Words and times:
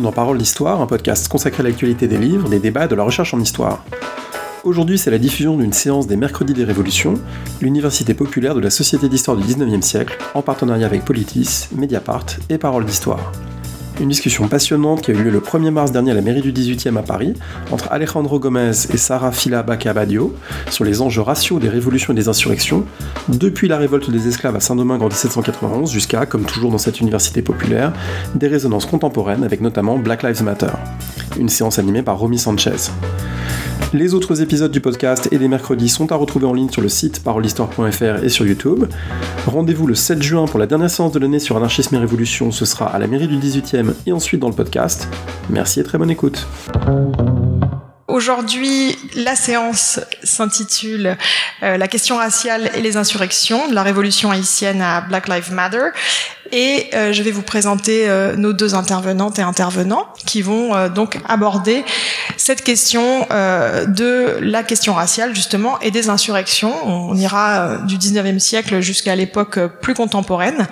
dans 0.00 0.12
Parole 0.12 0.38
d'Histoire, 0.38 0.80
un 0.80 0.86
podcast 0.86 1.28
consacré 1.28 1.60
à 1.60 1.64
l'actualité 1.64 2.08
des 2.08 2.18
livres, 2.18 2.48
des 2.48 2.58
débats 2.58 2.86
de 2.86 2.94
la 2.94 3.02
recherche 3.02 3.34
en 3.34 3.40
histoire. 3.40 3.84
Aujourd'hui, 4.64 4.98
c'est 4.98 5.10
la 5.10 5.18
diffusion 5.18 5.56
d'une 5.56 5.72
séance 5.72 6.06
des 6.06 6.16
Mercredis 6.16 6.54
des 6.54 6.64
Révolutions, 6.64 7.14
l'université 7.60 8.14
populaire 8.14 8.54
de 8.54 8.60
la 8.60 8.70
Société 8.70 9.08
d'Histoire 9.08 9.36
du 9.36 9.44
19e 9.44 9.82
siècle, 9.82 10.18
en 10.34 10.42
partenariat 10.42 10.86
avec 10.86 11.04
Politis, 11.04 11.68
Mediapart 11.74 12.26
et 12.48 12.58
Parole 12.58 12.84
d'Histoire. 12.84 13.32
Une 13.98 14.10
discussion 14.10 14.46
passionnante 14.46 15.00
qui 15.00 15.10
a 15.10 15.14
eu 15.14 15.22
lieu 15.22 15.30
le 15.30 15.40
1er 15.40 15.70
mars 15.70 15.90
dernier 15.90 16.10
à 16.10 16.14
la 16.14 16.20
mairie 16.20 16.42
du 16.42 16.52
18e 16.52 16.98
à 16.98 17.02
Paris 17.02 17.32
entre 17.70 17.90
Alejandro 17.90 18.38
Gomez 18.38 18.72
et 18.92 18.96
Sarah 18.98 19.32
Fila 19.32 19.62
Bacabadio 19.62 20.34
sur 20.70 20.84
les 20.84 21.00
enjeux 21.00 21.22
raciaux 21.22 21.58
des 21.58 21.70
révolutions 21.70 22.12
et 22.12 22.16
des 22.16 22.28
insurrections, 22.28 22.84
depuis 23.28 23.68
la 23.68 23.78
révolte 23.78 24.10
des 24.10 24.28
esclaves 24.28 24.54
à 24.54 24.60
Saint-Domingue 24.60 25.00
en 25.00 25.08
1791 25.08 25.90
jusqu'à, 25.90 26.26
comme 26.26 26.44
toujours 26.44 26.70
dans 26.70 26.78
cette 26.78 27.00
université 27.00 27.40
populaire, 27.40 27.94
des 28.34 28.48
résonances 28.48 28.84
contemporaines 28.84 29.44
avec 29.44 29.62
notamment 29.62 29.98
Black 29.98 30.22
Lives 30.22 30.42
Matter. 30.42 30.72
Une 31.38 31.48
séance 31.48 31.78
animée 31.78 32.02
par 32.02 32.18
Romy 32.18 32.38
Sanchez. 32.38 32.90
Les 33.92 34.14
autres 34.14 34.42
épisodes 34.42 34.72
du 34.72 34.80
podcast 34.80 35.28
et 35.30 35.38
des 35.38 35.46
mercredis 35.46 35.88
sont 35.88 36.10
à 36.10 36.16
retrouver 36.16 36.44
en 36.44 36.52
ligne 36.52 36.68
sur 36.68 36.82
le 36.82 36.88
site 36.88 37.22
parolehistoire.fr 37.22 38.24
et 38.24 38.28
sur 38.28 38.44
YouTube. 38.44 38.86
Rendez-vous 39.46 39.86
le 39.86 39.94
7 39.94 40.22
juin 40.22 40.46
pour 40.46 40.58
la 40.58 40.66
dernière 40.66 40.90
séance 40.90 41.12
de 41.12 41.20
l'année 41.20 41.38
sur 41.38 41.56
Anarchisme 41.56 41.94
et 41.94 41.98
Révolution, 41.98 42.50
ce 42.50 42.64
sera 42.64 42.86
à 42.86 42.98
la 42.98 43.06
mairie 43.06 43.28
du 43.28 43.38
18e 43.38 43.85
et 44.06 44.12
ensuite 44.12 44.40
dans 44.40 44.48
le 44.48 44.54
podcast. 44.54 45.08
Merci 45.50 45.80
et 45.80 45.84
très 45.84 45.98
bonne 45.98 46.10
écoute. 46.10 46.46
Aujourd'hui, 48.08 48.96
la 49.14 49.36
séance 49.36 50.00
s'intitule 50.22 51.18
euh, 51.62 51.76
La 51.76 51.88
question 51.88 52.16
raciale 52.16 52.70
et 52.74 52.80
les 52.80 52.96
insurrections, 52.96 53.68
de 53.68 53.74
la 53.74 53.82
révolution 53.82 54.30
haïtienne 54.30 54.80
à 54.80 55.00
Black 55.00 55.28
Lives 55.28 55.52
Matter. 55.52 55.88
Et 56.52 56.88
euh, 56.94 57.12
je 57.12 57.22
vais 57.22 57.30
vous 57.30 57.42
présenter 57.42 58.08
euh, 58.08 58.36
nos 58.36 58.52
deux 58.52 58.74
intervenantes 58.74 59.38
et 59.38 59.42
intervenants 59.42 60.06
qui 60.24 60.42
vont 60.42 60.74
euh, 60.74 60.88
donc 60.88 61.18
aborder 61.28 61.84
cette 62.36 62.62
question 62.62 63.26
de 63.28 64.38
la 64.40 64.62
question 64.62 64.94
raciale 64.94 65.34
justement 65.34 65.80
et 65.80 65.90
des 65.90 66.08
insurrections. 66.08 66.72
On 66.84 67.16
ira 67.16 67.78
du 67.86 67.96
19e 67.96 68.38
siècle 68.38 68.80
jusqu'à 68.80 69.16
l'époque 69.16 69.58
plus 69.80 69.94
contemporaine. 69.94 70.66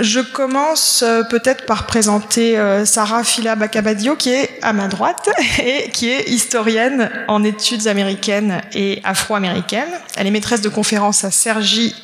Je 0.00 0.20
commence 0.20 1.04
peut-être 1.30 1.64
par 1.66 1.86
présenter 1.86 2.58
Sarah 2.84 3.24
Fila 3.24 3.56
Bacabadio 3.56 4.16
qui 4.16 4.30
est 4.30 4.50
à 4.62 4.72
ma 4.72 4.88
droite 4.88 5.30
et 5.62 5.90
qui 5.90 6.08
est 6.08 6.28
historienne 6.28 7.10
en 7.28 7.44
études 7.44 7.86
américaines 7.86 8.60
et 8.74 9.00
afro-américaines. 9.04 9.92
Elle 10.16 10.26
est 10.26 10.32
maîtresse 10.32 10.60
de 10.60 10.68
conférences 10.68 11.24
à 11.24 11.30
Cergy 11.30 11.94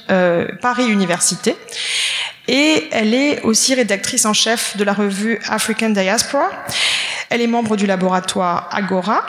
Paris 0.61 0.87
Université. 0.87 1.57
Et 2.49 2.89
elle 2.93 3.15
est 3.15 3.43
aussi 3.43 3.75
rédactrice 3.75 4.25
en 4.25 4.33
chef 4.33 4.77
de 4.77 4.85
la 4.85 4.93
revue 4.93 5.41
African 5.49 5.91
Diaspora. 5.91 6.49
Elle 7.31 7.41
est 7.41 7.47
membre 7.47 7.77
du 7.77 7.87
laboratoire 7.87 8.69
Agora. 8.73 9.25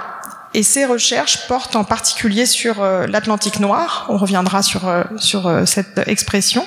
Et 0.54 0.64
ses 0.64 0.86
recherches 0.86 1.48
portent 1.48 1.76
en 1.76 1.84
particulier 1.84 2.46
sur 2.46 2.82
euh, 2.82 3.06
l'Atlantique 3.08 3.60
noir. 3.60 4.06
On 4.10 4.18
reviendra 4.18 4.64
sur, 4.64 4.88
euh, 4.88 5.04
sur 5.18 5.48
euh, 5.48 5.66
cette 5.66 6.02
expression. 6.08 6.66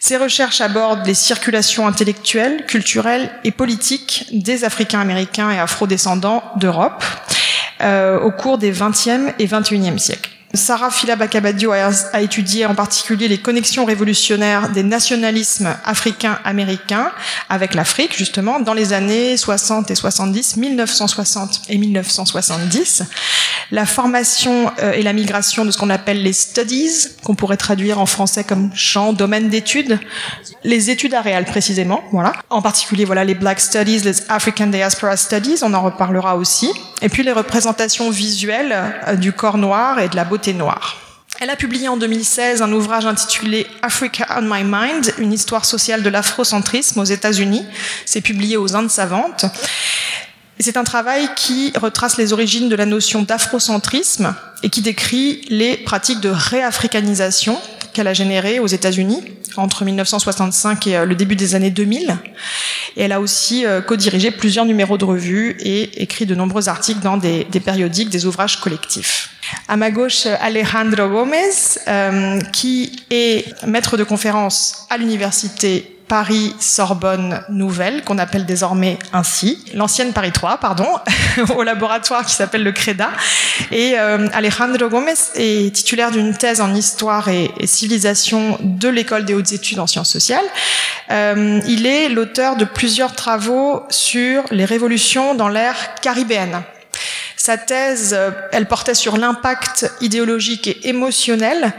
Ses 0.00 0.16
recherches 0.16 0.60
abordent 0.60 1.06
les 1.06 1.14
circulations 1.14 1.86
intellectuelles, 1.86 2.64
culturelles 2.66 3.30
et 3.44 3.50
politiques 3.50 4.26
des 4.32 4.64
Africains 4.64 5.00
américains 5.00 5.50
et 5.50 5.58
afro-descendants 5.58 6.42
d'Europe 6.56 7.04
au 7.80 8.30
cours 8.32 8.58
des 8.58 8.72
20e 8.72 9.34
et 9.38 9.46
21e 9.46 9.98
siècles. 9.98 10.30
Sarah 10.54 10.90
Fila-Bakabadio 10.90 11.72
a, 11.72 12.22
étudié 12.22 12.64
en 12.64 12.74
particulier 12.74 13.28
les 13.28 13.36
connexions 13.36 13.84
révolutionnaires 13.84 14.70
des 14.70 14.82
nationalismes 14.82 15.76
africains 15.84 16.38
américains 16.44 17.12
avec 17.50 17.74
l'Afrique, 17.74 18.16
justement, 18.16 18.58
dans 18.58 18.72
les 18.72 18.94
années 18.94 19.36
60 19.36 19.90
et 19.90 19.94
70, 19.94 20.56
1960 20.56 21.62
et 21.68 21.76
1970. 21.76 23.02
La 23.70 23.84
formation 23.84 24.72
euh, 24.78 24.92
et 24.92 25.02
la 25.02 25.12
migration 25.12 25.66
de 25.66 25.70
ce 25.70 25.76
qu'on 25.76 25.90
appelle 25.90 26.22
les 26.22 26.32
studies, 26.32 27.08
qu'on 27.22 27.34
pourrait 27.34 27.58
traduire 27.58 28.00
en 28.00 28.06
français 28.06 28.42
comme 28.42 28.70
champ, 28.74 29.12
domaine 29.12 29.50
d'études, 29.50 29.98
les 30.64 30.88
études 30.90 31.14
à 31.14 31.22
précisément, 31.44 32.02
voilà. 32.10 32.32
En 32.48 32.62
particulier, 32.62 33.04
voilà, 33.04 33.24
les 33.24 33.34
Black 33.34 33.60
Studies, 33.60 34.00
les 34.00 34.30
African 34.30 34.68
Diaspora 34.68 35.16
Studies, 35.16 35.58
on 35.62 35.74
en 35.74 35.82
reparlera 35.82 36.36
aussi. 36.36 36.70
Et 37.02 37.08
puis 37.08 37.22
les 37.22 37.32
représentations 37.32 38.10
visuelles 38.10 38.74
euh, 39.06 39.14
du 39.14 39.32
corps 39.32 39.58
noir 39.58 40.00
et 40.00 40.08
de 40.08 40.16
la 40.16 40.24
beauté 40.24 40.37
Elle 41.40 41.50
a 41.50 41.56
publié 41.56 41.88
en 41.88 41.96
2016 41.96 42.62
un 42.62 42.72
ouvrage 42.72 43.06
intitulé 43.06 43.66
Africa 43.82 44.26
on 44.38 44.42
My 44.42 44.64
Mind, 44.64 45.14
une 45.18 45.32
histoire 45.32 45.64
sociale 45.64 46.02
de 46.02 46.08
l'afrocentrisme 46.08 46.98
aux 46.98 47.04
États-Unis. 47.04 47.64
C'est 48.04 48.20
publié 48.20 48.56
aux 48.56 48.74
Indes 48.74 48.90
savantes. 48.90 49.44
C'est 50.60 50.76
un 50.76 50.84
travail 50.84 51.28
qui 51.36 51.72
retrace 51.80 52.16
les 52.16 52.32
origines 52.32 52.68
de 52.68 52.74
la 52.74 52.86
notion 52.86 53.22
d'afrocentrisme 53.22 54.34
et 54.62 54.70
qui 54.70 54.82
décrit 54.82 55.42
les 55.48 55.76
pratiques 55.76 56.20
de 56.20 56.30
réafricanisation 56.30 57.58
qu'elle 57.92 58.08
a 58.08 58.14
générées 58.14 58.58
aux 58.58 58.66
États-Unis 58.66 59.22
entre 59.56 59.84
1965 59.84 60.86
et 60.86 60.96
euh, 60.96 61.04
le 61.04 61.14
début 61.14 61.36
des 61.36 61.54
années 61.54 61.70
2000. 61.70 62.16
Et 62.96 63.02
elle 63.02 63.12
a 63.12 63.20
aussi 63.20 63.66
euh, 63.66 63.80
co-dirigé 63.80 64.30
plusieurs 64.30 64.64
numéros 64.64 64.98
de 64.98 65.04
revues 65.04 65.56
et 65.60 66.02
écrit 66.02 66.26
de 66.26 66.34
nombreux 66.34 66.68
articles 66.68 67.00
dans 67.00 67.16
des, 67.16 67.44
périodiques, 67.64 68.10
des 68.10 68.26
ouvrages 68.26 68.60
collectifs. 68.60 69.30
À 69.66 69.76
ma 69.76 69.90
gauche, 69.90 70.26
Alejandro 70.26 71.08
Gomez, 71.08 71.50
euh, 71.86 72.40
qui 72.52 73.02
est 73.10 73.46
maître 73.66 73.96
de 73.96 74.04
conférence 74.04 74.86
à 74.90 74.96
l'université 74.96 75.97
Paris-Sorbonne 76.08 77.42
Nouvelle, 77.50 78.02
qu'on 78.02 78.18
appelle 78.18 78.46
désormais 78.46 78.98
ainsi, 79.12 79.64
l'ancienne 79.74 80.12
Paris 80.12 80.32
3, 80.32 80.56
pardon, 80.58 80.88
au 81.56 81.62
laboratoire 81.62 82.24
qui 82.24 82.32
s'appelle 82.32 82.64
le 82.64 82.72
CREDA. 82.72 83.10
Et 83.70 83.98
euh, 83.98 84.26
Alejandro 84.32 84.88
Gomez 84.88 85.12
est 85.34 85.74
titulaire 85.74 86.10
d'une 86.10 86.34
thèse 86.34 86.60
en 86.60 86.74
histoire 86.74 87.28
et, 87.28 87.50
civilisation 87.64 88.58
de 88.60 88.88
l'école 88.88 89.24
des 89.24 89.34
hautes 89.34 89.52
études 89.52 89.78
en 89.78 89.86
sciences 89.86 90.10
sociales. 90.10 90.44
Euh, 91.10 91.60
il 91.66 91.86
est 91.86 92.08
l'auteur 92.08 92.56
de 92.56 92.64
plusieurs 92.64 93.14
travaux 93.14 93.82
sur 93.90 94.42
les 94.50 94.64
révolutions 94.64 95.34
dans 95.34 95.48
l'ère 95.48 95.94
caribéenne. 96.00 96.62
Sa 97.36 97.56
thèse, 97.56 98.14
euh, 98.16 98.30
elle 98.52 98.66
portait 98.66 98.94
sur 98.94 99.16
l'impact 99.16 99.92
idéologique 100.00 100.66
et 100.66 100.88
émotionnel 100.88 101.72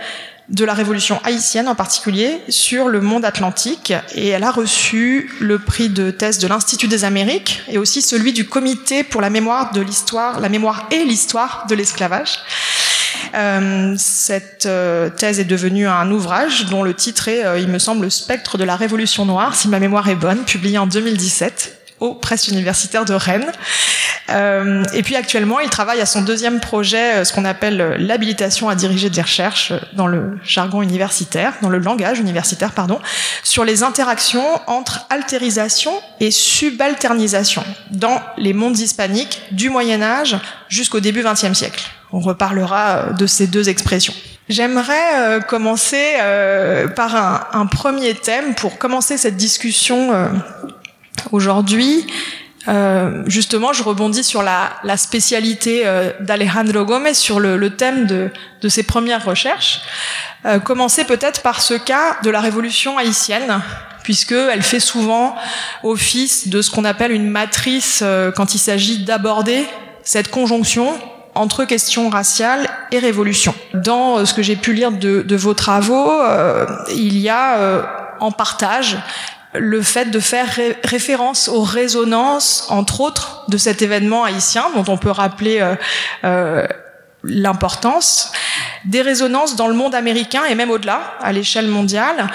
de 0.49 0.65
la 0.65 0.73
révolution 0.73 1.19
haïtienne 1.23 1.67
en 1.67 1.75
particulier 1.75 2.41
sur 2.49 2.87
le 2.87 3.01
monde 3.01 3.25
atlantique 3.25 3.93
et 4.15 4.29
elle 4.29 4.43
a 4.43 4.51
reçu 4.51 5.31
le 5.39 5.59
prix 5.59 5.89
de 5.89 6.11
thèse 6.11 6.39
de 6.39 6.47
l'Institut 6.47 6.87
des 6.87 7.03
Amériques 7.05 7.61
et 7.67 7.77
aussi 7.77 8.01
celui 8.01 8.33
du 8.33 8.45
comité 8.45 9.03
pour 9.03 9.21
la 9.21 9.29
mémoire 9.29 9.71
de 9.73 9.81
l'histoire, 9.81 10.39
la 10.39 10.49
mémoire 10.49 10.87
et 10.91 11.03
l'histoire 11.03 11.65
de 11.69 11.75
l'esclavage. 11.75 12.39
Euh, 13.35 13.93
cette 13.97 14.65
euh, 14.65 15.09
thèse 15.09 15.39
est 15.39 15.45
devenue 15.45 15.87
un 15.87 16.09
ouvrage 16.11 16.65
dont 16.65 16.83
le 16.83 16.93
titre 16.95 17.27
est, 17.27 17.61
il 17.61 17.67
me 17.67 17.77
semble, 17.77 18.05
Le 18.05 18.09
spectre 18.09 18.57
de 18.57 18.63
la 18.63 18.75
révolution 18.75 19.25
noire, 19.25 19.55
si 19.55 19.67
ma 19.67 19.79
mémoire 19.79 20.09
est 20.09 20.15
bonne, 20.15 20.43
publié 20.45 20.77
en 20.77 20.87
2017 20.87 21.78
aux 21.99 22.13
presses 22.13 22.47
universitaires 22.47 23.05
de 23.05 23.13
Rennes. 23.13 23.51
Euh, 24.29 24.83
et 24.93 25.03
puis 25.03 25.15
actuellement, 25.15 25.59
il 25.59 25.69
travaille 25.69 26.01
à 26.01 26.05
son 26.05 26.21
deuxième 26.21 26.59
projet, 26.59 27.15
euh, 27.15 27.23
ce 27.23 27.33
qu'on 27.33 27.45
appelle 27.45 27.81
euh, 27.81 27.95
l'habilitation 27.97 28.69
à 28.69 28.75
diriger 28.75 29.09
des 29.09 29.21
recherches 29.21 29.73
dans 29.93 30.07
le 30.07 30.37
jargon 30.43 30.81
universitaire, 30.81 31.53
dans 31.61 31.69
le 31.69 31.79
langage 31.79 32.19
universitaire, 32.19 32.71
pardon, 32.71 32.99
sur 33.43 33.65
les 33.65 33.83
interactions 33.83 34.45
entre 34.67 35.05
altérisation 35.09 35.91
et 36.19 36.31
subalternisation 36.31 37.63
dans 37.91 38.21
les 38.37 38.53
mondes 38.53 38.77
hispaniques 38.77 39.41
du 39.51 39.69
Moyen 39.69 40.01
Âge 40.01 40.37
jusqu'au 40.67 40.99
début 40.99 41.23
XXe 41.23 41.53
siècle. 41.53 41.83
On 42.11 42.19
reparlera 42.19 43.11
de 43.17 43.27
ces 43.27 43.47
deux 43.47 43.69
expressions. 43.69 44.13
J'aimerais 44.47 45.39
commencer 45.47 46.15
par 46.95 47.15
un, 47.15 47.47
un, 47.53 47.65
premier 47.67 48.15
thème 48.15 48.55
pour 48.55 48.79
commencer 48.79 49.15
cette 49.15 49.37
discussion 49.37 50.11
aujourd'hui. 51.31 52.05
Euh, 52.67 53.23
justement, 53.25 53.73
je 53.73 53.83
rebondis 53.83 54.23
sur 54.23 54.43
la, 54.43 54.69
la 54.83 54.97
spécialité 54.97 55.83
euh, 55.85 56.11
d'Alejandro 56.19 56.83
Gomez, 56.85 57.13
sur 57.13 57.39
le, 57.39 57.57
le 57.57 57.75
thème 57.75 58.05
de, 58.05 58.29
de, 58.61 58.69
ses 58.69 58.83
premières 58.83 59.23
recherches. 59.25 59.81
Euh, 60.45 60.59
commencer 60.59 61.05
peut-être 61.05 61.41
par 61.41 61.61
ce 61.61 61.73
cas 61.73 62.17
de 62.23 62.29
la 62.29 62.41
révolution 62.41 62.97
haïtienne, 62.97 63.61
puisqu'elle 64.03 64.61
fait 64.61 64.79
souvent 64.79 65.35
office 65.83 66.49
de 66.49 66.61
ce 66.61 66.69
qu'on 66.69 66.85
appelle 66.85 67.11
une 67.11 67.29
matrice 67.29 68.01
euh, 68.03 68.31
quand 68.31 68.53
il 68.53 68.59
s'agit 68.59 69.03
d'aborder 69.03 69.65
cette 70.03 70.29
conjonction 70.29 70.93
entre 71.35 71.63
questions 71.63 72.09
raciales 72.09 72.69
et 72.91 72.99
révolution. 72.99 73.55
Dans 73.73 74.17
euh, 74.17 74.25
ce 74.25 74.33
que 74.33 74.41
j'ai 74.41 74.57
pu 74.57 74.73
lire 74.73 74.91
de, 74.91 75.21
de 75.21 75.35
vos 75.35 75.53
travaux, 75.53 76.11
il 76.93 77.17
y 77.17 77.29
a 77.29 77.85
en 78.19 78.31
partage 78.31 78.97
le 79.53 79.81
fait 79.81 80.11
de 80.11 80.19
faire 80.19 80.47
référence 80.83 81.47
aux 81.47 81.63
résonances, 81.63 82.67
entre 82.69 83.01
autres, 83.01 83.45
de 83.47 83.57
cet 83.57 83.81
événement 83.81 84.23
haïtien, 84.23 84.65
dont 84.75 84.85
on 84.87 84.97
peut 84.97 85.09
rappeler 85.09 85.59
euh, 85.59 85.75
euh, 86.23 86.67
l'importance, 87.23 88.31
des 88.85 89.01
résonances 89.01 89.55
dans 89.55 89.67
le 89.67 89.73
monde 89.73 89.95
américain 89.95 90.43
et 90.49 90.55
même 90.55 90.69
au-delà, 90.71 91.15
à 91.21 91.31
l'échelle 91.31 91.67
mondiale, 91.67 92.27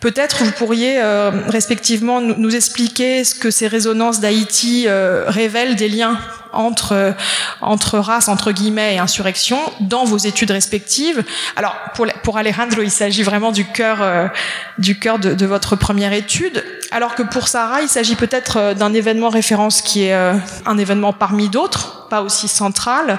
Peut-être 0.00 0.44
vous 0.44 0.50
pourriez 0.50 1.00
respectivement 1.48 2.20
nous, 2.20 2.54
expliquer 2.54 3.24
ce 3.24 3.34
que 3.34 3.50
ces 3.50 3.66
résonances 3.68 4.20
d'Haïti 4.20 4.86
révèlent 4.86 5.76
des 5.76 5.88
liens 5.88 6.18
entre 6.54 7.14
entre 7.60 7.98
race 7.98 8.28
entre 8.28 8.52
guillemets 8.52 8.94
et 8.94 8.98
insurrection 8.98 9.58
dans 9.80 10.04
vos 10.04 10.18
études 10.18 10.50
respectives. 10.50 11.24
Alors 11.56 11.74
pour 11.94 12.06
pour 12.22 12.38
Alejandro, 12.38 12.82
il 12.82 12.90
s'agit 12.90 13.22
vraiment 13.22 13.52
du 13.52 13.64
cœur 13.64 14.30
du 14.78 14.98
cœur 14.98 15.18
de, 15.18 15.46
votre 15.46 15.76
première 15.76 16.12
étude, 16.12 16.64
alors 16.90 17.14
que 17.14 17.22
pour 17.22 17.48
Sarah, 17.48 17.82
il 17.82 17.88
s'agit 17.88 18.16
peut-être 18.16 18.74
d'un 18.74 18.92
événement 18.94 19.28
référence 19.28 19.82
qui 19.82 20.04
est 20.04 20.14
un 20.14 20.78
événement 20.78 21.12
parmi 21.12 21.48
d'autres 21.48 22.04
pas 22.08 22.22
aussi 22.22 22.48
centrale 22.48 23.18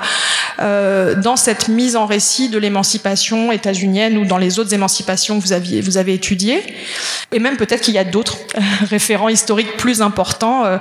euh, 0.59 1.15
dans 1.15 1.35
cette 1.35 1.67
mise 1.67 1.95
en 1.95 2.05
récit 2.05 2.49
de 2.49 2.57
l'émancipation 2.57 3.51
états-unienne 3.51 4.17
ou 4.17 4.25
dans 4.25 4.37
les 4.37 4.59
autres 4.59 4.73
émancipations 4.73 5.37
que 5.37 5.43
vous 5.43 5.53
aviez 5.53 5.81
vous 5.81 5.97
avez 5.97 6.13
étudiées 6.13 6.63
et 7.31 7.39
même 7.39 7.57
peut-être 7.57 7.81
qu'il 7.81 7.93
y 7.93 7.97
a 7.97 8.03
d'autres 8.03 8.37
référents 8.89 9.29
historiques 9.29 9.75
plus 9.77 10.01
importants 10.01 10.65
euh, 10.65 10.77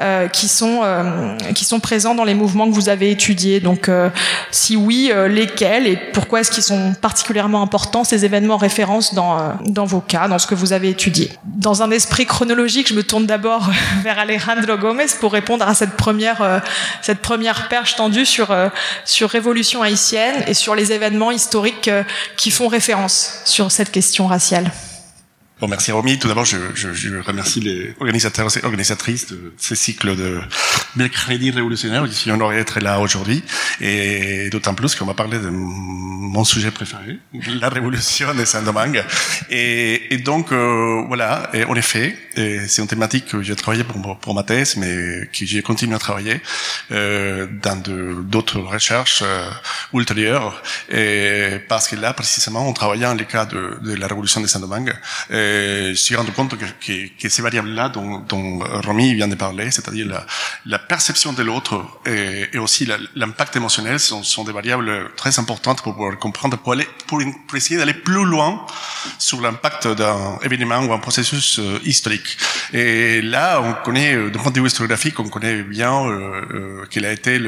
euh, 0.00 0.28
qui 0.28 0.48
sont 0.48 0.80
euh, 0.84 1.36
qui 1.54 1.64
sont 1.64 1.80
présents 1.80 1.95
dans 2.14 2.24
les 2.24 2.34
mouvements 2.34 2.68
que 2.68 2.74
vous 2.74 2.88
avez 2.88 3.10
étudiés 3.10 3.60
donc 3.60 3.88
euh, 3.88 4.10
si 4.50 4.76
oui 4.76 5.10
euh, 5.12 5.28
lesquels 5.28 5.86
et 5.86 5.96
pourquoi 6.12 6.40
est-ce 6.40 6.50
qu'ils 6.50 6.62
sont 6.62 6.94
particulièrement 7.00 7.62
importants 7.62 8.04
ces 8.04 8.24
événements 8.24 8.56
références 8.56 9.14
dans 9.14 9.54
dans 9.64 9.84
vos 9.84 10.00
cas 10.00 10.28
dans 10.28 10.38
ce 10.38 10.46
que 10.46 10.54
vous 10.54 10.72
avez 10.72 10.90
étudié? 10.90 11.30
Dans 11.44 11.82
un 11.82 11.90
esprit 11.90 12.26
chronologique 12.26 12.88
je 12.88 12.94
me 12.94 13.02
tourne 13.02 13.26
d'abord 13.26 13.70
vers 14.02 14.18
Alejandro 14.18 14.76
Gomez 14.76 15.06
pour 15.20 15.32
répondre 15.32 15.66
à 15.66 15.74
cette 15.74 15.96
première 15.96 16.62
cette 17.02 17.20
première 17.20 17.68
perche 17.68 17.96
tendue 17.96 18.26
sur, 18.26 18.50
euh, 18.50 18.68
sur 19.04 19.30
Révolution 19.30 19.82
haïtienne 19.82 20.44
et 20.46 20.54
sur 20.54 20.74
les 20.74 20.92
événements 20.92 21.30
historiques 21.30 21.88
euh, 21.88 22.02
qui 22.36 22.50
font 22.50 22.68
référence 22.68 23.40
sur 23.44 23.70
cette 23.70 23.90
question 23.90 24.26
raciale. 24.26 24.70
Bon, 25.58 25.68
merci 25.68 25.90
Romy. 25.90 26.18
Tout 26.18 26.28
d'abord, 26.28 26.44
je, 26.44 26.58
je, 26.74 26.92
je, 26.92 27.16
remercie 27.16 27.60
les 27.60 27.94
organisateurs 27.98 28.54
et 28.58 28.62
organisatrices 28.62 29.28
de 29.28 29.54
ce 29.56 29.74
cycle 29.74 30.14
de 30.14 30.38
mercredi 30.96 31.50
révolutionnaire. 31.50 32.04
Je 32.04 32.12
suis 32.12 32.30
honoré 32.30 32.56
d'être 32.56 32.78
là 32.80 33.00
aujourd'hui. 33.00 33.42
Et 33.80 34.50
d'autant 34.50 34.74
plus 34.74 34.94
qu'on 34.94 35.06
va 35.06 35.14
parler 35.14 35.38
de 35.38 35.48
mon 35.48 36.44
sujet 36.44 36.70
préféré, 36.70 37.18
la 37.60 37.70
révolution 37.70 38.34
de 38.34 38.44
Saint-Domingue. 38.44 39.02
Et, 39.48 40.12
et, 40.12 40.18
donc, 40.18 40.52
euh, 40.52 41.04
voilà, 41.08 41.48
et 41.54 41.64
en 41.64 41.74
effet, 41.74 42.14
c'est 42.34 42.82
une 42.82 42.86
thématique 42.86 43.26
que 43.26 43.42
j'ai 43.42 43.56
travaillé 43.56 43.82
pour, 43.84 44.18
pour 44.18 44.34
ma 44.34 44.42
thèse, 44.42 44.76
mais 44.76 45.26
que 45.32 45.46
j'ai 45.46 45.62
continué 45.62 45.94
à 45.94 45.98
travailler 45.98 46.40
euh, 46.92 47.46
dans 47.62 47.76
d'autres 47.76 48.60
recherches 48.60 49.22
euh, 49.24 49.48
ultérieures. 49.94 50.62
Et 50.90 51.58
parce 51.66 51.88
que 51.88 51.96
là, 51.96 52.12
précisément, 52.12 52.68
en 52.68 52.74
travaillant 52.74 53.14
les 53.14 53.24
cas 53.24 53.46
de, 53.46 53.78
de 53.82 53.94
la 53.94 54.06
révolution 54.06 54.42
de 54.42 54.46
Saint-Domingue, 54.46 54.92
je 55.90 55.94
suis 55.94 56.16
rendu 56.16 56.32
compte 56.32 56.56
que, 56.56 56.64
que, 56.64 57.08
que 57.20 57.28
ces 57.28 57.42
variables-là 57.42 57.88
dont, 57.88 58.20
dont 58.20 58.58
Romy 58.84 59.14
vient 59.14 59.28
de 59.28 59.34
parler, 59.34 59.70
c'est-à-dire 59.70 60.06
la, 60.06 60.26
la, 60.66 60.78
perception 60.78 61.32
de 61.32 61.42
l'autre 61.42 61.84
et, 62.06 62.48
et, 62.52 62.58
aussi 62.58 62.88
l'impact 63.14 63.56
émotionnel, 63.56 63.98
sont, 63.98 64.22
sont, 64.22 64.44
des 64.44 64.52
variables 64.52 65.14
très 65.16 65.38
importantes 65.38 65.82
pour 65.82 65.94
pouvoir 65.94 66.18
comprendre, 66.18 66.58
pour, 66.58 66.72
aller, 66.72 66.86
pour, 67.06 67.20
essayer 67.54 67.78
d'aller 67.78 67.94
plus 67.94 68.24
loin 68.24 68.66
sur 69.18 69.40
l'impact 69.40 69.88
d'un 69.88 70.38
événement 70.42 70.84
ou 70.84 70.92
un 70.92 70.98
processus 70.98 71.58
euh, 71.58 71.78
historique. 71.84 72.36
Et 72.72 73.22
là, 73.22 73.60
on 73.62 73.72
connaît, 73.84 74.14
euh, 74.14 74.30
d'un 74.30 74.40
point 74.40 74.50
de 74.50 74.60
vue 74.60 74.66
historiographique, 74.66 75.18
on 75.20 75.28
connaît 75.28 75.62
bien 75.62 76.06
euh, 76.06 76.42
euh 76.54 76.86
qu'il 76.90 77.04
a 77.04 77.12
été 77.12 77.38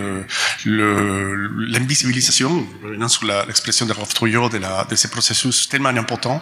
l'invisibilisation, 0.65 2.67
le, 2.85 3.09
sur 3.09 3.25
l'expression 3.25 3.87
de 3.87 3.93
Rolf 3.93 4.15
Trouillot, 4.15 4.49
de, 4.49 4.59
de 4.59 4.97
ces 4.97 5.09
processus 5.09 5.69
tellement 5.69 5.91
importants. 5.91 6.41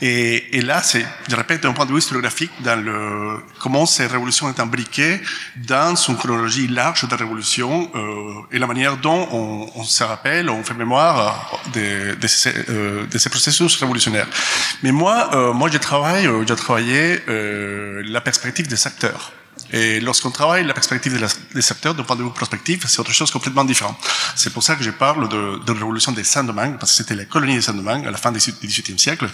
Et, 0.00 0.56
et 0.56 0.60
là, 0.60 0.82
je 1.28 1.36
répète, 1.36 1.62
d'un 1.62 1.72
point 1.72 1.86
de 1.86 1.92
vue 1.92 1.98
historiographique, 1.98 2.50
dans 2.60 2.80
le, 2.80 3.38
comment 3.60 3.86
ces 3.86 4.06
révolutions 4.06 4.48
sont 4.48 4.60
imbriquées 4.60 5.20
dans 5.56 5.94
une 5.94 6.16
chronologie 6.16 6.68
large 6.68 7.08
de 7.08 7.14
révolutions 7.14 7.90
euh, 7.94 8.54
et 8.54 8.58
la 8.58 8.66
manière 8.66 8.96
dont 8.96 9.28
on, 9.32 9.70
on, 9.74 9.84
se 9.84 10.04
rappelle, 10.04 10.48
on 10.50 10.62
fait 10.62 10.74
mémoire 10.74 11.60
de, 11.74 12.14
de, 12.14 12.26
ces, 12.26 12.52
euh, 12.68 13.06
de 13.06 13.18
ces 13.18 13.30
processus 13.30 13.76
révolutionnaires. 13.76 14.28
Mais 14.82 14.92
moi, 14.92 15.30
euh, 15.34 15.52
moi, 15.52 15.68
je 15.70 15.78
travaille, 15.78 16.26
euh, 16.26 16.44
j'ai 16.46 16.56
travaillé 16.56 17.20
euh, 17.28 18.02
la 18.06 18.20
perspective 18.20 18.66
des 18.68 18.86
acteurs. 18.86 19.32
Et 19.72 20.00
lorsqu'on 20.00 20.30
travaille 20.30 20.64
la 20.64 20.74
perspective 20.74 21.18
des 21.54 21.62
secteurs, 21.62 21.94
d'un 21.94 22.04
point 22.04 22.16
de 22.16 22.22
vue 22.22 22.30
prospectif, 22.30 22.86
c'est 22.86 23.00
autre 23.00 23.12
chose 23.12 23.30
complètement 23.30 23.64
différent. 23.64 23.98
C'est 24.36 24.52
pour 24.52 24.62
ça 24.62 24.76
que 24.76 24.84
je 24.84 24.90
parle 24.90 25.28
de, 25.28 25.60
la 25.66 25.72
révolution 25.72 26.12
des 26.12 26.24
Saint-Domingue, 26.24 26.78
parce 26.78 26.92
que 26.92 26.98
c'était 26.98 27.14
la 27.14 27.24
colonie 27.24 27.54
des 27.54 27.62
Saint-Domingue 27.62 28.06
à 28.06 28.10
la 28.10 28.16
fin 28.16 28.30
du 28.32 28.38
XVIIIe 28.38 28.98
siècle. 28.98 29.28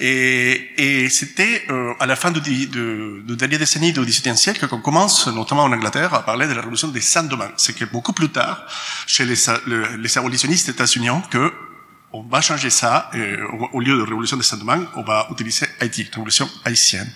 Et, 0.00 1.08
c'était 1.10 1.64
euh, 1.70 1.94
à 2.00 2.06
la 2.06 2.16
fin 2.16 2.30
de, 2.30 2.40
de, 2.40 3.22
de 3.24 3.34
dernière 3.34 3.58
décennie 3.58 3.92
du 3.92 4.00
XVIIIe 4.00 4.36
siècle 4.36 4.68
qu'on 4.68 4.80
commence, 4.80 5.26
notamment 5.28 5.64
en 5.64 5.72
Angleterre, 5.72 6.12
à 6.12 6.24
parler 6.24 6.46
de 6.46 6.52
la 6.52 6.60
révolution 6.60 6.88
des 6.88 7.00
Saint-Domingue. 7.00 7.52
C'est 7.56 7.74
que 7.74 7.84
beaucoup 7.84 8.12
plus 8.12 8.28
tard, 8.28 8.66
chez 9.06 9.24
les, 9.24 9.36
les 9.98 10.18
abolitionnistes 10.18 10.68
états-uniens, 10.68 11.22
que 11.30 11.52
on 12.12 12.22
va 12.22 12.40
changer 12.40 12.70
ça, 12.70 13.10
euh, 13.14 13.36
au 13.72 13.80
lieu 13.80 13.96
de 13.96 14.02
révolution 14.02 14.36
de 14.36 14.42
Saint-Domingue, 14.42 14.86
on 14.96 15.02
va 15.02 15.28
utiliser 15.30 15.66
Haïti, 15.80 16.08
révolution 16.10 16.48
haïtienne. 16.64 17.10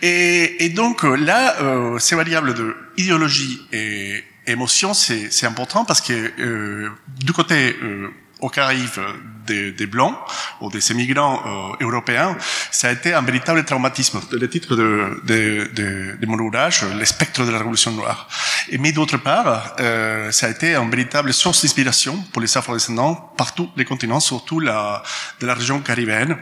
Et, 0.00 0.64
et 0.64 0.68
donc 0.68 1.04
euh, 1.04 1.16
là, 1.16 1.60
euh, 1.60 1.98
ces 1.98 2.14
variables 2.14 2.54
de 2.54 2.76
idéologie 2.96 3.60
et 3.72 4.22
émotion, 4.46 4.94
c'est 4.94 5.46
important 5.46 5.84
parce 5.84 6.00
que 6.00 6.12
euh, 6.38 6.90
du 7.18 7.32
côté 7.32 7.76
euh, 7.82 8.08
aux 8.40 8.48
Caraïbes 8.48 9.00
des, 9.46 9.72
des 9.72 9.86
Blancs 9.86 10.16
ou 10.60 10.70
des 10.70 10.90
immigrants 10.90 11.42
euh, 11.80 11.84
européens, 11.84 12.36
ça 12.70 12.88
a 12.88 12.92
été 12.92 13.14
un 13.14 13.22
véritable 13.22 13.64
traumatisme. 13.64 14.20
Le 14.30 14.48
titre 14.48 14.76
de, 14.76 15.20
de, 15.24 15.70
de, 15.74 16.16
de 16.20 16.26
mon 16.26 16.38
ouvrage, 16.38 16.84
Le 16.84 17.04
spectre 17.04 17.44
de 17.44 17.50
la 17.50 17.58
Révolution 17.58 17.92
noire. 17.92 18.28
Et, 18.68 18.78
mais 18.78 18.92
d'autre 18.92 19.16
part, 19.16 19.74
euh, 19.80 20.30
ça 20.30 20.46
a 20.46 20.50
été 20.50 20.76
une 20.76 20.90
véritable 20.90 21.32
source 21.32 21.62
d'inspiration 21.62 22.16
pour 22.32 22.42
les 22.42 22.56
afro-descendants 22.56 23.14
partout 23.36 23.70
les 23.76 23.84
continents, 23.84 24.20
surtout 24.20 24.60
la, 24.60 25.02
de 25.40 25.46
la 25.46 25.54
région 25.54 25.80
caribéenne 25.80 26.36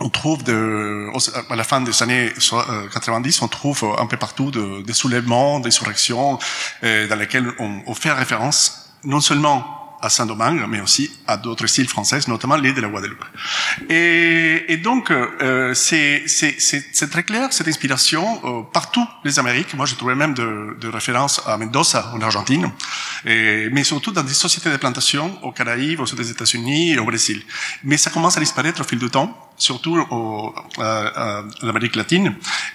on 0.00 0.08
trouve 0.08 0.42
de, 0.44 1.08
à 1.50 1.56
la 1.56 1.64
fin 1.64 1.80
des 1.82 2.02
années 2.02 2.32
90, 2.92 3.42
on 3.42 3.48
trouve 3.48 3.96
un 3.98 4.06
peu 4.06 4.16
partout 4.16 4.50
de, 4.50 4.82
des 4.82 4.94
soulèvements, 4.94 5.60
des 5.60 5.68
insurrections, 5.68 6.38
euh, 6.84 7.06
dans 7.06 7.16
lesquels 7.16 7.52
on, 7.58 7.82
on 7.86 7.94
fait 7.94 8.10
référence 8.10 8.94
non 9.04 9.20
seulement 9.20 9.79
à 10.02 10.08
Saint-Domingue, 10.10 10.64
mais 10.68 10.80
aussi 10.80 11.10
à 11.26 11.36
d'autres 11.36 11.78
îles 11.78 11.88
françaises, 11.88 12.28
notamment 12.28 12.56
l'île 12.56 12.74
de 12.74 12.80
la 12.80 12.88
Guadeloupe. 12.88 13.24
Et, 13.88 14.72
et 14.72 14.76
donc, 14.76 15.10
euh, 15.10 15.74
c'est 15.74 17.10
très 17.10 17.22
clair, 17.22 17.52
cette 17.52 17.68
inspiration, 17.68 18.40
euh, 18.44 18.62
partout 18.72 19.06
les 19.24 19.38
Amériques. 19.38 19.74
Moi, 19.74 19.86
je 19.86 19.94
trouvais 19.94 20.14
même 20.14 20.34
de, 20.34 20.76
de 20.80 20.88
référence 20.88 21.42
à 21.46 21.56
Mendoza, 21.56 22.12
en 22.14 22.20
Argentine, 22.20 22.70
et, 23.24 23.68
mais 23.72 23.84
surtout 23.84 24.12
dans 24.12 24.22
des 24.22 24.34
sociétés 24.34 24.70
de 24.70 24.76
plantation 24.76 25.38
aux 25.42 25.52
Caraïbes, 25.52 26.00
aux 26.00 26.06
États-Unis 26.06 26.98
au 26.98 27.04
Brésil. 27.04 27.42
Mais 27.84 27.96
ça 27.96 28.10
commence 28.10 28.36
à 28.36 28.40
disparaître 28.40 28.80
au 28.80 28.84
fil 28.84 28.98
du 28.98 29.10
temps 29.10 29.49
surtout 29.60 29.96
au, 30.10 30.54
euh, 30.78 31.42
en 31.62 31.68
Amérique 31.68 31.96
latine, 31.96 32.34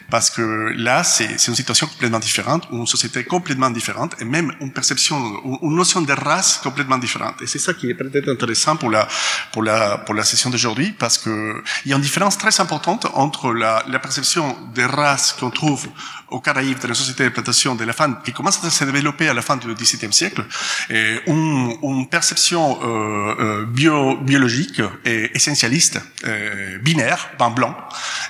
parce 0.10 0.30
que 0.30 0.74
là, 0.77 1.04
c'est 1.04 1.48
une 1.48 1.56
situation 1.56 1.88
complètement 1.88 2.20
différente, 2.20 2.68
une 2.72 2.88
société 2.88 3.24
complètement 3.24 3.70
différente, 3.70 4.15
et 4.20 4.25
même 4.25 4.54
une 4.62 4.72
perception, 4.72 5.18
une 5.62 5.75
notion 5.75 6.01
de 6.01 6.13
race 6.13 6.60
complètement 6.63 6.98
différente. 6.98 7.42
Et 7.42 7.48
c'est 7.48 7.60
ça 7.60 7.74
qui 7.74 7.89
est 7.89 7.96
peut-être 7.96 8.30
intéressant 8.30 8.75
pour 8.75 8.89
la, 8.89 9.08
pour 9.51 9.63
la, 9.63 9.98
pour 9.98 10.15
la 10.15 10.24
session 10.24 10.50
d'aujourd'hui, 10.50 10.94
parce 10.98 11.18
que 11.18 11.63
il 11.86 11.92
y 11.92 11.94
a 11.94 11.98
une 11.98 12.01
différence 12.01 12.38
très 12.38 12.60
importante 12.62 13.08
entre 13.13 13.51
la, 13.51 13.84
la 13.88 14.00
perception 14.00 14.56
des 14.74 14.86
races 14.86 15.34
qu'on 15.34 15.50
trouve 15.50 15.88
aux 16.29 16.39
Caraïbes, 16.39 16.79
dans 16.79 16.88
la 16.88 16.96
société 16.96 17.24
d'exploitation 17.24 17.75
de 17.75 17.84
la 17.84 17.94
fin, 17.94 18.13
qui 18.24 18.34
commence 18.34 18.63
à 18.63 18.70
se 18.70 18.84
développer 18.86 19.29
à 19.29 19.34
la 19.34 19.41
fin 19.41 19.58
du 19.58 19.74
XVIIe 19.74 20.13
siècle, 20.13 20.44
et 20.89 21.20
une, 21.27 21.75
une 21.84 22.08
perception 22.10 22.79
euh, 22.82 23.36
euh, 23.39 23.65
bio, 23.65 24.17
biologique 24.17 24.82
et 25.05 25.36
essentialiste, 25.36 26.00
euh, 26.25 26.77
binaire, 26.79 27.29
blanc, 27.55 27.75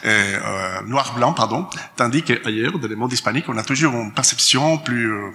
euh, 0.06 0.82
noir-blanc, 0.86 1.34
pardon, 1.34 1.68
tandis 1.96 2.24
qu'ailleurs, 2.24 2.78
dans 2.78 2.88
le 2.88 2.96
monde 2.96 3.14
hispanique, 3.14 3.46
on 3.48 3.58
a 3.58 3.64
toujours 3.64 3.94
une 3.94 4.14
perception 4.14 4.78
plus, 4.78 5.12
euh, 5.12 5.32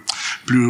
plus 0.46 0.66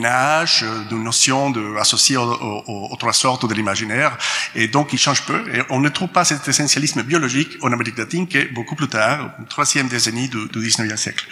Moyen 0.00 0.14
Âge, 0.14 0.64
d'une 0.88 1.04
notion 1.04 1.50
de, 1.50 1.76
associée 1.78 2.16
aux, 2.16 2.96
trois 2.98 3.12
sortes 3.12 3.46
de 3.48 3.54
l'imaginaire, 3.54 4.16
et 4.54 4.68
donc 4.68 4.92
il 4.92 4.98
change 4.98 5.22
peu. 5.22 5.42
Et 5.54 5.62
on 5.70 5.80
ne 5.80 5.88
trouve 5.88 6.08
pas 6.08 6.24
cet 6.24 6.46
essentialisme 6.46 7.02
biologique 7.02 7.58
en 7.62 7.72
Amérique 7.72 7.98
latine 7.98 8.26
que 8.26 8.52
beaucoup 8.52 8.76
plus 8.76 8.88
tard, 8.88 9.32
troisième 9.48 9.88
décennie 9.88 10.28
du, 10.28 10.48
du 10.48 10.58
19e 10.58 10.96
siècle. 10.96 11.26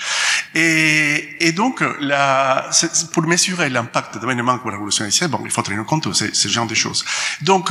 Et, 0.55 1.37
et 1.41 1.53
donc, 1.53 1.83
la, 2.01 2.71
pour 3.13 3.23
mesurer 3.25 3.69
l'impact 3.69 4.19
d'événements 4.19 4.59
comme 4.59 4.71
la 4.71 4.77
révolution 4.77 5.05
haïtienne, 5.05 5.31
bon, 5.31 5.41
il 5.45 5.51
faut 5.51 5.63
tenir 5.63 5.85
compte 5.85 6.09
de 6.09 6.13
ce, 6.13 6.33
ce 6.33 6.49
genre 6.49 6.67
de 6.67 6.75
choses. 6.75 7.05
Donc, 7.43 7.71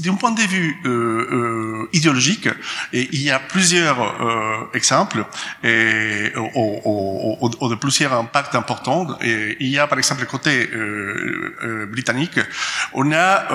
d'un 0.00 0.14
point 0.14 0.32
de 0.32 0.40
vue 0.42 0.76
euh, 0.84 0.88
euh, 0.90 1.88
idéologique, 1.92 2.48
il 2.92 3.22
y 3.22 3.30
a 3.30 3.38
plusieurs 3.38 4.00
euh, 4.00 4.70
exemples 4.74 5.24
et, 5.62 6.32
ou, 6.36 6.80
ou, 6.84 7.50
ou, 7.60 7.68
de 7.68 7.74
plusieurs 7.74 8.12
impacts 8.14 8.54
importants. 8.54 9.06
Et 9.22 9.56
il 9.60 9.68
y 9.68 9.78
a 9.78 9.86
par 9.86 9.98
exemple 9.98 10.17
le 10.18 10.26
côté 10.26 10.68
euh, 10.72 11.54
euh, 11.62 11.86
britannique, 11.86 12.40
on 12.92 13.12
a 13.12 13.48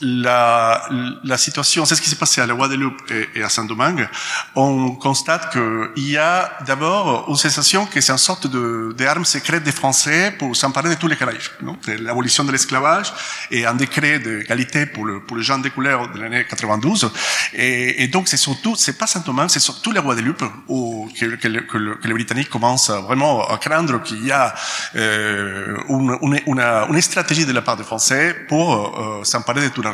la, 0.00 0.88
la 1.24 1.38
situation, 1.38 1.84
c'est 1.84 1.94
ce 1.94 2.02
qui 2.02 2.08
s'est 2.08 2.16
passé 2.16 2.40
à 2.40 2.46
la 2.46 2.54
Guadeloupe 2.54 3.00
et, 3.34 3.42
à 3.42 3.48
Saint-Domingue, 3.48 4.08
on 4.54 4.92
constate 4.92 5.52
qu'il 5.52 6.10
y 6.10 6.16
a 6.16 6.58
d'abord 6.66 7.26
une 7.28 7.36
sensation 7.36 7.86
que 7.86 8.00
c'est 8.00 8.12
une 8.12 8.18
sorte 8.18 8.46
de, 8.46 8.94
d'arme 8.96 9.24
secrète 9.24 9.62
des 9.62 9.72
Français 9.72 10.34
pour 10.38 10.54
s'emparer 10.56 10.90
de 10.90 10.94
tous 10.94 11.08
les 11.08 11.16
Caraïbes. 11.16 11.40
L'abolition 12.00 12.44
de 12.44 12.52
l'esclavage 12.52 13.12
et 13.50 13.66
un 13.66 13.74
décret 13.74 14.18
de 14.18 14.42
qualité 14.42 14.86
pour, 14.86 15.04
le, 15.04 15.20
pour 15.20 15.36
les 15.36 15.42
gens 15.42 15.58
de 15.58 15.68
couleur 15.68 16.10
de 16.12 16.20
l'année 16.20 16.44
92. 16.48 17.10
Et, 17.54 18.08
donc 18.08 18.28
c'est 18.28 18.36
surtout, 18.36 18.74
c'est 18.76 18.98
pas 18.98 19.06
Saint-Domingue, 19.06 19.50
c'est 19.50 19.60
surtout 19.60 19.92
la 19.92 20.00
Guadeloupe 20.00 20.44
où 20.68 21.08
que, 21.18 21.26
que, 21.36 21.48
que, 21.48 22.08
les 22.08 22.14
Britanniques 22.14 22.48
commencent 22.50 22.90
vraiment 22.90 23.46
à 23.48 23.58
craindre 23.58 24.02
qu'il 24.02 24.24
y 24.24 24.32
a 24.32 24.54
euh, 24.96 25.76
une, 25.88 26.16
une, 26.22 26.40
une, 26.46 27.00
stratégie 27.00 27.46
de 27.46 27.52
la 27.52 27.62
part 27.62 27.76
des 27.76 27.84
Français 27.84 28.34
pour 28.48 29.20
euh, 29.20 29.24
s'emparer 29.24 29.62
de 29.62 29.68
toute 29.68 29.84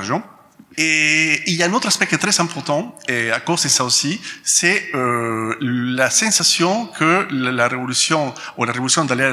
Et 0.76 1.40
il 1.46 1.54
y 1.54 1.62
a 1.62 1.66
un 1.66 1.72
autre 1.72 1.86
aspect 1.86 2.06
qui 2.06 2.16
est 2.16 2.18
très 2.18 2.40
important, 2.40 2.98
et 3.06 3.30
à 3.30 3.38
cause 3.38 3.62
de 3.62 3.68
ça 3.68 3.84
aussi, 3.84 4.20
c'est 4.42 4.90
euh, 4.94 5.54
la 5.60 6.10
sensation 6.10 6.86
que 6.86 7.28
la, 7.30 7.68
révolution, 7.68 8.34
ou 8.58 8.64
la 8.64 8.72
révolution 8.72 9.04
d'aller 9.04 9.32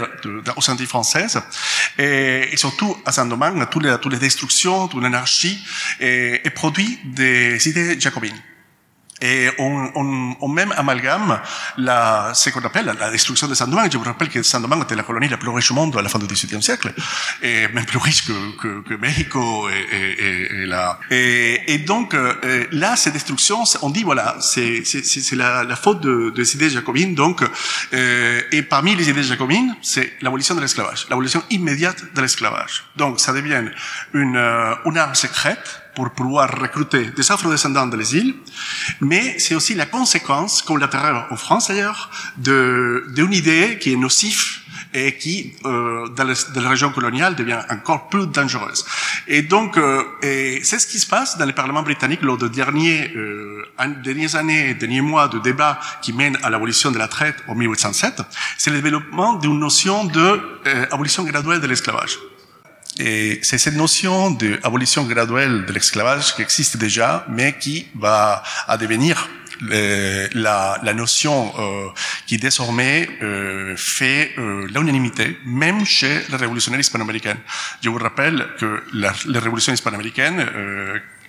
au 0.55 0.61
sein 0.61 0.77
française, 0.85 1.41
et, 1.97 2.49
et, 2.51 2.57
surtout 2.57 2.95
à 3.05 3.11
Saint-Domingue, 3.11 3.67
toutes 3.71 4.11
les, 4.11 4.19
destructions, 4.19 4.87
toute 4.87 5.01
l'anarchie, 5.01 5.59
est 5.99 6.53
produit 6.53 6.99
des 7.05 7.67
idées 7.67 7.99
jacobines. 7.99 8.39
Et 9.21 9.49
on, 9.59 9.91
on, 9.95 10.35
on 10.41 10.47
même 10.47 10.73
amalgame 10.77 11.39
la, 11.77 12.31
ce 12.33 12.49
qu'on 12.49 12.63
appelle 12.65 12.93
la 12.99 13.11
destruction 13.11 13.47
de 13.47 13.53
Saint-Domingue. 13.53 13.91
Je 13.91 13.97
vous 13.97 14.03
rappelle 14.03 14.29
que 14.29 14.41
Saint-Domingue 14.41 14.83
était 14.83 14.95
la 14.95 15.03
colonie 15.03 15.27
la 15.29 15.37
plus 15.37 15.49
riche 15.49 15.71
au 15.71 15.75
monde 15.75 15.95
à 15.95 16.01
la 16.01 16.09
fin 16.09 16.19
du 16.19 16.25
XVIIIe 16.25 16.63
siècle, 16.63 16.91
et 17.41 17.67
même 17.69 17.85
plus 17.85 17.99
riche 17.99 18.25
que, 18.25 18.57
que, 18.57 18.81
que 18.81 18.93
Mexico 18.95 19.69
et, 19.69 19.95
et, 19.97 20.63
et, 20.63 20.65
la... 20.65 20.99
et, 21.11 21.73
et 21.73 21.77
donc 21.77 22.13
euh, 22.13 22.65
là, 22.71 22.95
ces 22.95 23.11
destructions, 23.11 23.63
on 23.81 23.89
dit 23.89 24.03
voilà, 24.03 24.37
c'est 24.41 24.83
c'est 24.85 25.35
la, 25.35 25.63
la 25.63 25.75
faute 25.75 26.01
de, 26.01 26.31
des 26.35 26.55
idées 26.55 26.69
jacobines. 26.69 27.15
Donc, 27.15 27.43
euh, 27.93 28.41
et 28.51 28.61
parmi 28.63 28.95
les 28.95 29.09
idées 29.09 29.23
jacobines, 29.23 29.75
c'est 29.81 30.13
l'abolition 30.21 30.55
de 30.55 30.61
l'esclavage, 30.61 31.07
l'abolition 31.09 31.43
immédiate 31.49 32.13
de 32.15 32.21
l'esclavage. 32.21 32.83
Donc, 32.95 33.19
ça 33.19 33.33
devient 33.33 33.61
une, 34.13 34.35
euh, 34.35 34.73
une 34.85 34.97
arme 34.97 35.15
secrète 35.15 35.81
pour 35.95 36.12
pouvoir 36.12 36.60
recruter 36.60 37.12
des 37.12 37.31
afro-descendants 37.31 37.88
de 37.88 37.98
les 37.98 38.15
îles, 38.15 38.36
mais 39.01 39.38
c'est 39.39 39.55
aussi 39.55 39.75
la 39.75 39.86
conséquence 39.86 40.62
collatérale 40.62 41.25
en 41.29 41.36
France 41.36 41.67
d'ailleurs 41.67 42.10
d'une 42.38 43.33
idée 43.33 43.77
qui 43.79 43.93
est 43.93 43.98
nocive 43.98 44.62
et 44.93 45.17
qui, 45.17 45.53
euh, 45.65 46.07
dans, 46.10 46.25
dans, 46.25 46.62
la 46.62 46.69
région 46.69 46.91
coloniale, 46.91 47.36
devient 47.36 47.62
encore 47.69 48.10
plus 48.10 48.27
dangereuse. 48.27 48.86
Et 49.27 49.41
donc, 49.41 49.77
euh, 49.77 50.03
c'est 50.21 50.79
ce 50.79 50.88
qui 50.88 51.00
se 51.00 51.07
passe 51.07 51.38
dans 51.38 51.45
le 51.45 51.53
Parlement 51.53 51.83
britannique 51.83 52.21
lors 52.21 52.38
des 52.38 52.50
derniers, 52.50 53.12
euh, 53.15 53.63
dernières 54.03 54.36
années, 54.36 54.74
derniers 54.74 55.01
mois 55.01 55.27
de 55.27 55.39
débat 55.39 55.79
qui 56.01 56.13
mènent 56.13 56.38
à 56.43 56.50
l'abolition 56.50 56.91
de 56.91 56.98
la 56.98 57.07
traite 57.07 57.38
en 57.48 57.55
1807. 57.55 58.21
C'est 58.57 58.71
le 58.71 58.81
développement 58.81 59.36
d'une 59.36 59.60
notion 59.60 60.05
de 60.05 60.41
euh, 60.67 60.86
abolition 60.91 61.24
graduelle 61.24 61.62
de 61.62 61.67
l'esclavage. 61.67 62.17
Et 63.00 63.39
c'est 63.41 63.57
cette 63.57 63.75
notion 63.75 64.31
d'abolition 64.31 65.03
graduelle 65.03 65.65
de 65.65 65.74
l'esclavage 65.74 66.36
qui 66.36 66.41
existe 66.41 66.77
déjà, 66.77 67.25
mais 67.29 67.57
qui 67.57 67.88
va 67.95 68.43
à 68.67 68.77
devenir 68.77 69.29
euh, 69.69 70.27
la, 70.33 70.93
notion 70.93 71.53
euh, 71.60 71.89
qui 72.25 72.38
désormais 72.38 73.07
euh, 73.21 73.75
fait 73.77 74.33
l'unanimité, 74.38 75.38
même 75.45 75.86
chez 75.86 76.21
les 76.29 76.36
révolutionnaires 76.36 76.79
hispano-américains. 76.79 77.38
Je 77.81 77.89
vous 77.89 78.00
rappelle 78.00 78.48
que 78.57 78.83
les 78.93 79.39
révolutions 79.39 79.71
hispano-américaines 79.71 80.48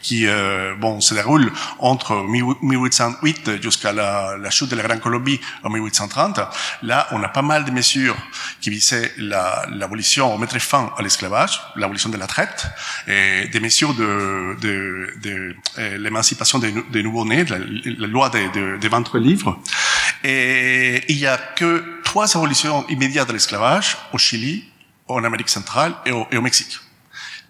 qui 0.03 0.27
euh, 0.27 0.75
bon 0.77 1.01
se 1.01 1.15
déroule 1.15 1.53
entre 1.79 2.15
1808 2.17 3.63
jusqu'à 3.63 3.93
la, 3.93 4.51
chute 4.51 4.71
de 4.71 4.77
la 4.77 4.83
Grande 4.83 5.01
Colombie 5.01 5.41
en 5.63 5.71
1830. 5.71 6.41
Là, 6.83 7.09
on 7.13 7.23
a 7.23 7.29
pas 7.29 7.43
mal 7.43 7.65
de 7.65 7.71
mesures 7.71 8.17
qui 8.61 8.71
visaient 8.71 9.13
l'abolition, 9.17 10.33
la, 10.33 10.39
mettre 10.39 10.59
fin 10.59 10.93
à 10.99 11.03
l'esclavage, 11.03 11.61
l'abolition 11.77 12.11
de 12.11 12.17
la 12.17 12.27
traite, 12.27 12.67
et 13.07 13.49
des 13.49 13.61
mesures 13.61 13.95
de, 13.95 14.57
de, 14.61 15.15
de, 15.23 15.57
euh, 15.79 15.99
l'émancipation 15.99 16.59
des, 16.59 17.03
nouveaux-nés, 17.03 17.45
la, 17.45 18.07
loi 18.07 18.29
des, 18.31 18.49
des 18.79 18.89
ventres 18.89 19.19
libres. 19.19 19.59
Et 20.25 21.05
il 21.09 21.19
y 21.19 21.27
a 21.27 21.37
que 21.37 22.01
trois 22.05 22.37
abolitions 22.37 22.87
immédiates 22.89 23.29
de 23.29 23.33
l'esclavage 23.33 23.97
au 24.13 24.19
Chili, 24.19 24.65
en 25.09 25.25
Amérique 25.25 25.49
centrale 25.49 25.95
et 26.07 26.13
au, 26.13 26.27
et 26.31 26.37
au 26.37 26.43
Mexique. 26.43 26.79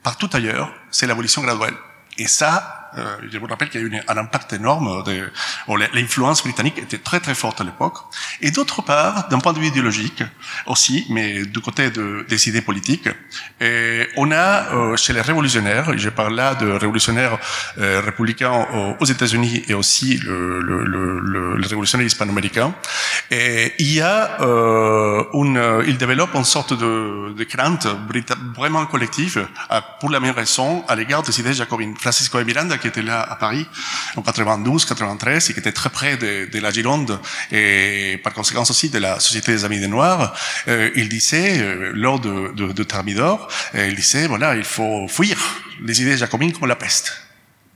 Partout 0.03 0.29
ailleurs, 0.33 0.73
c'est 0.91 1.07
l'abolition 1.07 1.43
graduelle. 1.43 1.75
Et 2.19 2.29
ça, 2.29 2.82
je 3.31 3.39
vous 3.39 3.47
rappelle 3.47 3.69
qu'il 3.69 3.81
y 3.81 3.85
a 3.85 3.87
eu 3.87 4.01
un 4.09 4.17
impact 4.17 4.53
énorme. 4.53 5.03
De, 5.05 5.31
bon, 5.67 5.77
L'influence 5.77 6.43
britannique 6.43 6.79
était 6.79 6.99
très 6.99 7.21
très 7.21 7.35
forte 7.35 7.61
à 7.61 7.65
l'époque. 7.65 7.99
Et 8.41 8.51
d'autre 8.51 8.83
part, 8.83 9.29
d'un 9.29 9.39
point 9.39 9.53
de 9.53 9.59
vue 9.59 9.67
idéologique 9.67 10.23
aussi, 10.67 11.07
mais 11.11 11.45
du 11.45 11.61
côté 11.61 11.91
de, 11.91 12.25
des 12.29 12.49
idées 12.49 12.63
politiques, 12.63 13.09
et 13.61 14.09
on 14.17 14.31
a 14.31 14.75
euh, 14.75 14.97
chez 14.97 15.13
les 15.13 15.21
révolutionnaires, 15.21 15.97
je 15.97 16.09
parle 16.09 16.35
là 16.35 16.55
de 16.55 16.71
révolutionnaires 16.71 17.39
euh, 17.79 18.01
républicains 18.01 18.67
aux, 19.01 19.05
États-Unis 19.05 19.65
et 19.69 19.75
aussi 19.75 20.19
le, 20.19 20.61
le, 20.61 20.85
le, 20.85 21.21
le 21.57 21.67
révolutionnaire 21.67 22.07
hispano-américain, 22.07 22.75
et 23.31 23.73
il 23.79 23.93
y 23.93 24.01
a 24.01 24.41
euh, 24.43 25.25
une, 25.35 25.85
il 25.87 25.99
développe 25.99 26.35
une 26.35 26.45
sorte 26.45 26.73
de, 26.73 27.33
de 27.33 27.45
crainte 27.45 27.87
vraiment 28.57 28.87
collective 28.87 29.47
pour 30.01 30.11
la 30.11 30.21
même 30.21 30.35
raison 30.35 30.85
à 30.89 30.97
l'égard 30.97 31.23
des 31.23 31.39
idées 31.41 31.55
jacobines. 31.55 31.97
Francisco 31.97 32.39
de 32.39 32.45
Miranda 32.45 32.79
qui 32.83 32.89
était 32.89 33.03
là 33.03 33.23
à 33.23 33.37
Paris 33.37 33.67
en 34.17 34.23
92, 34.23 34.85
93 34.85 35.51
et 35.51 35.55
qui 35.55 35.61
était 35.61 35.73
très 35.73 35.91
près 35.91 36.17
de, 36.17 36.49
de 36.53 36.59
la 36.61 36.71
Gironde 36.71 37.19
et 37.51 38.21
par 38.23 38.35
conséquent 38.35 38.63
aussi 38.63 38.91
de 38.91 38.99
la 38.99 39.21
Société 39.21 39.53
des 39.53 39.65
Amis 39.65 39.81
des 39.81 39.89
Noirs, 39.89 40.35
euh, 40.69 40.91
il 40.95 41.09
disait 41.09 41.59
euh, 41.61 41.93
lors 41.95 42.21
de, 42.21 42.53
de, 42.55 42.73
de 42.73 42.83
Thermidor, 42.83 43.49
euh, 43.75 43.89
il 43.89 43.95
disait 43.95 44.27
voilà 44.27 44.57
il 44.57 44.65
faut 44.65 45.07
fuir 45.09 45.39
les 45.83 46.03
idées 46.03 46.17
jacobines 46.17 46.53
comme 46.53 46.69
la 46.69 46.77
peste. 46.77 47.17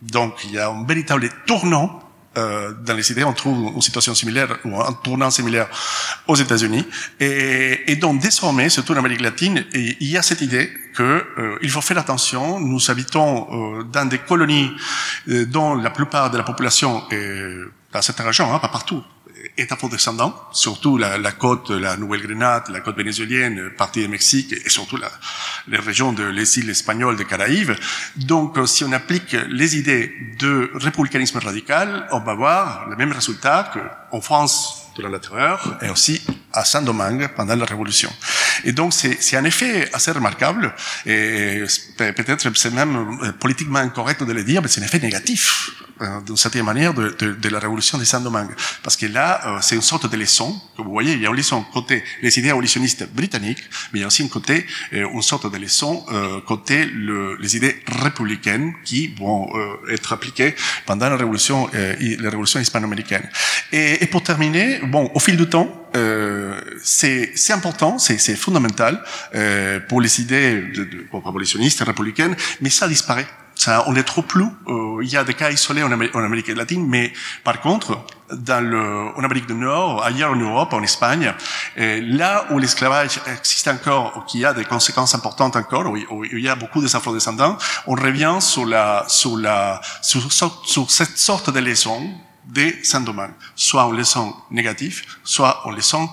Donc 0.03 0.45
il 0.45 0.53
y 0.53 0.59
a 0.59 0.69
un 0.69 0.85
véritable 0.85 1.31
tournant 1.47 2.06
euh, 2.37 2.73
dans 2.83 2.95
les 2.95 3.11
idées, 3.13 3.25
on 3.25 3.33
trouve 3.33 3.73
une 3.75 3.83
situation 3.83 4.15
similaire 4.15 4.59
ou 4.65 4.81
un 4.81 4.93
tournant 4.93 5.31
similaire 5.31 5.69
aux 6.27 6.37
États-Unis. 6.37 6.85
Et, 7.21 7.97
donc 7.97 8.21
désormais, 8.21 8.69
surtout 8.69 8.93
en 8.93 8.97
Amérique 8.97 9.21
latine, 9.21 9.65
il 9.73 10.09
y 10.09 10.17
a 10.17 10.23
cette 10.23 10.41
idée 10.41 10.71
que 10.95 11.03
euh, 11.39 11.59
il 11.63 11.71
faut 11.71 11.81
faire 11.81 11.99
attention. 11.99 12.61
Nous 12.61 12.91
habitons 12.91 13.49
euh, 13.51 13.83
dans 13.85 14.07
des 14.07 14.19
colonies 14.19 14.71
dont 15.27 15.75
la 15.75 15.91
plupart 15.91 16.31
de 16.31 16.39
la 16.39 16.45
population 16.45 17.03
est 17.11 17.57
dans 17.93 18.03
cette 18.03 18.19
région, 18.21 18.53
hein, 18.53 18.59
pas 18.59 18.69
partout, 18.69 19.03
est 19.57 19.73
afro-descendant, 19.73 20.35
surtout 20.53 20.99
la, 20.99 21.19
la 21.19 21.33
côte, 21.33 21.71
la 21.71 21.97
Nouvelle-Grenade, 21.97 22.65
la 22.69 22.81
côte 22.81 22.97
vénézuélienne, 22.97 23.71
partie 23.71 24.01
du 24.01 24.09
Mexique 24.09 24.53
et 24.53 24.69
surtout 24.69 24.97
la, 24.97 25.11
les 25.69 25.79
régions 25.79 26.13
de 26.13 26.25
les 26.25 26.59
îles 26.59 26.71
espagnoles, 26.71 27.17
des 27.17 27.25
Caraïbes. 27.25 27.73
Donc, 28.17 28.59
si 28.67 28.85
on 28.85 28.93
applique 28.93 29.37
les 29.49 29.77
idées 29.77 30.13
de 30.39 30.71
républicanisme 30.75 31.39
radical, 31.39 32.07
on 32.13 32.21
va 32.21 32.33
avoir 32.33 32.89
le 32.89 32.97
même 32.97 33.13
résultat 33.13 33.73
qu'en 34.11 34.21
France 34.21 34.91
durant 34.95 35.09
la 35.09 35.19
terreur 35.19 35.79
et 35.83 35.91
aussi 35.91 36.23
à 36.57 36.65
Saint-Domingue 36.65 37.29
pendant 37.37 37.55
la 37.55 37.65
Révolution. 37.65 38.11
Et 38.65 38.73
donc, 38.73 38.93
c'est 38.93 39.37
un 39.37 39.45
effet 39.45 39.89
assez 39.93 40.11
remarquable 40.11 40.75
et 41.05 41.63
peut-être 41.97 42.51
c'est 42.57 42.73
même 42.73 43.19
euh, 43.23 43.33
politiquement 43.33 43.79
incorrect 43.79 44.23
de 44.23 44.33
le 44.33 44.43
dire, 44.43 44.63
mais 44.63 44.69
c'est 44.69 44.81
un 44.81 44.85
effet 44.85 44.99
négatif 44.99 45.71
euh, 46.01 46.21
d'une 46.23 46.37
certaine 46.37 46.65
manière 46.65 46.95
de, 46.95 47.15
de, 47.19 47.33
de, 47.33 47.49
la 47.49 47.59
révolution 47.59 47.99
de 47.99 48.05
Saint-Domingue. 48.05 48.51
Parce 48.83 48.97
que 48.97 49.07
là, 49.07 49.41
euh, 49.47 49.59
c'est 49.61 49.75
une 49.75 49.83
sorte 49.83 50.11
de 50.11 50.17
leçon. 50.17 50.61
Comme 50.77 50.87
vous 50.87 50.93
voyez, 50.93 51.13
il 51.13 51.21
y 51.21 51.27
a 51.27 51.31
une 51.31 51.37
leçon 51.37 51.63
côté 51.73 52.03
les 52.23 52.39
idées 52.39 52.51
abolitionnistes 52.51 53.07
britanniques, 53.13 53.63
mais 53.93 54.01
il 54.01 54.03
y 54.03 54.05
a 54.05 54.07
aussi 54.07 54.23
une 54.23 54.31
côté, 54.31 54.67
une 54.93 55.23
sorte 55.23 55.51
de 55.51 55.59
leçon 55.59 56.05
côté 56.47 56.85
le, 56.85 57.37
les 57.37 57.57
idées 57.57 57.83
républicaines 58.03 58.75
qui 58.85 59.09
vont 59.19 59.51
être 59.91 60.13
appliquées 60.13 60.55
pendant 60.87 61.09
la 61.09 61.17
révolution, 61.17 61.69
la 61.73 62.31
révolution 62.31 62.61
hispano-américaine. 62.61 63.29
Et, 63.73 64.03
et, 64.03 64.07
pour 64.07 64.23
terminer, 64.23 64.81
bon, 64.85 65.11
au 65.15 65.21
fil 65.21 65.37
du 65.37 65.49
temps, 65.49 65.86
c'est 66.83 67.53
important, 67.53 67.99
c'est 67.99 68.37
fondamental 68.37 69.03
pour 69.89 70.01
les 70.01 70.21
idées 70.21 70.63
de, 70.63 70.85
de, 70.85 71.07
abolitionnistes, 71.27 71.81
républicaines, 71.81 72.37
mais 72.61 72.71
ça 72.71 72.89
disparaît 72.89 73.27
ça, 73.57 73.85
on 73.87 73.97
est 73.97 74.03
trop 74.03 74.23
flou. 74.23 74.55
Euh, 74.69 75.03
il 75.03 75.09
y 75.09 75.17
a 75.17 75.25
des 75.25 75.33
cas 75.33 75.51
isolés 75.51 75.83
en, 75.83 75.91
Amérique 75.91 76.49
latine, 76.49 76.87
mais 76.87 77.11
par 77.43 77.61
contre, 77.61 78.05
dans 78.31 78.63
le, 78.63 79.09
en 79.17 79.25
Amérique 79.25 79.47
du 79.47 79.55
Nord, 79.55 80.05
ailleurs 80.05 80.33
en 80.33 80.37
Europe, 80.37 80.75
en 80.75 80.83
Espagne, 80.83 81.33
et 81.75 82.03
là 82.03 82.45
où 82.51 82.59
l'esclavage 82.59 83.19
existe 83.27 83.69
encore, 83.69 84.27
y 84.35 84.45
a 84.45 84.53
des 84.53 84.65
conséquences 84.65 85.15
importantes 85.15 85.57
encore, 85.57 85.87
où, 85.87 85.97
où 86.11 86.25
il 86.25 86.41
y 86.41 86.49
a 86.51 86.55
beaucoup 86.55 86.83
de 86.83 86.95
afro-descendants, 86.95 87.57
on 87.87 87.95
revient 87.95 88.37
sur 88.41 88.67
la, 88.67 89.07
sur 89.09 89.39
la, 89.39 89.81
sur, 90.03 90.31
sur 90.31 90.91
cette 90.91 91.17
sorte 91.17 91.49
de 91.51 91.61
leçon 91.61 92.11
des 92.47 92.83
Saint-Domingue, 92.85 93.35
soit 93.55 93.85
en 93.85 93.93
leçon 93.93 94.35
négatif, 94.51 95.19
soit 95.25 95.67
en 95.67 95.71
leçon 95.71 96.09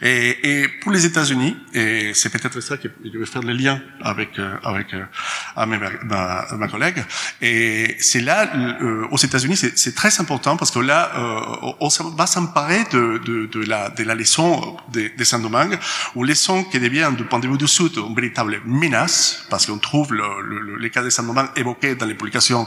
Et, 0.00 0.62
et 0.62 0.68
pour 0.80 0.90
les 0.90 1.06
États-Unis, 1.06 1.56
et 1.74 2.12
c'est 2.14 2.30
peut-être 2.30 2.60
ça 2.60 2.76
que 2.76 2.88
je 3.04 3.18
vais 3.18 3.26
faire 3.26 3.42
le 3.42 3.52
lien 3.52 3.80
avec 4.00 4.38
euh, 4.38 4.56
avec 4.64 4.92
euh, 4.94 5.04
ma, 5.56 6.46
ma, 6.56 6.68
collègue. 6.68 7.04
Et 7.40 7.96
c'est 8.00 8.20
là, 8.20 8.50
euh, 8.54 9.06
aux 9.10 9.16
États-Unis, 9.16 9.56
c'est 9.56 9.94
très 9.94 10.20
important 10.20 10.56
parce 10.56 10.70
que 10.70 10.78
là, 10.78 11.12
euh, 11.16 11.72
on 11.80 11.88
va 12.16 12.26
s'emparer 12.26 12.84
de, 12.92 13.20
de, 13.24 13.46
de, 13.46 13.64
la, 13.64 13.90
de 13.90 14.02
la 14.02 14.14
leçon 14.14 14.76
de, 14.92 15.10
de 15.16 15.24
Saint-Domingue, 15.24 15.78
ou 16.14 16.24
leçon 16.24 16.64
qui 16.64 16.78
devient, 16.80 17.10
du 17.16 17.24
point 17.24 17.38
de 17.38 17.48
vue 17.48 17.58
du 17.58 17.68
Sud, 17.68 17.96
une 17.96 18.14
véritable 18.14 18.60
menace, 18.64 19.46
parce 19.50 19.66
qu'on 19.66 19.78
trouve 19.78 20.12
le, 20.12 20.24
le, 20.42 20.76
les 20.78 20.90
cas 20.90 21.02
de 21.02 21.10
Saint-Domingue 21.10 21.48
évoqués 21.56 21.94
dans 21.94 22.06
les 22.06 22.14
publications 22.14 22.66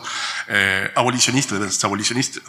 euh, 0.49 0.87
abolitionnistes, 0.95 1.53
des 1.53 1.85
abolitionnistes 1.85 2.41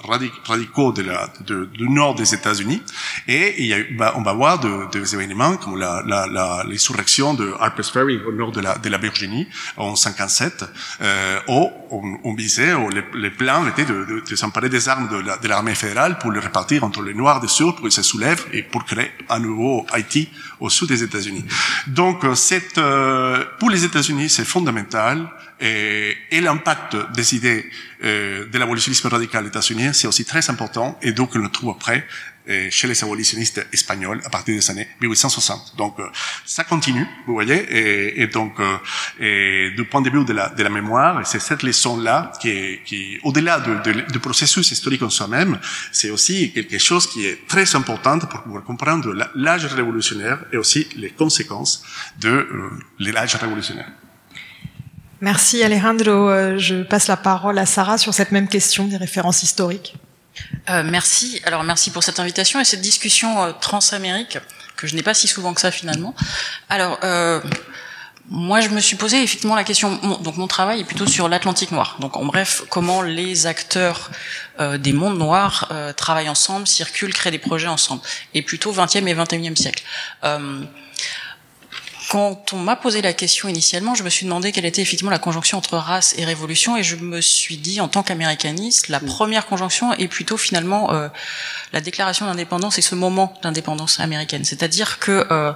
radicaux 0.46 0.92
de 0.92 1.02
la, 1.02 1.32
du 1.46 1.88
nord 1.88 2.14
des 2.14 2.34
États-Unis. 2.34 2.82
Et 3.28 3.62
il 3.62 3.66
y 3.66 3.74
a, 3.74 3.78
bah, 3.92 4.14
on 4.16 4.22
va 4.22 4.32
voir 4.32 4.58
des 4.58 5.14
événements 5.14 5.56
comme 5.56 5.78
la, 5.78 6.02
la, 6.06 6.26
la, 6.26 6.64
l'insurrection 6.68 7.34
de 7.34 7.52
Harper's 7.60 7.90
Ferry 7.90 8.20
au 8.26 8.32
nord 8.32 8.52
de 8.52 8.60
la, 8.60 8.78
de 8.78 8.88
la 8.88 8.98
Virginie 8.98 9.46
en 9.76 9.96
57, 9.96 10.64
euh, 11.00 11.38
où 11.48 11.70
on, 11.90 12.18
on 12.24 12.34
visait, 12.34 12.74
où 12.74 12.88
les, 12.90 13.04
les 13.14 13.30
plans 13.30 13.66
étaient 13.66 13.84
de, 13.84 14.04
de, 14.04 14.22
de 14.28 14.36
s'emparer 14.36 14.68
des 14.68 14.88
armes 14.88 15.08
de, 15.08 15.48
l'armée 15.48 15.74
fédérale 15.74 16.18
pour 16.18 16.32
les 16.32 16.40
répartir 16.40 16.84
entre 16.84 17.02
les 17.02 17.14
Noirs 17.14 17.40
du 17.40 17.48
Sud 17.48 17.72
pour 17.72 17.82
qu'ils 17.82 17.92
se 17.92 18.02
soulèvent 18.02 18.44
et 18.52 18.62
pour 18.62 18.84
créer 18.84 19.10
à 19.28 19.38
nouveau 19.38 19.86
Haïti 19.92 20.28
au 20.60 20.70
sud 20.70 20.88
des 20.88 21.02
États-Unis. 21.02 21.44
Donc, 21.86 22.24
euh, 22.24 22.34
cette, 22.34 22.78
euh, 22.78 23.44
pour 23.58 23.70
les 23.70 23.84
États-Unis, 23.84 24.28
c'est 24.28 24.44
fondamental 24.44 25.28
et, 25.60 26.16
et 26.30 26.40
l'impact 26.40 26.96
des 27.14 27.34
idées 27.34 27.64
euh, 28.04 28.46
de 28.46 28.58
l'abolitionnisme 28.58 29.08
radical 29.08 29.44
des 29.44 29.48
États-Unis, 29.48 29.94
c'est 29.94 30.06
aussi 30.06 30.24
très 30.24 30.50
important 30.50 30.98
et 31.02 31.12
donc 31.12 31.30
on 31.34 31.38
le 31.38 31.48
trouve 31.48 31.70
après 31.70 32.06
chez 32.70 32.86
les 32.86 33.02
abolitionnistes 33.02 33.66
espagnols 33.72 34.20
à 34.24 34.30
partir 34.30 34.54
des 34.54 34.70
années 34.70 34.88
1860. 35.00 35.74
Donc 35.76 35.98
euh, 35.98 36.04
ça 36.44 36.64
continue, 36.64 37.06
vous 37.26 37.34
voyez, 37.34 37.56
et, 37.56 38.22
et 38.22 38.26
donc 38.28 38.60
euh, 38.60 38.76
et 39.18 39.70
du 39.76 39.84
point 39.84 40.00
de 40.00 40.10
vue 40.10 40.24
de 40.24 40.32
la, 40.32 40.48
de 40.48 40.62
la 40.62 40.70
mémoire, 40.70 41.26
c'est 41.26 41.40
cette 41.40 41.62
leçon-là 41.62 42.32
qui, 42.40 42.78
qui 42.84 43.18
au-delà 43.24 43.60
de, 43.60 43.74
de, 43.82 44.12
du 44.12 44.18
processus 44.20 44.70
historique 44.70 45.02
en 45.02 45.10
soi-même, 45.10 45.58
c'est 45.92 46.10
aussi 46.10 46.52
quelque 46.52 46.78
chose 46.78 47.06
qui 47.08 47.26
est 47.26 47.46
très 47.48 47.74
important 47.74 48.18
pour 48.18 48.42
pouvoir 48.42 48.64
comprendre 48.64 49.12
l'âge 49.34 49.66
révolutionnaire 49.66 50.38
et 50.52 50.56
aussi 50.56 50.88
les 50.96 51.10
conséquences 51.10 51.82
de 52.20 52.28
euh, 52.28 52.70
l'âge 53.00 53.34
révolutionnaire. 53.34 53.90
Merci 55.20 55.62
Alejandro. 55.62 56.58
Je 56.58 56.82
passe 56.82 57.08
la 57.08 57.16
parole 57.16 57.58
à 57.58 57.64
Sarah 57.64 57.96
sur 57.96 58.12
cette 58.12 58.32
même 58.32 58.48
question 58.48 58.86
des 58.86 58.98
références 58.98 59.42
historiques. 59.42 59.96
Euh, 60.70 60.82
merci. 60.84 61.40
Alors 61.44 61.64
merci 61.64 61.90
pour 61.90 62.02
cette 62.02 62.20
invitation 62.20 62.60
et 62.60 62.64
cette 62.64 62.80
discussion 62.80 63.42
euh, 63.42 63.52
transamérique 63.52 64.38
que 64.76 64.86
je 64.86 64.94
n'ai 64.94 65.02
pas 65.02 65.14
si 65.14 65.26
souvent 65.26 65.54
que 65.54 65.60
ça 65.60 65.70
finalement. 65.70 66.14
Alors 66.68 66.98
euh, 67.02 67.40
moi 68.28 68.60
je 68.60 68.68
me 68.68 68.80
suis 68.80 68.96
posé 68.96 69.22
effectivement 69.22 69.54
la 69.54 69.64
question. 69.64 69.96
donc 70.20 70.36
mon 70.36 70.46
travail 70.46 70.80
est 70.80 70.84
plutôt 70.84 71.06
sur 71.06 71.28
l'Atlantique 71.28 71.70
noir. 71.70 71.96
Donc 72.00 72.16
en 72.16 72.24
bref, 72.24 72.62
comment 72.68 73.02
les 73.02 73.46
acteurs 73.46 74.10
euh, 74.60 74.78
des 74.78 74.92
mondes 74.92 75.18
noirs 75.18 75.68
euh, 75.70 75.92
travaillent 75.92 76.28
ensemble, 76.28 76.66
circulent, 76.66 77.14
créent 77.14 77.30
des 77.30 77.38
projets 77.38 77.68
ensemble, 77.68 78.02
et 78.34 78.42
plutôt 78.42 78.72
20e 78.72 79.06
et 79.06 79.14
21e 79.14 79.56
siècle. 79.56 79.82
Quand 82.08 82.52
on 82.52 82.58
m'a 82.58 82.76
posé 82.76 83.02
la 83.02 83.12
question 83.12 83.48
initialement, 83.48 83.96
je 83.96 84.04
me 84.04 84.10
suis 84.10 84.26
demandé 84.26 84.52
quelle 84.52 84.64
était 84.64 84.82
effectivement 84.82 85.10
la 85.10 85.18
conjonction 85.18 85.58
entre 85.58 85.76
race 85.76 86.14
et 86.16 86.24
révolution, 86.24 86.76
et 86.76 86.84
je 86.84 86.94
me 86.96 87.20
suis 87.20 87.56
dit, 87.56 87.80
en 87.80 87.88
tant 87.88 88.04
qu'américaniste, 88.04 88.88
la 88.88 89.00
première 89.00 89.46
conjonction 89.46 89.92
est 89.94 90.06
plutôt 90.06 90.36
finalement 90.36 90.92
euh, 90.92 91.08
la 91.72 91.80
déclaration 91.80 92.26
d'indépendance 92.26 92.78
et 92.78 92.82
ce 92.82 92.94
moment 92.94 93.34
d'indépendance 93.42 93.98
américaine. 93.98 94.44
C'est-à-dire 94.44 95.00
que 95.00 95.26
euh, 95.32 95.52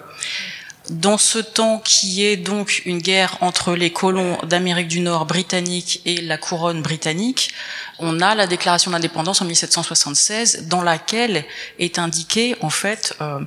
dans 0.91 1.19
ce 1.19 1.39
temps 1.39 1.81
qui 1.85 2.27
est 2.27 2.37
donc 2.37 2.83
une 2.85 2.99
guerre 2.99 3.39
entre 3.41 3.75
les 3.75 3.93
colons 3.93 4.37
d'Amérique 4.43 4.89
du 4.89 5.01
Nord 5.01 5.25
britanniques 5.25 6.03
et 6.05 6.21
la 6.21 6.37
couronne 6.37 6.83
britannique, 6.83 7.55
on 8.01 8.21
a 8.21 8.35
la 8.35 8.49
déclaration 8.49 8.91
d'indépendance 8.91 9.41
en 9.41 9.45
1776 9.45 10.67
dans 10.67 10.83
laquelle 10.83 11.45
est 11.79 11.99
indiqué 11.99 12.57
en 12.61 12.71
fait 12.71 13.15
euh, 13.21 13.41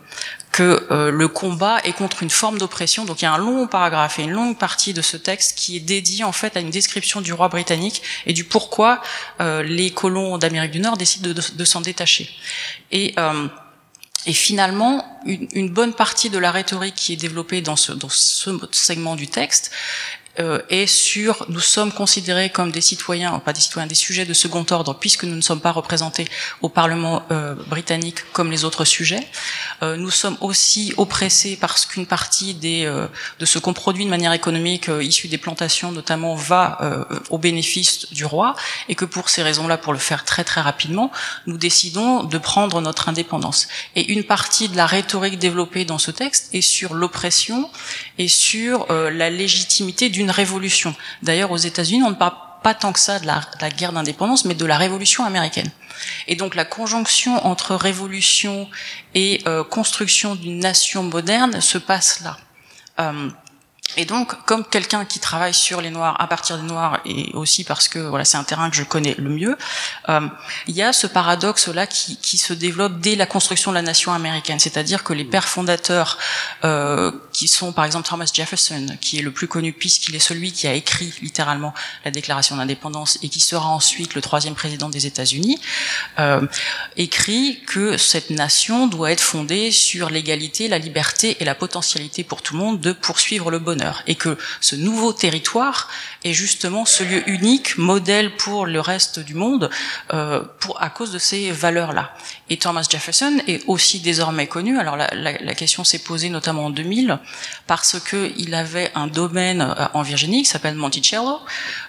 que 0.54 0.88
euh, 0.92 1.12
le 1.12 1.28
combat 1.28 1.80
est 1.84 1.92
contre 1.92 2.24
une 2.24 2.30
forme 2.30 2.58
d'oppression. 2.60 3.04
Donc 3.04 3.22
il 3.22 3.26
y 3.26 3.28
a 3.28 3.34
un 3.34 3.38
long 3.38 3.68
paragraphe 3.68 4.20
et 4.20 4.24
une 4.24 4.32
longue 4.32 4.58
partie 4.58 4.94
de 4.94 5.02
ce 5.02 5.18
texte 5.18 5.58
qui 5.58 5.76
est 5.76 5.82
dédié 5.82 6.24
en 6.24 6.32
fait 6.32 6.56
à 6.56 6.62
une 6.62 6.70
description 6.70 7.20
du 7.20 7.34
roi 7.34 7.50
britannique 7.50 8.04
et 8.26 8.32
du 8.32 8.46
pourquoi 8.46 9.02
euh, 9.42 9.64
les 9.64 9.92
colons 9.92 10.38
d'Amérique 10.38 10.72
du 10.72 10.80
Nord 10.80 10.96
décident 10.96 11.30
de, 11.30 11.34
de, 11.34 11.66
s'en 11.66 11.82
détacher. 11.82 12.30
Et 12.92 13.16
et 14.26 14.34
finalement, 14.34 15.06
une, 15.26 15.70
bonne 15.70 15.94
partie 15.94 16.30
de 16.30 16.38
la 16.38 16.52
rhétorique 16.52 16.96
qui 16.96 17.14
est 17.14 17.18
développée 17.18 17.62
dans 17.62 17.76
ce 17.76 17.94
segment 18.72 19.16
du 19.16 19.28
texte 19.28 19.72
euh, 20.40 20.62
et 20.70 20.88
sur 20.88 21.46
nous 21.50 21.60
sommes 21.60 21.92
considérés 21.92 22.50
comme 22.50 22.72
des 22.72 22.82
citoyens, 22.82 23.40
pas 23.40 23.54
des 23.54 23.62
citoyens, 23.62 23.88
des 23.88 23.96
sujets 23.96 24.26
de 24.26 24.34
second 24.34 24.66
ordre, 24.72 24.96
puisque 24.96 25.26
nous 25.26 25.36
ne 25.36 25.42
sommes 25.42 25.62
pas 25.62 25.72
représentés 25.72 26.28
au 26.62 26.70
Parlement 26.70 27.24
euh, 27.32 27.56
britannique 27.68 28.20
comme 28.34 28.50
les 28.50 28.66
autres 28.66 28.86
sujets. 28.86 29.28
Euh, 29.84 29.96
nous 29.96 30.10
sommes 30.10 30.38
aussi 30.42 30.94
oppressés 30.98 31.58
parce 31.60 31.86
qu'une 31.86 32.08
partie 32.08 32.54
des, 32.54 32.86
euh, 32.86 33.08
de 33.40 33.46
ce 33.46 33.60
qu'on 33.60 33.74
produit 33.74 34.06
de 34.06 34.10
manière 34.10 34.34
économique 34.34 34.90
euh, 34.90 35.04
issue 35.04 35.28
des 35.28 35.38
plantations 35.38 35.92
notamment 35.92 36.36
va 36.36 36.78
euh, 36.82 37.04
au 37.30 37.38
bénéfice 37.38 38.12
du 38.12 38.26
roi, 38.26 38.56
et 38.90 38.96
que 38.96 39.06
pour 39.06 39.30
ces 39.30 39.44
raisons-là, 39.44 39.78
pour 39.78 39.94
le 39.94 40.00
faire 40.00 40.26
très 40.26 40.44
très 40.44 40.62
rapidement, 40.62 41.12
nous 41.46 41.58
décidons 41.58 42.24
de 42.24 42.38
prendre 42.38 42.82
notre 42.82 43.10
indépendance. 43.10 43.68
Et 43.96 44.12
une 44.12 44.24
partie 44.24 44.70
de 44.70 44.78
la 44.78 44.86
rhétorique 44.86 45.38
développée 45.38 45.86
dans 45.86 45.98
ce 45.98 46.12
texte 46.12 46.50
est 46.54 46.62
sur 46.62 46.94
l'oppression 46.94 47.70
et 48.18 48.28
sur 48.28 48.88
la 48.92 49.30
légitimité 49.30 50.10
d'une 50.10 50.32
révolution. 50.32 50.96
D'ailleurs, 51.24 51.52
aux 51.52 51.58
États-Unis, 51.58 52.04
on 52.04 52.12
ne 52.12 52.16
parle 52.16 52.36
pas 52.64 52.74
tant 52.74 52.94
que 52.94 53.00
ça 53.00 53.20
de 53.20 53.28
la, 53.28 53.70
guerre 53.70 53.92
d'indépendance, 53.92 54.46
mais 54.46 54.56
de 54.56 54.66
la 54.66 54.78
révolution 54.78 55.26
américaine. 55.26 55.70
Et 56.28 56.36
donc 56.36 56.56
la 56.56 56.66
conjonction 56.66 57.46
entre 57.46 57.76
révolution 57.76 58.70
et 59.14 59.42
euh, 59.48 59.64
construction 59.64 60.36
d'une 60.36 60.60
nation 60.60 61.04
moderne 61.04 61.62
se 61.62 61.78
passe 61.78 62.22
là. 62.22 62.38
Et 63.98 64.06
donc, 64.06 64.34
comme 64.46 64.66
quelqu'un 64.66 65.06
qui 65.06 65.20
travaille 65.20 65.54
sur 65.54 65.82
les 65.82 65.90
noirs 65.90 66.20
à 66.20 66.28
partir 66.28 66.58
des 66.58 66.64
noirs, 66.64 67.00
et 67.06 67.32
aussi 67.34 67.64
parce 67.64 67.88
que 67.88 68.00
voilà, 68.00 68.26
c'est 68.26 68.38
un 68.38 68.44
terrain 68.44 68.70
que 68.70 68.76
je 68.76 68.84
connais 68.84 69.16
le 69.18 69.30
mieux, 69.30 69.58
euh, 70.10 70.28
il 70.68 70.76
y 70.76 70.82
a 70.82 70.94
ce 70.94 71.08
paradoxe-là 71.08 71.88
qui, 71.88 72.18
qui, 72.18 72.38
se 72.38 72.54
développe 72.54 73.00
dès 73.00 73.16
la 73.16 73.26
construction 73.26 73.72
de 73.72 73.76
la 73.76 73.82
nation 73.82 74.14
américaine. 74.14 74.60
C'est-à-dire 74.60 75.04
que 75.04 75.14
les 75.14 75.26
pères 75.26 75.48
fondateurs, 75.48 76.18
euh, 76.64 77.12
qui 77.32 77.48
sont 77.48 77.72
par 77.72 77.86
exemple 77.86 78.08
Thomas 78.08 78.30
Jefferson, 78.34 78.98
qui 79.00 79.20
est 79.20 79.22
le 79.22 79.32
plus 79.32 79.48
connu 79.48 79.74
puisqu'il 79.74 80.16
est 80.16 80.20
celui 80.20 80.52
qui 80.52 80.68
a 80.68 80.74
écrit 80.74 81.14
littéralement 81.22 81.74
la 82.06 82.12
Déclaration 82.12 82.56
d'indépendance 82.56 83.18
et 83.22 83.30
qui 83.30 83.40
sera 83.40 83.68
ensuite 83.70 84.16
le 84.16 84.22
troisième 84.22 84.56
président 84.56 84.90
des 84.90 85.06
États-Unis, 85.06 85.60
euh, 86.20 86.46
écrit 86.98 87.62
que 87.66 87.98
cette 87.98 88.30
nation 88.30 88.88
doit 88.88 89.12
être 89.12 89.22
fondée 89.22 89.72
sur 89.72 90.10
l'égalité, 90.10 90.68
la 90.68 90.80
liberté 90.80 91.38
et 91.40 91.46
la 91.46 91.56
potentialité 91.56 92.24
pour 92.24 92.42
tout 92.42 92.54
le 92.54 92.60
monde 92.60 92.80
de 92.80 92.92
poursuivre 92.92 93.52
le 93.52 93.60
bonheur 93.60 93.83
et 94.08 94.16
que 94.16 94.38
ce 94.62 94.76
nouveau 94.76 95.14
territoire 95.14 95.90
est 96.24 96.34
justement 96.34 96.86
ce 96.86 97.04
lieu 97.04 97.28
unique, 97.30 97.78
modèle 97.78 98.36
pour 98.36 98.66
le 98.66 98.80
reste 98.80 99.20
du 99.20 99.36
monde, 99.36 99.70
euh, 100.14 100.44
pour 100.60 100.82
à 100.82 100.90
cause 100.90 101.12
de 101.12 101.20
ces 101.20 101.52
valeurs-là. 101.52 102.14
Et 102.50 102.58
Thomas 102.58 102.86
Jefferson 102.90 103.42
est 103.48 103.64
aussi 103.68 104.00
désormais 104.00 104.48
connu. 104.48 104.80
Alors 104.80 104.96
la, 104.96 105.10
la, 105.14 105.38
la 105.38 105.56
question 105.56 105.84
s'est 105.84 106.00
posée 106.00 106.30
notamment 106.30 106.66
en 106.66 106.70
2000 106.70 107.20
parce 107.68 108.00
que 108.00 108.32
il 108.38 108.54
avait 108.56 108.92
un 108.96 109.08
domaine 109.08 109.62
euh, 109.62 109.86
en 109.94 110.02
Virginie 110.02 110.44
qui 110.44 110.50
s'appelle 110.50 110.76
Monticello, 110.76 111.40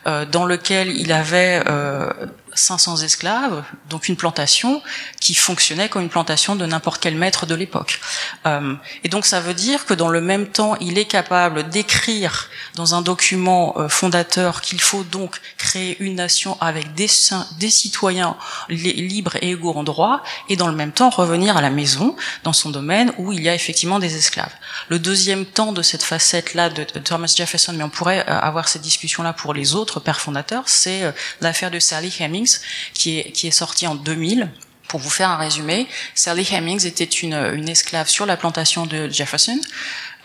euh, 0.06 0.24
dans 0.24 0.44
lequel 0.46 0.88
il 0.96 1.12
avait 1.12 1.62
euh, 1.66 2.10
500 2.54 2.98
esclaves, 2.98 3.64
donc 3.88 4.08
une 4.08 4.16
plantation 4.16 4.82
qui 5.20 5.34
fonctionnait 5.34 5.88
comme 5.88 6.02
une 6.02 6.08
plantation 6.08 6.56
de 6.56 6.66
n'importe 6.66 7.00
quel 7.02 7.16
maître 7.16 7.46
de 7.46 7.54
l'époque. 7.54 8.00
Euh, 8.46 8.74
et 9.02 9.08
donc 9.08 9.26
ça 9.26 9.40
veut 9.40 9.54
dire 9.54 9.86
que 9.86 9.94
dans 9.94 10.08
le 10.08 10.20
même 10.20 10.46
temps, 10.46 10.76
il 10.80 10.98
est 10.98 11.04
capable 11.04 11.68
d'écrire 11.68 12.48
dans 12.74 12.94
un 12.94 13.02
document 13.02 13.74
euh, 13.76 13.88
fondateur 13.88 14.60
qu'il 14.60 14.80
faut 14.80 15.04
donc 15.04 15.40
créer 15.58 15.96
une 16.00 16.16
nation 16.16 16.56
avec 16.60 16.94
des, 16.94 17.08
citoyens 17.08 18.36
libres 18.68 19.36
et 19.40 19.50
égaux 19.50 19.72
en 19.72 19.84
droit, 19.84 20.22
et 20.48 20.56
dans 20.56 20.68
le 20.68 20.76
même 20.76 20.92
temps 20.92 21.10
revenir 21.10 21.56
à 21.56 21.62
la 21.62 21.70
maison, 21.70 22.16
dans 22.42 22.52
son 22.52 22.70
domaine 22.70 23.12
où 23.18 23.32
il 23.32 23.42
y 23.42 23.48
a 23.48 23.54
effectivement 23.54 23.98
des 23.98 24.16
esclaves. 24.16 24.52
Le 24.88 24.98
deuxième 24.98 25.46
temps 25.46 25.72
de 25.72 25.82
cette 25.82 26.02
facette-là 26.02 26.70
de, 26.70 26.84
Thomas 26.84 27.32
Jefferson, 27.36 27.72
mais 27.76 27.84
on 27.84 27.90
pourrait 27.90 28.24
euh, 28.28 28.38
avoir 28.38 28.68
cette 28.68 28.82
discussion-là 28.82 29.32
pour 29.32 29.54
les 29.54 29.74
autres 29.74 30.00
pères 30.00 30.20
fondateurs, 30.20 30.64
c'est 30.66 31.02
l'affaire 31.40 31.70
de 31.70 31.78
Sally 31.78 32.14
Hemings, 32.18 32.43
qui 32.92 33.18
est, 33.18 33.32
qui 33.32 33.46
est 33.46 33.52
sortie 33.52 33.86
en 33.86 33.94
2000 33.94 34.50
Pour 34.88 35.00
vous 35.00 35.10
faire 35.10 35.30
un 35.30 35.36
résumé, 35.36 35.86
Sally 36.14 36.46
Hemings 36.50 36.86
était 36.86 37.04
une, 37.04 37.68
esclave 37.68 38.08
sur 38.08 38.26
la 38.26 38.36
plantation 38.36 38.86
de 38.86 39.08
Jefferson. 39.08 39.58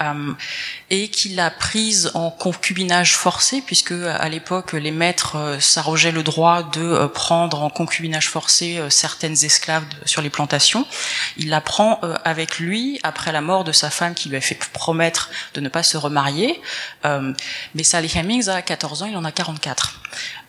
Euh, 0.02 0.34
et 0.90 1.10
qu'il 1.10 1.40
a 1.42 1.52
prise 1.52 2.10
en 2.14 2.32
concubinage 2.32 3.16
forcé, 3.16 3.62
puisque 3.62 3.92
à 3.92 4.30
l'époque 4.30 4.72
les 4.74 4.92
maîtres 4.92 5.36
euh, 5.36 5.60
s'arrogeaient 5.60 6.14
le 6.14 6.24
droit 6.24 6.64
de 6.64 6.82
euh, 6.82 7.08
prendre 7.08 7.62
en 7.62 7.70
concubinage 7.70 8.30
forcé 8.30 8.80
certaines 8.90 9.34
esclaves 9.44 9.84
sur 10.06 10.22
les 10.22 10.30
plantations. 10.30 10.88
Il 11.38 11.50
la 11.50 11.60
prend 11.60 12.00
avec 12.24 12.60
lui 12.60 13.00
après 13.04 13.32
la 13.32 13.42
mort 13.42 13.64
de 13.64 13.72
sa 13.72 13.90
femme 13.90 14.14
qui 14.14 14.30
lui 14.30 14.38
a 14.38 14.42
fait 14.42 14.58
promettre 14.74 15.30
de 15.54 15.60
ne 15.60 15.70
pas 15.70 15.84
se 15.84 15.98
remarier. 15.98 16.60
mais 17.04 17.84
Sally 17.84 18.12
Hemings 18.16 18.50
a 18.50 18.62
14 18.62 19.04
ans, 19.04 19.06
il 19.06 19.18
en 19.18 19.26
a 19.26 19.32
44. 19.32 20.02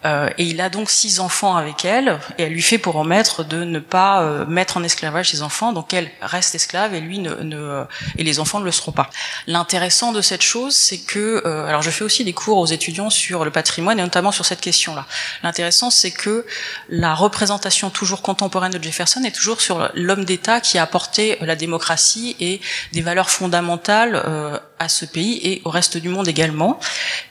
Euh, 0.04 0.30
et 0.38 0.44
il 0.44 0.60
a 0.60 0.70
donc 0.70 0.90
six 0.90 1.20
enfants 1.20 1.56
avec 1.56 1.84
elle, 1.84 2.18
et 2.38 2.44
elle 2.44 2.52
lui 2.52 2.62
fait 2.62 2.78
pour 2.78 2.94
remettre 2.94 3.44
de 3.44 3.64
ne 3.64 3.78
pas 3.78 4.22
euh, 4.22 4.46
mettre 4.46 4.78
en 4.78 4.82
esclavage 4.82 5.30
ses 5.30 5.42
enfants, 5.42 5.72
donc 5.72 5.92
elle 5.92 6.10
reste 6.22 6.54
esclave 6.54 6.94
et 6.94 7.00
lui 7.00 7.18
ne, 7.18 7.34
ne 7.34 7.84
et 8.16 8.24
les 8.24 8.40
enfants 8.40 8.60
ne 8.60 8.64
le 8.64 8.72
seront 8.72 8.92
pas. 8.92 9.10
L'intéressant 9.46 10.12
de 10.12 10.22
cette 10.22 10.42
chose, 10.42 10.74
c'est 10.74 10.98
que, 10.98 11.42
euh, 11.44 11.66
alors 11.66 11.82
je 11.82 11.90
fais 11.90 12.04
aussi 12.04 12.24
des 12.24 12.32
cours 12.32 12.58
aux 12.58 12.66
étudiants 12.66 13.10
sur 13.10 13.44
le 13.44 13.50
patrimoine 13.50 13.98
et 13.98 14.02
notamment 14.02 14.32
sur 14.32 14.46
cette 14.46 14.60
question-là. 14.60 15.06
L'intéressant, 15.42 15.90
c'est 15.90 16.12
que 16.12 16.46
la 16.88 17.14
représentation 17.14 17.90
toujours 17.90 18.22
contemporaine 18.22 18.72
de 18.72 18.82
Jefferson 18.82 19.22
est 19.24 19.34
toujours 19.34 19.60
sur 19.60 19.90
l'homme 19.94 20.24
d'État 20.24 20.60
qui 20.60 20.78
a 20.78 20.82
apporté 20.82 21.36
la 21.40 21.56
démocratie 21.56 22.36
et 22.40 22.60
des 22.92 23.02
valeurs 23.02 23.30
fondamentales 23.30 24.60
à 24.80 24.88
ce 24.88 25.04
pays 25.04 25.38
et 25.44 25.62
au 25.64 25.70
reste 25.70 25.98
du 25.98 26.08
monde 26.08 26.26
également. 26.26 26.80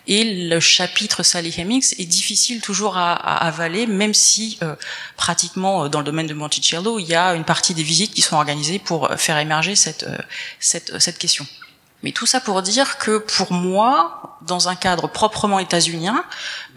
Et 0.08 0.48
le 0.48 0.60
chapitre 0.60 1.24
Sally 1.24 1.54
Hemings 1.58 1.96
est 1.98 2.06
difficile 2.06 2.62
toujours 2.62 2.96
à, 2.96 3.14
à 3.14 3.48
avaler, 3.48 3.88
même 3.88 4.14
si 4.14 4.58
euh, 4.62 4.76
pratiquement 5.18 5.84
euh, 5.84 5.90
dans 5.90 6.00
le 6.00 6.06
domaine 6.06 6.28
de 6.28 6.34
Monticello, 6.34 7.00
il 7.00 7.08
y 7.08 7.16
a 7.16 7.34
une 7.34 7.44
partie 7.44 7.74
des 7.74 7.84
visites 7.84 8.14
qui 8.14 8.22
sont 8.22 8.38
organisées 8.38 8.80
pour 8.80 9.12
euh, 9.12 9.18
faire 9.18 9.38
émerger 9.40 9.76
cette, 9.76 10.06
cette, 10.60 11.00
cette 11.00 11.18
question. 11.18 11.46
Mais 12.02 12.14
tout 12.14 12.26
ça 12.26 12.40
pour 12.40 12.62
dire 12.62 12.98
que 12.98 13.18
pour 13.18 13.52
moi, 13.52 14.38
dans 14.42 14.70
un 14.70 14.76
cadre 14.76 15.08
proprement 15.08 15.60
états-unien, 15.60 16.24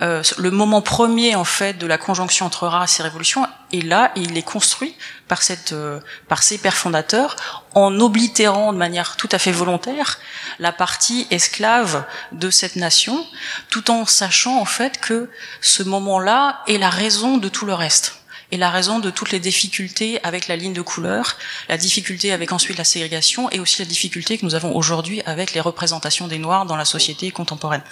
euh, 0.02 0.22
le 0.36 0.50
moment 0.50 0.82
premier 0.82 1.36
en 1.36 1.44
fait 1.44 1.74
de 1.74 1.86
la 1.86 1.96
conjonction 1.96 2.46
entre 2.46 2.66
race 2.66 2.98
et 2.98 3.04
révolution 3.04 3.46
est 3.72 3.84
là 3.84 4.10
et 4.16 4.20
il 4.20 4.36
est 4.36 4.42
construit 4.42 4.96
par 5.28 5.42
cette 5.42 5.72
euh, 5.72 6.00
par 6.28 6.42
ses 6.42 6.58
pères 6.58 6.76
fondateurs 6.76 7.36
en 7.74 8.00
oblitérant 8.00 8.72
de 8.72 8.78
manière 8.78 9.16
tout 9.16 9.28
à 9.30 9.38
fait 9.38 9.52
volontaire 9.52 10.18
la 10.58 10.72
partie 10.72 11.28
esclave 11.30 12.04
de 12.32 12.50
cette 12.50 12.74
nation, 12.74 13.24
tout 13.70 13.92
en 13.92 14.04
sachant 14.06 14.58
en 14.58 14.64
fait 14.64 14.98
que 14.98 15.30
ce 15.60 15.84
moment-là 15.84 16.62
est 16.66 16.78
la 16.78 16.90
raison 16.90 17.38
de 17.38 17.48
tout 17.48 17.64
le 17.64 17.74
reste 17.74 18.21
et 18.52 18.58
la 18.58 18.70
raison 18.70 19.00
de 19.00 19.10
toutes 19.10 19.32
les 19.32 19.40
difficultés 19.40 20.20
avec 20.22 20.46
la 20.46 20.56
ligne 20.56 20.74
de 20.74 20.82
couleur, 20.82 21.36
la 21.68 21.78
difficulté 21.78 22.32
avec 22.32 22.52
ensuite 22.52 22.78
la 22.78 22.84
ségrégation 22.84 23.50
et 23.50 23.58
aussi 23.58 23.80
la 23.80 23.86
difficulté 23.86 24.38
que 24.38 24.44
nous 24.44 24.54
avons 24.54 24.76
aujourd'hui 24.76 25.22
avec 25.26 25.54
les 25.54 25.60
représentations 25.60 26.28
des 26.28 26.38
Noirs 26.38 26.66
dans 26.66 26.76
la 26.76 26.84
société 26.84 27.30
contemporaine. 27.30 27.82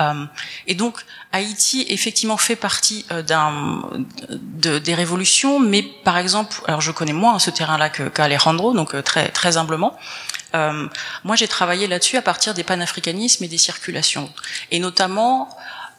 Euh, 0.00 0.26
et 0.66 0.74
donc 0.74 1.04
Haïti 1.32 1.86
effectivement 1.88 2.36
fait 2.36 2.56
partie 2.56 3.06
euh, 3.10 3.22
d'un 3.22 3.82
de, 4.28 4.78
des 4.78 4.94
révolutions, 4.94 5.58
mais 5.58 5.82
par 5.82 6.18
exemple, 6.18 6.60
alors 6.66 6.82
je 6.82 6.92
connais 6.92 7.14
moins 7.14 7.38
ce 7.38 7.50
terrain-là 7.50 7.88
qu'Alejandro, 7.88 8.74
donc 8.74 8.94
euh, 8.94 9.02
très 9.02 9.28
très 9.30 9.56
humblement. 9.56 9.98
Euh, 10.54 10.88
moi, 11.24 11.36
j'ai 11.36 11.48
travaillé 11.48 11.86
là-dessus 11.86 12.16
à 12.16 12.22
partir 12.22 12.54
des 12.54 12.64
panafricanismes 12.64 13.44
et 13.44 13.48
des 13.48 13.58
circulations, 13.58 14.30
et 14.70 14.78
notamment 14.78 15.48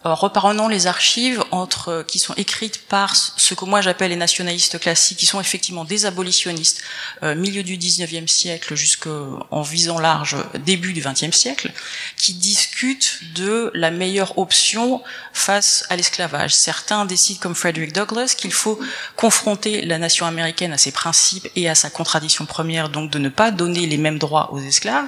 euh, 0.06 0.14
reprenons 0.14 0.68
les 0.68 0.88
archives 0.88 1.44
entre 1.52 1.90
euh, 1.90 2.04
qui 2.04 2.20
sont 2.20 2.34
écrites 2.36 2.82
par 2.88 3.16
ce 3.16 3.54
que 3.54 3.66
moi 3.66 3.82
j'appelle 3.82 4.10
les 4.10 4.18
nationalistes 4.18 4.80
classiques, 4.80 5.18
qui 5.18 5.26
sont 5.26 5.40
effectivement 5.40 5.86
des 5.86 6.06
abolitionnistes, 6.06 6.82
euh, 7.24 7.36
milieu 7.36 7.64
du 7.64 7.78
19e 7.78 8.28
siècle 8.28 8.76
jusqu'en 8.76 9.62
visant 9.62 10.00
large 10.00 10.36
début 10.66 10.94
du 10.94 11.02
20e 11.02 11.32
siècle, 11.32 11.72
qui 12.18 12.34
discutent 12.34 13.20
de 13.36 13.72
la 13.74 13.92
meilleure 13.92 14.38
option 14.38 15.02
face 15.32 15.86
à 15.90 15.96
l'esclavage. 15.96 16.54
Certains 16.54 17.06
décident, 17.06 17.40
comme 17.40 17.56
Frederick 17.56 17.94
Douglass, 17.94 18.36
qu'il 18.36 18.54
faut 18.54 18.80
confronter 19.16 19.86
la 19.86 19.98
nation 19.98 20.26
américaine 20.26 20.74
à 20.74 20.78
ses 20.78 20.92
principes 20.92 21.48
et 21.56 21.70
à 21.70 21.76
sa 21.76 21.90
contradiction 21.90 22.46
première, 22.46 22.90
donc 22.90 23.10
de 23.10 23.20
ne 23.20 23.30
pas 23.30 23.52
donner 23.52 23.86
les 23.86 23.98
mêmes 23.98 24.20
droits 24.20 24.52
aux 24.52 24.60
esclaves. 24.60 25.08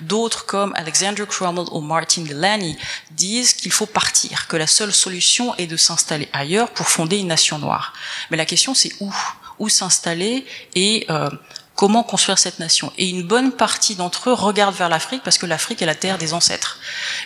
D'autres, 0.00 0.46
comme 0.46 0.72
Alexander 0.76 1.24
Cromwell 1.28 1.66
ou 1.70 1.80
Martin 1.80 2.22
Delaney, 2.22 2.76
disent 3.12 3.52
qu'il 3.52 3.72
faut 3.72 3.86
partir 3.86 4.23
que 4.48 4.56
la 4.56 4.66
seule 4.66 4.92
solution 4.92 5.54
est 5.56 5.66
de 5.66 5.76
s'installer 5.76 6.28
ailleurs 6.32 6.70
pour 6.70 6.88
fonder 6.88 7.18
une 7.18 7.28
nation 7.28 7.58
noire. 7.58 7.92
Mais 8.30 8.36
la 8.36 8.46
question 8.46 8.74
c'est 8.74 8.92
où? 9.00 9.12
Où 9.58 9.68
s'installer 9.68 10.44
et 10.74 11.06
euh, 11.10 11.30
comment 11.76 12.02
construire 12.02 12.38
cette 12.38 12.58
nation? 12.58 12.92
Et 12.98 13.08
une 13.08 13.22
bonne 13.22 13.52
partie 13.52 13.94
d'entre 13.94 14.30
eux 14.30 14.32
regardent 14.32 14.74
vers 14.74 14.88
l'Afrique 14.88 15.22
parce 15.22 15.38
que 15.38 15.46
l'Afrique 15.46 15.80
est 15.80 15.86
la 15.86 15.94
terre 15.94 16.18
des 16.18 16.34
ancêtres. 16.34 16.80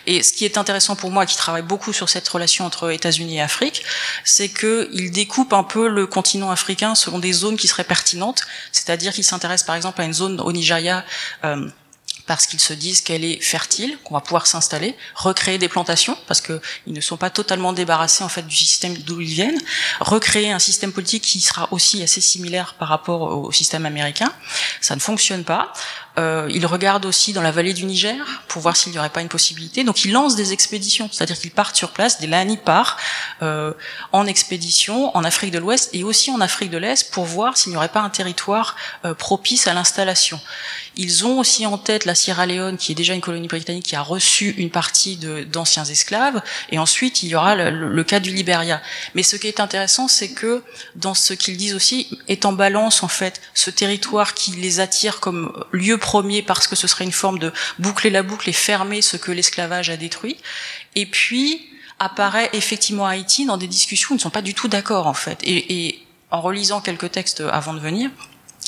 Et 0.07 0.23
ce 0.23 0.33
qui 0.33 0.45
est 0.45 0.59
intéressant 0.59 0.95
pour 0.95 1.11
moi, 1.11 1.25
qui 1.25 1.37
travaille 1.37 1.63
beaucoup 1.63 1.93
sur 1.93 2.09
cette 2.09 2.29
relation 2.29 2.67
entre 2.67 2.91
États-Unis 2.91 3.39
et 3.39 3.41
Afrique, 3.41 3.83
c'est 4.25 4.51
qu'ils 4.51 5.11
découpent 5.11 5.55
un 5.55 5.65
peu 5.65 5.89
le 5.89 6.07
continent 6.07 6.51
africain 6.51 6.95
selon 6.95 7.19
des 7.19 7.33
zones 7.33 7.57
qui 7.57 7.67
seraient 7.67 7.85
pertinentes. 7.85 8.43
C'est-à-dire 8.73 9.13
qu'ils 9.15 9.25
s'intéressent 9.25 9.67
par 9.67 9.77
exemple 9.77 10.01
à 10.03 10.05
une 10.05 10.15
zone 10.15 10.41
au 10.41 10.53
Nigeria. 10.53 11.05
Euh, 11.45 11.69
parce 12.29 12.47
qu'ils 12.47 12.61
se 12.61 12.75
disent 12.75 13.01
qu'elle 13.01 13.25
est 13.25 13.43
fertile, 13.43 13.99
qu'on 14.05 14.15
va 14.15 14.21
pouvoir 14.21 14.47
s'installer, 14.47 14.95
recréer 15.15 15.57
des 15.57 15.69
plantations 15.69 16.17
parce 16.29 16.43
qu'ils 16.43 16.61
ne 16.87 17.01
sont 17.01 17.17
pas 17.17 17.31
totalement 17.31 17.73
débarrassés 17.73 18.23
en 18.23 18.29
fait 18.29 18.47
du 18.47 18.55
système 18.55 18.97
d'où 18.99 19.21
ils 19.21 19.33
viennent, 19.33 19.61
recréer 20.01 20.53
un 20.53 20.59
système 20.59 20.93
politique 20.93 21.23
qui 21.25 21.41
sera 21.41 21.69
aussi 21.73 22.03
assez 22.03 22.21
similaire 22.21 22.75
par 22.75 22.89
rapport 22.89 23.23
au 23.23 23.51
système 23.51 23.87
américain. 23.87 24.31
Ça 24.83 24.95
ne 24.95 25.01
fonctionne 25.01 25.43
pas. 25.43 25.73
Euh, 26.19 26.49
ils 26.51 26.67
regardent 26.67 27.07
aussi 27.07 27.33
dans 27.33 27.43
la 27.43 27.53
vallée 27.53 27.73
du 27.73 27.85
Niger 27.85 28.43
pour 28.49 28.61
voir 28.61 28.77
s'il 28.77 28.93
n'y 28.93 28.99
aurait 28.99 29.09
pas 29.09 29.21
une 29.21 29.29
possibilité. 29.29 29.85
Donc 29.85 30.05
ils 30.05 30.13
lancent 30.13 30.35
des 30.35 30.53
expéditions, 30.53 31.09
c'est-à-dire 31.13 31.39
qu'ils 31.39 31.53
partent 31.53 31.77
sur 31.77 31.91
place. 31.93 32.21
Des 32.21 32.27
Lani 32.27 32.57
part 32.57 32.97
euh, 33.43 33.73
en 34.13 34.27
expédition 34.27 35.17
en 35.17 35.23
Afrique 35.25 35.53
de 35.53 35.59
l'Ouest 35.59 35.91
et 35.93 36.03
aussi 36.03 36.31
en 36.31 36.41
Afrique 36.41 36.71
de 36.71 36.79
l'Est 36.79 37.13
pour 37.13 37.25
voir 37.25 37.57
s'il 37.57 37.71
n'y 37.71 37.77
aurait 37.77 37.89
pas 37.89 38.01
un 38.01 38.11
territoire 38.11 38.75
euh, 39.05 39.15
propice 39.15 39.69
à 39.69 39.75
l'installation. 39.75 40.41
Ils 41.01 41.25
ont 41.25 41.39
aussi 41.39 41.65
en 41.65 41.79
tête 41.79 42.07
la 42.07 42.17
Sierra 42.17 42.45
Leone, 42.45 42.77
qui 42.77 42.91
est 42.91 42.97
déjà 42.97 43.15
une 43.15 43.21
colonie 43.21 43.47
britannique 43.47 43.87
qui 43.87 43.95
a 43.95 44.03
reçu 44.03 44.51
une 44.59 44.69
partie 44.69 45.17
d'anciens 45.17 45.85
esclaves, 45.85 46.43
et 46.73 46.79
ensuite 46.81 47.23
il 47.23 47.29
y 47.29 47.37
aura 47.37 47.55
le, 47.55 48.05
cas 48.05 48.19
du 48.19 48.33
Liberia. 48.33 48.83
Mais 49.15 49.23
ce 49.23 49.37
qui 49.37 49.47
est 49.47 49.61
intéressant, 49.61 50.09
c'est 50.09 50.33
que 50.33 50.65
dans 50.97 51.15
ce 51.15 51.35
qu'ils 51.35 51.57
disent 51.57 51.77
aussi, 51.77 52.19
est 52.27 52.45
en 52.47 52.53
balance 52.53 53.05
en 53.05 53.09
fait 53.09 53.41
ce 53.55 53.71
territoire 53.71 54.35
qui 54.35 54.51
les 54.51 54.81
attire 54.81 55.21
comme 55.21 55.53
lieu 55.71 55.99
premier 55.99 56.43
parce 56.43 56.67
que 56.67 56.75
ce 56.75 56.89
serait 56.89 57.05
une 57.05 57.13
forme 57.13 57.39
de 57.39 57.53
boucler 57.79 58.11
la 58.11 58.25
boucle 58.25 58.51
et 58.51 58.53
fermer 58.53 59.01
ce 59.01 59.17
que 59.17 59.31
l'esclavage 59.31 59.91
a 59.91 59.97
détruit. 59.97 60.37
Et 60.97 61.07
puis 61.07 61.65
apparaît 62.01 62.51
effectivement 62.55 63.07
Haïti 63.07 63.47
dans 63.47 63.57
des 63.57 63.69
discussions 63.69 64.11
où 64.11 64.15
ils 64.15 64.19
ne 64.19 64.23
sont 64.23 64.31
pas 64.31 64.43
du 64.43 64.55
tout 64.55 64.67
d'accord 64.67 65.07
en 65.07 65.15
fait. 65.15 65.39
Et, 65.45 65.87
et 65.87 66.05
en 66.33 66.41
relisant 66.41 66.81
quelques 66.81 67.13
textes 67.13 67.41
avant 67.53 67.73
de 67.73 67.81
venir, 67.81 68.11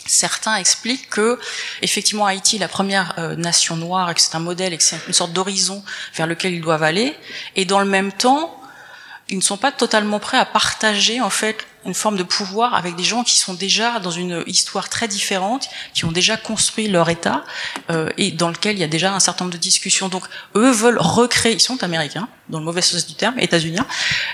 certains 0.06 0.56
expliquent 0.56 1.10
que 1.10 1.38
effectivement 1.82 2.26
Haïti 2.26 2.56
est 2.56 2.60
la 2.60 2.68
première 2.68 3.14
euh, 3.18 3.36
nation 3.36 3.76
noire 3.76 4.10
et 4.10 4.14
que 4.14 4.20
c'est 4.20 4.34
un 4.34 4.40
modèle 4.40 4.72
et 4.72 4.76
que 4.76 4.82
c'est 4.82 5.00
une 5.06 5.12
sorte 5.12 5.32
d'horizon 5.32 5.82
vers 6.14 6.26
lequel 6.26 6.54
ils 6.54 6.60
doivent 6.60 6.82
aller. 6.82 7.16
Et 7.56 7.64
dans 7.64 7.80
le 7.80 7.86
même 7.86 8.12
temps 8.12 8.56
ils 9.30 9.36
ne 9.36 9.42
sont 9.42 9.56
pas 9.56 9.72
totalement 9.72 10.18
prêts 10.18 10.38
à 10.38 10.44
partager 10.44 11.20
en 11.20 11.30
fait 11.30 11.64
une 11.86 11.94
forme 11.94 12.16
de 12.16 12.22
pouvoir 12.22 12.74
avec 12.74 12.96
des 12.96 13.04
gens 13.04 13.24
qui 13.24 13.38
sont 13.38 13.54
déjà 13.54 14.00
dans 14.00 14.10
une 14.10 14.44
histoire 14.46 14.88
très 14.88 15.08
différente, 15.08 15.68
qui 15.94 16.04
ont 16.04 16.12
déjà 16.12 16.36
construit 16.36 16.88
leur 16.88 17.08
État 17.08 17.44
euh, 17.90 18.10
et 18.18 18.30
dans 18.30 18.48
lequel 18.48 18.76
il 18.76 18.80
y 18.80 18.84
a 18.84 18.88
déjà 18.88 19.14
un 19.14 19.20
certain 19.20 19.44
nombre 19.44 19.56
de 19.56 19.60
discussions. 19.60 20.08
Donc 20.08 20.24
eux 20.56 20.70
veulent 20.70 20.98
recréer, 20.98 21.54
ils 21.54 21.60
sont 21.60 21.82
américains, 21.82 22.28
dans 22.48 22.58
le 22.58 22.64
mauvais 22.64 22.82
sens 22.82 23.06
du 23.06 23.14
terme, 23.14 23.38
états-uniens, 23.38 23.86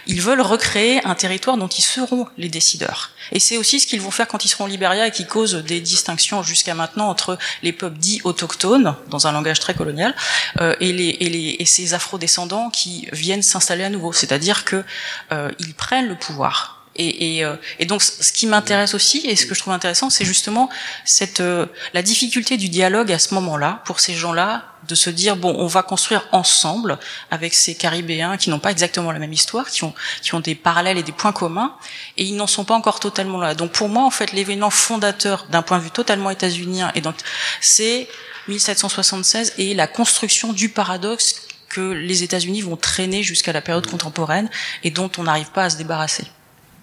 ils 0.07 0.21
veulent 0.21 0.41
recréer 0.41 1.05
un 1.05 1.15
territoire 1.15 1.57
dont 1.57 1.69
ils 1.69 1.83
seront 1.83 2.27
les 2.37 2.49
décideurs. 2.49 3.11
Et 3.33 3.41
c'est 3.41 3.57
aussi 3.57 3.81
ce 3.81 3.87
qu'ils 3.87 4.01
vont 4.01 4.11
faire 4.11 4.27
quand 4.27 4.45
ils 4.45 4.49
seront 4.49 4.65
au 4.65 4.69
Libéria 4.69 5.07
et 5.07 5.11
qui 5.11 5.27
cause 5.27 5.55
des 5.55 5.81
distinctions 5.81 6.43
jusqu'à 6.43 6.75
maintenant 6.75 7.09
entre 7.09 7.39
les 7.63 7.73
peuples 7.73 7.99
dits 7.99 8.21
autochtones, 8.25 8.95
dans 9.09 9.27
un 9.27 9.33
langage 9.33 9.61
très 9.61 9.75
colonial, 9.75 10.15
euh, 10.61 10.75
et, 10.81 10.93
les, 10.93 11.17
et, 11.21 11.29
les, 11.29 11.57
et 11.59 11.67
ces 11.67 11.95
afro-descendants 11.95 12.71
qui 12.71 13.09
viennent 13.13 13.43
s'installer 13.43 13.85
à 13.85 13.91
nouveau. 13.91 14.13
C'est-à-dire 14.13 14.65
que 14.65 14.85
euh, 15.33 15.51
prennent 15.77 16.09
le 16.09 16.17
pouvoir 16.17 16.76
et, 16.97 17.37
et, 17.37 17.45
euh, 17.45 17.57
et, 17.79 17.87
donc, 17.87 18.03
ce 18.03 18.33
qui 18.33 18.47
m'intéresse 18.47 18.95
aussi, 18.95 19.23
et 19.27 19.37
ce 19.37 19.47
que 19.47 19.55
je 19.55 19.61
trouve 19.61 19.75
intéressant, 19.75 20.11
c'est 20.11 20.25
justement 20.25 20.69
cette 21.05 21.41
euh, 21.41 21.67
la 21.95 22.03
difficulté 22.03 22.57
du 22.57 22.69
dialogue 22.69 23.13
à 23.13 23.19
ce 23.19 23.35
moment-là 23.35 23.83
pour 23.85 24.01
ces 24.01 24.15
gens-là 24.15 24.65
de 24.89 24.95
se 24.95 25.11
dire 25.11 25.37
bon, 25.37 25.55
on 25.59 25.67
va 25.67 25.83
construire 25.83 26.27
ensemble 26.33 26.99
avec 27.31 27.55
ces 27.55 27.75
Caribéens 27.75 28.37
qui 28.37 28.51
n'ont 28.51 28.59
pas 28.59 28.71
exactement 28.71 29.13
la 29.13 29.19
même 29.19 29.33
histoire, 29.33 29.69
qui 29.71 29.85
ont 29.85 29.95
qui 30.23 30.35
ont 30.35 30.41
des 30.41 30.55
parallèles 30.55 30.99
et 30.99 31.03
des 31.03 31.13
points 31.13 31.33
communs, 31.33 31.75
et 32.17 32.25
ils 32.25 32.37
n'en 32.37 32.47
sont 32.47 32.65
pas 32.65 32.75
encore 32.75 33.01
totalement 33.01 33.39
là. 33.39 33.55
Donc 33.55 33.73
pour 33.73 33.89
moi, 33.89 34.05
en 34.05 34.11
fait, 34.11 34.33
l'événement 34.33 34.71
fondateur 34.71 35.47
d'un 35.51 35.63
point 35.63 35.79
de 35.79 35.85
vue 35.85 35.91
totalement 35.91 36.31
états-unien, 36.31 36.93
et 36.95 37.01
donc 37.01 37.17
c'est 37.61 38.09
1776 38.49 39.55
et 39.59 39.75
la 39.75 39.87
construction 39.87 40.53
du 40.53 40.69
paradoxe 40.69 41.47
que 41.69 41.81
les 41.81 42.23
États-Unis 42.23 42.63
vont 42.63 42.77
traîner 42.77 43.23
jusqu'à 43.23 43.53
la 43.53 43.61
période 43.61 43.87
contemporaine 43.87 44.49
et 44.85 44.91
dont 44.91 45.11
on 45.19 45.25
n'arrive 45.25 45.51
pas 45.51 45.65
à 45.65 45.71
se 45.71 45.77
débarrasser. 45.77 46.25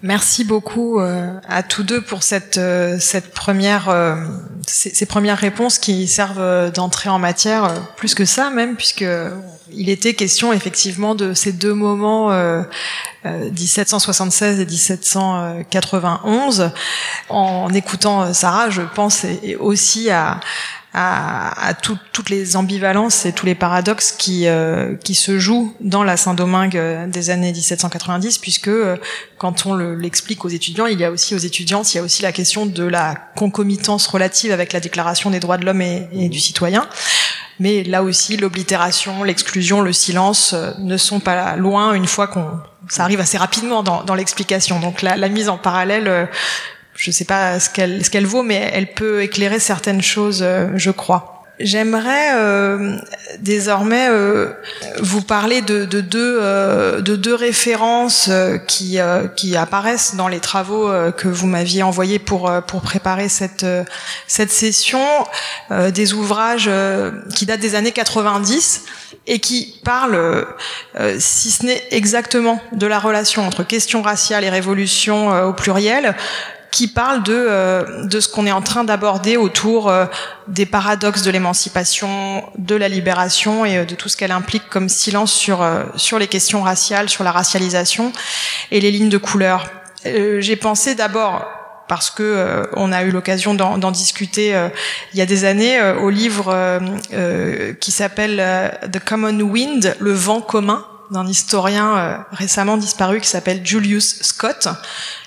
Merci 0.02 0.44
beaucoup 0.44 1.00
euh, 1.00 1.32
à 1.48 1.62
tous 1.62 1.82
deux 1.82 2.02
pour 2.02 2.22
cette 2.22 2.58
euh, 2.58 2.98
cette 3.00 3.32
première 3.32 3.88
euh, 3.88 4.16
ces, 4.66 4.94
ces, 4.94 5.06
premières 5.06 5.38
réponses 5.38 5.78
qui 5.78 6.06
servent 6.08 6.70
d'entrée 6.72 7.08
en 7.08 7.18
matière 7.18 7.72
plus 7.96 8.14
que 8.14 8.26
ça 8.26 8.50
même 8.50 8.76
puisque 8.76 9.06
il 9.72 9.88
était 9.88 10.12
question 10.12 10.52
effectivement 10.52 11.14
de 11.14 11.32
ces 11.32 11.52
deux 11.52 11.74
moments 11.74 12.30
1776 13.24 14.60
et 14.60 14.66
1791 14.66 16.70
en 17.30 17.72
écoutant 17.72 18.34
Sarah 18.34 18.68
je 18.70 18.82
pense 18.82 19.24
aussi 19.58 20.10
à 20.10 20.40
à, 20.94 21.68
à 21.68 21.74
toutes 21.74 22.30
les 22.30 22.56
ambivalences 22.56 23.26
et 23.26 23.32
tous 23.32 23.46
les 23.46 23.56
paradoxes 23.56 24.12
qui, 24.12 24.46
euh, 24.46 24.94
qui 24.94 25.16
se 25.16 25.40
jouent 25.40 25.74
dans 25.80 26.04
la 26.04 26.16
Saint-Domingue 26.16 26.76
euh, 26.76 27.08
des 27.08 27.30
années 27.30 27.50
1790, 27.52 28.38
puisque 28.38 28.68
euh, 28.68 28.96
quand 29.36 29.66
on 29.66 29.74
l'explique 29.74 30.44
aux 30.44 30.48
étudiants, 30.48 30.86
il 30.86 31.00
y 31.00 31.04
a 31.04 31.10
aussi 31.10 31.34
aux 31.34 31.38
étudiants, 31.38 31.82
il 31.82 31.96
y 31.96 31.98
a 31.98 32.02
aussi 32.02 32.22
la 32.22 32.30
question 32.30 32.64
de 32.64 32.84
la 32.84 33.16
concomitance 33.34 34.06
relative 34.06 34.52
avec 34.52 34.72
la 34.72 34.78
Déclaration 34.78 35.30
des 35.30 35.40
droits 35.40 35.58
de 35.58 35.64
l'homme 35.64 35.82
et, 35.82 36.28
du 36.28 36.38
citoyen. 36.38 36.86
Mais 37.58 37.82
là 37.82 38.04
aussi, 38.04 38.36
l'oblitération, 38.36 39.24
l'exclusion, 39.24 39.80
le 39.80 39.92
silence 39.92 40.54
ne 40.78 40.96
sont 40.96 41.18
pas 41.18 41.56
loin 41.56 41.94
une 41.94 42.06
fois 42.06 42.28
qu'on 42.28 42.50
ça 42.86 43.02
arrive 43.02 43.20
assez 43.20 43.38
rapidement 43.38 43.82
dans, 43.82 44.04
dans 44.04 44.14
l'explication. 44.14 44.78
Donc 44.78 45.00
la, 45.00 45.16
la, 45.16 45.30
mise 45.30 45.48
en 45.48 45.56
parallèle 45.56 46.28
je 46.96 47.10
sais 47.10 47.24
pas 47.24 47.58
ce 47.60 47.70
qu'elle 47.70 48.04
ce 48.04 48.10
qu'elle 48.10 48.26
vaut, 48.26 48.42
mais 48.42 48.70
elle 48.72 48.92
peut 48.92 49.22
éclairer 49.22 49.58
certaines 49.58 50.02
choses, 50.02 50.42
euh, 50.42 50.68
je 50.76 50.90
crois. 50.90 51.34
J'aimerais 51.60 52.34
euh, 52.34 52.96
désormais 53.38 54.08
euh, 54.08 54.50
vous 54.98 55.22
parler 55.22 55.60
de, 55.60 55.84
de 55.84 56.00
deux 56.00 56.38
euh, 56.42 57.00
de 57.00 57.14
deux 57.14 57.34
références 57.34 58.26
euh, 58.28 58.58
qui 58.58 58.98
qui 59.36 59.56
apparaissent 59.56 60.16
dans 60.16 60.26
les 60.26 60.40
travaux 60.40 60.90
que 61.16 61.28
vous 61.28 61.46
m'aviez 61.46 61.84
envoyés 61.84 62.18
pour 62.18 62.50
pour 62.66 62.80
préparer 62.80 63.28
cette 63.28 63.64
cette 64.26 64.50
session, 64.50 65.04
des 65.70 66.12
ouvrages 66.12 66.68
qui 67.36 67.46
datent 67.46 67.60
des 67.60 67.76
années 67.76 67.92
90 67.92 68.82
et 69.26 69.38
qui 69.38 69.80
parlent, 69.84 70.46
si 71.18 71.50
ce 71.50 71.64
n'est 71.64 71.82
exactement, 71.92 72.60
de 72.72 72.86
la 72.86 72.98
relation 72.98 73.46
entre 73.46 73.62
question 73.62 74.02
raciale 74.02 74.44
et 74.44 74.50
révolution 74.50 75.30
au 75.44 75.52
pluriel, 75.52 76.14
qui 76.74 76.88
parle 76.88 77.22
de, 77.22 77.32
euh, 77.32 78.04
de 78.04 78.18
ce 78.18 78.28
qu'on 78.28 78.46
est 78.46 78.52
en 78.52 78.60
train 78.60 78.82
d'aborder 78.82 79.36
autour 79.36 79.88
euh, 79.88 80.06
des 80.48 80.66
paradoxes 80.66 81.22
de 81.22 81.30
l'émancipation, 81.30 82.42
de 82.58 82.74
la 82.74 82.88
libération 82.88 83.64
et 83.64 83.78
euh, 83.78 83.84
de 83.84 83.94
tout 83.94 84.08
ce 84.08 84.16
qu'elle 84.16 84.32
implique 84.32 84.68
comme 84.70 84.88
silence 84.88 85.32
sur, 85.32 85.64
sur 85.94 86.18
les 86.18 86.26
questions 86.26 86.62
raciales, 86.62 87.08
sur 87.08 87.22
la 87.22 87.30
racialisation 87.30 88.12
et 88.72 88.80
les 88.80 88.90
lignes 88.90 89.08
de 89.08 89.18
couleur. 89.18 89.70
J'ai 90.04 90.56
pensé 90.56 90.96
d'abord 90.96 91.46
parce 91.86 92.10
que 92.10 92.68
on 92.74 92.92
a 92.92 93.04
eu 93.04 93.10
l'occasion 93.10 93.54
d'en 93.54 93.90
discuter 93.90 94.54
il 95.12 95.18
y 95.18 95.22
a 95.22 95.26
des 95.26 95.44
années 95.46 95.80
au 95.80 96.10
livre 96.10 96.54
qui 97.80 97.90
s'appelle 97.90 98.78
The 98.92 98.98
Common 99.02 99.40
Wind, 99.40 99.96
le 99.98 100.12
vent 100.12 100.42
commun 100.42 100.84
d'un 101.10 101.26
historien 101.26 102.26
récemment 102.32 102.76
disparu 102.76 103.20
qui 103.20 103.28
s'appelle 103.28 103.64
Julius 103.64 104.22
Scott 104.22 104.68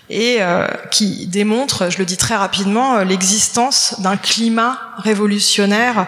et 0.09 0.37
euh, 0.39 0.67
qui 0.91 1.27
démontre, 1.27 1.91
je 1.91 1.97
le 1.97 2.05
dis 2.05 2.17
très 2.17 2.35
rapidement, 2.35 2.95
euh, 2.95 3.03
l'existence 3.03 3.99
d'un 3.99 4.17
climat 4.17 4.79
révolutionnaire 4.97 6.07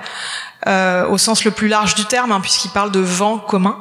euh, 0.67 1.07
au 1.07 1.17
sens 1.17 1.45
le 1.45 1.51
plus 1.51 1.69
large 1.69 1.95
du 1.95 2.05
terme, 2.05 2.31
hein, 2.31 2.41
puisqu'il 2.41 2.71
parle 2.71 2.91
de 2.91 2.99
vent 2.99 3.38
commun, 3.38 3.77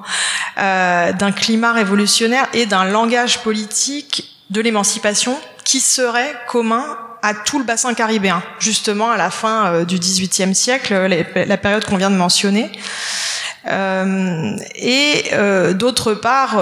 euh, 0.59 1.13
d'un 1.13 1.33
climat 1.33 1.73
révolutionnaire 1.73 2.47
et 2.53 2.67
d'un 2.67 2.85
langage 2.85 3.43
politique 3.43 4.37
de 4.51 4.61
l'émancipation 4.61 5.37
qui 5.65 5.81
serait 5.81 6.35
commun 6.47 6.85
à 7.29 7.35
tout 7.35 7.59
le 7.59 7.65
bassin 7.65 7.93
caribéen, 7.93 8.43
justement 8.59 9.11
à 9.11 9.19
la 9.19 9.31
fin 9.31 9.67
euh, 9.67 9.85
du 9.85 9.99
XVIIIe 9.99 10.55
siècle, 10.55 10.95
la 11.37 11.57
période 11.59 11.85
qu'on 11.85 11.99
vient 11.99 12.11
de 12.11 12.17
mentionner. 12.17 12.73
Euh, 13.67 14.57
et 14.77 15.25
euh, 15.35 15.75
d'autre 15.75 16.15
part, 16.15 16.57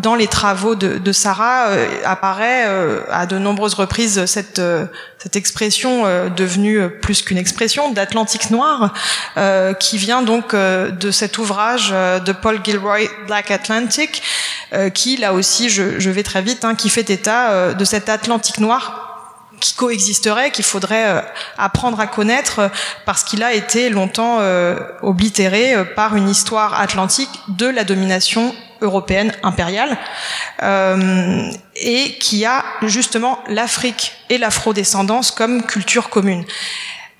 dans 0.00 0.14
les 0.14 0.28
travaux 0.28 0.76
de, 0.76 1.12
Sarah 1.12 1.66
apparaît 2.04 2.64
à 3.10 3.26
de 3.26 3.38
nombreuses 3.38 3.74
reprises 3.74 4.24
cette 4.26 4.60
expression 5.34 6.04
devenue 6.36 6.88
plus 7.02 7.22
qu'une 7.22 7.38
expression 7.38 7.90
d'Atlantique 7.90 8.50
noir, 8.50 8.94
qui 9.80 9.98
vient 9.98 10.22
donc 10.22 10.54
de 10.54 11.10
cet 11.10 11.38
ouvrage 11.38 11.90
de 11.90 12.32
Paul 12.32 12.60
Gilroy, 12.62 13.08
Black 13.26 13.50
Atlantic, 13.50 14.22
qui 14.92 15.16
là 15.16 15.32
aussi, 15.32 15.70
je, 15.70 15.98
je 15.98 16.10
vais 16.10 16.22
très 16.22 16.42
vite, 16.42 16.64
hein, 16.64 16.76
qui 16.76 16.88
fait 16.88 17.10
état 17.10 17.74
de 17.74 17.84
cet 17.84 18.08
Atlantique 18.08 18.58
noir 18.58 19.03
qui 19.64 19.72
coexisterait, 19.72 20.50
qu'il 20.50 20.64
faudrait 20.64 21.06
euh, 21.06 21.20
apprendre 21.56 21.98
à 21.98 22.06
connaître 22.06 22.58
euh, 22.58 22.68
parce 23.06 23.24
qu'il 23.24 23.42
a 23.42 23.54
été 23.54 23.88
longtemps 23.88 24.40
euh, 24.40 24.76
oblitéré 25.00 25.74
par 25.96 26.16
une 26.16 26.28
histoire 26.28 26.78
atlantique 26.78 27.30
de 27.48 27.64
la 27.64 27.84
domination 27.84 28.54
européenne 28.82 29.32
impériale 29.42 29.96
et 31.76 32.18
qui 32.18 32.44
a 32.44 32.62
justement 32.82 33.38
l'Afrique 33.48 34.12
et 34.28 34.36
l'afrodescendance 34.36 35.30
comme 35.30 35.62
culture 35.62 36.10
commune. 36.10 36.44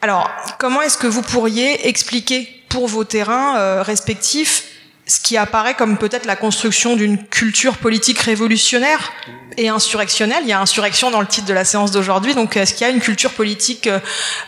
Alors, 0.02 0.28
comment 0.58 0.82
est-ce 0.82 0.98
que 0.98 1.06
vous 1.06 1.22
pourriez 1.22 1.88
expliquer 1.88 2.46
pour 2.68 2.88
vos 2.88 3.04
terrains 3.04 3.82
respectifs 3.82 4.64
ce 5.06 5.20
qui 5.20 5.36
apparaît 5.36 5.74
comme 5.74 5.98
peut-être 5.98 6.24
la 6.24 6.36
construction 6.36 6.96
d'une 6.96 7.18
culture 7.18 7.76
politique 7.76 8.18
révolutionnaire 8.20 9.12
et 9.58 9.68
insurrectionnelle. 9.68 10.42
Il 10.42 10.48
y 10.48 10.52
a 10.52 10.60
insurrection 10.60 11.10
dans 11.10 11.20
le 11.20 11.26
titre 11.26 11.46
de 11.46 11.52
la 11.52 11.64
séance 11.64 11.90
d'aujourd'hui. 11.90 12.34
Donc, 12.34 12.56
est-ce 12.56 12.72
qu'il 12.72 12.86
y 12.86 12.90
a 12.90 12.92
une 12.92 13.00
culture 13.00 13.32
politique 13.32 13.86
euh, 13.86 14.00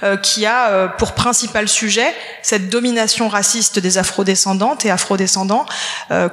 euh, 0.03 0.17
qui 0.17 0.47
a 0.47 0.69
euh, 0.69 0.89
pour 0.89 1.13
principal 1.13 1.69
sujet 1.69 2.13
cette 2.43 2.71
domination 2.71 3.29
raciste 3.29 3.79
des 3.79 3.99
afrodescendantes 3.99 4.85
et 4.85 4.91
afrodescendants 4.91 5.67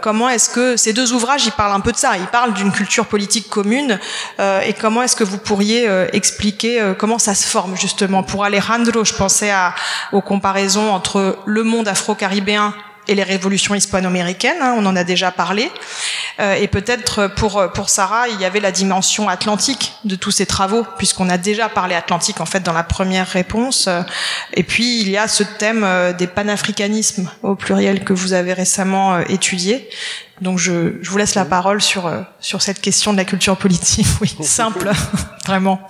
Comment 0.01 0.29
est-ce 0.29 0.49
que 0.49 0.77
ces 0.77 0.93
deux 0.93 1.13
ouvrages, 1.13 1.45
ils 1.45 1.51
parlent 1.51 1.73
un 1.73 1.79
peu 1.79 1.91
de 1.91 1.97
ça? 1.97 2.17
Ils 2.17 2.27
parlent 2.27 2.53
d'une 2.53 2.71
culture 2.71 3.07
politique 3.07 3.49
commune. 3.49 3.99
et 4.39 4.73
comment 4.73 5.01
est-ce 5.01 5.15
que 5.15 5.23
vous 5.23 5.37
pourriez 5.37 5.89
expliquer 6.13 6.93
comment 6.99 7.17
ça 7.17 7.33
se 7.33 7.47
forme 7.47 7.75
justement? 7.75 8.21
Pour 8.21 8.45
Alejandro, 8.45 9.03
je 9.03 9.13
pensais 9.13 9.49
à, 9.49 9.73
aux 10.11 10.21
comparaisons 10.21 10.91
entre 10.91 11.39
le 11.45 11.63
monde 11.63 11.87
afro-caribéen 11.87 12.73
et 13.07 13.15
les 13.15 13.23
révolutions 13.23 13.75
hispano-américaines, 13.75 14.61
hein, 14.61 14.75
on 14.77 14.85
en 14.85 14.95
a 14.95 15.03
déjà 15.03 15.31
parlé. 15.31 15.71
Euh, 16.39 16.55
et 16.55 16.67
peut-être 16.67 17.27
pour 17.35 17.71
pour 17.73 17.89
Sarah, 17.89 18.27
il 18.29 18.39
y 18.39 18.45
avait 18.45 18.59
la 18.59 18.71
dimension 18.71 19.29
atlantique 19.29 19.93
de 20.03 20.15
tous 20.15 20.31
ces 20.31 20.45
travaux, 20.45 20.85
puisqu'on 20.97 21.29
a 21.29 21.37
déjà 21.37 21.69
parlé 21.69 21.95
atlantique 21.95 22.39
en 22.41 22.45
fait 22.45 22.61
dans 22.61 22.73
la 22.73 22.83
première 22.83 23.27
réponse. 23.27 23.87
Et 24.53 24.63
puis 24.63 25.01
il 25.01 25.09
y 25.09 25.17
a 25.17 25.27
ce 25.27 25.43
thème 25.43 25.83
euh, 25.83 26.13
des 26.13 26.27
panafricanismes 26.27 27.29
au 27.41 27.55
pluriel 27.55 28.03
que 28.03 28.13
vous 28.13 28.33
avez 28.33 28.53
récemment 28.53 29.15
euh, 29.15 29.23
étudié. 29.29 29.89
Donc 30.43 30.59
je, 30.59 30.93
je 31.01 31.09
vous 31.09 31.17
laisse 31.17 31.35
la 31.35 31.45
parole 31.45 31.81
sur 31.81 32.11
sur 32.39 32.61
cette 32.61 32.81
question 32.81 33.13
de 33.13 33.17
la 33.17 33.25
culture 33.25 33.57
politique. 33.57 34.07
Oui, 34.21 34.35
simple, 34.41 34.91
vraiment. 35.45 35.87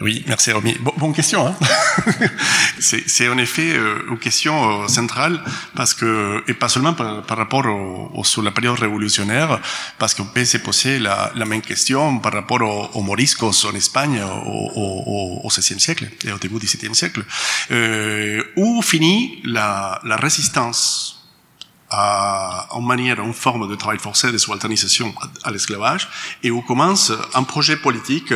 Oui, 0.00 0.22
merci 0.28 0.52
Romy. 0.52 0.76
Bon, 0.80 0.92
bonne 0.96 1.12
question. 1.12 1.46
Hein 1.46 1.54
c'est 2.78 3.28
en 3.28 3.38
effet 3.38 3.72
euh, 3.72 3.98
une 4.10 4.18
question 4.18 4.82
euh, 4.82 4.88
centrale 4.88 5.40
parce 5.74 5.92
que 5.92 6.44
et 6.46 6.54
pas 6.54 6.68
seulement 6.68 6.94
par, 6.94 7.22
par 7.22 7.36
rapport 7.36 7.66
au, 7.66 8.10
au, 8.14 8.24
sur 8.24 8.42
la 8.42 8.52
période 8.52 8.78
révolutionnaire, 8.78 9.60
parce 9.98 10.14
qu'on 10.14 10.26
peut 10.26 10.44
se 10.44 10.58
poser 10.58 11.00
la, 11.00 11.32
la 11.34 11.44
même 11.44 11.62
question 11.62 12.18
par 12.20 12.32
rapport 12.32 12.62
aux, 12.94 13.02
moriscos 13.02 13.64
en 13.64 13.74
Espagne 13.74 14.22
au, 14.22 14.70
au, 14.76 15.40
au, 15.44 15.48
XVIe 15.48 15.80
siècle 15.80 16.08
et 16.24 16.30
au 16.30 16.38
début 16.38 16.58
du 16.58 16.66
XVIIe 16.66 16.94
siècle, 16.94 17.24
euh, 17.72 18.42
où 18.56 18.82
finit 18.82 19.40
la, 19.44 20.00
la 20.04 20.16
résistance 20.16 21.17
à, 21.90 22.66
en 22.70 22.80
manière, 22.80 23.22
en 23.24 23.32
forme 23.32 23.68
de 23.68 23.74
travail 23.74 23.98
forcé, 23.98 24.30
de 24.32 24.38
subalternisation 24.38 25.14
à 25.44 25.50
l'esclavage, 25.50 26.08
et 26.42 26.50
où 26.50 26.62
commence 26.62 27.12
un 27.34 27.42
projet 27.42 27.76
politique 27.76 28.34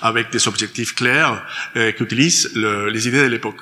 avec 0.00 0.30
des 0.30 0.46
objectifs 0.48 0.94
clairs 0.94 1.42
euh, 1.76 1.92
qui 1.92 2.04
les 2.04 3.08
idées 3.08 3.22
de 3.22 3.28
l'époque. 3.28 3.60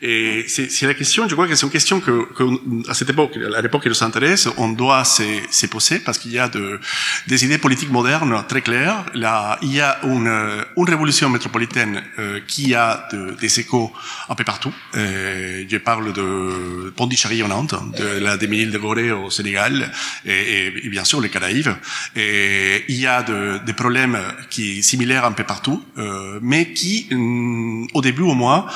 Et 0.00 0.44
c'est 0.48 0.86
la 0.86 0.94
question, 0.94 1.28
je 1.28 1.34
crois 1.34 1.48
que 1.48 1.54
c'est 1.54 1.66
une 1.66 1.72
question 1.72 2.00
que, 2.00 2.32
que, 2.34 2.90
à 2.90 2.94
cette 2.94 3.10
époque, 3.10 3.38
à 3.56 3.60
l'époque 3.60 3.82
qui 3.82 3.88
nous 3.88 4.02
intéresse, 4.02 4.48
on 4.56 4.68
doit 4.68 5.04
se, 5.04 5.22
se 5.50 5.66
poser 5.66 5.98
parce 5.98 6.18
qu'il 6.18 6.32
y 6.32 6.38
a 6.38 6.48
de, 6.48 6.80
des 7.26 7.44
idées 7.44 7.58
politiques 7.58 7.90
modernes 7.90 8.44
très 8.48 8.62
claires. 8.62 9.04
Là, 9.14 9.58
il 9.62 9.72
y 9.72 9.80
a 9.80 9.98
une, 10.04 10.28
une 10.76 10.84
révolution 10.88 11.28
métropolitaine 11.30 12.02
euh, 12.18 12.40
qui 12.46 12.74
a 12.74 13.08
de, 13.12 13.36
des 13.40 13.60
échos 13.60 13.92
un 14.28 14.34
peu 14.34 14.44
partout. 14.44 14.72
Euh, 14.96 15.64
je 15.68 15.76
parle 15.78 16.12
de 16.12 16.92
Pondichéry 16.96 17.42
en 17.42 17.48
Nantes, 17.48 17.74
de 17.96 18.18
la 18.20 18.36
demi-île 18.36 18.70
de 18.70 18.78
Gorée 18.78 19.10
au 19.10 19.30
Sénégal 19.30 19.90
et, 20.24 20.66
et, 20.84 20.88
bien 20.88 21.04
sûr 21.04 21.20
les 21.20 21.28
Caraïbes. 21.28 21.70
Et 22.16 22.84
il 22.88 22.96
y 23.00 23.06
a 23.06 23.22
de, 23.22 23.58
des 23.66 23.72
problèmes 23.72 24.18
qui 24.50 24.82
similaires 24.82 25.24
un 25.24 25.32
peu 25.32 25.44
partout, 25.44 25.82
euh, 25.98 26.38
mais 26.42 26.72
qui, 26.72 27.06
mm, 27.10 27.88
au 27.94 28.00
début 28.00 28.22
au 28.22 28.34
moins, 28.34 28.66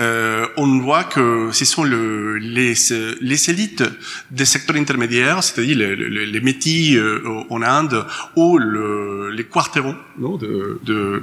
euh, 0.00 0.46
on 0.70 0.78
voit 0.78 1.04
que 1.04 1.50
ce 1.52 1.64
sont 1.64 1.84
le, 1.84 2.36
les, 2.38 3.50
élites 3.50 3.84
des 4.30 4.44
secteurs 4.44 4.76
intermédiaires, 4.76 5.42
c'est-à-dire 5.42 5.76
les, 5.78 6.26
les, 6.26 6.40
métis 6.40 6.94
euh, 6.96 7.44
en 7.50 7.62
Inde 7.62 8.06
ou 8.36 8.58
le, 8.58 9.30
les 9.30 9.44
quarterons 9.44 9.96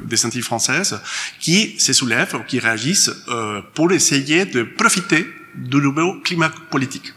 des 0.04 0.26
Antilles 0.26 0.42
françaises, 0.42 1.00
qui 1.40 1.80
se 1.80 1.94
soulèvent, 1.94 2.44
qui 2.48 2.60
réagissent 2.60 3.12
euh, 3.30 3.62
pour 3.74 3.92
essayer 3.92 4.46
de 4.46 4.64
profiter 4.64 5.26
du 5.56 5.78
nouveau 5.78 6.20
climat 6.24 6.52
politique. 6.70 7.14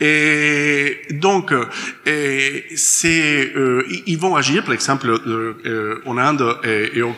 Et 0.00 1.02
donc, 1.10 1.52
euh, 1.52 2.60
c'est, 2.74 3.52
euh, 3.56 3.86
ils 4.06 4.18
vont 4.18 4.36
agir, 4.36 4.64
par 4.64 4.74
exemple, 4.74 5.08
euh, 5.08 6.02
en 6.04 6.18
Inde 6.18 6.56
et, 6.64 7.02
au, 7.02 7.14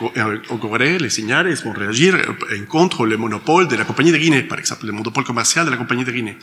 au 0.49 0.55
Gorée, 0.57 0.97
les 0.97 1.09
signales 1.09 1.51
vont 1.55 1.73
réagir 1.73 2.15
contre 2.69 3.05
le 3.05 3.17
monopole 3.17 3.67
de 3.67 3.75
la 3.75 3.83
compagnie 3.83 4.11
de 4.11 4.17
Guinée, 4.17 4.43
par 4.43 4.59
exemple, 4.59 4.85
le 4.85 4.91
monopole 4.91 5.23
commercial 5.23 5.65
de 5.65 5.71
la 5.71 5.77
compagnie 5.77 6.05
de 6.05 6.11
Guinée. 6.11 6.37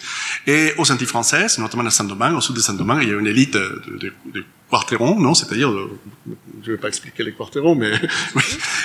Et 0.46 0.72
aux 0.78 0.90
Antilles 0.90 1.06
françaises, 1.06 1.58
notamment 1.58 1.84
à 1.84 1.90
Saint-Domingue, 1.90 2.36
au 2.36 2.40
sud 2.40 2.56
de 2.56 2.60
Saint-Domingue, 2.60 3.02
il 3.02 3.08
y 3.10 3.12
a 3.12 3.18
une 3.18 3.26
élite 3.26 3.54
de, 3.54 3.82
de, 4.00 4.12
de 4.32 4.44
quarterons, 4.70 5.20
non 5.20 5.34
C'est-à-dire, 5.34 5.70
je 6.62 6.70
ne 6.70 6.76
vais 6.76 6.80
pas 6.80 6.88
expliquer 6.88 7.22
les 7.22 7.32
quarterons, 7.32 7.74
mais 7.74 7.92
oui, 8.34 8.42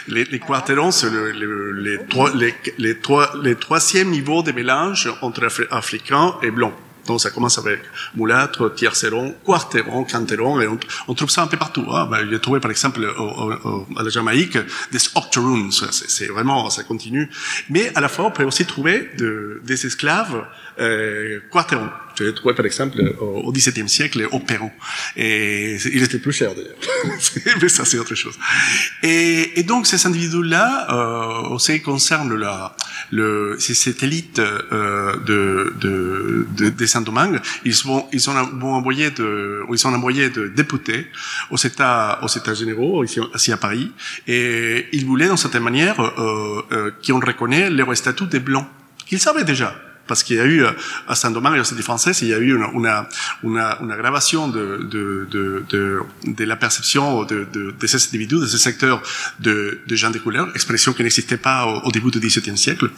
les, 0.08 0.26
les 0.26 0.40
quarterons, 0.40 0.92
c'est 0.92 1.10
le, 1.10 1.32
le, 1.32 1.72
les, 1.72 1.98
trois, 2.06 2.32
les, 2.36 2.54
les, 2.78 3.00
trois, 3.00 3.34
les 3.42 3.56
troisième 3.56 4.10
niveau 4.10 4.44
de 4.44 4.52
mélange 4.52 5.10
entre 5.22 5.48
africains 5.72 6.36
et 6.44 6.52
blancs. 6.52 6.74
Donc 7.10 7.22
ça 7.22 7.32
commence 7.32 7.58
avec 7.58 7.82
mulâtre, 8.16 8.74
tierceron, 8.76 9.36
quarteron, 9.44 10.04
canteron, 10.04 10.62
et 10.62 10.68
on, 10.68 10.80
on, 11.08 11.14
trouve 11.16 11.32
ça 11.32 11.42
un 11.42 11.48
peu 11.48 11.58
partout. 11.58 11.86
Hein. 11.92 12.08
Ben, 12.10 12.28
J'ai 12.30 12.40
trouvé 12.40 12.60
par 12.60 12.70
exemple 12.70 13.04
au, 13.18 13.24
au, 13.24 13.88
à 13.98 14.04
la 14.04 14.10
Jamaïque 14.10 14.60
des 14.92 15.00
octoroons, 15.16 15.72
c'est 15.72 16.28
vraiment, 16.28 16.70
ça 16.70 16.84
continue. 16.84 17.28
Mais 17.70 17.92
à 17.96 18.02
la 18.02 18.10
fois, 18.10 18.26
on 18.26 18.32
peut 18.32 18.44
aussi 18.44 18.64
trouver 18.66 19.10
de, 19.18 19.60
des 19.64 19.88
esclaves 19.88 20.46
euh, 20.80 21.40
trouvé 22.34 22.54
par 22.54 22.66
exemple 22.66 22.98
au 23.20 23.52
XVIIe 23.52 23.90
siècle 23.90 24.28
au 24.32 24.40
Pérou. 24.40 24.72
Et 25.16 25.78
il 25.94 26.04
était 26.04 26.20
plus 26.20 26.34
cher 26.34 26.54
d'ailleurs. 26.56 26.76
Mais 27.62 27.70
ça 27.70 27.86
c'est 27.86 27.98
autre 27.98 28.16
chose. 28.16 28.38
Et, 29.04 29.64
donc 29.64 29.88
ces 29.88 30.06
individus-là, 30.08 30.88
euh, 30.92 31.50
aussi 31.50 31.82
concernent 31.82 32.36
la, 32.36 32.76
le, 33.12 33.56
cette 33.60 34.04
élite 34.04 34.40
euh, 34.40 35.16
de, 35.26 35.74
de, 35.80 36.70
de, 36.70 36.86
Saint-Domingue, 36.86 37.40
ils 37.66 37.74
sont, 37.74 38.08
ils 38.12 38.20
sont 38.22 38.36
envoyés 38.62 39.12
de, 39.12 39.64
ils 39.72 39.78
sont 39.78 39.94
envoyés 39.94 40.30
de 40.30 40.48
députés 40.48 41.08
aux 41.52 41.58
États, 41.58 42.20
aux 42.24 42.28
États 42.28 42.54
généraux 42.54 43.04
ici, 43.04 43.20
ici 43.36 43.52
à 43.52 43.58
Paris, 43.58 43.92
et 44.28 44.88
ils 44.92 45.06
voulaient, 45.06 45.28
d'une 45.28 45.38
certaine 45.38 45.64
manière, 45.64 46.00
euh, 46.02 46.62
euh, 46.72 46.92
qu'on 47.06 47.20
reconnaisse 47.20 47.72
leur 47.72 47.96
statut 47.96 48.28
des 48.28 48.40
blancs 48.40 48.68
qu'ils 49.06 49.20
savaient 49.20 49.44
déjà 49.44 49.76
parce 50.10 50.24
qu'il 50.24 50.36
y 50.38 50.40
a 50.42 50.46
eu 50.46 50.66
à 51.08 51.16
Saint-Domingue 51.16 51.58
et 51.58 51.60
aux 51.60 51.64
Cité 51.64 51.84
française, 51.84 52.20
il 52.24 52.30
y 52.30 52.34
a 52.34 52.40
eu 52.40 52.56
une, 52.56 52.66
une, 52.74 53.06
une, 53.44 53.64
une 53.82 53.92
aggravation 53.92 54.48
de, 54.48 54.80
de, 54.94 55.28
de, 55.32 55.64
de, 55.70 56.00
de 56.26 56.44
la 56.44 56.56
perception 56.56 57.24
de, 57.24 57.48
de, 57.54 57.72
de, 57.80 57.88
ces 57.88 58.08
individus, 58.08 58.40
de 58.40 58.48
ce 58.48 58.58
secteur 58.58 59.02
de, 59.40 59.80
de 59.88 59.96
gens 59.96 60.10
de 60.10 60.18
couleur, 60.18 60.50
expression 60.56 60.94
qui 60.94 61.04
n'existait 61.04 61.38
pas 61.38 61.68
au, 61.68 61.88
au, 61.88 61.92
début 61.92 62.10
du 62.12 62.20
XVIIe 62.20 62.58
siècle. 62.58 62.90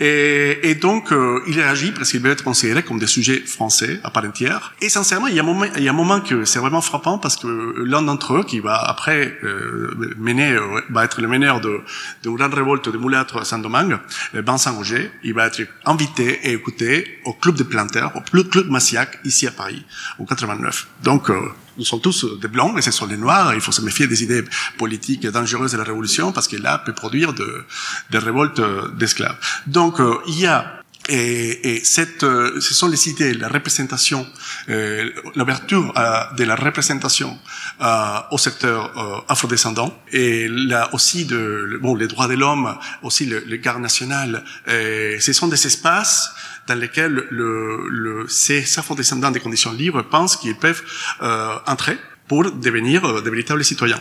Et, 0.00 0.70
et 0.70 0.74
donc, 0.74 1.12
euh, 1.12 1.40
il 1.46 1.60
réagit 1.60 1.92
parce 1.92 2.10
qu'il 2.10 2.20
veut 2.20 2.30
être 2.30 2.42
considéré 2.44 2.82
comme 2.82 2.98
des 2.98 3.06
sujets 3.06 3.40
français 3.40 4.00
à 4.02 4.10
part 4.10 4.24
entière. 4.24 4.74
Et 4.80 4.88
sincèrement, 4.88 5.26
il 5.26 5.34
y 5.34 5.38
a 5.38 5.42
un 5.42 5.46
moment, 5.46 5.66
il 5.76 5.82
y 5.82 5.88
a 5.88 5.90
un 5.90 5.94
moment 5.94 6.20
que 6.20 6.46
c'est 6.46 6.58
vraiment 6.58 6.80
frappant 6.80 7.18
parce 7.18 7.36
que 7.36 7.74
l'un 7.84 8.02
d'entre 8.02 8.38
eux, 8.38 8.44
qui 8.44 8.60
va 8.60 8.76
après 8.76 9.38
euh, 9.44 9.94
mener, 10.18 10.52
euh, 10.52 10.80
va 10.88 11.04
être 11.04 11.20
le 11.20 11.28
meneur 11.28 11.60
de, 11.60 11.80
de 12.22 12.30
une 12.30 12.36
grande 12.36 12.54
révolte 12.54 12.88
de 12.88 12.98
mulâtres 12.98 13.36
à 13.36 13.44
Saint-Domingue, 13.44 13.98
Vincent 14.32 14.74
Roger, 14.74 15.10
il 15.22 15.34
va 15.34 15.46
être 15.46 15.60
invité 15.84 16.53
écouté 16.54 17.18
au 17.24 17.32
club 17.32 17.56
de 17.56 17.62
planteurs, 17.62 18.12
au 18.16 18.20
club 18.20 18.70
Massiac, 18.70 19.18
ici 19.24 19.46
à 19.46 19.50
Paris, 19.50 19.84
en 20.18 20.24
89. 20.24 20.88
Donc, 21.02 21.30
euh, 21.30 21.40
nous 21.76 21.84
sommes 21.84 22.00
tous 22.00 22.38
des 22.40 22.48
blancs 22.48 22.78
et 22.78 22.82
ce 22.82 22.90
sont 22.90 23.06
des 23.06 23.16
noirs. 23.16 23.54
Il 23.54 23.60
faut 23.60 23.72
se 23.72 23.82
méfier 23.82 24.06
des 24.06 24.22
idées 24.22 24.44
politiques 24.78 25.26
dangereuses 25.26 25.72
de 25.72 25.78
la 25.78 25.84
révolution 25.84 26.32
parce 26.32 26.48
que 26.48 26.56
là 26.56 26.78
peut 26.78 26.92
produire 26.92 27.32
de, 27.32 27.64
des 28.10 28.18
révoltes 28.18 28.60
d'esclaves. 28.96 29.36
Donc, 29.66 30.00
euh, 30.00 30.16
il 30.28 30.38
y 30.38 30.46
a 30.46 30.83
et, 31.08 31.76
et 31.76 31.84
cette, 31.84 32.22
euh, 32.22 32.60
ce 32.60 32.74
sont 32.74 32.88
les 32.88 33.08
idées, 33.08 33.34
la 33.34 33.48
représentation, 33.48 34.26
euh, 34.68 35.10
l'ouverture 35.34 35.92
euh, 35.96 36.34
de 36.36 36.44
la 36.44 36.56
représentation 36.56 37.38
euh, 37.82 38.18
au 38.30 38.38
secteur 38.38 38.90
euh, 38.96 39.20
afrodescendant 39.28 39.96
et 40.12 40.48
là 40.48 40.88
aussi 40.94 41.26
de 41.26 41.78
bon 41.80 41.94
les 41.94 42.06
droits 42.06 42.28
de 42.28 42.34
l'homme, 42.34 42.76
aussi 43.02 43.26
le, 43.26 43.40
le 43.40 43.56
garde 43.56 43.82
national. 43.82 44.44
ce 44.66 45.32
sont 45.32 45.48
des 45.48 45.66
espaces 45.66 46.30
dans 46.66 46.74
lesquels 46.74 47.26
le, 47.30 47.88
le, 47.90 48.26
ces 48.28 48.78
afrodescendants 48.78 49.30
des 49.30 49.40
conditions 49.40 49.72
libres 49.72 50.02
pensent 50.02 50.36
qu'ils 50.36 50.56
peuvent 50.56 50.82
euh, 51.22 51.56
entrer 51.66 51.98
pour 52.28 52.50
devenir 52.50 53.22
de 53.22 53.30
véritables 53.30 53.64
citoyens. 53.64 54.00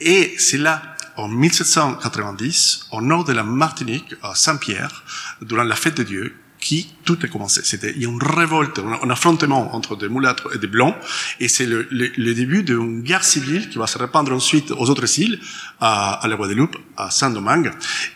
Et 0.00 0.34
c'est 0.38 0.58
là 0.58 0.91
en 1.16 1.28
1790, 1.28 2.86
au 2.92 3.00
nord 3.00 3.24
de 3.24 3.32
la 3.32 3.42
Martinique, 3.42 4.14
à 4.22 4.34
Saint-Pierre, 4.34 5.04
durant 5.40 5.64
la 5.64 5.76
fête 5.76 5.96
de 5.96 6.02
Dieu, 6.02 6.41
qui 6.62 6.88
tout 7.04 7.18
a 7.24 7.26
commencé. 7.26 7.60
C'était 7.64 7.92
il 7.96 8.02
y 8.02 8.06
a 8.06 8.08
une 8.08 8.22
révolte, 8.22 8.78
un, 8.78 9.10
affrontement 9.10 9.74
entre 9.74 9.96
des 9.96 10.08
mulâtres 10.08 10.48
et 10.54 10.58
des 10.58 10.68
blancs, 10.68 10.94
et 11.40 11.48
c'est 11.48 11.66
le, 11.66 11.88
le, 11.90 12.12
le, 12.16 12.34
début 12.34 12.62
d'une 12.62 13.02
guerre 13.02 13.24
civile 13.24 13.68
qui 13.68 13.78
va 13.78 13.88
se 13.88 13.98
répandre 13.98 14.32
ensuite 14.32 14.70
aux 14.70 14.88
autres 14.88 15.18
îles, 15.18 15.40
à, 15.80 16.12
à 16.12 16.28
la 16.28 16.36
Guadeloupe, 16.36 16.76
à 16.96 17.10
Saint-Domingue. 17.10 17.72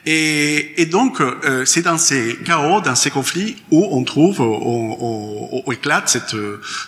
Et, 0.07 0.81
et 0.81 0.87
donc, 0.87 1.21
euh, 1.21 1.65
c'est 1.65 1.83
dans 1.83 1.99
ces 1.99 2.39
chaos, 2.45 2.81
dans 2.81 2.95
ces 2.95 3.11
conflits, 3.11 3.57
où 3.73 3.85
on 3.91 4.05
trouve, 4.05 4.41
on, 4.41 4.97
on, 5.01 5.63
on 5.67 5.73
éclate 5.73 6.09
cette, 6.09 6.37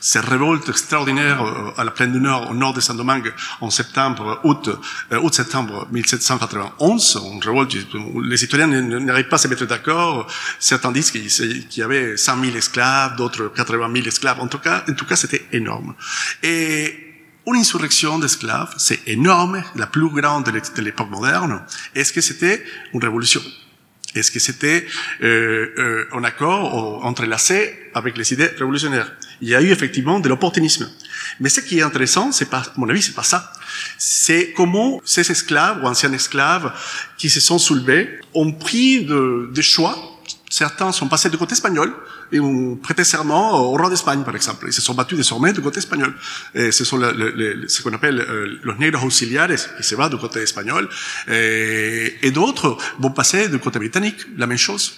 cette 0.01 0.25
révolte 0.25 0.68
extraordinaire 0.68 1.42
euh, 1.42 1.73
à 1.77 1.83
la 1.83 1.90
plaine 1.90 2.12
du 2.12 2.21
Nord, 2.21 2.53
au 2.53 2.55
nord 2.55 2.73
de 2.73 2.81
Saint-Domingue, 2.81 3.33
en 3.61 3.71
septembre, 3.71 4.40
août, 4.44 4.71
euh, 5.12 5.18
août-septembre 5.18 5.88
1791. 5.90 7.21
Une 7.35 7.42
révolte, 7.42 7.77
les 8.23 8.37
citoyens 8.37 8.68
n'arrivent 8.68 9.29
pas 9.29 9.37
à 9.37 9.40
se 9.40 9.49
mettre 9.49 9.66
d'accord. 9.66 10.29
Certains 10.61 10.92
disent 10.92 11.11
qu'il 11.11 11.29
y 11.76 11.82
avait 11.82 12.16
100 12.16 12.44
000 12.44 12.56
esclaves, 12.56 13.16
d'autres 13.16 13.52
80 13.54 13.90
000 13.94 14.06
esclaves. 14.06 14.40
En 14.40 14.48
tout 14.48 14.58
cas, 14.58 14.84
en 14.88 14.94
tout 14.94 15.06
cas, 15.06 15.16
c'était 15.16 15.46
énorme. 15.52 15.94
Et 16.42 17.08
une 17.46 17.56
insurrection 17.56 18.18
d'esclaves, 18.18 18.74
c'est 18.76 19.00
énorme, 19.06 19.62
la 19.74 19.87
plus 19.87 20.11
grande 20.11 20.44
de 20.44 20.82
l'époque 20.82 21.11
moderne. 21.11 21.62
Est-ce 21.94 22.12
que 22.12 22.20
c'était 22.20 22.62
une 22.92 23.02
révolution 23.02 23.40
Est-ce 24.14 24.30
que 24.30 24.38
c'était 24.38 24.87
euh, 25.22 25.72
euh, 25.78 26.08
un 26.12 26.24
accord 26.24 27.04
entrelacé 27.06 27.74
avec 27.94 28.18
les 28.18 28.32
idées 28.34 28.50
révolutionnaires 28.58 29.11
Il 29.40 29.48
y 29.48 29.54
a 29.54 29.62
eu 29.62 29.70
effectivement 29.70 30.20
de 30.20 30.28
l'opportunisme. 30.28 30.90
Mais 31.40 31.48
ce 31.48 31.61
qui 31.61 31.78
est 31.78 31.82
intéressant, 31.82 32.32
c'est 32.32 32.50
pas, 32.50 32.58
à 32.58 32.72
mon 32.76 32.88
avis, 32.88 33.02
c'est 33.02 33.14
pas 33.14 33.22
ça. 33.22 33.52
C'est 33.96 34.52
comment 34.54 35.00
ces 35.04 35.30
esclaves 35.30 35.82
ou 35.82 35.87
anciens 35.87 36.12
esclaves 36.12 36.72
qui 37.16 37.30
se 37.30 37.40
sont 37.40 37.58
soulevés 37.58 38.20
ont 38.34 38.52
pris 38.52 39.04
de, 39.04 39.50
des 39.54 39.62
choix 39.62 40.17
Certains 40.50 40.92
sont 40.92 41.08
passés 41.08 41.28
du 41.28 41.37
côté 41.37 41.52
espagnol 41.52 41.94
et 42.32 42.40
ont 42.40 42.76
prêté 42.76 43.04
serment 43.04 43.61
au 43.61 43.76
roi 43.76 43.90
d'Espagne, 43.90 44.22
par 44.24 44.34
exemple. 44.34 44.66
Ils 44.66 44.72
se 44.72 44.80
sont 44.80 44.94
battus 44.94 45.16
désormais 45.16 45.52
du 45.52 45.61
côté 45.61 45.78
espagnol. 45.78 46.14
Et 46.54 46.72
ce 46.72 46.84
sont 46.84 46.96
le, 46.96 47.12
le, 47.12 47.68
ce 47.68 47.82
qu'on 47.82 47.92
appelle 47.92 48.20
euh, 48.20 48.58
los 48.62 48.74
negros 48.76 49.06
auxiliares, 49.06 49.48
qui 49.48 49.82
se 49.82 49.94
va 49.94 50.08
du 50.08 50.16
côté 50.16 50.40
espagnol. 50.40 50.88
Et, 51.28 52.16
et 52.22 52.30
d'autres 52.30 52.78
vont 52.98 53.11
passer 53.11 53.48
du 53.48 53.58
côté 53.58 53.78
britannique, 53.78 54.26
la 54.37 54.46
même 54.46 54.58
chose. 54.58 54.94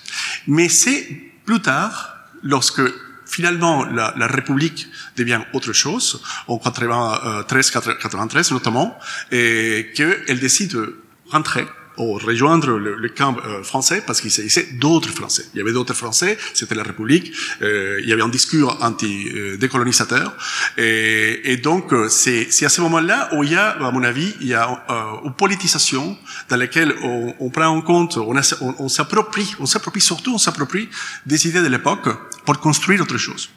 Mais 0.46 0.68
c'est 0.68 1.06
plus 1.44 1.60
tard, 1.60 2.16
lorsque 2.42 2.82
finalement 3.26 3.84
la, 3.84 4.14
la, 4.16 4.26
République 4.26 4.88
devient 5.16 5.40
autre 5.52 5.72
chose, 5.72 6.22
en 6.48 6.56
93-93 6.58 8.52
notamment, 8.52 8.98
et 9.30 9.90
qu'elle 9.94 10.40
décide 10.40 10.72
de 10.72 11.02
rentrer 11.30 11.64
ou 11.98 12.14
rejoindre 12.14 12.70
le, 12.78 12.94
le 12.96 13.08
camp 13.08 13.36
euh, 13.44 13.62
français 13.62 14.02
parce 14.06 14.20
qu'il 14.20 14.30
s'agissait 14.30 14.68
d'autres 14.74 15.10
Français. 15.10 15.44
Il 15.54 15.58
y 15.58 15.60
avait 15.60 15.72
d'autres 15.72 15.94
Français, 15.94 16.38
c'était 16.54 16.74
la 16.74 16.82
République, 16.82 17.32
euh, 17.62 18.00
il 18.02 18.08
y 18.08 18.12
avait 18.12 18.22
un 18.22 18.28
discours 18.28 18.76
anti-décolonisateur. 18.80 20.32
Et, 20.78 21.52
et, 21.52 21.56
donc, 21.56 21.92
euh, 21.92 22.08
c'est 22.08 22.64
à 22.64 22.68
ce 22.68 22.80
moment-là 22.82 23.30
où 23.34 23.44
il 23.44 23.52
y 23.52 23.56
a, 23.56 23.70
à 23.70 23.90
mon 23.90 24.02
avis, 24.02 24.34
il 24.40 24.48
y 24.48 24.54
a 24.54 24.84
euh, 24.90 25.26
une 25.26 25.32
politisation 25.32 26.16
dans 26.48 26.56
laquelle 26.56 26.94
on, 27.02 27.34
on 27.38 27.50
prend 27.50 27.66
en 27.66 27.80
compte, 27.80 28.16
on 28.16 28.88
s'approprie, 28.88 29.54
on 29.58 29.66
s'approprie 29.66 30.00
surtout, 30.00 30.34
on 30.34 30.38
s'approprie 30.38 30.88
des 31.26 31.48
idées 31.48 31.62
de 31.62 31.68
l'époque 31.68 32.08
pour 32.44 32.58
construire 32.58 33.02
autre 33.02 33.18
chose. 33.18 33.50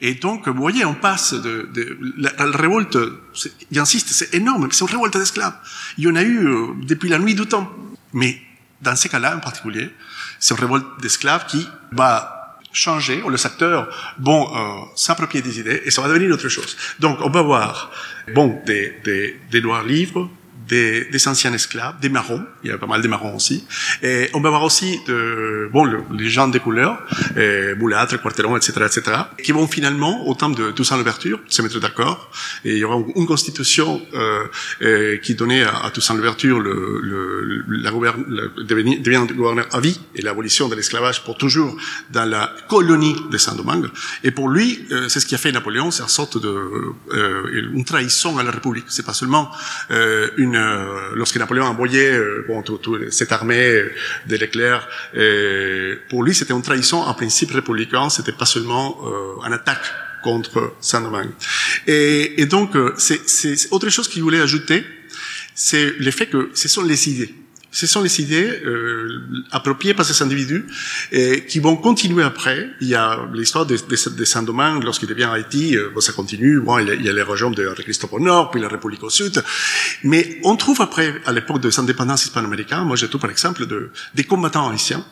Et 0.00 0.14
donc, 0.14 0.46
vous 0.48 0.60
voyez, 0.60 0.84
on 0.84 0.94
passe 0.94 1.34
de, 1.34 1.68
de 1.72 1.98
la, 2.16 2.30
révolte, 2.38 2.96
j'insiste, 3.72 4.08
c'est 4.10 4.32
énorme, 4.34 4.68
c'est 4.70 4.84
une 4.84 4.90
révolte 4.90 5.16
d'esclaves. 5.16 5.54
Il 5.96 6.04
y 6.04 6.08
en 6.08 6.14
a 6.14 6.22
eu 6.22 6.46
euh, 6.46 6.66
depuis 6.82 7.08
la 7.08 7.18
nuit 7.18 7.34
du 7.34 7.46
temps. 7.46 7.68
Mais 8.12 8.40
dans 8.80 8.94
ces 8.94 9.08
cas-là, 9.08 9.36
en 9.36 9.40
particulier, 9.40 9.90
c'est 10.38 10.54
une 10.54 10.60
révolte 10.60 10.86
d'esclaves 11.00 11.46
qui 11.46 11.66
va 11.90 12.58
changer, 12.72 13.22
ou 13.22 13.28
le 13.28 13.36
secteur 13.36 13.88
bon, 14.18 14.48
euh, 14.54 14.84
s'approprier 14.94 15.42
des 15.42 15.58
idées, 15.58 15.82
et 15.84 15.90
ça 15.90 16.00
va 16.00 16.08
devenir 16.08 16.32
autre 16.32 16.48
chose. 16.48 16.76
Donc, 17.00 17.18
on 17.22 17.30
va 17.30 17.42
voir, 17.42 17.90
bon, 18.34 18.62
des, 18.66 19.00
des, 19.04 19.40
des 19.50 19.60
noirs 19.60 19.82
libres, 19.82 20.30
des, 20.68 21.04
des, 21.06 21.28
anciens 21.28 21.52
esclaves, 21.52 21.98
des 22.00 22.08
marrons, 22.08 22.44
il 22.62 22.70
y 22.70 22.72
a 22.72 22.78
pas 22.78 22.86
mal 22.86 23.02
de 23.02 23.08
marrons 23.08 23.34
aussi. 23.36 23.64
Et 24.02 24.28
on 24.34 24.40
va 24.40 24.50
voir 24.50 24.62
aussi 24.62 25.00
de, 25.06 25.68
bon, 25.72 25.84
les 26.12 26.28
gens 26.28 26.48
de 26.48 26.58
couleur, 26.58 26.98
euh, 27.36 27.74
Boulâtre, 27.74 28.20
Quarteron, 28.20 28.56
etc., 28.56 28.72
etc., 28.86 29.16
qui 29.42 29.52
vont 29.52 29.66
finalement, 29.66 30.26
au 30.26 30.34
temps 30.34 30.50
de 30.50 30.70
Toussaint 30.70 30.96
Louverture, 30.96 31.40
se 31.48 31.62
mettre 31.62 31.80
d'accord. 31.80 32.30
Et 32.64 32.72
il 32.72 32.78
y 32.78 32.84
aura 32.84 33.02
une 33.16 33.26
constitution 33.26 34.00
euh, 34.14 35.18
qui 35.18 35.34
donnait 35.34 35.62
à, 35.62 35.84
à 35.84 35.90
Toussaint 35.90 36.14
Louverture 36.14 36.60
le, 36.60 37.00
le, 37.02 37.64
la 37.68 37.90
le 37.90 38.64
devenir, 38.64 39.00
devenir 39.00 39.26
gouverneur 39.34 39.66
à 39.72 39.80
vie 39.80 40.00
et 40.14 40.22
l'abolition 40.22 40.68
de 40.68 40.74
l'esclavage 40.74 41.24
pour 41.24 41.36
toujours 41.36 41.76
dans 42.10 42.28
la 42.28 42.52
colonie 42.68 43.16
de 43.30 43.38
Saint-Domingue. 43.38 43.86
Et 44.24 44.30
pour 44.30 44.48
lui, 44.48 44.86
euh, 44.92 45.08
c'est 45.08 45.20
ce 45.20 45.26
qui 45.26 45.34
a 45.34 45.38
fait 45.38 45.52
Napoléon, 45.52 45.90
c'est 45.90 46.02
une 46.02 46.08
sorte 46.08 46.40
de 46.40 46.48
euh, 47.12 47.70
une 47.74 47.84
trahison 47.84 48.38
à 48.38 48.42
la 48.42 48.50
République. 48.50 48.86
C'est 48.88 49.06
pas 49.06 49.14
seulement 49.14 49.50
euh, 49.90 50.28
une 50.36 50.57
euh, 50.58 51.10
lorsque 51.14 51.36
Napoléon 51.36 51.66
a 51.66 51.68
envoyé 51.68 52.10
euh, 52.10 52.44
bon, 52.46 52.62
tout, 52.62 52.78
tout, 52.78 52.98
cette 53.10 53.32
armée 53.32 53.82
de 54.26 54.36
l'éclair, 54.36 54.88
pour 56.08 56.22
lui 56.22 56.34
c'était 56.34 56.52
une 56.52 56.62
trahison 56.62 57.02
en 57.02 57.14
principe 57.14 57.52
républicain, 57.52 58.08
c'était 58.10 58.32
pas 58.32 58.46
seulement 58.46 58.98
une 59.46 59.52
attaque 59.52 59.84
contre 60.22 60.74
Saint-Domingue. 60.80 61.30
Et, 61.86 62.40
et, 62.40 62.46
donc 62.46 62.76
c'est 62.96 63.72
autre 63.72 63.88
chose 63.88 64.08
qu'il 64.08 64.22
voulait 64.22 64.40
ajouter, 64.40 64.84
c'est 65.54 65.92
le 65.98 66.10
fait 66.10 66.26
que 66.26 66.50
ce 66.54 66.68
sont 66.68 66.82
les 66.82 67.08
idées. 67.08 67.34
Ce 67.70 67.86
sont 67.86 68.02
les 68.02 68.20
idées 68.22 68.62
euh, 68.64 69.20
appropriées 69.50 69.92
par 69.92 70.06
ces 70.06 70.22
individus 70.22 70.64
et 71.12 71.44
qui 71.44 71.58
vont 71.58 71.76
continuer 71.76 72.24
après. 72.24 72.70
Il 72.80 72.88
y 72.88 72.94
a 72.94 73.28
l'histoire 73.34 73.66
de, 73.66 73.76
de, 73.76 74.16
de 74.16 74.24
Saint-Domingue 74.24 74.84
lorsqu'il 74.84 75.08
devient 75.08 75.28
Haïti, 75.30 75.76
euh, 75.76 75.90
ça 76.00 76.12
continue. 76.12 76.60
Bon, 76.60 76.78
il, 76.78 77.04
y 77.04 77.08
a, 77.08 77.12
les 77.12 77.22
régions 77.22 77.50
de 77.50 77.68
Christophe 77.82 78.14
au 78.14 78.20
nord, 78.20 78.50
puis 78.50 78.60
la 78.60 78.68
République 78.68 79.02
au 79.02 79.10
sud. 79.10 79.42
Mais 80.02 80.40
on 80.44 80.56
trouve 80.56 80.80
après, 80.80 81.14
à 81.26 81.32
l'époque 81.32 81.60
de 81.60 81.70
l'indépendance 81.76 82.24
hispano-américaine, 82.24 82.84
moi 82.84 82.96
je 82.96 83.06
trouve 83.06 83.20
par 83.20 83.30
exemple 83.30 83.66
de, 83.66 83.90
des 84.14 84.24
combattants 84.24 84.70
haïtiens 84.70 85.04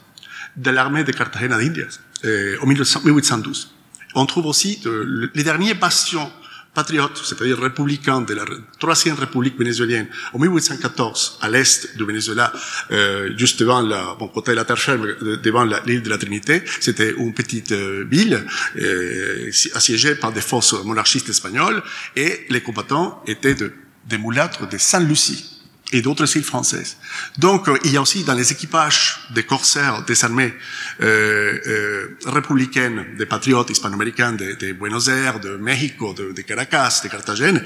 de 0.56 0.70
l'armée 0.70 1.04
de 1.04 1.12
Cartagena 1.12 1.58
d'Indias 1.58 2.00
euh, 2.24 2.56
en 2.62 2.66
1812. 2.66 3.74
On 4.14 4.24
trouve 4.24 4.46
aussi 4.46 4.80
de, 4.82 5.30
les 5.34 5.44
derniers 5.44 5.74
bastions 5.74 6.30
patriote, 6.76 7.18
c'est-à-dire 7.24 7.58
républicain 7.58 8.20
de 8.20 8.34
la 8.34 8.44
troisième 8.78 9.16
république 9.16 9.58
vénézuélienne 9.58 10.08
en 10.34 10.38
1814 10.38 11.38
à 11.40 11.48
l'est 11.48 11.96
du 11.96 12.04
Venezuela, 12.04 12.52
euh, 12.90 13.32
juste 13.36 13.58
devant 13.60 13.80
la, 13.80 14.14
bon 14.18 14.28
côté 14.28 14.50
de 14.50 14.56
la 14.56 14.66
terre 14.66 14.78
ferme, 14.78 15.06
devant 15.42 15.64
l'île 15.64 16.02
de 16.02 16.10
la 16.10 16.18
Trinité, 16.18 16.62
c'était 16.80 17.12
une 17.16 17.32
petite 17.32 17.72
euh, 17.72 18.04
ville 18.10 18.44
euh, 18.76 19.50
assiégée 19.74 20.14
par 20.16 20.32
des 20.32 20.42
forces 20.42 20.74
monarchistes 20.84 21.30
espagnoles 21.30 21.82
et 22.14 22.46
les 22.50 22.60
combattants 22.60 23.22
étaient 23.26 23.54
de, 23.54 23.72
des 24.04 24.18
mulâtres 24.18 24.68
de 24.68 24.76
Saint-Lucie 24.76 25.55
et 25.92 26.02
d'autres 26.02 26.36
îles 26.36 26.44
françaises. 26.44 26.96
Donc, 27.38 27.68
euh, 27.68 27.78
il 27.84 27.92
y 27.92 27.96
a 27.96 28.02
aussi 28.02 28.24
dans 28.24 28.34
les 28.34 28.50
équipages 28.50 29.20
des 29.30 29.44
corsaires 29.44 30.04
des 30.04 30.24
armées 30.24 30.52
euh, 31.00 31.58
euh, 31.66 32.18
républicaines, 32.26 33.16
des 33.16 33.26
patriotes 33.26 33.70
hispano-américains 33.70 34.32
de, 34.32 34.54
de, 34.54 34.72
Buenos 34.72 35.08
Aires, 35.08 35.38
de 35.38 35.56
Mexico, 35.56 36.12
de, 36.12 36.32
de, 36.32 36.42
Caracas, 36.42 37.02
de 37.04 37.08
Carthagène, 37.08 37.64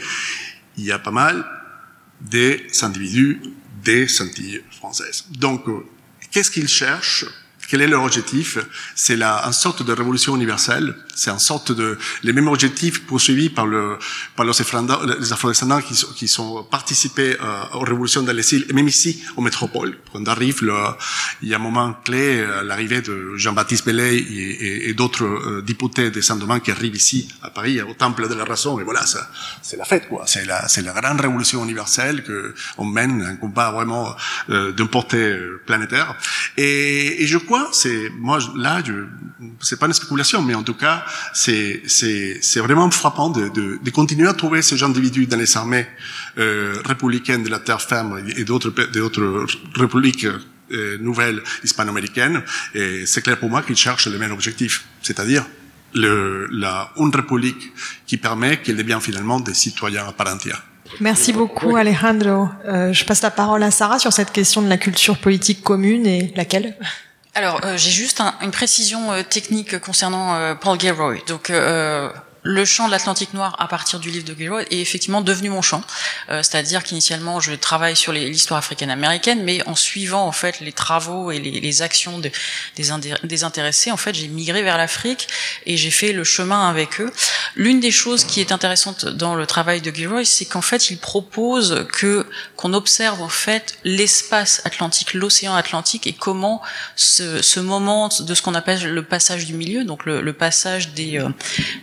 il 0.76 0.84
y 0.84 0.92
a 0.92 0.98
pas 0.98 1.10
mal 1.10 1.44
des 2.20 2.66
individus 2.82 3.40
des 3.82 4.06
Antilles 4.20 4.62
françaises. 4.70 5.24
Donc, 5.30 5.66
euh, 5.68 5.84
qu'est-ce 6.30 6.50
qu'ils 6.50 6.68
cherchent? 6.68 7.26
Quel 7.70 7.82
est 7.82 7.86
leur 7.86 8.02
objectif? 8.02 8.58
C'est 8.96 9.14
la 9.14 9.46
une 9.46 9.52
sorte 9.52 9.84
de 9.84 9.92
révolution 9.92 10.34
universelle. 10.34 10.92
C'est 11.14 11.30
une 11.30 11.38
sorte 11.38 11.70
de 11.70 11.96
les 12.24 12.32
mêmes 12.32 12.48
objectifs 12.48 13.06
poursuivis 13.06 13.48
par 13.48 13.64
le 13.64 13.96
par 14.34 14.44
les 14.44 15.32
afro-descendants 15.32 15.80
qui, 15.80 15.94
qui 16.16 16.26
sont 16.26 16.64
participés 16.64 17.36
euh, 17.40 17.62
aux 17.74 17.84
révolutions 17.92 18.22
dans 18.22 18.32
les 18.32 18.54
îles, 18.54 18.66
et 18.68 18.72
même 18.72 18.88
ici 18.88 19.22
aux 19.36 19.40
métropoles. 19.40 19.96
Quand 20.12 20.26
arrive 20.26 20.64
le, 20.64 20.74
il 21.42 21.48
y 21.48 21.54
a 21.54 21.58
un 21.58 21.60
moment 21.60 21.92
clé, 22.04 22.40
euh, 22.40 22.64
l'arrivée 22.64 23.02
de 23.02 23.36
Jean-Baptiste 23.36 23.86
Bellay 23.86 24.16
et, 24.16 24.88
et, 24.88 24.94
d'autres 24.94 25.24
euh, 25.24 25.62
députés 25.62 26.10
de 26.10 26.20
Saint-Domingue 26.20 26.62
qui 26.62 26.72
arrivent 26.72 26.96
ici 26.96 27.28
à 27.40 27.50
Paris 27.50 27.80
au 27.82 27.94
Temple 27.94 28.28
de 28.28 28.34
la 28.34 28.44
Raison. 28.44 28.80
Et 28.80 28.82
voilà, 28.82 29.04
c'est 29.62 29.76
la 29.76 29.84
fête, 29.84 30.08
quoi. 30.08 30.24
C'est 30.26 30.44
la 30.44 30.66
c'est 30.66 30.82
la 30.82 30.92
grande 30.92 31.20
révolution 31.20 31.62
universelle 31.62 32.24
que 32.24 32.52
on 32.78 32.84
mène 32.84 33.22
un 33.22 33.36
combat 33.36 33.70
vraiment 33.70 34.16
euh, 34.48 34.72
d'une 34.72 34.88
portée 34.88 35.38
planétaire. 35.66 36.16
Et, 36.56 37.22
et 37.22 37.26
je 37.28 37.38
crois 37.38 37.59
c'est 37.72 38.10
moi 38.18 38.38
là, 38.56 38.82
c'est 39.60 39.78
pas 39.78 39.86
une 39.86 39.92
spéculation, 39.92 40.42
mais 40.42 40.54
en 40.54 40.62
tout 40.62 40.74
cas, 40.74 41.04
c'est 41.32 41.82
c'est 41.86 42.38
c'est 42.42 42.60
vraiment 42.60 42.90
frappant 42.90 43.30
de, 43.30 43.48
de, 43.48 43.78
de 43.82 43.90
continuer 43.90 44.28
à 44.28 44.34
trouver 44.34 44.62
ces 44.62 44.82
individus 44.82 45.26
dans 45.26 45.36
les 45.36 45.56
armées 45.56 45.86
euh, 46.38 46.74
républicaines 46.84 47.42
de 47.42 47.50
la 47.50 47.58
terre 47.58 47.82
ferme 47.82 48.22
et 48.36 48.44
d'autres 48.44 48.70
d'autres 48.92 49.46
républiques 49.74 50.26
euh, 50.72 50.98
nouvelles 50.98 51.42
hispano-américaines. 51.64 52.42
C'est 53.06 53.22
clair 53.22 53.38
pour 53.38 53.50
moi 53.50 53.62
qu'ils 53.62 53.76
cherchent 53.76 54.06
le 54.06 54.18
même 54.18 54.32
objectif, 54.32 54.84
c'est-à-dire 55.02 55.44
le, 55.94 56.46
la 56.50 56.92
une 56.96 57.14
république 57.14 57.72
qui 58.06 58.16
permet 58.16 58.58
qu'elle 58.58 58.76
devienne 58.76 59.00
finalement 59.00 59.40
des 59.40 59.54
citoyens 59.54 60.06
à 60.06 60.12
part 60.12 60.32
entière. 60.32 60.62
Merci 60.98 61.32
beaucoup 61.32 61.76
Alejandro. 61.76 62.48
Euh, 62.66 62.92
je 62.92 63.04
passe 63.04 63.22
la 63.22 63.30
parole 63.30 63.62
à 63.62 63.70
Sarah 63.70 63.98
sur 63.98 64.12
cette 64.12 64.32
question 64.32 64.60
de 64.62 64.68
la 64.68 64.76
culture 64.76 65.18
politique 65.18 65.62
commune 65.62 66.06
et 66.06 66.32
laquelle? 66.36 66.76
Alors, 67.34 67.60
euh, 67.64 67.76
j'ai 67.76 67.90
juste 67.90 68.20
un, 68.20 68.34
une 68.42 68.50
précision 68.50 69.12
euh, 69.12 69.22
technique 69.22 69.78
concernant 69.78 70.34
euh, 70.34 70.54
Paul 70.54 70.80
Gilroy. 70.80 71.18
Donc, 71.28 71.52
le 72.42 72.64
champ 72.64 72.86
de 72.86 72.90
l'Atlantique 72.90 73.34
noir 73.34 73.54
à 73.58 73.68
partir 73.68 74.00
du 74.00 74.10
livre 74.10 74.24
de 74.24 74.34
Gilroy 74.34 74.62
est 74.70 74.80
effectivement 74.80 75.20
devenu 75.20 75.50
mon 75.50 75.62
champ. 75.62 75.82
Euh, 76.30 76.42
C'est-à-dire 76.42 76.82
qu'initialement, 76.82 77.40
je 77.40 77.52
travaille 77.52 77.96
sur 77.96 78.12
l'histoire 78.12 78.58
africaine-américaine, 78.58 79.42
mais 79.42 79.66
en 79.66 79.74
suivant 79.74 80.26
en 80.26 80.32
fait 80.32 80.60
les 80.60 80.72
travaux 80.72 81.30
et 81.30 81.38
les, 81.38 81.82
actions 81.82 82.18
de, 82.18 82.30
des, 82.76 82.88
des, 83.24 83.44
intéressés, 83.44 83.90
en 83.90 83.96
fait, 83.96 84.14
j'ai 84.14 84.28
migré 84.28 84.62
vers 84.62 84.78
l'Afrique 84.78 85.28
et 85.66 85.76
j'ai 85.76 85.90
fait 85.90 86.12
le 86.12 86.24
chemin 86.24 86.68
avec 86.68 87.00
eux. 87.00 87.12
L'une 87.56 87.80
des 87.80 87.90
choses 87.90 88.24
qui 88.24 88.40
est 88.40 88.52
intéressante 88.52 89.04
dans 89.06 89.34
le 89.34 89.46
travail 89.46 89.80
de 89.80 89.90
Gilroy, 89.90 90.24
c'est 90.24 90.44
qu'en 90.44 90.62
fait, 90.62 90.90
il 90.90 90.98
propose 90.98 91.86
que 91.92 92.26
qu'on 92.56 92.74
observe 92.74 93.22
en 93.22 93.28
fait 93.28 93.78
l'espace 93.84 94.62
atlantique, 94.64 95.14
l'océan 95.14 95.54
Atlantique 95.54 96.06
et 96.06 96.12
comment 96.12 96.62
ce, 96.96 97.42
ce, 97.42 97.60
moment 97.60 98.08
de 98.20 98.34
ce 98.34 98.42
qu'on 98.42 98.54
appelle 98.54 98.82
le 98.82 99.02
passage 99.02 99.46
du 99.46 99.54
milieu, 99.54 99.84
donc 99.84 100.04
le, 100.04 100.20
le 100.20 100.32
passage 100.32 100.90
des, 100.90 101.18
euh, 101.18 101.28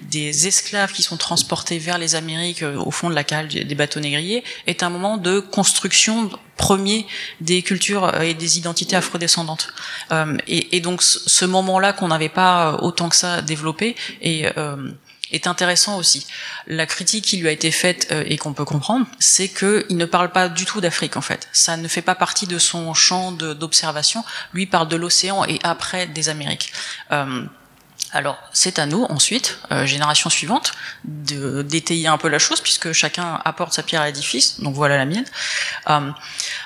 des 0.04 0.47
esclaves 0.48 0.92
qui 0.92 1.04
sont 1.04 1.18
transportés 1.18 1.78
vers 1.78 1.98
les 1.98 2.16
Amériques 2.16 2.64
euh, 2.64 2.78
au 2.78 2.92
fond 2.92 3.10
de 3.10 3.16
la 3.16 3.24
cale 3.24 3.48
des 3.48 3.76
bateaux 3.76 4.00
négriers 4.00 4.44
est 4.66 4.84
un 4.84 4.90
moment 4.90 5.18
de 5.18 5.40
construction 5.40 6.30
premier 6.56 7.06
des 7.42 7.62
cultures 7.62 8.06
euh, 8.06 8.22
et 8.22 8.34
des 8.34 8.58
identités 8.58 8.96
afrodescendantes. 8.96 9.68
Euh, 10.12 10.38
et, 10.48 10.76
et, 10.78 10.82
donc 10.82 11.04
ce 11.04 11.46
moment-là 11.46 11.94
qu'on 11.94 12.08
n'avait 12.08 12.30
pas 12.30 12.80
autant 12.82 13.10
que 13.10 13.16
ça 13.16 13.42
développé 13.42 13.96
est 14.22 15.46
intéressant 15.46 15.98
aussi. 15.98 16.26
La 16.68 16.86
critique 16.86 17.26
qui 17.26 17.38
lui 17.38 17.50
a 17.50 17.52
été 17.52 17.70
faite 17.70 18.14
et 18.26 18.38
qu'on 18.38 18.54
peut 18.54 18.64
comprendre, 18.64 19.06
c'est 19.20 19.50
qu'il 19.50 19.98
ne 19.98 20.06
parle 20.06 20.32
pas 20.32 20.48
du 20.48 20.66
tout 20.66 20.80
d'Afrique 20.80 21.18
en 21.18 21.22
fait. 21.22 21.50
Ça 21.52 21.76
ne 21.76 21.88
fait 21.88 22.02
pas 22.02 22.16
partie 22.16 22.48
de 22.48 22.58
son 22.58 22.94
champ 22.94 23.34
d'observation. 23.34 24.24
Lui 24.54 24.66
parle 24.68 24.88
de 24.88 24.96
l'océan 24.96 25.44
et 25.46 25.60
après 25.64 26.08
des 26.08 26.30
Amériques. 26.30 26.72
Alors, 28.14 28.38
c'est 28.54 28.80
à 28.80 28.86
nous, 28.86 29.04
ensuite, 29.10 29.60
euh, 29.72 29.86
génération 29.86 30.30
suivante, 30.30 30.72
d'étayer 31.04 32.08
un 32.08 32.18
peu 32.18 32.30
la 32.30 32.40
chose, 32.40 32.62
puisque 32.62 32.94
chacun 32.94 33.40
apporte 33.44 33.74
sa 33.74 33.84
pierre 33.84 34.02
à 34.02 34.06
l'édifice. 34.06 34.62
Donc 34.62 34.76
voilà 34.76 34.98
la 34.98 35.06
mienne. 35.06 35.26
Euh, 35.90 36.12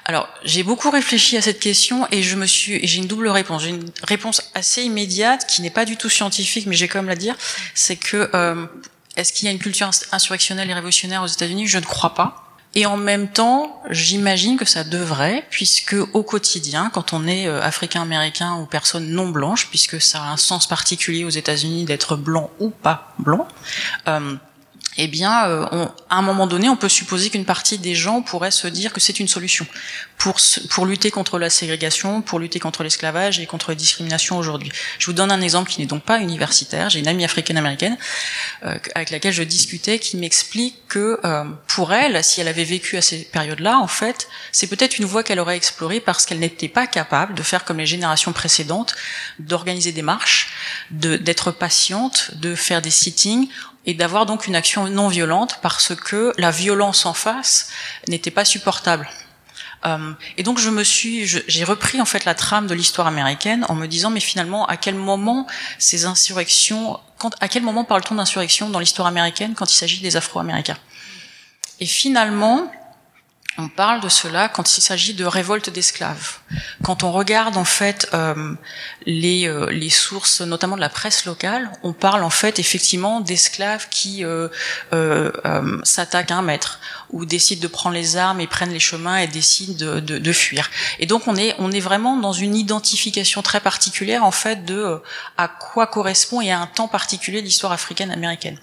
alors, 0.05 0.29
j'ai 0.43 0.61
beaucoup 0.61 0.91
réfléchi 0.91 1.37
à 1.37 1.41
cette 1.41 1.59
question 1.59 2.07
et 2.11 2.21
je 2.21 2.35
me 2.35 2.45
suis, 2.45 2.85
j'ai 2.85 2.99
une 2.99 3.07
double 3.07 3.27
réponse. 3.27 3.63
J'ai 3.63 3.69
une 3.69 3.89
réponse 4.03 4.43
assez 4.53 4.83
immédiate, 4.83 5.47
qui 5.47 5.63
n'est 5.63 5.71
pas 5.71 5.85
du 5.85 5.97
tout 5.97 6.09
scientifique, 6.09 6.67
mais 6.67 6.75
j'ai 6.75 6.87
quand 6.87 6.99
même 6.99 7.09
la 7.09 7.15
dire. 7.15 7.35
C'est 7.73 7.95
que 7.95 8.29
euh, 8.35 8.67
est-ce 9.15 9.33
qu'il 9.33 9.47
y 9.47 9.49
a 9.49 9.51
une 9.51 9.59
culture 9.59 9.89
insurrectionnelle 10.11 10.69
et 10.69 10.73
révolutionnaire 10.73 11.23
aux 11.23 11.27
États-Unis? 11.27 11.67
Je 11.67 11.79
ne 11.79 11.85
crois 11.85 12.13
pas. 12.13 12.40
Et 12.73 12.85
en 12.85 12.95
même 12.95 13.27
temps, 13.27 13.81
j'imagine 13.89 14.57
que 14.57 14.63
ça 14.63 14.85
devrait, 14.85 15.45
puisque 15.49 15.95
au 16.13 16.23
quotidien, 16.23 16.89
quand 16.93 17.11
on 17.11 17.27
est 17.27 17.47
euh, 17.47 17.61
africain-américain 17.61 18.55
ou 18.55 18.65
personne 18.65 19.09
non 19.09 19.29
blanche, 19.29 19.67
puisque 19.69 19.99
ça 20.01 20.23
a 20.23 20.31
un 20.31 20.37
sens 20.37 20.67
particulier 20.67 21.25
aux 21.25 21.29
États-Unis 21.29 21.83
d'être 21.83 22.15
blanc 22.15 22.49
ou 22.59 22.69
pas 22.69 23.13
blanc, 23.19 23.45
euh, 24.07 24.35
eh 24.97 25.07
bien, 25.07 25.47
euh, 25.47 25.65
on, 25.71 25.85
à 26.09 26.17
un 26.17 26.21
moment 26.21 26.47
donné, 26.47 26.67
on 26.67 26.75
peut 26.75 26.89
supposer 26.89 27.29
qu'une 27.29 27.45
partie 27.45 27.77
des 27.77 27.95
gens 27.95 28.21
pourrait 28.21 28.51
se 28.51 28.67
dire 28.67 28.91
que 28.91 28.99
c'est 28.99 29.19
une 29.19 29.27
solution 29.27 29.65
pour, 30.17 30.37
pour 30.69 30.85
lutter 30.85 31.11
contre 31.11 31.39
la 31.39 31.49
ségrégation, 31.49 32.21
pour 32.21 32.39
lutter 32.39 32.59
contre 32.59 32.83
l'esclavage 32.83 33.39
et 33.39 33.45
contre 33.45 33.71
la 33.71 33.75
discrimination 33.75 34.37
aujourd'hui. 34.37 34.71
Je 34.99 35.05
vous 35.05 35.13
donne 35.13 35.31
un 35.31 35.39
exemple 35.39 35.71
qui 35.71 35.79
n'est 35.79 35.87
donc 35.87 36.03
pas 36.03 36.19
universitaire. 36.19 36.89
J'ai 36.89 36.99
une 36.99 37.07
amie 37.07 37.23
africaine-américaine 37.23 37.97
euh, 38.65 38.77
avec 38.93 39.11
laquelle 39.11 39.33
je 39.33 39.43
discutais 39.43 39.97
qui 39.97 40.17
m'explique 40.17 40.75
que 40.89 41.19
euh, 41.23 41.45
pour 41.67 41.93
elle, 41.93 42.21
si 42.21 42.41
elle 42.41 42.49
avait 42.49 42.65
vécu 42.65 42.97
à 42.97 43.01
ces 43.01 43.23
périodes-là, 43.23 43.79
en 43.79 43.87
fait, 43.87 44.27
c'est 44.51 44.67
peut-être 44.67 44.99
une 44.99 45.05
voie 45.05 45.23
qu'elle 45.23 45.39
aurait 45.39 45.55
explorée 45.55 46.01
parce 46.01 46.25
qu'elle 46.25 46.39
n'était 46.39 46.67
pas 46.67 46.85
capable 46.85 47.33
de 47.33 47.43
faire 47.43 47.63
comme 47.63 47.77
les 47.77 47.85
générations 47.85 48.33
précédentes, 48.33 48.93
d'organiser 49.39 49.93
des 49.93 50.01
marches, 50.01 50.49
d'être 50.91 51.51
patiente, 51.51 52.31
de 52.35 52.55
faire 52.55 52.81
des 52.81 52.91
sittings 52.91 53.47
et 53.85 53.93
d'avoir 53.93 54.25
donc 54.25 54.47
une 54.47 54.55
action 54.55 54.87
non 54.87 55.07
violente 55.07 55.59
parce 55.61 55.95
que 55.95 56.33
la 56.37 56.51
violence 56.51 57.05
en 57.05 57.13
face 57.13 57.69
n'était 58.07 58.31
pas 58.31 58.45
supportable. 58.45 59.09
Euh, 59.85 60.13
et 60.37 60.43
donc 60.43 60.59
je 60.59 60.69
me 60.69 60.83
suis, 60.83 61.25
j'ai 61.25 61.63
repris 61.63 61.99
en 61.99 62.05
fait 62.05 62.25
la 62.25 62.35
trame 62.35 62.67
de 62.67 62.75
l'histoire 62.75 63.07
américaine 63.07 63.65
en 63.67 63.73
me 63.73 63.87
disant 63.87 64.11
mais 64.11 64.19
finalement 64.19 64.67
à 64.67 64.77
quel 64.77 64.93
moment 64.93 65.47
ces 65.79 66.05
insurrections, 66.05 66.99
quand, 67.17 67.35
à 67.39 67.47
quel 67.47 67.63
moment 67.63 67.83
parle-t-on 67.83 68.15
d'insurrection 68.15 68.69
dans 68.69 68.79
l'histoire 68.79 69.07
américaine 69.07 69.55
quand 69.55 69.71
il 69.71 69.75
s'agit 69.75 70.01
des 70.01 70.17
Afro-Américains? 70.17 70.77
Et 71.79 71.87
finalement, 71.87 72.71
on 73.57 73.67
parle 73.67 73.99
de 73.99 74.07
cela 74.07 74.47
quand 74.47 74.77
il 74.77 74.81
s'agit 74.81 75.13
de 75.13 75.25
révolte 75.25 75.69
d'esclaves. 75.69 76.39
Quand 76.83 77.03
on 77.03 77.11
regarde 77.11 77.57
en 77.57 77.65
fait 77.65 78.07
euh, 78.13 78.55
les, 79.05 79.45
euh, 79.45 79.69
les 79.69 79.89
sources, 79.89 80.39
notamment 80.39 80.77
de 80.77 80.81
la 80.81 80.89
presse 80.89 81.25
locale, 81.25 81.69
on 81.83 81.91
parle 81.91 82.23
en 82.23 82.29
fait 82.29 82.59
effectivement 82.59 83.19
d'esclaves 83.19 83.87
qui 83.89 84.23
euh, 84.23 84.47
s'attaquent 85.83 86.31
à 86.31 86.37
un 86.37 86.41
maître 86.41 86.79
ou 87.09 87.25
décident 87.25 87.61
de 87.61 87.67
prendre 87.67 87.93
les 87.95 88.15
armes 88.15 88.39
et 88.39 88.47
prennent 88.47 88.71
les 88.71 88.79
chemins 88.79 89.17
et 89.17 89.27
décident 89.27 89.73
de, 89.73 89.99
de, 89.99 90.17
de, 90.17 90.33
fuir. 90.33 90.69
Et 90.99 91.05
donc 91.05 91.27
on 91.27 91.35
est 91.35 91.53
on 91.59 91.71
est 91.71 91.81
vraiment 91.81 92.15
dans 92.15 92.33
une 92.33 92.55
identification 92.55 93.41
très 93.41 93.59
particulière 93.59 94.23
en 94.23 94.31
fait 94.31 94.63
de 94.63 95.01
à 95.37 95.49
quoi 95.49 95.87
correspond 95.87 96.39
et 96.39 96.51
à 96.51 96.59
un 96.59 96.67
temps 96.67 96.87
particulier 96.87 97.41
l'histoire 97.41 97.73
africaine 97.73 98.11
américaine. 98.11 98.57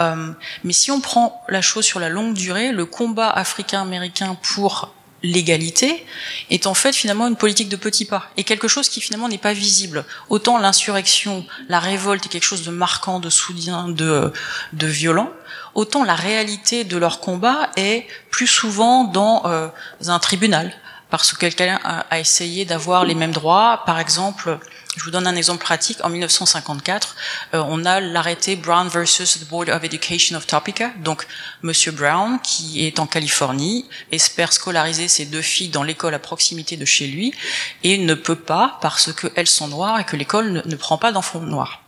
Euh, 0.00 0.32
mais 0.64 0.72
si 0.72 0.90
on 0.90 1.00
prend 1.00 1.44
la 1.48 1.62
chose 1.62 1.84
sur 1.84 2.00
la 2.00 2.08
longue 2.08 2.34
durée, 2.34 2.72
le 2.72 2.86
combat 2.86 3.30
africain-américain 3.30 4.36
pour 4.54 4.92
l'égalité 5.22 6.04
est 6.50 6.66
en 6.66 6.74
fait 6.74 6.92
finalement 6.92 7.26
une 7.26 7.36
politique 7.36 7.70
de 7.70 7.76
petits 7.76 8.04
pas 8.04 8.30
et 8.36 8.44
quelque 8.44 8.68
chose 8.68 8.88
qui 8.88 9.00
finalement 9.00 9.28
n'est 9.28 9.38
pas 9.38 9.54
visible. 9.54 10.04
Autant 10.28 10.58
l'insurrection, 10.58 11.46
la 11.68 11.80
révolte 11.80 12.26
est 12.26 12.28
quelque 12.28 12.44
chose 12.44 12.62
de 12.62 12.70
marquant, 12.70 13.20
de 13.20 13.30
soutien, 13.30 13.88
de, 13.88 14.32
de 14.74 14.86
violent, 14.86 15.30
autant 15.74 16.04
la 16.04 16.14
réalité 16.14 16.84
de 16.84 16.96
leur 16.98 17.20
combat 17.20 17.70
est 17.76 18.06
plus 18.30 18.46
souvent 18.46 19.04
dans 19.04 19.42
euh, 19.46 19.68
un 20.06 20.18
tribunal 20.18 20.72
parce 21.10 21.32
que 21.32 21.36
quelqu'un 21.38 21.78
a 21.84 22.18
essayé 22.18 22.64
d'avoir 22.64 23.04
les 23.04 23.14
mêmes 23.14 23.30
droits. 23.30 23.84
Par 23.86 24.00
exemple, 24.00 24.58
je 24.96 25.04
vous 25.04 25.10
donne 25.10 25.26
un 25.26 25.34
exemple 25.34 25.62
pratique. 25.62 25.98
En 26.04 26.08
1954, 26.08 27.16
euh, 27.54 27.62
on 27.66 27.84
a 27.84 28.00
l'arrêté 28.00 28.56
Brown 28.56 28.88
versus 28.88 29.38
the 29.38 29.48
Board 29.48 29.68
of 29.68 29.82
Education 29.82 30.36
of 30.36 30.46
Topeka. 30.46 30.90
Donc, 30.98 31.26
Monsieur 31.62 31.92
Brown, 31.92 32.38
qui 32.42 32.86
est 32.86 32.98
en 32.98 33.06
Californie, 33.06 33.86
espère 34.12 34.52
scolariser 34.52 35.08
ses 35.08 35.26
deux 35.26 35.42
filles 35.42 35.68
dans 35.68 35.82
l'école 35.82 36.14
à 36.14 36.18
proximité 36.18 36.76
de 36.76 36.84
chez 36.84 37.06
lui 37.06 37.34
et 37.82 37.98
ne 37.98 38.14
peut 38.14 38.36
pas 38.36 38.78
parce 38.80 39.12
qu'elles 39.12 39.48
sont 39.48 39.68
noires 39.68 39.98
et 39.98 40.04
que 40.04 40.16
l'école 40.16 40.52
ne, 40.52 40.62
ne 40.64 40.76
prend 40.76 40.98
pas 40.98 41.12
d'enfants 41.12 41.40
noirs. 41.40 41.84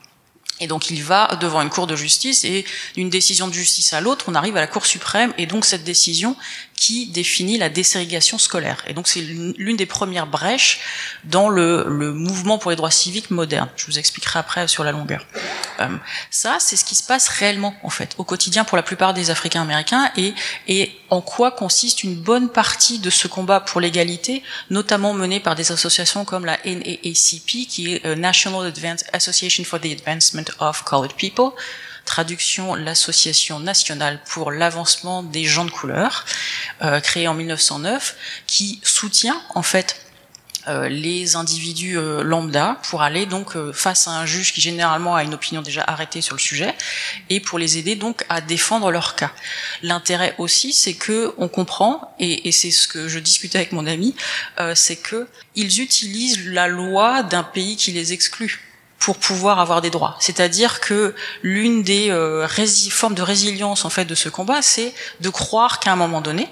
Et 0.58 0.66
donc 0.66 0.90
il 0.90 1.02
va 1.02 1.36
devant 1.40 1.60
une 1.60 1.68
cour 1.68 1.86
de 1.86 1.96
justice 1.96 2.44
et 2.44 2.64
d'une 2.94 3.10
décision 3.10 3.46
de 3.46 3.52
justice 3.52 3.92
à 3.92 4.00
l'autre, 4.00 4.24
on 4.28 4.34
arrive 4.34 4.56
à 4.56 4.60
la 4.60 4.66
Cour 4.66 4.86
suprême 4.86 5.34
et 5.36 5.46
donc 5.46 5.66
cette 5.66 5.84
décision 5.84 6.34
qui 6.76 7.06
définit 7.06 7.56
la 7.56 7.68
déségrégation 7.70 8.38
scolaire. 8.38 8.84
Et 8.86 8.92
donc 8.92 9.08
c'est 9.08 9.20
l'une 9.20 9.76
des 9.76 9.86
premières 9.86 10.26
brèches 10.26 10.80
dans 11.24 11.48
le, 11.48 11.86
le, 11.88 12.12
mouvement 12.12 12.58
pour 12.58 12.70
les 12.70 12.76
droits 12.76 12.90
civiques 12.90 13.30
modernes. 13.30 13.70
Je 13.76 13.86
vous 13.86 13.98
expliquerai 13.98 14.38
après 14.38 14.68
sur 14.68 14.84
la 14.84 14.92
longueur. 14.92 15.26
Euh, 15.80 15.88
ça, 16.30 16.58
c'est 16.60 16.76
ce 16.76 16.84
qui 16.84 16.94
se 16.94 17.02
passe 17.02 17.28
réellement 17.28 17.74
en 17.82 17.90
fait 17.90 18.14
au 18.18 18.24
quotidien 18.24 18.64
pour 18.64 18.76
la 18.76 18.82
plupart 18.82 19.14
des 19.14 19.30
Africains 19.30 19.62
américains 19.62 20.10
et, 20.16 20.34
et 20.68 20.92
en 21.08 21.22
quoi 21.22 21.50
consiste 21.50 22.04
une 22.04 22.14
bonne 22.14 22.50
partie 22.50 22.98
de 22.98 23.10
ce 23.10 23.26
combat 23.26 23.60
pour 23.60 23.80
l'égalité, 23.80 24.42
notamment 24.70 25.14
mené 25.14 25.40
par 25.40 25.54
des 25.54 25.72
associations 25.72 26.24
comme 26.24 26.44
la 26.44 26.58
NAACP, 26.64 27.66
qui 27.68 27.94
est 27.94 28.06
euh, 28.06 28.14
National 28.14 28.72
Association 29.12 29.64
for 29.64 29.80
the 29.80 29.86
Advancement 29.86 30.50
of 30.60 30.82
Colored 30.84 31.14
People 31.14 31.52
traduction 32.06 32.74
l'Association 32.74 33.60
nationale 33.60 34.20
pour 34.24 34.50
l'avancement 34.50 35.22
des 35.22 35.44
gens 35.44 35.66
de 35.66 35.70
couleur, 35.70 36.24
euh, 36.82 37.00
créée 37.00 37.28
en 37.28 37.34
1909, 37.34 38.16
qui 38.46 38.80
soutient 38.82 39.42
en 39.54 39.62
fait 39.62 40.00
euh, 40.68 40.88
les 40.88 41.36
individus 41.36 41.96
euh, 41.96 42.22
lambda 42.22 42.80
pour 42.88 43.02
aller 43.02 43.26
donc 43.26 43.56
face 43.72 44.08
à 44.08 44.12
un 44.12 44.26
juge 44.26 44.52
qui 44.52 44.60
généralement 44.60 45.14
a 45.14 45.22
une 45.22 45.34
opinion 45.34 45.62
déjà 45.62 45.84
arrêtée 45.86 46.22
sur 46.22 46.34
le 46.34 46.40
sujet 46.40 46.74
et 47.28 47.38
pour 47.38 47.58
les 47.58 47.78
aider 47.78 47.94
donc 47.94 48.24
à 48.28 48.40
défendre 48.40 48.90
leur 48.90 49.14
cas. 49.14 49.32
L'intérêt 49.82 50.34
aussi, 50.38 50.72
c'est 50.72 50.94
que 50.94 51.34
on 51.38 51.48
comprend 51.48 52.14
et, 52.18 52.48
et 52.48 52.52
c'est 52.52 52.70
ce 52.70 52.88
que 52.88 53.08
je 53.08 53.18
discutais 53.18 53.58
avec 53.58 53.72
mon 53.72 53.86
ami, 53.86 54.14
c'est 54.74 54.96
que 54.96 55.28
ils 55.54 55.80
utilisent 55.80 56.46
la 56.46 56.66
loi 56.66 57.22
d'un 57.22 57.42
pays 57.42 57.76
qui 57.76 57.92
les 57.92 58.12
exclut 58.12 58.65
pour 58.98 59.18
pouvoir 59.18 59.60
avoir 59.60 59.80
des 59.80 59.90
droits. 59.90 60.16
C'est-à-dire 60.20 60.80
que 60.80 61.14
l'une 61.42 61.82
des 61.82 62.10
euh, 62.10 62.46
formes 62.90 63.14
de 63.14 63.22
résilience 63.22 63.84
en 63.84 63.90
fait 63.90 64.04
de 64.04 64.14
ce 64.14 64.28
combat, 64.28 64.62
c'est 64.62 64.92
de 65.20 65.28
croire 65.28 65.80
qu'à 65.80 65.92
un 65.92 65.96
moment 65.96 66.20
donné, 66.20 66.48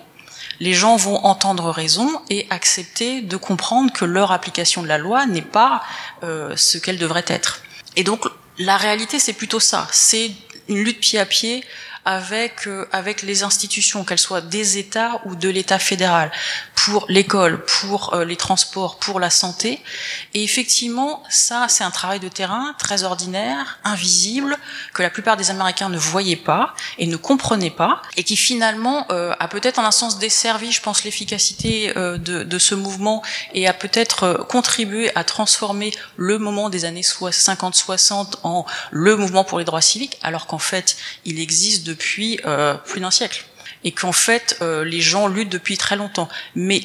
les 0.61 0.73
gens 0.73 0.97
vont 0.97 1.17
entendre 1.25 1.71
raison 1.71 2.09
et 2.31 2.47
accepter 2.51 3.23
de 3.23 3.37
comprendre 3.37 3.93
que 3.93 4.05
leur 4.05 4.31
application 4.31 4.83
de 4.83 4.89
la 4.89 4.99
loi 4.99 5.27
n'est 5.27 5.43
pas 5.43 5.83
euh, 6.23 6.55
ce 6.57 6.79
qu'elle 6.79 6.99
devrait 6.99 7.25
être. 7.27 7.63
Et 7.97 8.05
donc 8.05 8.27
la 8.59 8.77
réalité, 8.77 9.19
c'est 9.19 9.33
plutôt 9.33 9.61
ça. 9.61 9.89
C'est 9.91 10.31
une 10.69 10.85
lutte 10.85 11.01
pied 11.01 11.19
à 11.19 11.27
pied 11.27 11.65
avec 12.05 12.67
euh, 12.67 12.87
avec 12.93 13.23
les 13.23 13.43
institutions, 13.43 14.05
qu'elles 14.05 14.19
soient 14.19 14.41
des 14.41 14.79
États 14.79 15.21
ou 15.25 15.35
de 15.35 15.49
l'État 15.49 15.79
fédéral, 15.79 16.31
pour 16.75 17.07
l'école, 17.09 17.65
pour 17.65 18.15
euh, 18.15 18.25
les 18.25 18.37
transports, 18.37 18.99
pour 18.99 19.21
la 19.21 19.31
santé. 19.31 19.81
Et 20.35 20.45
effectivement, 20.45 21.23
ça, 21.31 21.67
c'est 21.69 21.85
un 21.85 21.91
travail 21.91 22.21
de 22.21 22.29
terrain 22.29 22.75
très 22.79 23.05
ordinaire, 23.05 23.79
invisible, 23.85 24.57
que 24.93 25.03
la 25.03 25.11
plupart 25.11 25.37
des 25.37 25.51
Américains 25.51 25.89
ne 25.89 25.99
voyaient 25.99 26.37
pas 26.37 26.75
et 26.99 27.07
ne 27.07 27.17
comprenaient 27.17 27.71
pas, 27.71 28.03
et 28.17 28.25
qui 28.25 28.37
finalement 28.37 29.07
euh, 29.11 29.35
a 29.39 29.49
peut-être 29.49 29.79
en 29.79 29.85
un 29.85 29.91
sens 29.91 30.19
desservi, 30.19 30.73
je 30.73 30.83
pense, 30.83 31.05
l'efficacité 31.05 31.93
de, 31.95 32.19
de, 32.19 32.59
ce 32.59 32.75
mouvement 32.75 33.23
et 33.53 33.67
a 33.67 33.73
peut-être 33.73 34.47
contribué 34.49 35.11
à 35.15 35.25
transformer 35.25 35.93
le 36.17 36.39
moment 36.39 36.69
des 36.69 36.85
années 36.85 37.03
50-60 37.03 38.35
en 38.43 38.67
le 38.91 39.17
mouvement 39.17 39.45
pour 39.45 39.59
les 39.59 39.65
droits 39.65 39.81
civiques, 39.81 40.19
alors 40.23 40.47
qu'en 40.47 40.59
fait, 40.59 40.97
il 41.25 41.41
existe 41.41 41.87
de 41.87 41.94
depuis 41.95 42.41
euh, 42.45 42.75
plus 42.75 43.01
d'un 43.01 43.11
siècle 43.11 43.45
et 43.85 43.93
qu'en 43.93 44.13
fait 44.13 44.59
euh, 44.61 44.85
les 44.85 45.01
gens 45.01 45.29
luttent 45.29 45.53
depuis 45.53 45.77
très 45.77 45.97
longtemps. 45.97 46.29
Mais 46.55 46.83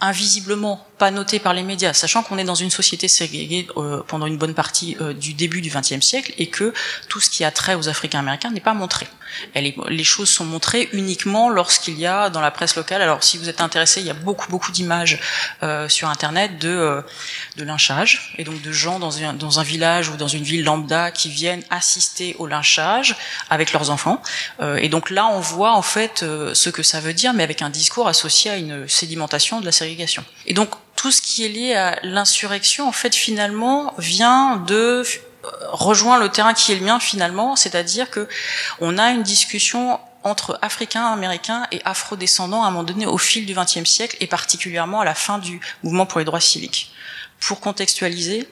invisiblement 0.00 0.86
pas 0.98 1.10
noté 1.10 1.38
par 1.38 1.52
les 1.52 1.62
médias, 1.62 1.92
sachant 1.92 2.22
qu'on 2.22 2.38
est 2.38 2.44
dans 2.44 2.54
une 2.54 2.70
société 2.70 3.08
ségrégée 3.08 3.66
euh, 3.76 4.02
pendant 4.06 4.26
une 4.26 4.38
bonne 4.38 4.54
partie 4.54 4.96
euh, 5.00 5.12
du 5.12 5.34
début 5.34 5.60
du 5.60 5.70
XXe 5.70 6.00
siècle 6.00 6.32
et 6.38 6.48
que 6.48 6.72
tout 7.08 7.20
ce 7.20 7.28
qui 7.28 7.44
a 7.44 7.50
trait 7.50 7.74
aux 7.74 7.88
Africains 7.88 8.20
américains 8.20 8.50
n'est 8.50 8.60
pas 8.60 8.74
montré. 8.74 9.06
Elle 9.54 9.74
les 9.88 10.04
choses 10.04 10.30
sont 10.30 10.44
montrées 10.44 10.88
uniquement 10.92 11.50
lorsqu'il 11.50 11.98
y 11.98 12.06
a 12.06 12.30
dans 12.30 12.40
la 12.40 12.50
presse 12.50 12.76
locale. 12.76 13.02
Alors, 13.02 13.24
si 13.24 13.36
vous 13.36 13.48
êtes 13.48 13.60
intéressé, 13.60 14.00
il 14.00 14.06
y 14.06 14.10
a 14.10 14.14
beaucoup 14.14 14.48
beaucoup 14.50 14.72
d'images 14.72 15.20
euh, 15.62 15.88
sur 15.88 16.08
Internet 16.08 16.58
de 16.58 16.68
euh, 16.68 17.02
de 17.56 17.64
lynchage 17.64 18.34
et 18.38 18.44
donc 18.44 18.62
de 18.62 18.72
gens 18.72 18.98
dans 18.98 19.18
un 19.22 19.34
dans 19.34 19.60
un 19.60 19.62
village 19.62 20.08
ou 20.08 20.16
dans 20.16 20.28
une 20.28 20.44
ville 20.44 20.64
lambda 20.64 21.10
qui 21.10 21.28
viennent 21.28 21.64
assister 21.70 22.36
au 22.38 22.46
lynchage 22.46 23.16
avec 23.50 23.72
leurs 23.72 23.90
enfants. 23.90 24.22
et 24.78 24.88
donc 24.88 25.10
là, 25.10 25.26
on 25.26 25.40
voit 25.40 25.72
en 25.72 25.82
fait 25.82 26.20
ce 26.20 26.70
que 26.70 26.82
ça 26.82 27.00
veut 27.00 27.12
dire, 27.12 27.34
mais 27.34 27.42
avec 27.42 27.62
un 27.62 27.70
discours 27.70 28.08
associé 28.08 28.50
à 28.50 28.56
une 28.56 28.88
sédimentation 28.88 29.60
de 29.60 29.66
la 29.66 29.72
Et 30.46 30.54
donc 30.54 30.70
tout 30.96 31.10
ce 31.10 31.20
qui 31.22 31.44
est 31.44 31.48
lié 31.48 31.74
à 31.74 31.98
l'insurrection, 32.02 32.88
en 32.88 32.92
fait, 32.92 33.14
finalement, 33.14 33.94
vient 33.98 34.56
de 34.56 35.02
euh, 35.44 35.48
rejoindre 35.70 36.22
le 36.22 36.30
terrain 36.30 36.54
qui 36.54 36.72
est 36.72 36.76
le 36.76 36.84
mien 36.84 36.98
finalement, 36.98 37.54
c'est-à-dire 37.54 38.10
que 38.10 38.28
on 38.80 38.98
a 38.98 39.10
une 39.10 39.22
discussion 39.22 40.00
entre 40.24 40.58
Africains, 40.62 41.06
Américains 41.06 41.66
et 41.70 41.80
Afro-descendants 41.84 42.64
à 42.64 42.68
un 42.68 42.70
moment 42.70 42.82
donné 42.82 43.06
au 43.06 43.18
fil 43.18 43.46
du 43.46 43.54
XXe 43.54 43.88
siècle 43.88 44.16
et 44.20 44.26
particulièrement 44.26 45.00
à 45.00 45.04
la 45.04 45.14
fin 45.14 45.38
du 45.38 45.60
mouvement 45.84 46.06
pour 46.06 46.18
les 46.18 46.24
droits 46.24 46.40
civiques. 46.40 46.90
Pour 47.38 47.60
contextualiser, 47.60 48.48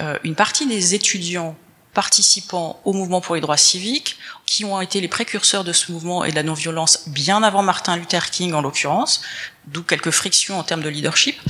euh, 0.00 0.18
une 0.24 0.34
partie 0.34 0.66
des 0.66 0.94
étudiants 0.94 1.56
participant 1.96 2.78
au 2.84 2.92
mouvement 2.92 3.22
pour 3.22 3.36
les 3.36 3.40
droits 3.40 3.56
civiques, 3.56 4.18
qui 4.44 4.66
ont 4.66 4.78
été 4.82 5.00
les 5.00 5.08
précurseurs 5.08 5.64
de 5.64 5.72
ce 5.72 5.90
mouvement 5.90 6.26
et 6.26 6.30
de 6.30 6.36
la 6.36 6.42
non-violence 6.42 7.08
bien 7.08 7.42
avant 7.42 7.62
Martin 7.62 7.96
Luther 7.96 8.28
King 8.30 8.52
en 8.52 8.60
l'occurrence, 8.60 9.22
d'où 9.68 9.82
quelques 9.82 10.10
frictions 10.10 10.58
en 10.58 10.62
termes 10.62 10.82
de 10.82 10.90
leadership, 10.90 11.40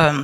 euh, 0.00 0.22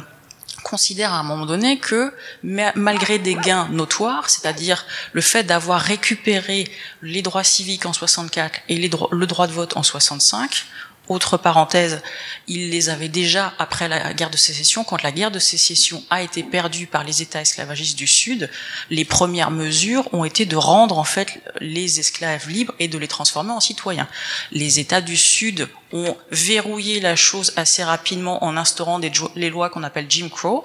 à 1.03 1.19
un 1.19 1.23
moment 1.23 1.47
donné 1.47 1.79
que 1.79 2.13
malgré 2.43 3.19
des 3.19 3.35
gains 3.35 3.69
notoires, 3.71 4.29
c'est-à-dire 4.29 4.85
le 5.13 5.23
fait 5.23 5.45
d'avoir 5.45 5.81
récupéré 5.81 6.71
les 7.03 7.23
droits 7.23 7.43
civiques 7.43 7.87
en 7.87 7.93
64 7.93 8.61
et 8.69 8.77
le 8.77 9.27
droit 9.27 9.47
de 9.47 9.53
vote 9.53 9.77
en 9.77 9.83
65, 9.83 10.67
autre 11.11 11.37
parenthèse, 11.37 12.03
il 12.47 12.71
les 12.71 12.89
avait 12.89 13.09
déjà 13.09 13.53
après 13.59 13.89
la 13.89 14.15
guerre 14.15 14.31
de 14.31 14.37
sécession. 14.37 14.85
Quand 14.85 15.03
la 15.03 15.11
guerre 15.11 15.33
de 15.33 15.41
sécession 15.41 16.03
a 16.09 16.23
été 16.23 16.43
perdue 16.45 16.87
par 16.87 17.03
les 17.03 17.21
États 17.21 17.41
esclavagistes 17.41 17.99
du 17.99 18.07
Sud, 18.07 18.49
les 18.91 19.05
premières 19.05 19.51
mesures 19.51 20.09
ont 20.15 20.25
été 20.25 20.47
de 20.47 20.57
rendre 20.57 20.99
en 20.99 21.05
fait 21.05 21.43
les 21.61 21.99
esclaves 21.99 22.49
libres 22.49 22.75
et 22.79 22.87
de 22.87 22.97
les 22.97 23.09
transformer 23.09 23.51
en 23.51 23.61
citoyens. 23.61 24.09
Les 24.53 24.79
États 24.79 25.01
du 25.01 25.17
Sud 25.17 25.69
ont 25.93 26.17
verrouillé 26.31 27.01
la 27.01 27.17
chose 27.17 27.53
assez 27.57 27.83
rapidement 27.83 28.45
en 28.45 28.57
instaurant 28.57 29.01
des 29.01 29.11
les 29.35 29.51
lois 29.51 29.71
qu'on 29.71 29.83
appelle 29.83 30.07
Jim 30.09 30.29
Crow 30.29 30.63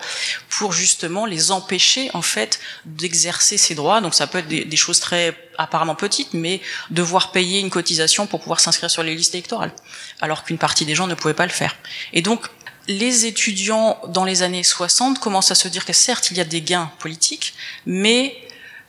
pour 0.49 0.71
justement 0.71 1.25
les 1.25 1.51
empêcher 1.51 2.11
en 2.13 2.21
fait 2.21 2.59
d'exercer 2.85 3.57
ces 3.57 3.73
droits. 3.73 4.01
Donc 4.01 4.13
ça 4.13 4.27
peut 4.27 4.37
être 4.37 4.47
des, 4.47 4.65
des 4.65 4.77
choses 4.77 4.99
très 4.99 5.35
apparemment 5.57 5.95
petites, 5.95 6.33
mais 6.33 6.61
devoir 6.89 7.31
payer 7.31 7.59
une 7.59 7.69
cotisation 7.69 8.27
pour 8.27 8.41
pouvoir 8.41 8.59
s'inscrire 8.59 8.91
sur 8.91 9.03
les 9.03 9.15
listes 9.15 9.33
électorales. 9.33 9.71
Alors 10.21 10.34
alors 10.35 10.43
qu'une 10.43 10.57
partie 10.57 10.83
des 10.83 10.95
gens 10.95 11.07
ne 11.07 11.15
pouvaient 11.15 11.33
pas 11.33 11.45
le 11.45 11.51
faire. 11.51 11.77
Et 12.11 12.21
donc, 12.21 12.47
les 12.89 13.25
étudiants 13.25 13.97
dans 14.09 14.25
les 14.25 14.43
années 14.43 14.63
60 14.63 15.19
commencent 15.19 15.51
à 15.51 15.55
se 15.55 15.69
dire 15.69 15.85
que 15.85 15.93
certes, 15.93 16.29
il 16.29 16.37
y 16.37 16.41
a 16.41 16.43
des 16.43 16.61
gains 16.61 16.91
politiques, 16.99 17.53
mais 17.85 18.35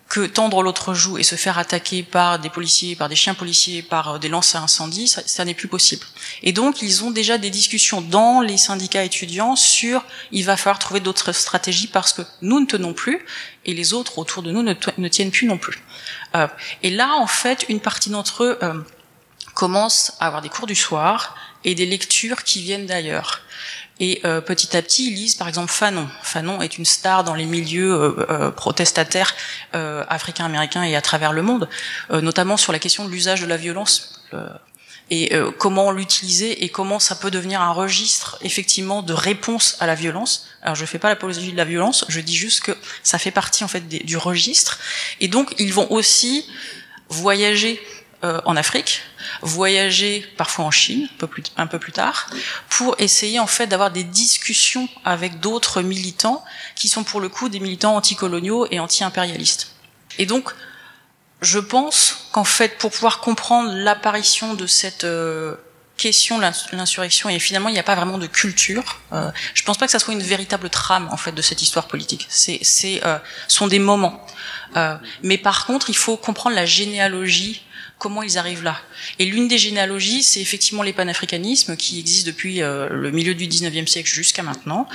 que 0.08 0.26
tendre 0.26 0.62
l'autre 0.62 0.92
joue 0.92 1.18
et 1.18 1.22
se 1.22 1.36
faire 1.36 1.58
attaquer 1.58 2.02
par 2.02 2.40
des 2.40 2.50
policiers, 2.50 2.96
par 2.96 3.08
des 3.08 3.16
chiens 3.16 3.34
policiers, 3.34 3.82
par 3.82 4.14
euh, 4.14 4.18
des 4.18 4.28
lances 4.28 4.54
à 4.54 4.66
ça, 4.66 4.86
ça 5.26 5.44
n'est 5.44 5.54
plus 5.54 5.68
possible. 5.68 6.04
Et 6.42 6.52
donc, 6.52 6.82
ils 6.82 7.04
ont 7.04 7.10
déjà 7.10 7.38
des 7.38 7.50
discussions 7.50 8.00
dans 8.00 8.40
les 8.40 8.56
syndicats 8.56 9.04
étudiants 9.04 9.56
sur 9.56 10.04
il 10.32 10.44
va 10.44 10.56
falloir 10.56 10.78
trouver 10.78 11.00
d'autres 11.00 11.32
stratégies 11.32 11.88
parce 11.88 12.12
que 12.12 12.22
nous 12.42 12.60
ne 12.60 12.66
tenons 12.66 12.92
plus 12.92 13.24
et 13.64 13.74
les 13.74 13.94
autres 13.94 14.18
autour 14.18 14.42
de 14.42 14.50
nous 14.50 14.62
ne, 14.62 14.74
ne 14.98 15.08
tiennent 15.08 15.32
plus 15.32 15.46
non 15.46 15.58
plus. 15.58 15.78
Euh, 16.34 16.46
et 16.82 16.90
là, 16.90 17.14
en 17.16 17.26
fait, 17.26 17.66
une 17.68 17.80
partie 17.80 18.10
d'entre 18.10 18.44
eux 18.44 18.58
euh, 18.62 18.74
commencent 19.56 20.12
à 20.20 20.26
avoir 20.26 20.42
des 20.42 20.50
cours 20.50 20.66
du 20.66 20.76
soir 20.76 21.34
et 21.64 21.74
des 21.74 21.86
lectures 21.86 22.44
qui 22.44 22.60
viennent 22.62 22.86
d'ailleurs. 22.86 23.40
Et 23.98 24.20
euh, 24.26 24.42
petit 24.42 24.76
à 24.76 24.82
petit, 24.82 25.08
ils 25.10 25.14
lisent 25.14 25.34
par 25.34 25.48
exemple 25.48 25.72
Fanon. 25.72 26.06
Fanon 26.22 26.60
est 26.60 26.76
une 26.76 26.84
star 26.84 27.24
dans 27.24 27.34
les 27.34 27.46
milieux 27.46 27.90
euh, 27.90 28.26
euh, 28.28 28.50
protestataires 28.50 29.34
africains-américains 29.72 30.82
et 30.82 30.94
à 30.94 31.00
travers 31.00 31.32
le 31.32 31.42
monde, 31.42 31.68
notamment 32.10 32.56
sur 32.56 32.72
la 32.72 32.78
question 32.78 33.04
de 33.04 33.10
l'usage 33.10 33.42
de 33.42 33.46
la 33.46 33.56
violence 33.56 34.24
et 35.10 35.30
comment 35.58 35.90
l'utiliser 35.90 36.64
et 36.64 36.70
comment 36.70 36.98
ça 36.98 37.14
peut 37.14 37.30
devenir 37.30 37.60
un 37.60 37.72
registre 37.72 38.38
effectivement 38.40 39.02
de 39.02 39.12
réponse 39.12 39.76
à 39.80 39.86
la 39.86 39.94
violence. 39.94 40.46
Alors 40.62 40.76
je 40.76 40.80
ne 40.80 40.86
fais 40.86 40.98
pas 40.98 41.10
l'apologie 41.10 41.52
de 41.52 41.56
la 41.56 41.66
violence, 41.66 42.06
je 42.08 42.20
dis 42.20 42.34
juste 42.34 42.60
que 42.60 42.72
ça 43.02 43.18
fait 43.18 43.30
partie 43.30 43.64
en 43.64 43.68
fait 43.68 43.86
du 43.86 44.16
registre. 44.16 44.78
Et 45.20 45.28
donc 45.28 45.54
ils 45.58 45.74
vont 45.74 45.90
aussi 45.92 46.48
voyager 47.10 47.80
euh, 48.26 48.40
en 48.44 48.56
Afrique, 48.56 49.02
voyager 49.42 50.26
parfois 50.36 50.64
en 50.64 50.70
Chine, 50.70 51.08
un 51.56 51.66
peu, 51.66 51.78
plus, 51.78 51.92
tard, 51.92 52.28
pour 52.68 52.96
essayer 52.98 53.38
en 53.38 53.46
fait 53.46 53.66
d'avoir 53.66 53.90
des 53.92 54.02
discussions 54.02 54.88
avec 55.04 55.38
d'autres 55.38 55.80
militants 55.80 56.44
qui 56.74 56.88
sont 56.88 57.04
pour 57.04 57.20
le 57.20 57.28
coup 57.28 57.48
des 57.48 57.60
militants 57.60 57.94
anticoloniaux 57.94 58.66
et 58.70 58.80
anti-impérialistes. 58.80 59.74
Et 60.18 60.26
donc, 60.26 60.50
je 61.40 61.60
pense 61.60 62.28
qu'en 62.32 62.44
fait, 62.44 62.78
pour 62.78 62.90
pouvoir 62.90 63.20
comprendre 63.20 63.70
l'apparition 63.72 64.54
de 64.54 64.66
cette 64.66 65.04
euh, 65.04 65.54
question 65.96 66.38
l'insurrection 66.72 67.30
et 67.30 67.38
finalement 67.38 67.70
il 67.70 67.72
n'y 67.72 67.78
a 67.78 67.82
pas 67.82 67.94
vraiment 67.94 68.18
de 68.18 68.26
culture. 68.26 68.98
Euh, 69.12 69.30
je 69.54 69.62
pense 69.62 69.78
pas 69.78 69.86
que 69.86 69.92
ça 69.92 69.98
soit 69.98 70.14
une 70.14 70.22
véritable 70.22 70.68
trame 70.68 71.08
en 71.10 71.16
fait 71.16 71.32
de 71.32 71.42
cette 71.42 71.62
histoire 71.62 71.86
politique. 71.86 72.26
C'est, 72.28 72.60
euh, 73.04 73.18
sont 73.48 73.66
des 73.66 73.78
moments. 73.78 74.26
Mais 75.22 75.38
par 75.38 75.64
contre, 75.64 75.88
il 75.88 75.96
faut 75.96 76.18
comprendre 76.18 76.54
la 76.54 76.66
généalogie 76.66 77.62
comment 77.98 78.22
ils 78.22 78.36
arrivent 78.38 78.62
là. 78.62 78.76
Et 79.18 79.24
l'une 79.24 79.48
des 79.48 79.58
généalogies, 79.58 80.22
c'est 80.22 80.40
effectivement 80.40 80.82
les 80.82 80.92
panafricanismes 80.92 81.76
qui 81.76 81.98
existent 81.98 82.26
depuis 82.26 82.62
euh, 82.62 82.88
le 82.90 83.10
milieu 83.10 83.34
du 83.34 83.46
19e 83.46 83.86
siècle 83.86 84.10
jusqu'à 84.10 84.42
maintenant, 84.42 84.86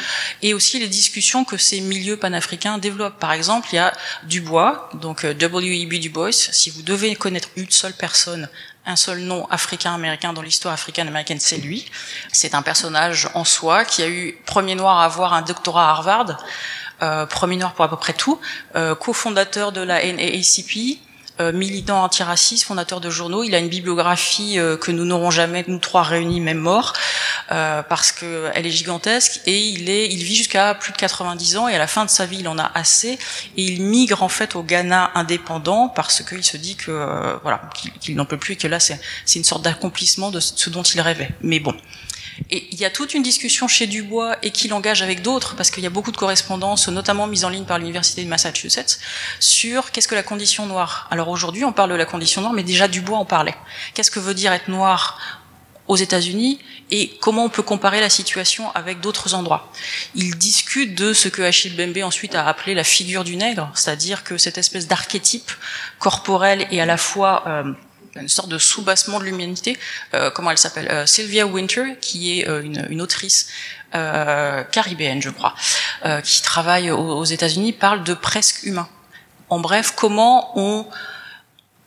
et 0.42 0.54
aussi 0.54 0.80
les 0.80 0.88
discussions 0.88 1.44
que 1.44 1.58
ces 1.58 1.82
milieux 1.82 2.18
panafricains 2.18 2.78
développent. 2.78 3.20
Par 3.20 3.34
exemple, 3.34 3.70
il 3.72 3.78
y 3.78 3.80
a 3.80 3.94
Dubois, 4.24 4.90
donc 4.94 5.26
euh, 5.26 5.34
W.E.B. 5.34 5.96
Du 5.96 6.10
Bois. 6.10 6.32
Si 6.32 6.70
vous 6.70 6.84
devez 6.84 7.16
connaître 7.16 7.50
une 7.56 7.70
seule 7.70 7.94
personne 7.94 8.50
un 8.86 8.96
seul 8.96 9.20
nom 9.20 9.48
africain-américain 9.50 10.34
dans 10.34 10.42
l'histoire 10.42 10.74
africaine-américaine, 10.74 11.40
c'est 11.40 11.58
lui. 11.58 11.86
C'est 12.32 12.56
un 12.56 12.62
personnage 12.62 13.30
en 13.36 13.44
soi 13.44 13.86
qui 13.86 14.02
a 14.02 14.10
eu 14.10 14.38
premier 14.46 14.76
noir 14.76 14.98
à 14.98 15.06
avoir 15.06 15.34
un 15.34 15.44
doctorat 15.44 15.88
à 15.88 15.92
Harvard, 15.92 16.44
euh, 17.04 17.26
premier 17.26 17.58
noir 17.58 17.74
pour 17.74 17.86
à 17.86 17.90
peu 17.90 17.98
près 17.98 18.14
tout, 18.14 18.40
euh, 18.76 18.96
cofondateur 18.96 19.72
de 19.72 19.82
la 19.82 20.04
NAACP, 20.04 21.00
militant 21.52 22.04
antiraciste, 22.04 22.66
fondateur 22.66 23.02
de 23.02 23.10
journaux. 23.10 23.44
Il 23.44 23.56
a 23.56 23.60
une 23.60 23.70
bibliographie 23.70 24.60
euh, 24.60 24.78
que 24.78 24.92
nous 24.92 25.06
n'aurons 25.06 25.32
jamais, 25.32 25.64
nous 25.68 25.80
trois 25.80 26.04
réunis, 26.04 26.42
même 26.42 26.60
morts, 26.60 26.94
euh, 27.52 27.82
parce 27.84 28.12
que 28.12 28.52
elle 28.54 28.68
est 28.68 28.72
gigantesque. 28.72 29.42
Et 29.46 29.60
il 29.60 29.90
est, 29.90 30.08
il 30.12 30.24
vit 30.24 30.36
jusqu'à 30.36 30.76
plus 30.76 30.92
de 30.92 30.98
90 30.98 31.58
ans 31.58 31.68
et 31.68 31.76
à 31.76 31.80
la 31.80 31.88
fin 31.88 32.06
de 32.06 32.10
sa 32.10 32.26
vie, 32.26 32.40
il 32.42 32.48
en 32.48 32.60
a 32.60 32.72
assez. 32.76 33.18
Et 33.58 33.64
il 33.64 33.82
migre 33.82 34.22
en 34.22 34.30
fait 34.30 34.56
au 34.56 34.64
Ghana 34.64 35.12
indépendant 35.16 35.90
parce 35.90 36.22
qu'il 36.22 36.44
se 36.44 36.58
dit 36.58 36.76
que 36.76 37.40
voilà, 37.42 37.62
qu'il 38.00 38.16
n'en 38.16 38.26
peut 38.26 38.38
plus 38.38 38.54
et 38.54 38.58
que 38.58 38.68
là, 38.68 38.80
c'est 38.80 39.00
une 39.36 39.44
sorte 39.44 39.64
d'accomplissement 39.64 40.32
de 40.32 40.40
ce 40.40 40.70
dont 40.70 40.84
il 40.84 41.02
rêvait. 41.02 41.32
Mais 41.42 41.60
bon. 41.60 41.76
Et 42.50 42.68
il 42.72 42.80
y 42.80 42.86
a 42.86 42.90
toute 42.90 43.14
une 43.14 43.24
discussion 43.24 43.68
chez 43.68 43.88
Dubois 43.88 44.38
et 44.44 44.52
qu'il 44.52 44.74
engage 44.74 45.02
avec 45.02 45.22
d'autres, 45.22 45.56
parce 45.56 45.72
qu'il 45.72 45.84
y 45.84 45.88
a 45.88 45.90
beaucoup 45.90 46.12
de 46.12 46.18
correspondances, 46.18 46.88
notamment 46.90 47.28
mises 47.28 47.46
en 47.46 47.50
ligne 47.50 47.66
par 47.66 47.80
l'Université 47.80 48.24
de 48.24 48.30
Massachusetts, 48.30 49.00
sur 49.40 49.92
qu'est-ce 49.92 50.08
que 50.08 50.16
la 50.16 50.24
condition 50.24 50.66
noire. 50.66 51.08
Alors 51.12 51.30
aujourd'hui, 51.30 51.66
on 51.66 51.72
parle 51.72 51.92
de 51.92 51.96
la 51.96 52.06
condition 52.06 52.42
noire, 52.42 52.54
mais 52.54 52.64
déjà 52.64 52.88
Dubois 52.88 53.18
en 53.18 53.26
parlait. 53.26 53.56
Qu'est-ce 53.94 54.12
que 54.12 54.20
veut 54.20 54.34
dire 54.34 54.52
être 54.54 54.68
noir 54.68 55.20
aux 55.88 55.98
États-Unis 55.98 56.60
et 56.90 57.18
comment 57.20 57.46
on 57.46 57.50
peut 57.50 57.64
comparer 57.64 58.00
la 58.00 58.10
situation 58.10 58.72
avec 58.76 59.00
d'autres 59.00 59.34
endroits? 59.34 59.72
Il 60.16 60.38
discute 60.38 60.96
de 60.96 61.14
ce 61.14 61.28
que 61.28 61.42
Achille 61.42 61.76
Bembe 61.76 62.04
ensuite 62.04 62.36
a 62.36 62.48
appelé 62.48 62.74
la 62.74 62.84
figure 62.84 63.24
du 63.24 63.36
nègre, 63.36 63.70
c'est-à-dire 63.74 64.24
que 64.24 64.38
cette 64.38 64.58
espèce 64.58 64.88
d'archétype 64.88 65.52
corporel 66.00 66.68
et 66.72 66.82
à 66.82 66.86
la 66.86 66.98
fois 66.98 67.44
euh, 67.48 67.74
une 68.16 68.28
sorte 68.28 68.50
de 68.50 68.58
soubassement 68.58 69.20
de 69.20 69.26
l'humanité. 69.26 69.78
Euh, 70.14 70.30
comment 70.32 70.52
elle 70.52 70.58
s'appelle 70.58 70.90
euh, 70.92 71.06
Sylvia 71.06 71.46
Winter, 71.46 71.98
qui 72.02 72.40
est 72.40 72.48
euh, 72.48 72.62
une, 72.62 72.86
une, 72.90 73.02
autrice 73.02 73.48
caribéenne, 74.72 75.22
je 75.22 75.30
crois, 75.30 75.54
qui 76.24 76.42
travaille 76.42 76.92
aux, 76.92 77.26
États-Unis, 77.26 77.74
parle 77.74 78.06
de 78.06 78.14
presque 78.14 78.64
humain. 78.64 78.88
En 79.50 79.60
bref, 79.60 79.92
comment 79.98 80.58
on, 80.58 80.88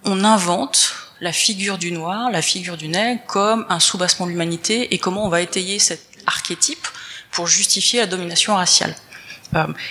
on 0.05 0.23
invente 0.23 0.97
la 1.23 1.33
figure 1.33 1.79
du 1.79 1.93
noir, 1.93 2.31
la 2.31 2.43
figure 2.43 2.77
du 2.77 2.89
nègre, 2.89 3.23
comme 3.27 3.65
un 3.71 3.81
soubassement 3.81 4.27
de 4.27 4.33
l'humanité, 4.33 4.93
et 4.93 4.99
comment 4.99 5.25
on 5.25 5.31
va 5.31 5.41
étayer 5.41 5.79
cet 5.79 6.07
archétype 6.27 6.87
pour 7.31 7.47
justifier 7.47 8.01
la 8.01 8.07
domination 8.07 8.55
raciale. 8.55 8.95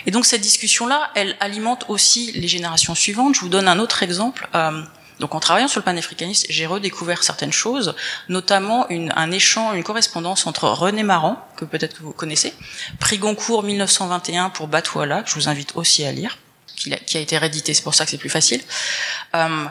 Et 0.06 0.12
donc 0.12 0.28
cette 0.28 0.42
discussion-là, 0.42 1.10
elle 1.16 1.36
alimente 1.40 1.86
aussi 1.88 2.32
les 2.34 2.48
générations 2.48 2.94
suivantes. 2.94 3.34
Je 3.34 3.40
vous 3.40 3.50
donne 3.50 3.68
un 3.68 3.80
autre 3.80 4.04
exemple. 4.04 4.48
Donc 5.24 5.36
en 5.36 5.40
travaillant 5.40 5.70
sur 5.70 5.80
le 5.80 5.86
panafricanisme, 5.86 6.48
j'ai 6.50 6.66
redécouvert 6.66 7.24
certaines 7.24 7.54
choses, 7.54 7.96
notamment 8.28 8.90
une, 8.90 9.14
un 9.16 9.32
échange, 9.32 9.78
une 9.78 9.84
correspondance 9.86 10.46
entre 10.48 10.68
René 10.68 11.02
Maran, 11.02 11.38
que 11.56 11.64
peut-être 11.64 11.96
que 11.96 12.04
vous 12.04 12.12
connaissez, 12.12 12.54
prix 13.00 13.20
Goncourt 13.20 13.64
1921 13.64 14.50
pour 14.50 14.68
Batouala, 14.68 15.24
que 15.24 15.30
je 15.30 15.36
vous 15.36 15.48
invite 15.48 15.78
aussi 15.78 16.04
à 16.04 16.12
lire, 16.12 16.40
qui 16.76 16.94
a, 16.94 17.20
été 17.22 17.38
réédité, 17.38 17.74
c'est 17.74 17.84
pour 17.84 17.96
ça 17.96 18.04
que 18.04 18.12
c'est 18.12 18.18
plus 18.18 18.30
facile. 18.30 18.62
Euh, 19.34 19.66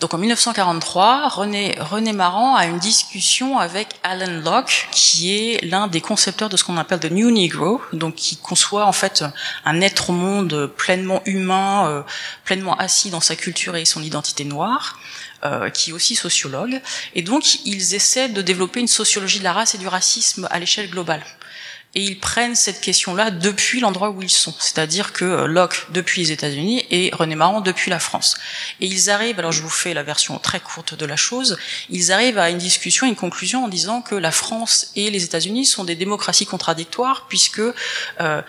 donc 0.00 0.14
en 0.14 0.18
1943, 0.18 1.28
René, 1.28 1.76
René 1.78 2.14
Maran 2.14 2.56
a 2.56 2.64
une 2.64 2.78
discussion 2.78 3.58
avec 3.58 3.88
Alan 4.02 4.40
Locke, 4.42 4.88
qui 4.92 5.36
est 5.36 5.62
l'un 5.62 5.88
des 5.88 6.00
concepteurs 6.00 6.48
de 6.48 6.56
ce 6.56 6.64
qu'on 6.64 6.78
appelle 6.78 7.00
the 7.00 7.10
New 7.10 7.30
Negro, 7.30 7.82
donc 7.92 8.14
qui 8.14 8.38
conçoit 8.38 8.86
en 8.86 8.92
fait 8.92 9.24
un 9.66 9.80
être 9.82 10.08
au 10.08 10.14
monde 10.14 10.72
pleinement 10.74 11.20
humain, 11.26 11.86
euh, 11.86 12.02
pleinement 12.44 12.76
assis 12.78 13.10
dans 13.10 13.20
sa 13.20 13.36
culture 13.36 13.76
et 13.76 13.84
son 13.84 14.02
identité 14.02 14.44
noire. 14.44 14.98
Euh, 15.42 15.70
qui 15.70 15.88
est 15.88 15.92
aussi 15.94 16.16
sociologue, 16.16 16.82
et 17.14 17.22
donc 17.22 17.64
ils 17.64 17.94
essaient 17.94 18.28
de 18.28 18.42
développer 18.42 18.78
une 18.78 18.86
sociologie 18.86 19.38
de 19.38 19.44
la 19.44 19.54
race 19.54 19.74
et 19.74 19.78
du 19.78 19.88
racisme 19.88 20.46
à 20.50 20.58
l'échelle 20.58 20.90
globale 20.90 21.22
et 21.94 22.02
ils 22.02 22.18
prennent 22.18 22.54
cette 22.54 22.80
question-là 22.80 23.30
depuis 23.30 23.80
l'endroit 23.80 24.10
où 24.10 24.22
ils 24.22 24.30
sont, 24.30 24.54
c'est-à-dire 24.58 25.12
que 25.12 25.24
euh, 25.24 25.46
Locke 25.46 25.86
depuis 25.90 26.22
les 26.22 26.32
États-Unis 26.32 26.84
et 26.90 27.10
René 27.12 27.34
Maran 27.34 27.60
depuis 27.60 27.90
la 27.90 27.98
France. 27.98 28.36
Et 28.80 28.86
ils 28.86 29.10
arrivent, 29.10 29.38
alors 29.38 29.52
je 29.52 29.62
vous 29.62 29.68
fais 29.68 29.92
la 29.92 30.02
version 30.02 30.38
très 30.38 30.60
courte 30.60 30.94
de 30.94 31.04
la 31.06 31.16
chose, 31.16 31.58
ils 31.88 32.12
arrivent 32.12 32.38
à 32.38 32.50
une 32.50 32.58
discussion, 32.58 33.06
une 33.06 33.16
conclusion 33.16 33.64
en 33.64 33.68
disant 33.68 34.02
que 34.02 34.14
la 34.14 34.30
France 34.30 34.92
et 34.94 35.10
les 35.10 35.24
États-Unis 35.24 35.66
sont 35.66 35.84
des 35.84 35.96
démocraties 35.96 36.46
contradictoires 36.46 37.26
puisque 37.28 37.60
euh, 38.20 38.42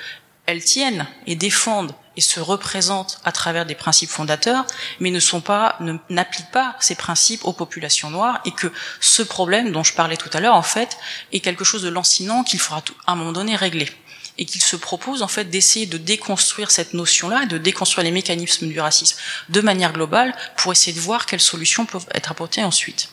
elles 0.45 0.63
tiennent 0.63 1.07
et 1.25 1.35
défendent 1.35 1.93
et 2.18 2.22
se 2.22 2.39
représentent 2.39 3.20
à 3.24 3.32
travers 3.32 3.66
des 3.66 3.76
principes 3.76 4.09
fondateurs, 4.09 4.66
mais 4.99 5.12
ne 5.12 5.20
sont 5.20 5.41
pas, 5.41 5.78
n'appliquent 6.09 6.51
pas 6.51 6.76
ces 6.80 6.95
principes 6.95 7.45
aux 7.45 7.53
populations 7.53 8.09
noires, 8.09 8.41
et 8.45 8.51
que 8.51 8.72
ce 8.99 9.22
problème 9.22 9.72
dont 9.72 9.84
je 9.84 9.93
parlais 9.93 10.18
tout 10.18 10.30
à 10.34 10.39
l'heure, 10.39 10.55
en 10.55 10.62
fait, 10.62 10.97
est 11.32 11.39
quelque 11.39 11.64
chose 11.64 11.84
de 11.84 11.89
lancinant 11.89 12.43
qu'il 12.43 12.59
faudra 12.59 12.84
à 13.07 13.14
un 13.14 13.16
moment 13.16 13.32
donné 13.32 13.55
régler 13.55 13.89
et 14.38 14.45
qu'il 14.45 14.62
se 14.62 14.76
propose 14.76 15.22
en 15.22 15.28
fait 15.28 15.45
d'essayer 15.45 15.86
de 15.86 15.97
déconstruire 15.97 16.72
cette 16.72 16.93
notion-là, 16.93 17.45
de 17.45 17.57
déconstruire 17.57 18.05
les 18.05 18.12
mécanismes 18.12 18.68
du 18.68 18.80
racisme 18.80 19.18
de 19.49 19.62
manière 19.62 19.93
globale 19.93 20.34
pour 20.57 20.72
essayer 20.72 20.93
de 20.93 21.01
voir 21.01 21.26
quelles 21.26 21.41
solutions 21.41 21.86
peuvent 21.86 22.07
être 22.14 22.32
apportées 22.32 22.64
ensuite. 22.64 23.09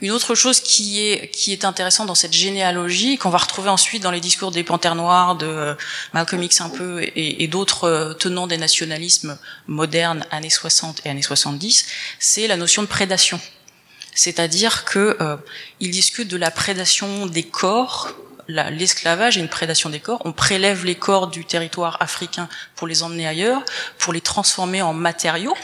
Une 0.00 0.10
autre 0.10 0.34
chose 0.34 0.60
qui 0.60 1.00
est, 1.00 1.30
qui 1.30 1.52
est 1.52 1.64
intéressante 1.64 2.06
dans 2.06 2.14
cette 2.14 2.32
généalogie, 2.32 3.18
qu'on 3.18 3.30
va 3.30 3.38
retrouver 3.38 3.68
ensuite 3.68 4.02
dans 4.02 4.10
les 4.10 4.20
discours 4.20 4.50
des 4.50 4.64
Panthères 4.64 4.94
Noires, 4.94 5.36
de 5.36 5.76
Malcolm 6.12 6.42
X 6.42 6.60
un 6.60 6.70
peu, 6.70 7.02
et, 7.14 7.46
d'autres 7.48 7.84
euh, 7.84 8.14
tenants 8.14 8.46
des 8.46 8.56
nationalismes 8.56 9.38
modernes, 9.66 10.24
années 10.30 10.50
60 10.50 11.02
et 11.04 11.10
années 11.10 11.22
70, 11.22 11.86
c'est 12.18 12.46
la 12.46 12.56
notion 12.56 12.82
de 12.82 12.88
prédation. 12.88 13.40
C'est-à-dire 14.14 14.84
que 14.84 15.16
euh, 15.20 15.36
ils 15.80 15.90
discutent 15.90 16.28
de 16.28 16.36
la 16.36 16.50
prédation 16.50 17.26
des 17.26 17.42
corps 17.42 18.14
l'esclavage 18.48 19.38
et 19.38 19.40
une 19.40 19.48
prédation 19.48 19.90
des 19.90 20.00
corps. 20.00 20.20
On 20.24 20.32
prélève 20.32 20.84
les 20.84 20.94
corps 20.94 21.28
du 21.28 21.44
territoire 21.44 21.96
africain 22.00 22.48
pour 22.76 22.86
les 22.86 23.02
emmener 23.02 23.26
ailleurs, 23.26 23.62
pour 23.98 24.12
les 24.12 24.20
transformer 24.20 24.82
en 24.82 24.92
matériaux, 24.92 25.56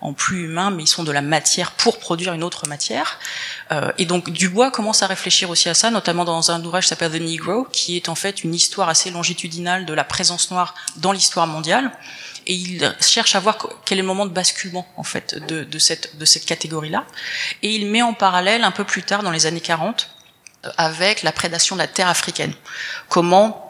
en 0.00 0.12
plus 0.12 0.44
humains, 0.44 0.70
mais 0.70 0.84
ils 0.84 0.88
sont 0.88 1.04
de 1.04 1.12
la 1.12 1.22
matière 1.22 1.72
pour 1.72 1.98
produire 1.98 2.32
une 2.32 2.42
autre 2.42 2.66
matière. 2.68 3.18
Euh, 3.70 3.92
et 3.98 4.06
donc 4.06 4.30
Dubois 4.30 4.70
commence 4.70 5.02
à 5.02 5.06
réfléchir 5.06 5.50
aussi 5.50 5.68
à 5.68 5.74
ça, 5.74 5.90
notamment 5.90 6.24
dans 6.24 6.50
un 6.50 6.64
ouvrage 6.64 6.84
qui 6.84 6.88
s'appelle 6.88 7.12
The 7.12 7.22
Negro, 7.22 7.64
qui 7.72 7.96
est 7.96 8.08
en 8.08 8.14
fait 8.14 8.44
une 8.44 8.54
histoire 8.54 8.88
assez 8.88 9.10
longitudinale 9.10 9.86
de 9.86 9.94
la 9.94 10.04
présence 10.04 10.50
noire 10.50 10.74
dans 10.96 11.12
l'histoire 11.12 11.46
mondiale. 11.46 11.92
Et 12.46 12.54
il 12.54 12.96
cherche 13.00 13.36
à 13.36 13.40
voir 13.40 13.56
quel 13.84 13.98
est 13.98 14.02
le 14.02 14.06
moment 14.06 14.26
de 14.26 14.32
basculement 14.32 14.86
en 14.96 15.04
fait 15.04 15.36
de, 15.46 15.62
de 15.62 15.78
cette, 15.78 16.18
de 16.18 16.24
cette 16.24 16.44
catégorie-là. 16.44 17.04
Et 17.62 17.70
il 17.70 17.86
met 17.86 18.02
en 18.02 18.14
parallèle 18.14 18.64
un 18.64 18.72
peu 18.72 18.84
plus 18.84 19.04
tard, 19.04 19.22
dans 19.22 19.30
les 19.30 19.46
années 19.46 19.60
40, 19.60 20.08
avec 20.76 21.22
la 21.22 21.32
prédation 21.32 21.76
de 21.76 21.80
la 21.80 21.88
terre 21.88 22.08
africaine. 22.08 22.52
Comment 23.08 23.68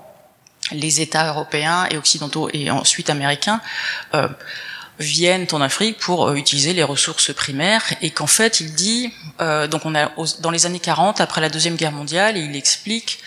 les 0.71 1.01
États 1.01 1.29
européens 1.29 1.87
et 1.91 1.97
occidentaux 1.97 2.49
et 2.53 2.71
ensuite 2.71 3.11
américains 3.11 3.61
euh, 4.15 4.29
viennent 4.99 5.47
en 5.53 5.61
Afrique 5.61 5.99
pour 5.99 6.29
euh, 6.29 6.35
utiliser 6.35 6.73
les 6.73 6.83
ressources 6.83 7.33
primaires 7.35 7.83
et 8.01 8.11
qu'en 8.11 8.27
fait 8.27 8.61
il 8.61 8.75
dit 8.75 9.13
euh, 9.41 9.67
donc 9.67 9.85
on 9.85 9.95
a 9.95 10.11
dans 10.41 10.51
les 10.51 10.67
années 10.67 10.79
40 10.79 11.21
après 11.21 11.41
la 11.41 11.49
deuxième 11.49 11.77
guerre 11.77 11.93
mondiale 11.93 12.37
il 12.37 12.55
explique 12.55 13.19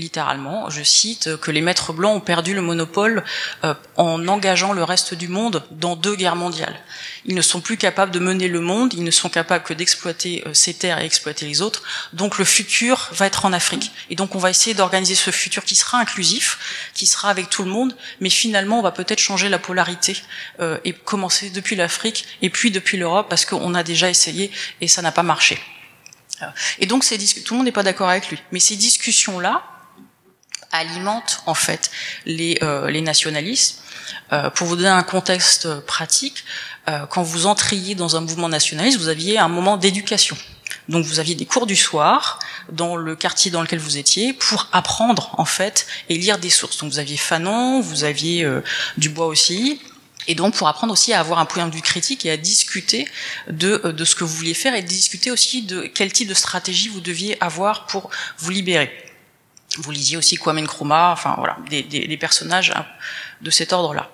littéralement, 0.00 0.70
je 0.70 0.82
cite, 0.82 1.36
que 1.36 1.50
les 1.50 1.60
maîtres 1.60 1.92
blancs 1.92 2.16
ont 2.16 2.20
perdu 2.20 2.54
le 2.54 2.62
monopole 2.62 3.24
euh, 3.64 3.74
en 3.96 4.26
engageant 4.28 4.72
le 4.72 4.82
reste 4.82 5.14
du 5.14 5.28
monde 5.28 5.64
dans 5.70 5.96
deux 5.96 6.16
guerres 6.16 6.36
mondiales. 6.36 6.80
Ils 7.24 7.34
ne 7.34 7.42
sont 7.42 7.60
plus 7.60 7.76
capables 7.76 8.10
de 8.10 8.18
mener 8.18 8.48
le 8.48 8.60
monde, 8.60 8.94
ils 8.94 9.04
ne 9.04 9.10
sont 9.10 9.28
capables 9.28 9.64
que 9.64 9.74
d'exploiter 9.74 10.42
euh, 10.46 10.54
ces 10.54 10.74
terres 10.74 10.98
et 11.00 11.04
exploiter 11.04 11.46
les 11.46 11.62
autres. 11.62 11.82
Donc 12.12 12.38
le 12.38 12.44
futur 12.44 13.08
va 13.12 13.26
être 13.26 13.44
en 13.44 13.52
Afrique. 13.52 13.92
Et 14.08 14.16
donc 14.16 14.34
on 14.34 14.38
va 14.38 14.50
essayer 14.50 14.74
d'organiser 14.74 15.14
ce 15.14 15.30
futur 15.30 15.64
qui 15.64 15.76
sera 15.76 15.98
inclusif, 15.98 16.90
qui 16.94 17.06
sera 17.06 17.30
avec 17.30 17.50
tout 17.50 17.62
le 17.62 17.70
monde, 17.70 17.94
mais 18.20 18.30
finalement 18.30 18.78
on 18.78 18.82
va 18.82 18.92
peut-être 18.92 19.20
changer 19.20 19.48
la 19.48 19.58
polarité 19.58 20.16
euh, 20.60 20.78
et 20.84 20.92
commencer 20.92 21.50
depuis 21.50 21.76
l'Afrique 21.76 22.26
et 22.42 22.50
puis 22.50 22.70
depuis 22.70 22.96
l'Europe 22.96 23.28
parce 23.28 23.44
qu'on 23.44 23.74
a 23.74 23.82
déjà 23.82 24.08
essayé 24.08 24.50
et 24.80 24.88
ça 24.88 25.02
n'a 25.02 25.12
pas 25.12 25.22
marché. 25.22 25.60
Et 26.78 26.86
donc 26.86 27.04
ces 27.04 27.18
tout 27.18 27.54
le 27.54 27.58
monde 27.58 27.66
n'est 27.66 27.72
pas 27.72 27.82
d'accord 27.82 28.08
avec 28.08 28.28
lui. 28.30 28.38
Mais 28.52 28.60
ces 28.60 28.76
discussions-là, 28.76 29.62
alimente 30.72 31.42
en 31.46 31.54
fait 31.54 31.90
les, 32.26 32.58
euh, 32.62 32.90
les 32.90 33.00
nationalistes. 33.00 33.82
Euh, 34.32 34.50
pour 34.50 34.66
vous 34.66 34.76
donner 34.76 34.88
un 34.88 35.02
contexte 35.02 35.80
pratique, 35.80 36.44
euh, 36.88 37.06
quand 37.06 37.22
vous 37.22 37.46
entriez 37.46 37.94
dans 37.94 38.16
un 38.16 38.20
mouvement 38.20 38.48
nationaliste, 38.48 38.98
vous 38.98 39.08
aviez 39.08 39.38
un 39.38 39.48
moment 39.48 39.76
d'éducation. 39.76 40.36
Donc 40.88 41.04
vous 41.04 41.20
aviez 41.20 41.34
des 41.34 41.46
cours 41.46 41.66
du 41.66 41.76
soir 41.76 42.38
dans 42.72 42.96
le 42.96 43.14
quartier 43.14 43.50
dans 43.50 43.62
lequel 43.62 43.78
vous 43.78 43.96
étiez 43.96 44.32
pour 44.32 44.68
apprendre 44.72 45.34
en 45.38 45.44
fait 45.44 45.86
et 46.08 46.16
lire 46.16 46.38
des 46.38 46.50
sources. 46.50 46.78
Donc 46.78 46.92
vous 46.92 46.98
aviez 46.98 47.16
Fanon, 47.16 47.80
vous 47.80 48.04
aviez 48.04 48.44
euh, 48.44 48.62
Dubois 48.96 49.26
aussi, 49.26 49.80
et 50.26 50.34
donc 50.34 50.54
pour 50.54 50.68
apprendre 50.68 50.92
aussi 50.92 51.12
à 51.12 51.20
avoir 51.20 51.38
un 51.38 51.46
point 51.46 51.66
de 51.66 51.74
vue 51.74 51.82
critique 51.82 52.26
et 52.26 52.30
à 52.30 52.36
discuter 52.36 53.06
de, 53.48 53.80
euh, 53.84 53.92
de 53.92 54.04
ce 54.04 54.14
que 54.14 54.24
vous 54.24 54.34
vouliez 54.34 54.54
faire 54.54 54.74
et 54.74 54.82
discuter 54.82 55.30
aussi 55.30 55.62
de 55.62 55.82
quel 55.82 56.12
type 56.12 56.28
de 56.28 56.34
stratégie 56.34 56.88
vous 56.88 57.00
deviez 57.00 57.42
avoir 57.42 57.86
pour 57.86 58.10
vous 58.38 58.50
libérer. 58.50 59.09
Vous 59.80 59.90
lisiez 59.90 60.16
aussi 60.16 60.36
Kwame 60.36 60.60
Nkrumah, 60.60 61.12
enfin 61.12 61.34
voilà, 61.38 61.56
des, 61.68 62.16
personnages 62.16 62.72
hein, 62.76 62.86
de 63.40 63.50
cet 63.50 63.72
ordre-là. 63.72 64.10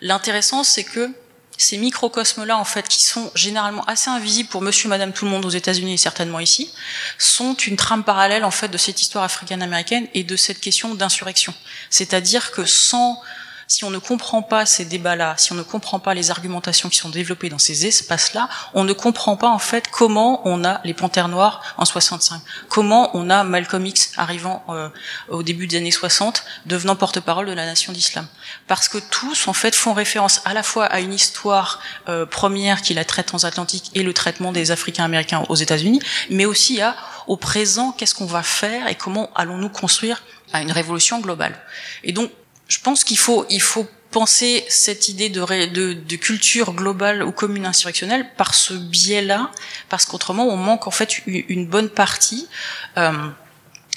L'intéressant, 0.00 0.64
c'est 0.64 0.84
que 0.84 1.10
ces 1.56 1.78
microcosmes-là, 1.78 2.58
en 2.58 2.64
fait, 2.64 2.88
qui 2.88 3.04
sont 3.04 3.30
généralement 3.34 3.84
assez 3.84 4.10
invisibles 4.10 4.48
pour 4.48 4.60
Monsieur, 4.60 4.88
Madame, 4.88 5.12
tout 5.12 5.24
le 5.24 5.30
monde 5.30 5.44
aux 5.44 5.50
États-Unis 5.50 5.94
et 5.94 5.98
certainement 5.98 6.40
ici, 6.40 6.72
sont 7.16 7.54
une 7.54 7.76
trame 7.76 8.02
parallèle 8.02 8.44
en 8.44 8.50
fait 8.50 8.68
de 8.68 8.78
cette 8.78 9.00
histoire 9.00 9.24
africaine-américaine 9.24 10.08
et 10.14 10.24
de 10.24 10.36
cette 10.36 10.60
question 10.60 10.94
d'insurrection. 10.94 11.54
C'est-à-dire 11.90 12.50
que 12.50 12.64
sans 12.64 13.20
si 13.66 13.84
on 13.84 13.90
ne 13.90 13.98
comprend 13.98 14.42
pas 14.42 14.66
ces 14.66 14.84
débats-là, 14.84 15.34
si 15.36 15.52
on 15.52 15.56
ne 15.56 15.62
comprend 15.62 15.98
pas 15.98 16.14
les 16.14 16.30
argumentations 16.30 16.88
qui 16.88 16.98
sont 16.98 17.08
développées 17.08 17.48
dans 17.48 17.58
ces 17.58 17.86
espaces-là, 17.86 18.48
on 18.74 18.84
ne 18.84 18.92
comprend 18.92 19.36
pas 19.36 19.48
en 19.48 19.58
fait 19.58 19.88
comment 19.90 20.42
on 20.44 20.64
a 20.64 20.80
les 20.84 20.94
Panthères 20.94 21.28
Noires 21.28 21.62
en 21.76 21.84
65, 21.84 22.40
comment 22.68 23.10
on 23.14 23.30
a 23.30 23.44
Malcolm 23.44 23.86
X 23.86 24.12
arrivant 24.16 24.64
euh, 24.68 24.88
au 25.28 25.42
début 25.42 25.66
des 25.66 25.78
années 25.78 25.90
60, 25.90 26.44
devenant 26.66 26.96
porte-parole 26.96 27.46
de 27.46 27.52
la 27.52 27.66
nation 27.66 27.92
d'islam. 27.92 28.26
Parce 28.66 28.88
que 28.88 28.98
tous 28.98 29.48
en 29.48 29.52
fait 29.52 29.74
font 29.74 29.94
référence 29.94 30.40
à 30.44 30.54
la 30.54 30.62
fois 30.62 30.86
à 30.86 31.00
une 31.00 31.12
histoire 31.12 31.80
euh, 32.08 32.26
première 32.26 32.82
qui 32.82 32.94
la 32.94 33.04
traite 33.04 33.26
transatlantique 33.26 33.90
et 33.94 34.02
le 34.02 34.12
traitement 34.12 34.52
des 34.52 34.70
Africains 34.70 35.04
américains 35.04 35.44
aux 35.48 35.56
États-Unis, 35.56 36.00
mais 36.30 36.44
aussi 36.44 36.80
à 36.80 36.96
au 37.26 37.36
présent 37.36 37.92
qu'est-ce 37.92 38.14
qu'on 38.14 38.26
va 38.26 38.42
faire 38.42 38.88
et 38.88 38.94
comment 38.94 39.30
allons-nous 39.34 39.70
construire 39.70 40.22
une 40.52 40.72
révolution 40.72 41.20
globale. 41.20 41.58
Et 42.02 42.12
donc 42.12 42.30
je 42.68 42.78
pense 42.80 43.04
qu'il 43.04 43.18
faut, 43.18 43.46
il 43.50 43.62
faut 43.62 43.86
penser 44.10 44.64
cette 44.68 45.08
idée 45.08 45.28
de, 45.28 45.40
de, 45.66 45.92
de, 45.92 46.16
culture 46.16 46.72
globale 46.72 47.24
ou 47.24 47.32
commune 47.32 47.66
insurrectionnelle 47.66 48.28
par 48.36 48.54
ce 48.54 48.72
biais-là, 48.74 49.50
parce 49.88 50.04
qu'autrement 50.04 50.46
on 50.46 50.56
manque 50.56 50.86
en 50.86 50.92
fait 50.92 51.22
une 51.26 51.66
bonne 51.66 51.88
partie. 51.88 52.48
Euh, 52.96 53.12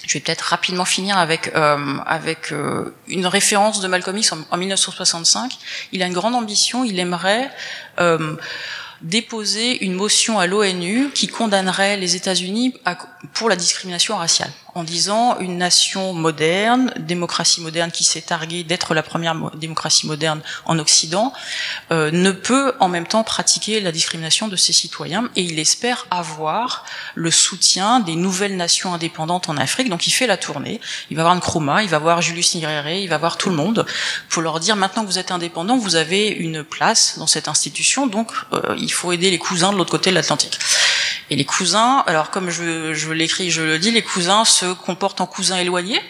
je 0.07 0.13
vais 0.13 0.19
peut-être 0.21 0.41
rapidement 0.41 0.85
finir 0.85 1.17
avec 1.17 1.51
euh, 1.55 1.97
avec 2.05 2.51
euh, 2.51 2.95
une 3.07 3.27
référence 3.27 3.81
de 3.81 3.87
Malcolm 3.87 4.17
X 4.17 4.31
en, 4.31 4.39
en, 4.49 4.57
1965. 4.57 5.57
Il 5.91 6.01
a 6.01 6.07
une 6.07 6.13
grande 6.13 6.33
ambition. 6.33 6.83
Il 6.85 6.97
aimerait 6.97 7.51
euh, 7.99 8.35
déposer 9.01 9.83
une 9.83 9.93
motion 9.93 10.39
à 10.39 10.47
l'ONU 10.47 11.09
qui 11.13 11.27
condamnerait 11.27 11.97
les 11.97 12.15
États-Unis 12.15 12.73
pour 13.33 13.49
la 13.49 13.55
discrimination 13.55 14.17
raciale, 14.17 14.51
en 14.75 14.83
disant 14.83 15.37
une 15.39 15.57
nation 15.57 16.13
moderne, 16.13 16.93
démocratie 16.97 17.61
moderne 17.61 17.91
qui 17.91 18.03
s'est 18.03 18.21
targuée 18.21 18.63
d'être 18.63 18.93
la 18.93 19.03
première 19.03 19.35
démocratie 19.55 20.07
moderne 20.07 20.41
en 20.65 20.79
Occident, 20.79 21.33
euh, 21.91 22.11
ne 22.11 22.31
peut 22.31 22.73
en 22.79 22.87
même 22.87 23.07
temps 23.07 23.23
pratiquer 23.23 23.81
la 23.81 23.91
discrimination 23.91 24.47
de 24.47 24.55
ses 24.55 24.73
citoyens 24.73 25.29
et 25.35 25.41
il 25.41 25.59
espère 25.59 26.07
avoir 26.11 26.85
le 27.15 27.31
soutien 27.31 27.99
des 27.99 28.15
nouvelles 28.15 28.57
nations 28.57 28.93
indépendantes 28.93 29.49
en 29.49 29.57
Afrique. 29.57 29.89
Donc 29.89 30.07
il 30.07 30.11
fait 30.11 30.27
la 30.27 30.37
tournée, 30.37 30.81
il 31.09 31.17
va 31.17 31.23
voir 31.23 31.35
Nkrumah, 31.35 31.83
il 31.83 31.89
va 31.89 31.99
voir 31.99 32.21
Julius 32.21 32.55
Nyerere, 32.55 33.01
il 33.01 33.09
va 33.09 33.17
voir 33.17 33.37
tout 33.37 33.49
le 33.49 33.55
monde 33.55 33.85
pour 34.29 34.41
leur 34.41 34.59
dire 34.59 34.75
maintenant 34.75 35.03
que 35.03 35.07
vous 35.07 35.19
êtes 35.19 35.31
indépendants, 35.31 35.77
vous 35.77 35.95
avez 35.95 36.27
une 36.27 36.63
place 36.63 37.17
dans 37.17 37.27
cette 37.27 37.47
institution, 37.47 38.07
donc 38.07 38.31
euh, 38.53 38.75
il 38.87 38.93
faut 38.93 39.11
aider 39.11 39.29
les 39.29 39.37
cousins 39.37 39.71
de 39.71 39.77
l'autre 39.77 39.91
côté 39.91 40.09
de 40.09 40.15
l'Atlantique. 40.15 40.57
Et 41.29 41.35
les 41.35 41.45
cousins, 41.45 42.03
alors 42.07 42.31
comme 42.31 42.49
je, 42.49 42.93
je 42.93 43.11
l'écris, 43.11 43.51
je 43.51 43.61
le 43.61 43.79
dis, 43.79 43.91
les 43.91 44.01
cousins 44.01 44.45
se 44.45 44.73
comportent 44.73 45.21
en 45.21 45.25
cousins 45.25 45.57
éloignés, 45.57 46.01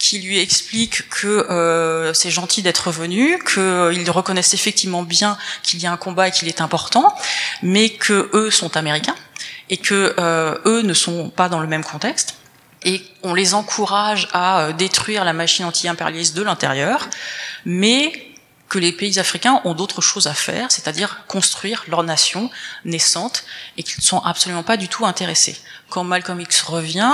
qui 0.00 0.18
lui 0.18 0.40
expliquent 0.40 1.08
que 1.10 1.28
euh, 1.28 2.12
c'est 2.14 2.30
gentil 2.30 2.62
d'être 2.62 2.90
venu, 2.90 3.38
qu'ils 3.44 4.10
reconnaissent 4.10 4.54
effectivement 4.54 5.02
bien 5.02 5.36
qu'il 5.62 5.78
y 5.80 5.86
a 5.86 5.92
un 5.92 5.98
combat 5.98 6.28
et 6.28 6.30
qu'il 6.30 6.48
est 6.48 6.62
important, 6.62 7.14
mais 7.62 7.90
que 7.90 8.30
eux 8.32 8.50
sont 8.50 8.76
américains 8.76 9.14
et 9.68 9.76
que 9.76 10.14
euh, 10.18 10.56
eux 10.64 10.80
ne 10.82 10.94
sont 10.94 11.28
pas 11.28 11.48
dans 11.48 11.60
le 11.60 11.66
même 11.68 11.84
contexte. 11.84 12.34
Et 12.82 13.02
on 13.22 13.34
les 13.34 13.52
encourage 13.52 14.28
à 14.32 14.62
euh, 14.62 14.72
détruire 14.72 15.24
la 15.24 15.34
machine 15.34 15.66
anti-impérialiste 15.66 16.34
de 16.34 16.42
l'intérieur, 16.42 17.06
mais 17.66 18.29
que 18.70 18.78
les 18.78 18.92
pays 18.92 19.18
africains 19.18 19.60
ont 19.64 19.74
d'autres 19.74 20.00
choses 20.00 20.28
à 20.28 20.32
faire, 20.32 20.70
c'est-à-dire 20.70 21.24
construire 21.26 21.84
leur 21.88 22.04
nation 22.04 22.50
naissante, 22.86 23.44
et 23.76 23.82
qu'ils 23.82 23.98
ne 23.98 24.04
sont 24.04 24.20
absolument 24.20 24.62
pas 24.62 24.78
du 24.78 24.88
tout 24.88 25.04
intéressés. 25.04 25.60
Quand 25.90 26.04
Malcolm 26.04 26.40
X 26.40 26.62
revient, 26.62 27.12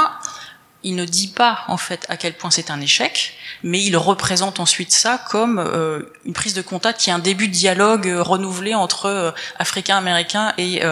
il 0.82 0.94
ne 0.94 1.06
dit 1.06 1.28
pas 1.28 1.64
en 1.66 1.78
fait 1.78 2.04
à 2.10 2.18
quel 2.18 2.34
point 2.34 2.50
c'est 2.50 2.70
un 2.70 2.80
échec, 2.80 3.34
mais 3.62 3.82
il 3.82 3.96
représente 3.96 4.60
ensuite 4.60 4.92
ça 4.92 5.18
comme 5.30 5.58
euh, 5.58 6.02
une 6.26 6.34
prise 6.34 6.52
de 6.52 6.60
contact 6.62 7.00
qui 7.00 7.10
est 7.10 7.12
un 7.14 7.18
début 7.18 7.48
de 7.48 7.52
dialogue 7.54 8.06
euh, 8.06 8.22
renouvelé 8.22 8.74
entre 8.74 9.06
euh, 9.06 9.30
Africains, 9.58 9.96
Américains 9.96 10.52
et, 10.58 10.82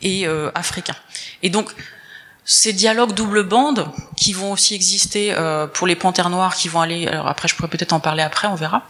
et 0.00 0.26
Africains. 0.54 0.96
Et 1.42 1.50
donc 1.50 1.70
ces 2.44 2.72
dialogues 2.72 3.12
double 3.12 3.44
bande 3.44 3.86
qui 4.16 4.32
vont 4.32 4.50
aussi 4.50 4.74
exister 4.74 5.36
pour 5.74 5.86
les 5.86 5.94
panthères 5.94 6.30
noires 6.30 6.56
qui 6.56 6.68
vont 6.68 6.80
aller, 6.80 7.06
alors 7.06 7.28
après 7.28 7.46
je 7.46 7.54
pourrais 7.54 7.68
peut-être 7.68 7.92
en 7.92 8.00
parler 8.00 8.22
après, 8.22 8.48
on 8.48 8.56
verra, 8.56 8.82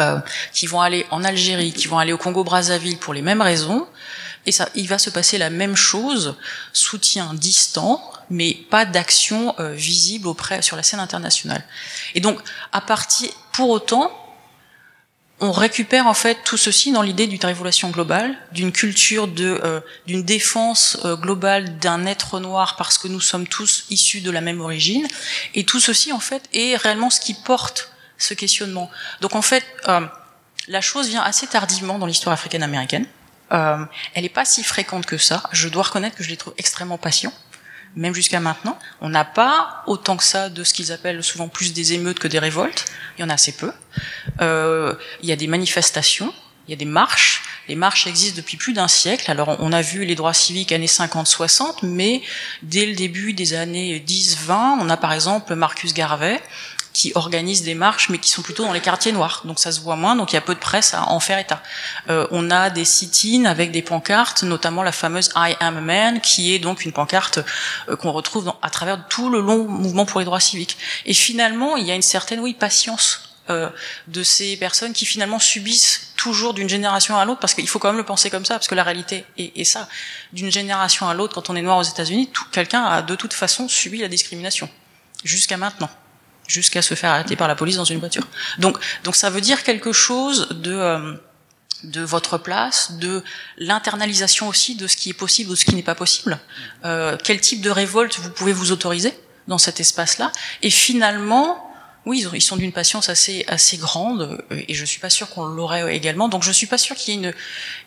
euh, 0.00 0.20
qui 0.52 0.66
vont 0.66 0.80
aller 0.80 1.06
en 1.10 1.24
Algérie, 1.24 1.72
qui 1.72 1.88
vont 1.88 1.98
aller 1.98 2.12
au 2.12 2.18
Congo-Brazzaville 2.18 2.98
pour 2.98 3.14
les 3.14 3.22
mêmes 3.22 3.42
raisons. 3.42 3.86
Et 4.46 4.52
ça, 4.52 4.68
il 4.76 4.86
va 4.86 4.98
se 4.98 5.10
passer 5.10 5.38
la 5.38 5.50
même 5.50 5.74
chose, 5.74 6.36
soutien 6.72 7.34
distant, 7.34 8.00
mais 8.30 8.54
pas 8.70 8.84
d'action 8.84 9.54
euh, 9.58 9.72
visible 9.72 10.28
auprès 10.28 10.62
sur 10.62 10.76
la 10.76 10.84
scène 10.84 11.00
internationale. 11.00 11.64
Et 12.14 12.20
donc, 12.20 12.38
à 12.72 12.80
partir, 12.80 13.28
pour 13.52 13.70
autant, 13.70 14.12
on 15.40 15.50
récupère 15.50 16.06
en 16.06 16.14
fait 16.14 16.38
tout 16.44 16.56
ceci 16.56 16.92
dans 16.92 17.02
l'idée 17.02 17.26
d'une 17.26 17.44
révolution 17.44 17.90
globale, 17.90 18.36
d'une 18.52 18.72
culture 18.72 19.26
de, 19.26 19.60
euh, 19.64 19.80
d'une 20.06 20.22
défense 20.22 20.98
globale 21.04 21.78
d'un 21.78 22.06
être 22.06 22.38
noir 22.40 22.76
parce 22.76 22.98
que 22.98 23.08
nous 23.08 23.20
sommes 23.20 23.46
tous 23.46 23.84
issus 23.90 24.20
de 24.20 24.30
la 24.30 24.40
même 24.40 24.60
origine. 24.60 25.06
Et 25.54 25.64
tout 25.64 25.80
ceci 25.80 26.12
en 26.12 26.20
fait 26.20 26.42
est 26.52 26.76
réellement 26.76 27.10
ce 27.10 27.20
qui 27.20 27.34
porte 27.34 27.90
ce 28.18 28.34
questionnement. 28.34 28.90
Donc 29.20 29.34
en 29.34 29.42
fait, 29.42 29.64
euh, 29.88 30.00
la 30.66 30.80
chose 30.80 31.08
vient 31.08 31.22
assez 31.22 31.46
tardivement 31.46 31.98
dans 31.98 32.06
l'histoire 32.06 32.34
africaine-américaine. 32.34 33.06
Euh, 33.52 33.78
elle 34.14 34.24
n'est 34.24 34.28
pas 34.28 34.44
si 34.44 34.62
fréquente 34.62 35.06
que 35.06 35.16
ça. 35.16 35.42
Je 35.52 35.68
dois 35.68 35.84
reconnaître 35.84 36.16
que 36.16 36.22
je 36.22 36.28
les 36.28 36.36
trouve 36.36 36.54
extrêmement 36.58 36.98
patients. 36.98 37.32
même 37.96 38.14
jusqu'à 38.14 38.38
maintenant. 38.38 38.78
On 39.00 39.08
n'a 39.08 39.24
pas 39.24 39.82
autant 39.86 40.18
que 40.18 40.22
ça 40.22 40.50
de 40.50 40.62
ce 40.62 40.74
qu'ils 40.74 40.92
appellent 40.92 41.24
souvent 41.24 41.48
plus 41.48 41.72
des 41.72 41.94
émeutes 41.94 42.18
que 42.18 42.28
des 42.28 42.38
révoltes. 42.38 42.84
Il 43.16 43.22
y 43.22 43.24
en 43.24 43.30
a 43.30 43.34
assez 43.34 43.52
peu. 43.52 43.72
Euh, 44.42 44.94
il 45.22 45.28
y 45.28 45.32
a 45.32 45.36
des 45.36 45.46
manifestations, 45.46 46.32
il 46.66 46.72
y 46.72 46.74
a 46.74 46.76
des 46.76 46.84
marches. 46.84 47.42
Les 47.66 47.74
marches 47.74 48.06
existent 48.06 48.36
depuis 48.36 48.58
plus 48.58 48.74
d'un 48.74 48.88
siècle. 48.88 49.30
Alors 49.30 49.56
on 49.58 49.72
a 49.72 49.80
vu 49.80 50.04
les 50.04 50.14
droits 50.14 50.34
civiques 50.34 50.70
années 50.72 50.86
50-60, 50.86 51.78
mais 51.82 52.22
dès 52.62 52.86
le 52.86 52.94
début 52.94 53.32
des 53.32 53.54
années 53.54 54.04
10-20, 54.06 54.78
on 54.80 54.90
a 54.90 54.96
par 54.98 55.12
exemple 55.14 55.54
Marcus 55.54 55.94
Garvey 55.94 56.40
qui 56.98 57.12
organisent 57.14 57.62
des 57.62 57.76
marches, 57.76 58.08
mais 58.08 58.18
qui 58.18 58.28
sont 58.28 58.42
plutôt 58.42 58.64
dans 58.64 58.72
les 58.72 58.80
quartiers 58.80 59.12
noirs. 59.12 59.42
Donc 59.44 59.60
ça 59.60 59.70
se 59.70 59.80
voit 59.80 59.94
moins, 59.94 60.16
donc 60.16 60.32
il 60.32 60.34
y 60.34 60.36
a 60.36 60.40
peu 60.40 60.54
de 60.56 60.58
presse 60.58 60.94
à 60.94 61.08
en 61.08 61.20
faire 61.20 61.38
état. 61.38 61.62
Euh, 62.10 62.26
on 62.32 62.50
a 62.50 62.70
des 62.70 62.84
sit-ins 62.84 63.44
avec 63.44 63.70
des 63.70 63.82
pancartes, 63.82 64.42
notamment 64.42 64.82
la 64.82 64.90
fameuse 64.90 65.30
I 65.36 65.54
am 65.60 65.76
a 65.76 65.80
man, 65.80 66.20
qui 66.20 66.52
est 66.52 66.58
donc 66.58 66.84
une 66.84 66.90
pancarte 66.90 67.38
euh, 67.88 67.94
qu'on 67.94 68.10
retrouve 68.10 68.46
dans, 68.46 68.58
à 68.62 68.70
travers 68.70 69.06
tout 69.06 69.30
le 69.30 69.40
long 69.40 69.62
mouvement 69.68 70.06
pour 70.06 70.18
les 70.18 70.26
droits 70.26 70.40
civiques. 70.40 70.76
Et 71.06 71.14
finalement, 71.14 71.76
il 71.76 71.86
y 71.86 71.92
a 71.92 71.94
une 71.94 72.02
certaine, 72.02 72.40
oui, 72.40 72.52
patience 72.52 73.36
euh, 73.48 73.70
de 74.08 74.24
ces 74.24 74.56
personnes 74.56 74.92
qui 74.92 75.06
finalement 75.06 75.38
subissent 75.38 76.14
toujours 76.16 76.52
d'une 76.52 76.68
génération 76.68 77.16
à 77.16 77.24
l'autre, 77.24 77.38
parce 77.38 77.54
qu'il 77.54 77.68
faut 77.68 77.78
quand 77.78 77.90
même 77.90 77.96
le 77.96 78.04
penser 78.04 78.28
comme 78.28 78.44
ça, 78.44 78.54
parce 78.54 78.66
que 78.66 78.74
la 78.74 78.82
réalité 78.82 79.24
est, 79.36 79.56
est 79.56 79.62
ça. 79.62 79.88
D'une 80.32 80.50
génération 80.50 81.08
à 81.08 81.14
l'autre, 81.14 81.32
quand 81.32 81.48
on 81.48 81.54
est 81.54 81.62
noir 81.62 81.78
aux 81.78 81.84
États-Unis, 81.84 82.28
quelqu'un 82.50 82.82
a 82.82 83.02
de 83.02 83.14
toute 83.14 83.34
façon 83.34 83.68
subi 83.68 83.98
la 83.98 84.08
discrimination 84.08 84.68
jusqu'à 85.22 85.56
maintenant 85.56 85.90
jusqu'à 86.48 86.82
se 86.82 86.94
faire 86.94 87.12
arrêter 87.12 87.36
par 87.36 87.46
la 87.46 87.54
police 87.54 87.76
dans 87.76 87.84
une 87.84 88.00
voiture. 88.00 88.26
Donc, 88.58 88.78
donc 89.04 89.14
ça 89.14 89.30
veut 89.30 89.40
dire 89.40 89.62
quelque 89.62 89.92
chose 89.92 90.48
de 90.50 90.72
euh, 90.72 91.14
de 91.84 92.00
votre 92.00 92.38
place, 92.38 92.92
de 92.98 93.22
l'internalisation 93.56 94.48
aussi 94.48 94.74
de 94.74 94.88
ce 94.88 94.96
qui 94.96 95.10
est 95.10 95.14
possible 95.14 95.52
ou 95.52 95.56
ce 95.56 95.64
qui 95.64 95.76
n'est 95.76 95.82
pas 95.82 95.94
possible. 95.94 96.38
Euh, 96.84 97.16
quel 97.22 97.40
type 97.40 97.60
de 97.60 97.70
révolte 97.70 98.18
vous 98.18 98.30
pouvez 98.30 98.52
vous 98.52 98.72
autoriser 98.72 99.14
dans 99.46 99.58
cet 99.58 99.78
espace-là? 99.78 100.32
Et 100.62 100.70
finalement, 100.70 101.64
oui, 102.04 102.26
ils 102.32 102.42
sont 102.42 102.56
d'une 102.56 102.72
patience 102.72 103.08
assez 103.08 103.44
assez 103.48 103.76
grande, 103.76 104.42
et 104.50 104.74
je 104.74 104.84
suis 104.84 104.98
pas 104.98 105.10
sûr 105.10 105.28
qu'on 105.28 105.44
l'aurait 105.44 105.94
également. 105.94 106.28
Donc 106.28 106.42
je 106.42 106.52
suis 106.52 106.66
pas 106.66 106.78
sûr 106.78 106.96
qu'il 106.96 107.14
y 107.14 107.16
ait 107.16 107.20
une 107.20 107.34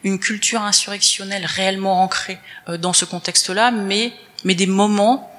une 0.03 0.19
culture 0.19 0.61
insurrectionnelle 0.61 1.45
réellement 1.45 2.03
ancrée 2.03 2.39
euh, 2.69 2.77
dans 2.77 2.93
ce 2.93 3.05
contexte-là, 3.05 3.71
mais 3.71 4.13
mais 4.43 4.55
des 4.55 4.67
moments 4.67 5.30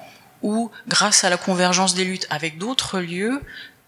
où, 0.42 0.70
grâce 0.88 1.24
à 1.24 1.30
la 1.30 1.36
convergence 1.36 1.94
des 1.94 2.04
luttes 2.04 2.26
avec 2.30 2.58
d'autres 2.58 3.00
lieux, 3.00 3.40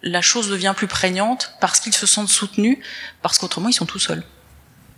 la 0.02 0.20
chose 0.20 0.50
devient 0.50 0.74
plus 0.76 0.86
prégnante 0.86 1.54
parce 1.60 1.80
qu'ils 1.80 1.94
se 1.94 2.06
sentent 2.06 2.28
soutenus, 2.28 2.78
parce 3.22 3.38
qu'autrement 3.38 3.68
ils 3.68 3.74
sont 3.74 3.86
tout 3.86 3.98
seuls. 3.98 4.22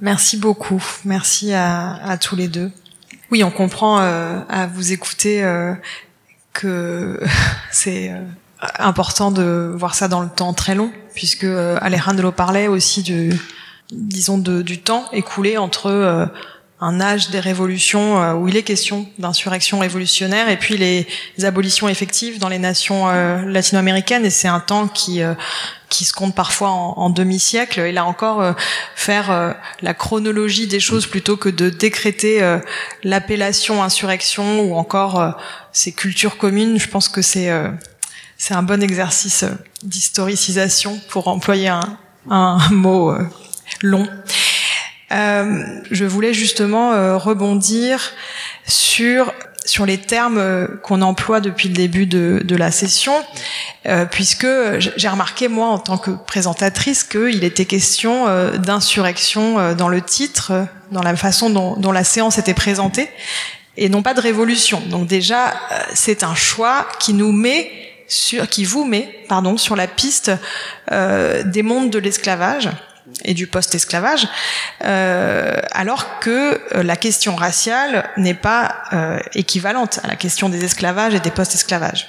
Merci 0.00 0.36
beaucoup. 0.36 0.82
Merci 1.04 1.52
à, 1.52 1.94
à 1.94 2.18
tous 2.18 2.36
les 2.36 2.48
deux. 2.48 2.70
Oui, 3.30 3.42
on 3.42 3.50
comprend 3.50 4.00
euh, 4.00 4.40
à 4.48 4.66
vous 4.66 4.92
écouter 4.92 5.42
euh, 5.42 5.74
que 6.52 7.20
c'est 7.70 8.11
euh, 8.11 8.20
important 8.78 9.30
de 9.30 9.72
voir 9.74 9.94
ça 9.94 10.09
dans 10.09 10.20
le 10.20 10.28
temps 10.28 10.52
très 10.54 10.74
long, 10.74 10.90
puisque 11.14 11.44
euh, 11.44 11.78
Alejandro 11.80 12.32
parlait 12.32 12.68
aussi 12.68 13.02
du, 13.02 13.32
disons, 13.92 14.38
de, 14.38 14.62
du 14.62 14.80
temps 14.80 15.07
écoulé 15.12 15.59
entre 15.59 15.86
euh, 15.86 16.26
un 16.81 17.01
âge 17.01 17.31
des 17.31 17.41
révolutions 17.41 18.22
euh, 18.22 18.35
où 18.35 18.49
il 18.49 18.57
est 18.57 18.62
question 18.62 19.09
d'insurrection 19.18 19.79
révolutionnaire 19.79 20.51
et 20.51 20.59
puis 20.59 20.77
les, 20.77 21.07
abolitions 21.43 21.89
effectives 21.89 22.39
dans 22.39 22.49
les 22.49 22.59
nations 22.59 23.09
euh, 23.09 23.41
latino-américaines. 23.47 24.27
Et 24.27 24.31
c'est 24.31 24.49
un 24.49 24.61
temps 24.61 24.89
qui 24.89 25.22
euh, 25.22 25.35
qui 25.89 26.05
se 26.05 26.12
compte 26.12 26.35
parfois 26.35 26.70
en, 26.70 27.11
demi-siècle. 27.11 27.79
Et 27.79 27.93
là 27.93 28.05
encore 28.05 28.57
faire 28.97 29.55
la 29.83 29.95
chronologie 29.95 30.66
des 30.66 30.81
choses 30.81 31.07
plutôt 31.07 31.37
que 31.37 31.49
de 31.49 31.70
décréter 31.70 32.59
l'appellation 33.05 33.85
insurrection 33.85 34.62
ou 34.62 34.74
encore 34.74 35.39
ces 35.70 35.93
cultures 35.93 36.39
communes 36.39 36.81
je 36.81 36.89
pense 36.89 37.09
que 37.09 37.22
c'est 37.22 37.53
c'est 38.37 38.55
un 38.55 38.64
bon 38.64 38.83
exercice 38.83 39.45
d'historicisation 39.85 41.01
pour 41.09 41.29
employer 41.29 41.68
un, 41.68 41.99
un 42.31 42.59
mot 42.72 43.14
long 43.81 44.09
euh, 45.12 45.64
je 45.90 46.04
voulais 46.04 46.34
justement 46.34 46.92
euh, 46.92 47.16
rebondir 47.16 48.12
sur 48.66 49.32
sur 49.64 49.84
les 49.84 49.98
termes 49.98 50.38
euh, 50.38 50.68
qu'on 50.82 51.02
emploie 51.02 51.40
depuis 51.40 51.68
le 51.68 51.74
début 51.74 52.07
de, 52.07 52.40
de 52.44 52.57
la 52.57 52.70
session, 52.70 53.12
puisque 54.11 54.46
j'ai 54.78 55.09
remarqué 55.09 55.48
moi 55.48 55.68
en 55.68 55.78
tant 55.78 55.98
que 55.98 56.11
présentatrice 56.11 57.04
qu'il 57.04 57.44
était 57.44 57.64
question 57.64 58.26
d'insurrection 58.59 59.74
dans 59.74 59.88
le 59.88 60.02
titre, 60.02 60.66
dans 60.90 61.02
la 61.02 61.14
façon 61.14 61.50
dont, 61.50 61.76
dont, 61.76 61.92
la 61.92 62.02
séance 62.02 62.38
était 62.38 62.54
présentée, 62.54 63.09
et 63.76 63.88
non 63.88 64.02
pas 64.02 64.12
de 64.12 64.20
révolution. 64.20 64.82
Donc 64.88 65.07
déjà, 65.07 65.54
c'est 65.94 66.24
un 66.24 66.34
choix 66.34 66.88
qui 66.98 67.12
nous 67.12 67.30
met 67.30 67.70
sur, 68.09 68.48
qui 68.48 68.64
vous 68.64 68.84
met, 68.84 69.09
pardon, 69.28 69.57
sur 69.57 69.76
la 69.76 69.86
piste 69.86 70.32
des 70.90 71.62
mondes 71.62 71.90
de 71.90 71.98
l'esclavage 72.00 72.70
et 73.24 73.34
du 73.34 73.46
post-esclavage, 73.46 74.28
euh, 74.84 75.60
alors 75.72 76.18
que 76.20 76.60
euh, 76.74 76.82
la 76.82 76.96
question 76.96 77.36
raciale 77.36 78.08
n'est 78.16 78.34
pas 78.34 78.76
euh, 78.92 79.18
équivalente 79.34 80.00
à 80.04 80.08
la 80.08 80.16
question 80.16 80.48
des 80.48 80.64
esclavages 80.64 81.14
et 81.14 81.20
des 81.20 81.30
post-esclavages. 81.30 82.08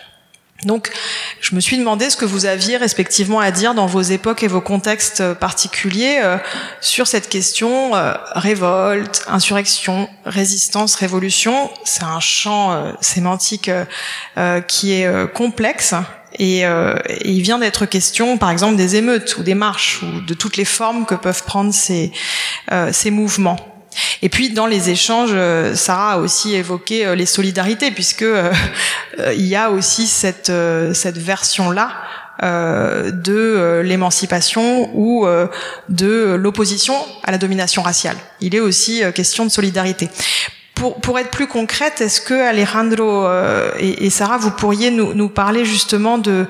Donc, 0.63 0.91
je 1.39 1.53
me 1.53 1.59
suis 1.59 1.77
demandé 1.77 2.09
ce 2.09 2.17
que 2.17 2.25
vous 2.25 2.45
aviez 2.45 2.77
respectivement 2.77 3.39
à 3.39 3.51
dire 3.51 3.75
dans 3.75 3.85
vos 3.85 4.01
époques 4.01 4.41
et 4.41 4.47
vos 4.47 4.61
contextes 4.61 5.33
particuliers 5.35 6.19
euh, 6.23 6.37
sur 6.81 7.05
cette 7.05 7.29
question 7.29 7.95
euh, 7.95 8.13
révolte, 8.31 9.23
insurrection, 9.27 10.09
résistance, 10.25 10.95
révolution. 10.95 11.69
C'est 11.83 12.03
un 12.03 12.19
champ 12.19 12.71
euh, 12.71 12.91
sémantique 13.01 13.69
qui 14.67 14.93
est 14.93 15.33
complexe 15.33 15.93
et, 16.39 16.63
il 17.25 17.41
vient 17.41 17.59
d'être 17.59 17.85
question, 17.85 18.37
par 18.37 18.51
exemple, 18.51 18.75
des 18.75 18.95
émeutes 18.95 19.37
ou 19.37 19.43
des 19.43 19.55
marches 19.55 20.01
ou 20.03 20.21
de 20.21 20.33
toutes 20.33 20.57
les 20.57 20.65
formes 20.65 21.05
que 21.05 21.15
peuvent 21.15 21.43
prendre 21.43 21.73
ces, 21.73 22.11
ces 22.91 23.11
mouvements. 23.11 23.77
Et 24.21 24.29
puis 24.29 24.49
dans 24.49 24.67
les 24.67 24.89
échanges, 24.89 25.31
euh, 25.33 25.75
Sarah 25.75 26.13
a 26.13 26.17
aussi 26.17 26.55
évoqué 26.55 27.05
euh, 27.05 27.15
les 27.15 27.25
solidarités, 27.25 27.91
puisque 27.91 28.23
euh, 28.23 28.51
il 29.33 29.45
y 29.45 29.55
a 29.55 29.71
aussi 29.71 30.07
cette 30.07 30.51
cette 30.93 31.17
version 31.17 31.71
là 31.71 31.91
de 32.39 33.81
l'émancipation 33.83 34.91
ou 34.93 35.25
de 35.89 36.35
l'opposition 36.35 36.93
à 37.23 37.31
la 37.31 37.39
domination 37.39 37.81
raciale. 37.81 38.15
Il 38.41 38.53
est 38.53 38.59
aussi 38.59 39.01
question 39.15 39.43
de 39.43 39.49
solidarité. 39.49 40.07
Pour, 40.77 40.95
pour, 40.95 41.19
être 41.19 41.31
plus 41.31 41.47
concrète, 41.47 42.01
est-ce 42.01 42.21
que 42.21 42.33
Alejandro 42.33 43.27
et, 43.79 44.05
et, 44.05 44.09
Sarah, 44.09 44.37
vous 44.37 44.51
pourriez 44.51 44.91
nous, 44.91 45.13
nous 45.13 45.29
parler 45.29 45.65
justement 45.65 46.17
de, 46.17 46.45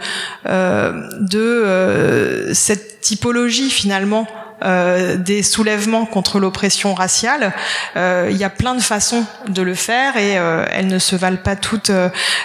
de 0.46 2.50
cette 2.54 3.02
typologie 3.02 3.70
finalement 3.70 4.28
euh, 4.64 5.18
des 5.18 5.44
soulèvements 5.44 6.08
contre 6.08 6.40
l'oppression 6.40 6.96
raciale? 6.96 7.54
Euh, 7.96 8.28
il 8.32 8.38
y 8.38 8.44
a 8.44 8.50
plein 8.50 8.74
de 8.74 8.82
façons 8.82 9.24
de 9.48 9.62
le 9.62 9.76
faire 9.76 10.18
et 10.18 10.40
euh, 10.40 10.66
elles 10.72 10.88
ne 10.88 10.98
se 10.98 11.16
valent 11.16 11.38
pas 11.38 11.56
toutes 11.56 11.92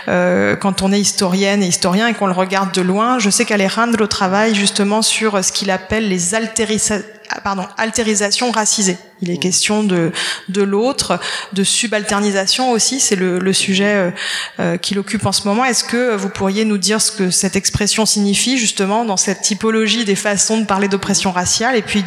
quand 0.07 0.83
on 0.83 0.93
est 0.93 1.01
historienne 1.01 1.63
et 1.63 1.67
historien 1.67 2.09
et 2.09 2.15
qu'on 2.15 2.27
le 2.27 2.33
regarde 2.33 2.73
de 2.73 2.83
loin. 2.83 3.19
Je 3.19 3.31
sais 3.31 3.47
qu'Alejandro 3.47 4.07
travaille 4.07 4.55
justement 4.55 5.01
sur 5.01 5.43
ce 5.43 5.53
qu'il 5.53 5.71
appelle 5.71 6.09
les 6.09 6.35
altérisation 6.35 7.03
pardon, 7.43 7.67
altérisation 7.77 8.51
racisée. 8.51 8.99
Il 9.21 9.31
est 9.31 9.37
question 9.37 9.85
de 9.85 10.11
de 10.49 10.63
l'autre, 10.63 11.21
de 11.53 11.63
subalternisation 11.63 12.73
aussi. 12.73 12.99
C'est 12.99 13.15
le, 13.15 13.39
le, 13.39 13.53
sujet 13.53 13.95
euh, 13.95 14.11
euh, 14.59 14.77
qui 14.77 14.95
l'occupe 14.95 15.25
en 15.27 15.33
ce 15.33 15.47
moment. 15.47 15.65
Est-ce 15.65 15.85
que 15.85 16.17
vous 16.17 16.29
pourriez 16.29 16.65
nous 16.65 16.79
dire 16.79 17.01
ce 17.01 17.13
que 17.13 17.31
cette 17.31 17.55
expression 17.55 18.05
signifie 18.05 18.59
justement 18.59 19.05
dans 19.05 19.17
cette 19.17 19.43
typologie 19.43 20.05
des 20.05 20.17
façons 20.17 20.59
de 20.59 20.65
parler 20.65 20.89
d'oppression 20.89 21.31
raciale? 21.31 21.77
Et 21.77 21.83
puis, 21.83 22.05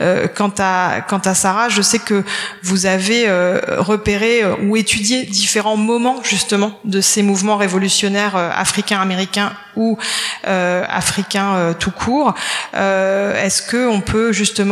euh, 0.00 0.26
quant 0.26 0.52
à 0.58 1.02
quant 1.08 1.18
à 1.18 1.34
Sarah, 1.34 1.68
je 1.68 1.80
sais 1.80 1.98
que 1.98 2.24
vous 2.62 2.86
avez 2.86 3.28
euh, 3.28 3.60
repéré 3.78 4.42
euh, 4.42 4.56
ou 4.62 4.76
étudié 4.76 5.24
différents 5.24 5.76
moments 5.76 6.22
justement 6.24 6.72
de 6.84 7.00
ces 7.00 7.22
mouvements 7.22 7.56
révolutionnaires 7.56 8.36
africains, 8.36 9.00
américains 9.00 9.52
ou 9.76 9.98
africains 10.44 11.74
tout 11.78 11.90
court. 11.90 12.34
Est-ce 12.74 13.62
que 13.62 13.88
on 13.88 14.00
peut 14.00 14.32
justement 14.32 14.63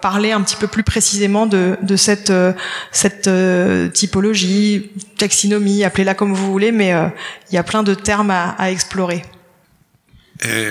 parler 0.00 0.32
un 0.32 0.40
petit 0.42 0.56
peu 0.56 0.66
plus 0.66 0.82
précisément 0.82 1.46
de, 1.46 1.76
cette, 1.96 2.30
euh, 2.30 2.52
euh, 3.26 3.88
typologie, 3.88 4.90
taxinomie, 5.16 5.84
appelez-la 5.84 6.14
comme 6.14 6.32
vous 6.32 6.50
voulez, 6.50 6.72
mais 6.72 6.92
euh, 6.92 7.08
il 7.50 7.54
y 7.54 7.58
a 7.58 7.62
plein 7.62 7.82
de 7.82 7.94
termes 7.94 8.30
à, 8.30 8.70
explorer. 8.70 9.22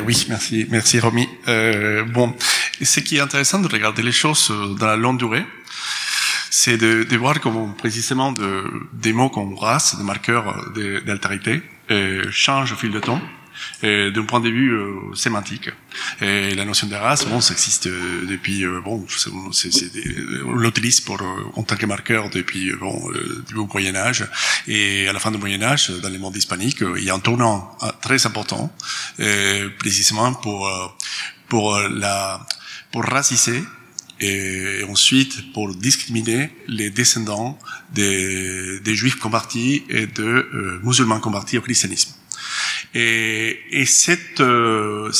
oui, 0.06 0.26
merci, 0.30 0.68
merci 0.70 0.99
Romy. 0.99 1.28
Euh, 1.47 2.03
bon, 2.06 2.34
ce 2.82 2.99
qui 2.99 3.18
est 3.18 3.22
intéressant 3.22 3.60
de 3.60 3.68
regarder 3.68 4.03
les 4.03 4.12
choses 4.12 4.51
dans 4.80 4.88
la 4.88 4.95
longue 4.95 5.18
durée, 5.18 5.45
c'est 6.49 6.78
de, 6.78 7.18
voir 7.18 7.39
comment 7.39 7.68
précisément 7.70 8.32
de, 8.32 8.64
des 8.93 9.14
mots 9.14 9.30
comme 9.30 9.56
race, 9.56 9.97
des 9.97 10.03
marqueurs 10.03 10.56
d'altérité, 11.06 11.62
changent 12.32 12.74
au 12.74 12.76
fil 12.76 12.91
du 12.91 13.01
temps 13.01 13.22
d'un 13.82 14.26
point 14.26 14.39
de 14.39 14.49
vue 14.49 14.78
sémantique. 15.16 15.70
Et 16.22 16.55
la 16.55 16.66
notion 16.66 16.88
de 16.88 16.95
race, 16.95 17.26
bon, 17.26 17.41
ça 17.41 17.53
existe 17.53 17.88
depuis, 17.88 18.66
bon, 18.84 19.05
c'est, 19.09 19.30
on 20.45 20.55
l'utilise 20.55 21.01
pour 21.01 21.22
en 21.55 21.63
tant 21.63 21.76
que 21.76 21.86
marqueur 21.86 22.30
depuis 22.30 22.72
bon, 22.74 23.11
du 23.47 23.55
Moyen 23.55 23.95
Âge. 23.95 24.26
Et 24.68 25.07
à 25.07 25.13
la 25.13 25.20
fin 25.20 25.32
du 25.32 25.38
Moyen 25.38 25.61
Âge, 25.61 25.89
dans 25.89 26.09
les 26.09 26.18
mondes 26.18 26.36
hispaniques, 26.36 26.84
il 26.97 27.03
y 27.03 27.09
a 27.09 27.13
un 27.13 27.20
tournant 27.20 27.78
très 28.01 28.26
important, 28.26 28.74
précisément 29.80 30.34
pour 30.34 30.70
pour 31.47 31.78
la 31.78 32.45
pour 32.91 33.03
raciser 33.03 33.61
et 34.20 34.84
ensuite 34.89 35.51
pour 35.53 35.76
discriminer 35.76 36.49
les 36.68 36.89
descendants 36.89 37.59
des, 37.93 38.80
des 38.80 38.95
juifs 38.95 39.20
convertis 39.20 39.84
et 39.89 40.07
de 40.07 40.24
euh, 40.24 40.80
musulmans 40.84 41.20
convertis 41.20 41.57
au 41.57 41.61
christianisme. 41.61 42.13
Et, 42.95 43.59
et 43.71 43.85
cette, 43.85 44.39
euh, 44.39 45.11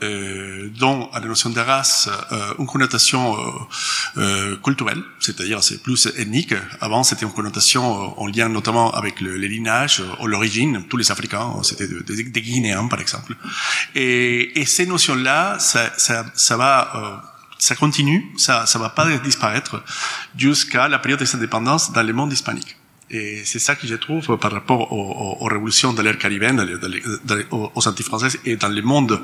euh, 0.00 0.70
dont 0.78 1.10
à 1.12 1.20
la 1.20 1.26
notion 1.26 1.50
de 1.50 1.60
race 1.60 2.08
euh, 2.32 2.54
une 2.58 2.66
connotation 2.66 3.36
euh, 3.36 3.50
euh 4.16 4.56
culturelle, 4.62 5.02
c'est-à-dire 5.20 5.62
c'est 5.62 5.82
plus 5.82 6.06
ethnique. 6.06 6.54
Avant, 6.80 7.02
c'était 7.02 7.26
une 7.26 7.32
connotation 7.32 8.18
en 8.18 8.26
lien 8.26 8.48
notamment 8.48 8.90
avec 8.94 9.20
le, 9.20 9.36
les 9.36 9.48
lignages 9.48 10.02
ou 10.20 10.26
l'origine. 10.26 10.84
Tous 10.88 10.96
les 10.96 11.10
Africains, 11.12 11.52
c'était 11.62 11.88
des, 11.88 12.22
des 12.22 12.42
Guinéens, 12.42 12.88
par 12.88 13.00
exemple. 13.00 13.34
Et, 13.94 14.58
et 14.58 14.64
ces 14.64 14.86
notions-là, 14.86 15.58
ça, 15.58 15.92
ça, 15.98 16.24
ça 16.34 16.56
va 16.56 17.22
ça 17.58 17.74
continue, 17.74 18.24
ça 18.36 18.66
ça 18.66 18.78
va 18.78 18.88
pas 18.88 19.18
disparaître 19.18 19.82
jusqu'à 20.36 20.86
la 20.88 21.00
période 21.00 21.18
des 21.18 21.34
indépendances 21.34 21.92
dans 21.92 22.04
le 22.04 22.12
monde 22.12 22.32
hispanique. 22.32 22.77
Et 23.10 23.42
c'est 23.44 23.58
ça 23.58 23.74
que 23.74 23.86
je 23.86 23.94
trouve 23.94 24.36
par 24.36 24.52
rapport 24.52 24.92
aux, 24.92 25.38
aux, 25.40 25.46
révolutions 25.46 25.92
de 25.94 26.02
l'ère 26.02 26.18
caribéenne, 26.18 26.60
aux 27.50 27.88
anti-françaises 27.88 28.38
et 28.44 28.56
dans 28.56 28.68
le 28.68 28.82
monde 28.82 29.20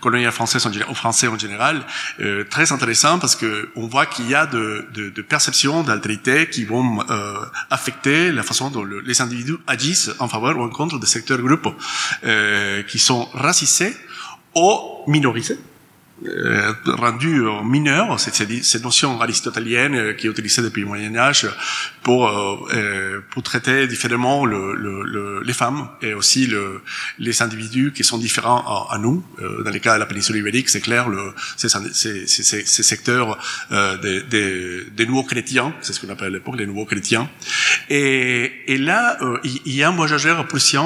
colonial 0.00 0.32
français 0.32 0.58
en, 0.66 0.90
aux 0.90 0.94
français 0.94 1.28
en 1.28 1.38
général, 1.38 1.86
euh, 2.20 2.44
très 2.44 2.72
intéressant 2.72 3.18
parce 3.18 3.36
que 3.36 3.70
on 3.74 3.86
voit 3.86 4.06
qu'il 4.06 4.28
y 4.28 4.34
a 4.34 4.46
de, 4.46 4.86
de, 4.92 5.08
de 5.08 5.22
perceptions 5.22 5.82
d'altérité 5.82 6.48
qui 6.50 6.64
vont 6.64 7.00
euh, 7.08 7.38
affecter 7.70 8.32
la 8.32 8.42
façon 8.42 8.70
dont 8.70 8.82
le, 8.82 9.00
les 9.00 9.20
individus 9.22 9.56
agissent 9.66 10.10
en 10.18 10.28
faveur 10.28 10.58
ou 10.58 10.62
en 10.62 10.68
contre 10.68 10.98
des 10.98 11.06
secteurs 11.06 11.40
groupes 11.40 11.68
euh, 12.24 12.82
qui 12.82 12.98
sont 12.98 13.24
racisés 13.32 13.96
ou 14.54 15.04
minorisés 15.06 15.58
euh, 16.26 16.72
rendu 16.86 17.42
mineur, 17.64 18.20
cette 18.20 18.82
notion 18.82 19.20
aristotelienne 19.20 19.94
euh, 19.94 20.12
qui 20.12 20.26
est 20.26 20.30
utilisée 20.30 20.62
depuis 20.62 20.82
le 20.82 20.86
Moyen 20.86 21.16
Âge 21.16 21.48
pour 22.02 22.28
euh, 22.28 23.20
pour 23.30 23.42
traiter 23.42 23.86
différemment 23.86 24.44
le, 24.44 24.74
le, 24.74 25.42
les 25.42 25.52
femmes 25.52 25.88
et 26.00 26.14
aussi 26.14 26.46
le, 26.46 26.80
les 27.18 27.42
individus 27.42 27.92
qui 27.92 28.04
sont 28.04 28.18
différents 28.18 28.88
à, 28.88 28.98
nous. 28.98 29.24
dans 29.64 29.70
les 29.70 29.80
cas 29.80 29.94
de 29.94 30.00
la 30.00 30.06
péninsule 30.06 30.36
ibérique, 30.36 30.68
c'est 30.68 30.80
clair, 30.80 31.08
le, 31.08 31.32
ces, 31.56 31.68
ces, 31.68 32.26
ces, 32.26 32.82
secteurs 32.82 33.38
des, 34.02 34.22
des, 34.22 34.84
des, 34.84 35.06
nouveaux 35.06 35.24
chrétiens, 35.24 35.74
c'est 35.80 35.92
ce 35.92 36.00
qu'on 36.00 36.12
appelle 36.12 36.28
à 36.28 36.30
l'époque 36.30 36.56
les 36.56 36.66
nouveaux 36.66 36.84
chrétiens. 36.84 37.28
Et, 37.88 38.52
et 38.66 38.78
là, 38.78 39.18
il 39.44 39.74
y 39.74 39.82
a 39.82 39.88
un 39.88 39.92
voyageur 39.96 40.46
prussien 40.46 40.82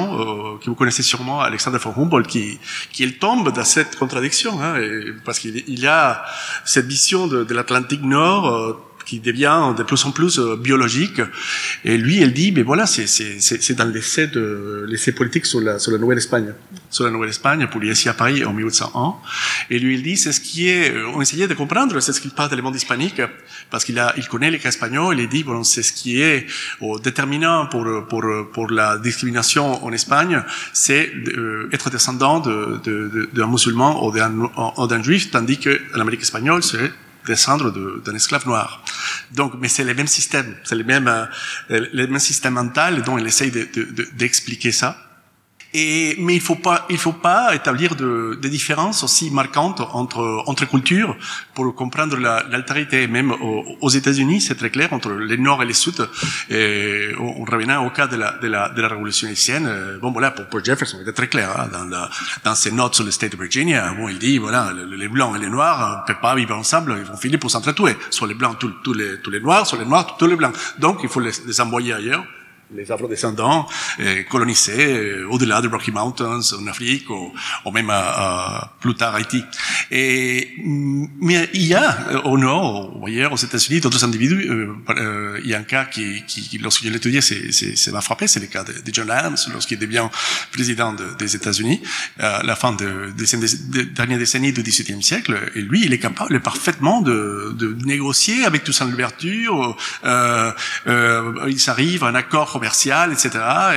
que 0.61 0.65
vous 0.69 0.75
connaissez 0.75 1.03
sûrement, 1.03 1.41
Alexander 1.41 1.79
von 1.79 1.93
Humboldt, 1.95 2.27
qui 2.27 2.59
qui 2.91 3.11
tombe 3.13 3.51
dans 3.51 3.65
cette 3.65 3.95
contradiction. 3.95 4.61
Hein, 4.61 4.79
et, 4.79 5.13
parce 5.27 5.39
qu'il 5.39 5.79
y 5.79 5.85
a 5.87 6.23
cette 6.63 6.85
vision 6.85 7.27
de, 7.27 7.43
de 7.43 7.53
l'Atlantique 7.53 8.01
Nord 8.01 8.47
euh, 8.47 8.86
qui 9.07 9.21
devient 9.21 9.73
de 9.75 9.83
plus 9.83 10.05
en 10.05 10.11
plus 10.11 10.37
euh, 10.37 10.57
biologique. 10.57 11.21
Et 11.85 11.97
lui, 11.97 12.21
elle 12.21 12.33
dit, 12.33 12.51
mais 12.51 12.61
voilà, 12.61 12.85
c'est 12.85 13.73
dans 13.73 13.85
l'essai 13.85 14.27
de 14.27 14.85
l'essai 14.87 15.13
politique 15.13 15.45
sur 15.45 15.61
la, 15.61 15.79
sur 15.79 15.91
la 15.93 15.97
Nouvelle-Espagne, 15.97 16.53
sur 16.89 17.05
la 17.05 17.11
Nouvelle-Espagne, 17.11 17.67
pour 17.71 17.81
ici 17.83 18.09
à 18.09 18.13
Paris 18.13 18.43
en 18.43 18.51
1801. 18.51 19.15
Et 19.69 19.79
lui, 19.79 19.95
il 19.95 20.03
dit, 20.03 20.17
c'est 20.17 20.33
ce 20.33 20.41
qui 20.41 20.67
est, 20.67 20.93
euh, 20.93 21.15
on 21.15 21.21
essayait 21.21 21.47
de 21.47 21.53
comprendre, 21.53 21.97
c'est 22.01 22.11
ce 22.11 22.19
qu'il 22.19 22.31
parle 22.31 22.49
de 22.55 22.61
monde 22.61 22.75
hispanique, 22.75 23.21
parce 23.71 23.85
qu'il 23.85 23.97
a, 23.97 24.13
il 24.17 24.27
connaît 24.27 24.51
les 24.51 24.59
cas 24.59 24.69
espagnols, 24.69 25.17
il 25.19 25.29
dit, 25.29 25.43
bon, 25.45 25.63
c'est 25.63 25.83
ce 25.83 25.93
qui 25.93 26.21
est 26.21 26.45
déterminant 27.01 27.67
pour, 27.67 27.85
pour, 28.09 28.25
pour 28.51 28.69
la 28.69 28.97
discrimination 28.97 29.85
en 29.85 29.91
Espagne, 29.93 30.43
c'est 30.73 31.13
être 31.71 31.89
descendant 31.89 32.39
d'un 32.39 32.81
de, 32.83 33.29
de, 33.31 33.43
musulman 33.43 34.05
ou 34.05 34.87
d'un 34.87 35.03
juif, 35.03 35.31
tandis 35.31 35.59
que 35.59 35.79
l'Amérique 35.95 36.23
espagnole, 36.23 36.61
c'est 36.61 36.91
descendre 37.27 37.71
d'un 38.01 38.15
esclave 38.15 38.45
noir. 38.47 38.83
Donc, 39.31 39.53
mais 39.59 39.67
c'est 39.67 39.83
le 39.83 39.93
même 39.93 40.07
système, 40.07 40.55
c'est 40.63 40.75
le 40.75 40.83
même, 40.83 41.07
euh, 41.07 41.25
le 41.69 42.07
même 42.07 42.19
système 42.19 42.53
mental 42.53 43.03
dont 43.03 43.17
il 43.17 43.27
essaye 43.27 43.51
d'expliquer 43.51 44.69
de, 44.69 44.73
de, 44.73 44.77
ça. 44.77 45.06
Et, 45.73 46.15
mais 46.19 46.35
il 46.35 46.41
faut 46.41 46.55
pas, 46.55 46.85
il 46.89 46.97
faut 46.97 47.13
pas 47.13 47.53
établir 47.53 47.95
de, 47.95 48.39
de 48.41 48.47
différences 48.47 49.03
aussi 49.03 49.29
marquantes 49.31 49.81
entre 49.93 50.43
entre 50.45 50.65
cultures 50.65 51.15
pour 51.53 51.75
comprendre 51.75 52.17
l'altérité. 52.17 53.07
Même 53.07 53.31
aux, 53.81 53.89
États-Unis, 53.89 54.41
c'est 54.41 54.55
très 54.55 54.69
clair 54.69 54.93
entre 54.93 55.11
les 55.11 55.37
Nord 55.37 55.61
et 55.63 55.65
les 55.65 55.73
Sud. 55.73 56.07
Et 56.49 57.09
on 57.19 57.43
revenant 57.43 57.85
au 57.85 57.89
cas 57.89 58.07
de 58.07 58.15
la 58.15 58.37
de 58.41 58.47
la, 58.47 58.69
de 58.69 58.81
la 58.81 58.87
révolution 58.87 59.27
haïtienne. 59.27 59.65
Euh, 59.67 59.99
bon, 59.99 60.11
voilà, 60.11 60.31
pour, 60.31 60.45
pour 60.45 60.63
Jefferson, 60.63 60.99
était 61.01 61.13
très 61.13 61.27
clair 61.27 61.49
hein, 61.59 61.67
dans, 61.71 61.85
la, 61.85 62.09
dans 62.43 62.55
ses 62.55 62.71
notes 62.71 62.95
sur 62.95 63.03
le 63.03 63.11
State 63.11 63.33
de 63.33 63.37
Virginia. 63.37 63.93
Bon, 63.93 64.07
il 64.07 64.19
dit 64.19 64.37
voilà, 64.37 64.71
les 64.73 65.07
blancs 65.07 65.35
et 65.35 65.39
les 65.39 65.49
noirs 65.49 66.01
ne 66.01 66.07
peuvent 66.07 66.21
pas 66.21 66.35
vivre 66.35 66.55
ensemble. 66.55 66.95
Ils 66.97 67.05
vont 67.05 67.17
finir 67.17 67.39
pour 67.39 67.51
s'entretuer. 67.51 67.95
Soit 68.09 68.27
les 68.27 68.35
blancs, 68.35 68.57
tous 68.59 68.93
les 68.93 69.21
tous 69.21 69.31
les 69.31 69.41
noirs, 69.41 69.67
soit 69.67 69.79
les 69.79 69.85
noirs, 69.85 70.15
tous 70.17 70.27
les 70.27 70.35
blancs. 70.35 70.55
Donc, 70.79 70.99
il 71.03 71.09
faut 71.09 71.19
les, 71.19 71.31
les 71.45 71.61
envoyer 71.61 71.93
ailleurs 71.93 72.23
les 72.75 72.91
afro-descendants 72.91 73.67
euh, 73.99 74.23
colonisés 74.23 74.87
euh, 74.87 75.27
au-delà 75.29 75.61
des 75.61 75.67
Rocky 75.67 75.91
Mountains 75.91 76.41
en 76.59 76.67
Afrique 76.67 77.09
ou, 77.09 77.33
ou 77.65 77.71
même 77.71 77.89
à, 77.89 78.73
plus 78.79 78.95
tard 78.95 79.15
Haïti. 79.15 79.43
Et 79.91 80.51
mais 80.57 81.49
il 81.53 81.63
y 81.65 81.73
a 81.73 81.97
euh, 82.09 82.21
au 82.23 82.37
nord, 82.37 82.97
ou 82.99 83.07
ailleurs 83.07 83.31
aux 83.31 83.37
États-Unis, 83.37 83.79
d'autres 83.79 84.03
individus. 84.03 84.49
Euh, 84.49 85.39
il 85.43 85.49
y 85.49 85.53
a 85.53 85.59
un 85.59 85.63
cas 85.63 85.85
qui, 85.85 86.23
qui 86.25 86.57
lorsque 86.57 86.83
je 86.83 86.89
l'ai 86.89 86.97
étudié, 86.97 87.21
c'est 87.21 87.91
m'a 87.91 88.01
frappé, 88.01 88.27
c'est 88.27 88.39
le 88.39 88.47
cas 88.47 88.63
de, 88.63 88.73
de 88.73 88.93
John 88.93 89.09
Adams 89.09 89.37
lorsqu'il 89.53 89.79
devient 89.79 90.07
président 90.51 90.93
de, 90.93 91.15
des 91.17 91.35
États-Unis 91.35 91.81
à 92.19 92.43
la 92.43 92.55
fin 92.55 92.73
de, 92.73 93.11
des, 93.11 93.85
dernière 93.85 94.17
décennie 94.17 94.51
du 94.51 94.61
XVIIIe 94.61 95.01
siècle. 95.01 95.51
Et 95.55 95.61
lui, 95.61 95.85
il 95.85 95.93
est 95.93 95.99
capable 95.99 96.39
parfaitement 96.41 97.01
de, 97.01 97.53
de 97.57 97.77
négocier 97.85 98.45
avec 98.45 98.63
tout 98.63 98.73
son 98.73 98.91
ouverture. 98.91 99.77
Euh, 100.03 100.51
il 101.47 101.59
s'arrive 101.59 102.03
à 102.03 102.07
un 102.07 102.15
accord 102.15 102.56
commercial, 102.57 103.07
etc. 103.15 103.29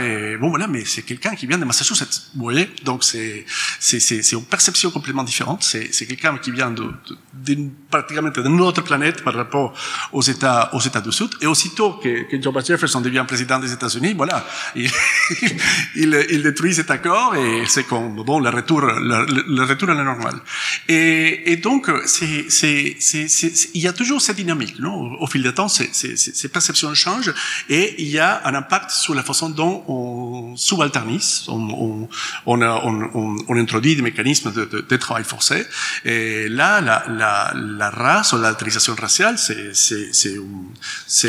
Et 0.02 0.36
bon, 0.40 0.48
voilà, 0.48 0.66
mais 0.66 0.84
c'est 0.92 1.02
quelqu'un 1.10 1.34
qui 1.38 1.46
vient 1.46 1.58
de 1.58 1.68
Massachusetts, 1.70 2.16
vous 2.34 2.44
voyez 2.50 2.66
Donc 2.88 3.00
c'est 3.04 3.44
c'est 3.78 4.32
une 4.32 4.48
perception 4.54 4.88
complètement 4.96 5.26
différente. 5.32 5.62
C'est 5.70 5.86
c'est 5.96 6.06
quelqu'un 6.06 6.32
qui 6.44 6.50
vient 6.58 6.70
de, 6.78 6.84
de, 7.06 7.54
de 7.54 7.68
pratiquement 7.90 8.30
d'une 8.30 8.60
autre 8.68 8.82
planète 8.90 9.18
par 9.26 9.34
rapport 9.42 9.68
aux 10.12 10.24
États 10.34 10.62
aux 10.76 10.80
États 10.88 11.02
du 11.08 11.12
Sud. 11.12 11.30
Et 11.42 11.46
aussitôt 11.54 11.90
que, 12.02 12.12
que 12.30 12.36
Thomas 12.44 12.64
Jefferson 12.68 13.00
devient 13.08 13.24
président 13.32 13.58
des 13.58 13.72
États-Unis, 13.78 14.14
voilà, 14.16 14.38
il, 14.74 14.90
il, 16.02 16.26
il 16.34 16.42
détruit 16.42 16.74
cet 16.80 16.90
accord 16.90 17.36
et 17.36 17.64
c'est 17.66 17.84
comme 17.84 18.22
bon 18.28 18.38
le 18.46 18.50
retour 18.58 18.80
le, 18.80 19.64
retour 19.72 19.90
à 19.90 19.94
la 19.94 20.04
normale. 20.04 20.38
Et, 20.88 21.52
et 21.52 21.56
donc 21.68 21.90
c'est 22.06 22.46
c'est 22.48 22.96
c'est 22.98 23.26
il 23.74 23.82
y 23.82 23.88
a 23.88 23.92
toujours 24.00 24.20
cette 24.26 24.36
dynamique, 24.36 24.78
non? 24.78 24.94
Au, 25.24 25.26
fil 25.26 25.42
du 25.42 25.52
temps, 25.52 25.68
ces 25.68 26.48
perceptions 26.56 26.94
changent 26.94 27.34
et 27.68 27.84
il 28.02 28.08
y 28.08 28.18
a 28.18 28.30
un 28.48 28.54
impact 28.54 28.69
sur 28.88 29.14
la 29.14 29.22
façon 29.22 29.50
dont 29.50 29.84
on 29.88 30.56
subalternise, 30.56 31.44
on, 31.48 32.08
on, 32.46 32.60
on, 32.60 33.38
on, 33.48 33.56
introduit 33.56 33.96
des 33.96 34.02
mécanismes 34.02 34.52
de, 34.52 34.64
de, 34.64 34.80
de, 34.80 34.96
travail 34.96 35.24
forcé. 35.24 35.66
Et 36.04 36.48
là, 36.48 36.80
la, 36.80 37.04
la, 37.08 37.52
la 37.54 37.90
race 37.90 38.32
ou 38.32 38.38
l'altérisation 38.38 38.94
raciale, 38.94 39.36
c'est, 39.38 40.36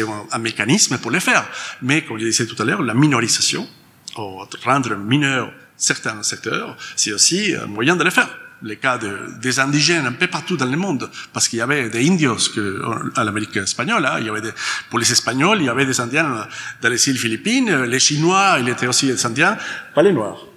un, 0.01 0.25
un, 0.31 0.39
mécanisme 0.39 0.97
pour 0.97 1.11
le 1.11 1.19
faire. 1.19 1.45
Mais, 1.81 2.03
comme 2.03 2.19
je 2.19 2.25
disais 2.25 2.45
tout 2.45 2.61
à 2.61 2.65
l'heure, 2.65 2.81
la 2.81 2.93
minorisation, 2.93 3.67
rendre 4.15 4.95
mineur 4.95 5.51
certains 5.77 6.21
secteurs, 6.23 6.77
c'est 6.95 7.11
aussi 7.11 7.55
un 7.55 7.65
moyen 7.65 7.95
de 7.95 8.03
le 8.03 8.11
faire 8.11 8.29
les 8.63 8.77
cas 8.77 8.97
de, 8.97 9.17
des 9.41 9.59
indigènes 9.59 10.05
un 10.05 10.11
peu 10.11 10.27
partout 10.27 10.57
dans 10.57 10.65
le 10.65 10.77
monde, 10.77 11.09
parce 11.33 11.47
qu'il 11.47 11.59
y 11.59 11.61
avait 11.61 11.89
des 11.89 12.07
indios 12.07 12.37
que, 12.53 12.81
à 13.15 13.23
l'Amérique 13.23 13.57
espagnole, 13.57 14.05
hein, 14.05 14.17
il 14.19 14.25
y 14.25 14.29
avait 14.29 14.41
des, 14.41 14.51
pour 14.89 14.99
les 14.99 15.11
Espagnols, 15.11 15.59
il 15.59 15.65
y 15.65 15.69
avait 15.69 15.85
des 15.85 15.99
Indiens 15.99 16.47
dans 16.81 16.89
les 16.89 17.09
îles 17.09 17.17
Philippines, 17.17 17.83
les 17.83 17.99
Chinois, 17.99 18.57
il 18.59 18.69
était 18.69 18.87
aussi 18.87 19.07
des 19.07 19.25
Indiens, 19.25 19.57
pas 19.95 20.03
les 20.03 20.13
Noirs. 20.13 20.50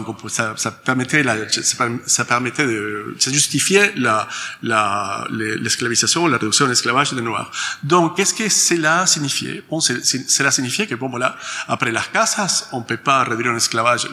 Donc 0.00 0.16
ça, 0.28 0.54
ça 0.56 0.70
permettait, 0.70 1.22
la, 1.22 1.36
ça 2.06 2.24
permettait 2.24 2.66
de 2.66 3.14
ça 3.18 3.30
justifiait 3.30 3.92
la, 3.96 4.26
la, 4.62 5.26
la 5.30 6.38
réduction 6.38 6.64
de 6.64 6.70
l'esclavage 6.70 7.12
des 7.12 7.20
Noirs. 7.20 7.50
Donc 7.82 8.16
qu'est-ce 8.16 8.32
que 8.32 8.48
cela 8.48 9.06
signifiait 9.06 9.62
Bon, 9.68 9.80
cela 9.80 10.50
signifiait 10.50 10.86
que 10.86 10.94
bon 10.94 11.10
voilà, 11.10 11.36
après 11.68 11.92
las 11.92 12.06
casas, 12.10 12.68
on 12.72 12.80
peut 12.80 12.96
pas 12.96 13.24
réduire 13.24 13.52
en 13.52 13.56
esclavage 13.56 14.08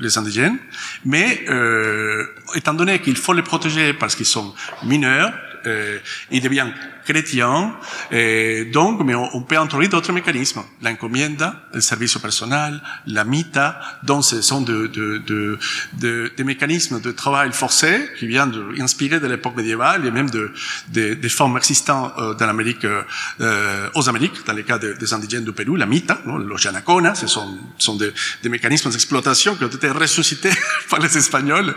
les 0.00 0.18
indigènes, 0.18 0.58
mais 1.04 1.44
euh, 1.48 2.24
étant 2.54 2.74
donné 2.74 3.00
qu'il 3.00 3.16
faut 3.16 3.32
les 3.32 3.42
protéger 3.42 3.92
parce 3.92 4.14
qu'ils 4.14 4.26
sont 4.26 4.54
mineurs, 4.84 5.32
euh, 5.66 5.98
il 6.30 6.42
devient 6.42 6.68
chrétien, 7.04 7.74
et 8.10 8.64
donc, 8.66 9.00
mais 9.04 9.14
on, 9.14 9.42
peut 9.42 9.58
introduire 9.58 9.90
d'autres 9.90 10.12
mécanismes. 10.12 10.62
L'encomienda, 10.82 11.54
le 11.72 11.80
service 11.80 12.16
personnel, 12.18 12.80
la 13.06 13.24
mita, 13.24 13.80
donc 14.02 14.24
ce 14.24 14.40
sont 14.42 14.60
de, 14.60 14.86
de, 14.86 15.18
de, 15.18 15.58
de, 16.00 16.32
des 16.36 16.44
mécanismes 16.44 17.00
de 17.00 17.12
travail 17.12 17.52
forcé 17.52 18.08
qui 18.18 18.26
viennent 18.26 18.50
de, 18.50 18.80
inspirés 18.80 19.20
de 19.20 19.26
l'époque 19.26 19.56
médiévale 19.56 20.06
et 20.06 20.10
même 20.10 20.30
de, 20.30 20.52
de, 20.92 21.14
des 21.14 21.28
formes 21.28 21.56
existantes 21.56 22.12
euh, 22.18 22.34
dans 22.34 22.46
l'Amérique, 22.46 22.84
euh, 22.84 23.88
aux 23.94 24.08
Amériques, 24.08 24.44
dans 24.46 24.52
le 24.52 24.62
cas 24.62 24.78
des 24.78 25.14
indigènes 25.14 25.44
du 25.44 25.52
Pérou, 25.52 25.76
la 25.76 25.86
mita, 25.86 26.20
non, 26.26 26.56
janacona, 26.56 27.14
ce 27.14 27.26
sont, 27.26 27.96
des, 27.96 28.48
mécanismes 28.48 28.90
d'exploitation 28.90 29.56
qui 29.56 29.64
ont 29.64 29.68
été 29.68 29.90
ressuscités 29.90 30.50
par 30.90 30.98
les 31.00 31.16
Espagnols 31.16 31.74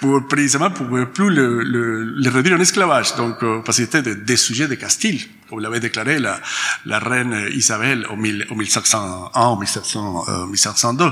pour 0.00 0.26
précisément 0.28 0.70
pour 0.70 0.86
plus 1.12 1.30
le 1.30 2.28
réduire 2.28 2.56
en 2.56 2.60
esclavage. 2.60 3.14
Donc, 3.16 3.42
euh, 3.42 3.60
parce 3.64 3.78
que 3.78 3.84
c'était 3.84 4.02
des, 4.02 4.14
des 4.14 4.36
sujets 4.36 4.65
de 4.68 4.74
Castille, 4.74 5.26
comme 5.48 5.60
l'avait 5.60 5.80
déclaré 5.80 6.18
la, 6.18 6.40
la 6.84 6.98
reine 6.98 7.48
Isabelle 7.54 8.06
au, 8.10 8.16
1701 8.16 9.46
au 9.48 9.56
1702. 9.56 11.04
Euh, 11.04 11.10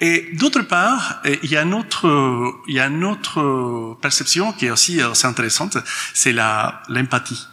et 0.00 0.28
d'autre 0.34 0.62
part, 0.62 1.20
euh, 1.26 1.36
il 1.42 1.50
y 1.50 1.56
a 1.56 1.62
une 1.62 1.74
autre, 1.74 2.06
il 2.68 2.74
y 2.74 2.80
a 2.80 2.86
une 2.86 3.04
autre 3.04 3.96
perception 4.00 4.52
qui 4.52 4.66
est 4.66 4.70
aussi 4.70 5.00
assez 5.00 5.26
intéressante, 5.26 5.78
c'est 6.14 6.32
la 6.32 6.82
l'empathie, 6.88 7.46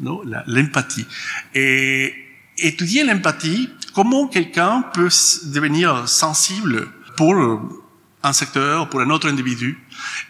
non, 0.00 0.22
l'empathie. 0.46 1.06
Et 1.54 2.14
étudier 2.58 3.04
l'empathie, 3.04 3.68
comment 3.94 4.26
quelqu'un 4.28 4.84
peut 4.94 5.10
devenir 5.44 6.08
sensible 6.08 6.88
pour 7.16 7.34
un 8.22 8.32
secteur, 8.32 8.88
pour 8.88 9.00
un 9.00 9.10
autre 9.10 9.28
individu. 9.28 9.78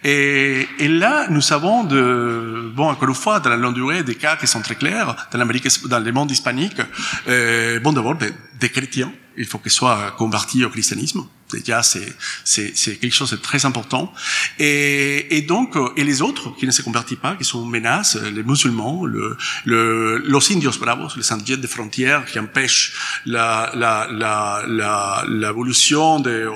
Et, 0.03 0.67
et 0.79 0.89
là, 0.89 1.29
nous 1.29 1.41
savons 1.41 1.85
de, 1.85 2.73
bon, 2.75 2.89
encore 2.89 3.09
une 3.09 3.15
fois, 3.15 3.41
dans 3.41 3.51
la 3.51 3.57
longue 3.57 3.75
durée, 3.75 4.03
des 4.03 4.15
cas 4.15 4.37
qui 4.37 4.47
sont 4.47 4.61
très 4.61 4.75
clairs, 4.75 5.29
dans 5.31 5.39
l'Amérique, 5.39 5.69
dans 5.89 5.99
le 5.99 6.13
monde 6.13 6.31
hispanique, 6.31 6.81
euh, 7.29 7.81
bon, 7.81 7.93
d'abord, 7.93 8.15
des, 8.17 8.33
des 8.59 8.69
chrétiens, 8.71 9.13
il 9.37 9.47
faut 9.47 9.59
qu'ils 9.59 9.73
soient 9.73 10.13
convertis 10.17 10.65
au 10.65 10.71
christianisme. 10.71 11.27
Déjà, 11.61 11.83
c'est 11.83 12.15
c'est 12.45 12.73
c'est 12.77 12.97
quelque 12.97 13.15
chose 13.15 13.31
de 13.31 13.37
très 13.37 13.65
important. 13.65 14.13
Et, 14.59 15.37
et 15.37 15.43
donc, 15.43 15.77
euh, 15.77 15.93
et 15.97 16.05
les 16.05 16.23
autres 16.23 16.55
qui 16.57 16.67
ne 16.67 16.71
se 16.71 16.83
convertissent 16.83 17.19
pas, 17.19 17.37
qui 17.37 17.45
sont 17.45 17.65
menaces, 17.65 18.17
les 18.17 18.43
musulmans, 18.43 19.05
le, 19.05 19.37
le 19.65 20.19
los 20.19 20.53
indios 20.53 20.79
bravos, 20.79 21.09
les 21.17 21.33
indigènes 21.33 21.61
des 21.61 21.69
frontières 21.69 22.25
qui 22.25 22.39
empêchent 22.39 22.93
la 23.27 23.73
la 23.75 24.09
la 24.11 24.65
la 24.67 25.25
l'évolution 25.29 26.21
de 26.21 26.49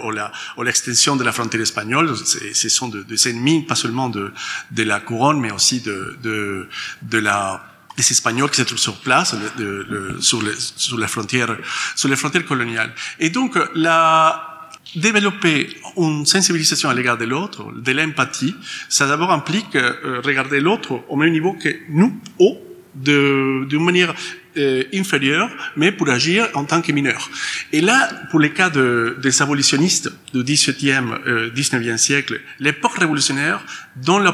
ou 0.57 0.63
l'extension 0.63 1.17
de 1.17 1.25
la 1.25 1.33
frontière 1.33 1.63
espagnole. 1.63 2.15
Ce 2.17 2.69
sont 2.69 2.89
des 2.89 3.29
ennemis 3.29 3.63
pas 3.65 3.75
seulement 3.75 4.09
de 4.09 4.33
de 4.71 4.83
la 4.83 5.01
couronne, 5.01 5.41
mais 5.41 5.51
aussi 5.51 5.81
de 5.81 6.17
de 6.23 6.69
de 7.03 7.19
la 7.19 7.63
des 7.97 8.13
Espagnols 8.13 8.51
qui 8.51 8.57
se 8.57 8.63
trouvent 8.63 8.79
sur 8.79 8.97
place, 8.97 9.35
le, 9.59 9.83
le, 9.89 10.21
sur, 10.21 10.43
les, 10.43 10.53
sur 10.57 10.99
les 10.99 11.09
frontières, 11.09 11.57
sur 11.95 12.09
les 12.09 12.17
frontières 12.17 12.45
coloniales. 12.45 12.93
Et 13.19 13.31
donc, 13.31 13.59
la, 13.75 14.56
développer 14.95 15.69
une 15.97 16.25
sensibilisation 16.25 16.89
à 16.89 16.95
l'égard 16.95 17.19
de 17.19 17.25
l'autre, 17.25 17.73
de 17.75 17.93
l'empathie, 17.93 18.55
ça 18.89 19.07
d'abord 19.07 19.33
implique 19.33 19.75
euh, 19.75 20.21
regarder 20.25 20.61
l'autre 20.61 21.03
au 21.09 21.17
même 21.17 21.33
niveau 21.33 21.53
que 21.55 21.69
nous, 21.89 22.19
ou 22.39 22.57
d'une 22.95 23.85
manière 23.85 24.15
euh, 24.57 24.85
inférieure, 24.95 25.51
mais 25.77 25.93
pour 25.93 26.09
agir 26.09 26.49
en 26.55 26.65
tant 26.65 26.81
que 26.81 26.91
mineur. 26.91 27.31
Et 27.73 27.83
là, 27.83 28.09
pour 28.31 28.41
les 28.41 28.51
cas 28.51 28.71
de, 28.71 29.19
des 29.21 29.43
abolitionnistes 29.43 30.11
du 30.33 30.43
XVIIe, 30.43 31.05
euh, 31.27 31.51
XIXe 31.55 32.01
siècle, 32.01 32.41
l'époque 32.59 32.97
révolutionnaire 32.97 33.63
donne 33.97 34.25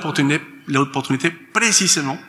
l'opportunité 0.69 1.31
précisément 1.53 2.21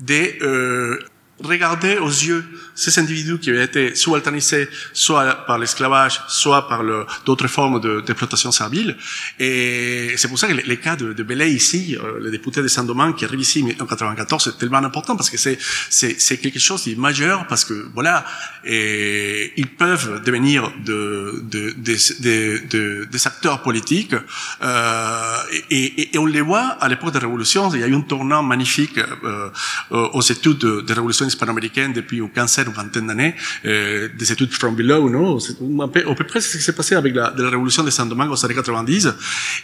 de 0.00 0.42
euh, 0.42 0.98
regarder 1.42 1.96
aux 1.96 2.08
yeux 2.08 2.44
ces 2.80 2.98
individus 2.98 3.38
qui 3.38 3.50
avaient 3.50 3.64
été 3.64 3.94
subalternisés 3.94 4.68
soit 4.92 5.44
par 5.46 5.58
l'esclavage, 5.58 6.20
soit 6.28 6.66
par 6.66 6.82
d'autres 7.26 7.48
formes 7.48 7.78
d'exploitation 8.04 8.50
servile. 8.50 8.96
Et 9.38 10.14
c'est 10.16 10.28
pour 10.28 10.38
ça 10.38 10.48
que 10.48 10.54
les, 10.54 10.76
cas 10.78 10.96
de, 10.96 11.12
de 11.12 11.22
Belay 11.22 11.52
ici, 11.52 11.96
euh, 11.96 12.18
le 12.20 12.30
député 12.30 12.62
de 12.62 12.68
Saint-Domingue 12.68 13.14
qui 13.14 13.24
arrive 13.26 13.40
ici 13.40 13.64
en 13.78 13.84
94, 13.86 14.44
c'est 14.44 14.58
tellement 14.58 14.78
important 14.78 15.14
parce 15.16 15.28
que 15.30 15.36
c'est 15.36 15.58
c'est 15.90 16.38
quelque 16.38 16.58
chose 16.58 16.84
de 16.86 16.94
majeur 16.94 17.46
parce 17.48 17.64
que 17.64 17.74
voilà, 17.94 18.24
et 18.64 19.52
ils 19.56 19.68
peuvent 19.68 20.22
devenir 20.24 20.72
de, 20.84 21.42
de, 21.42 21.74
de, 21.76 23.04
des 23.04 23.26
acteurs 23.26 23.62
politiques 23.62 24.14
euh, 24.62 25.36
et, 25.70 26.14
et, 26.14 26.18
on 26.18 26.26
les 26.26 26.40
voit 26.40 26.68
à 26.80 26.88
l'époque 26.88 27.12
de 27.12 27.18
la 27.18 27.26
Révolution. 27.26 27.70
Il 27.74 27.80
y 27.80 27.84
a 27.84 27.88
eu 27.88 27.94
un 27.94 28.00
tournant 28.00 28.42
magnifique 28.42 28.98
euh, 28.98 29.50
aux 29.90 30.22
études 30.22 30.58
de, 30.58 30.80
de 30.80 30.92
révolution 30.92 31.26
hispano-américaine 31.26 31.92
depuis 31.92 32.18
une 32.18 32.30
quinzaine 32.30 32.69
ou 32.70 32.72
vingtaine 32.72 33.06
d'années, 33.06 33.34
euh, 33.64 34.08
des 34.16 34.32
études 34.32 34.52
from 34.52 34.74
below, 34.74 35.10
non 35.10 35.38
à 35.82 35.88
peu 35.88 36.26
près 36.26 36.40
ce 36.40 36.56
qui 36.56 36.62
s'est 36.62 36.74
passé 36.74 36.94
avec 36.94 37.14
la, 37.14 37.30
de 37.30 37.42
la 37.42 37.50
révolution 37.50 37.82
des 37.82 37.90
Saint-Domingue 37.90 38.30
aux 38.30 38.44
années 38.44 38.54
90. 38.54 39.08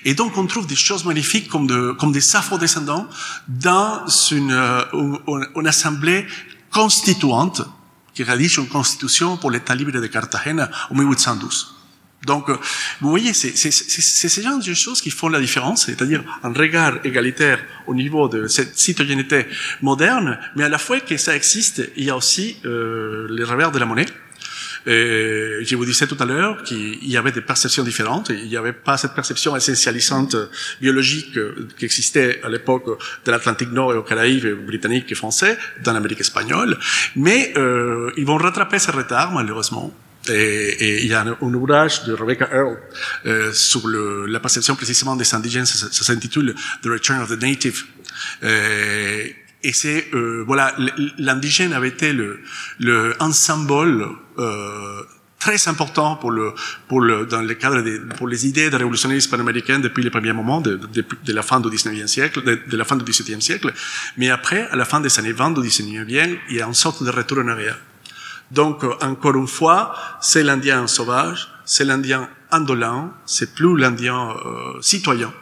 Et 0.04 0.14
donc 0.14 0.36
on 0.36 0.46
trouve 0.46 0.66
des 0.66 0.76
choses 0.76 1.04
magnifiques 1.04 1.48
comme, 1.48 1.66
de, 1.66 1.92
comme 1.98 2.12
des 2.12 2.36
afro-descendants 2.36 3.08
dans 3.48 4.06
une, 4.30 4.52
euh, 4.52 4.82
une, 4.92 5.46
une 5.56 5.66
assemblée 5.66 6.26
constituante 6.70 7.62
qui 8.14 8.22
rédige 8.22 8.58
une 8.58 8.68
constitution 8.68 9.36
pour 9.36 9.50
l'État 9.50 9.74
libre 9.74 9.92
de 9.92 10.06
Cartagena 10.06 10.70
en 10.90 10.94
1812. 10.94 11.75
Donc, 12.24 12.48
euh, 12.48 12.56
vous 13.00 13.10
voyez, 13.10 13.32
c'est 13.32 13.54
ce 13.56 14.40
genre 14.40 14.58
de 14.58 14.74
choses 14.74 15.00
qui 15.00 15.10
font 15.10 15.28
la 15.28 15.40
différence, 15.40 15.86
c'est-à-dire 15.86 16.24
un 16.42 16.52
regard 16.52 16.98
égalitaire 17.04 17.60
au 17.86 17.94
niveau 17.94 18.28
de 18.28 18.48
cette 18.48 18.78
citoyenneté 18.78 19.46
moderne, 19.82 20.38
mais 20.56 20.64
à 20.64 20.68
la 20.68 20.78
fois 20.78 21.00
que 21.00 21.16
ça 21.16 21.36
existe, 21.36 21.88
il 21.96 22.04
y 22.04 22.10
a 22.10 22.16
aussi 22.16 22.56
euh, 22.64 23.28
les 23.30 23.44
revers 23.44 23.70
de 23.70 23.78
la 23.78 23.86
monnaie. 23.86 24.06
Et 24.86 25.64
je 25.64 25.74
vous 25.74 25.84
disais 25.84 26.06
tout 26.06 26.16
à 26.20 26.24
l'heure 26.24 26.62
qu'il 26.62 27.04
y 27.04 27.16
avait 27.16 27.32
des 27.32 27.40
perceptions 27.40 27.82
différentes. 27.82 28.28
Il 28.30 28.46
n'y 28.46 28.56
avait 28.56 28.72
pas 28.72 28.96
cette 28.96 29.14
perception 29.14 29.56
essentialisante 29.56 30.36
biologique 30.80 31.36
qui 31.76 31.84
existait 31.84 32.40
à 32.44 32.48
l'époque 32.48 32.86
de 33.24 33.30
l'Atlantique 33.32 33.72
Nord 33.72 33.94
et 33.94 33.96
aux 33.96 34.04
Caraïbes, 34.04 34.46
britanniques 34.64 35.10
et 35.10 35.16
français, 35.16 35.58
dans 35.82 35.92
l'Amérique 35.92 36.20
espagnole. 36.20 36.78
Mais 37.16 37.52
euh, 37.56 38.12
ils 38.16 38.24
vont 38.24 38.36
rattraper 38.36 38.78
ce 38.78 38.92
retard, 38.92 39.32
malheureusement. 39.32 39.92
Et, 40.30 41.02
il 41.02 41.08
y 41.08 41.14
a 41.14 41.22
un, 41.22 41.54
ouvrage 41.54 42.04
de 42.04 42.12
Rebecca 42.12 42.48
Earl 42.52 42.78
euh, 43.26 43.52
sur 43.52 43.86
le, 43.86 44.26
la 44.26 44.40
perception 44.40 44.74
précisément 44.76 45.16
des 45.16 45.34
indigènes, 45.34 45.66
ça, 45.66 45.88
s'intitule 45.90 46.54
The 46.82 46.86
Return 46.86 47.20
of 47.22 47.28
the 47.28 47.40
Native. 47.40 47.84
Euh, 48.42 49.26
et 49.62 49.72
c'est 49.72 50.08
euh, 50.14 50.44
voilà, 50.46 50.74
l'indigène 51.18 51.72
avait 51.72 51.88
été 51.88 52.12
le, 52.12 52.40
le 52.78 53.14
un 53.20 53.32
symbole 53.32 54.06
euh, 54.38 55.02
très 55.38 55.66
important 55.68 56.16
pour 56.16 56.30
le 56.30 56.54
pour 56.88 57.00
le 57.00 57.26
dans 57.26 57.42
le 57.42 57.54
cadre 57.54 57.82
des 57.82 57.98
pour 58.16 58.28
les 58.28 58.46
idées 58.46 58.70
de 58.70 58.76
révolutionnaires 58.76 59.16
hispano-américaines 59.16 59.80
depuis 59.80 60.04
les 60.04 60.10
premiers 60.10 60.32
moments 60.32 60.60
de, 60.60 60.78
la 61.26 61.42
fin 61.42 61.58
du 61.60 61.68
19e 61.68 62.06
siècle, 62.06 62.44
de, 62.44 62.60
de, 62.64 62.76
la 62.76 62.84
fin 62.84 62.96
du 62.96 63.04
17e 63.04 63.40
siècle. 63.40 63.72
Mais 64.16 64.30
après, 64.30 64.68
à 64.70 64.76
la 64.76 64.84
fin 64.84 65.00
des 65.00 65.18
années 65.18 65.32
20 65.32 65.52
du 65.52 65.68
19e, 65.68 66.38
il 66.50 66.56
y 66.56 66.62
a 66.62 66.66
une 66.66 66.74
sorte 66.74 67.02
de 67.02 67.10
retour 67.10 67.38
en 67.38 67.48
arrière. 67.48 67.78
Donc, 68.50 68.84
euh, 68.84 68.92
encore 69.02 69.36
une 69.36 69.48
fois, 69.48 69.94
c'est 70.20 70.42
l'Indien 70.42 70.86
sauvage, 70.86 71.48
c'est 71.64 71.84
l'Indien 71.84 72.28
indolent, 72.50 73.10
c'est 73.24 73.54
plus 73.54 73.76
l'Indien 73.76 74.30
euh, 74.30 74.80
citoyen 74.80 75.32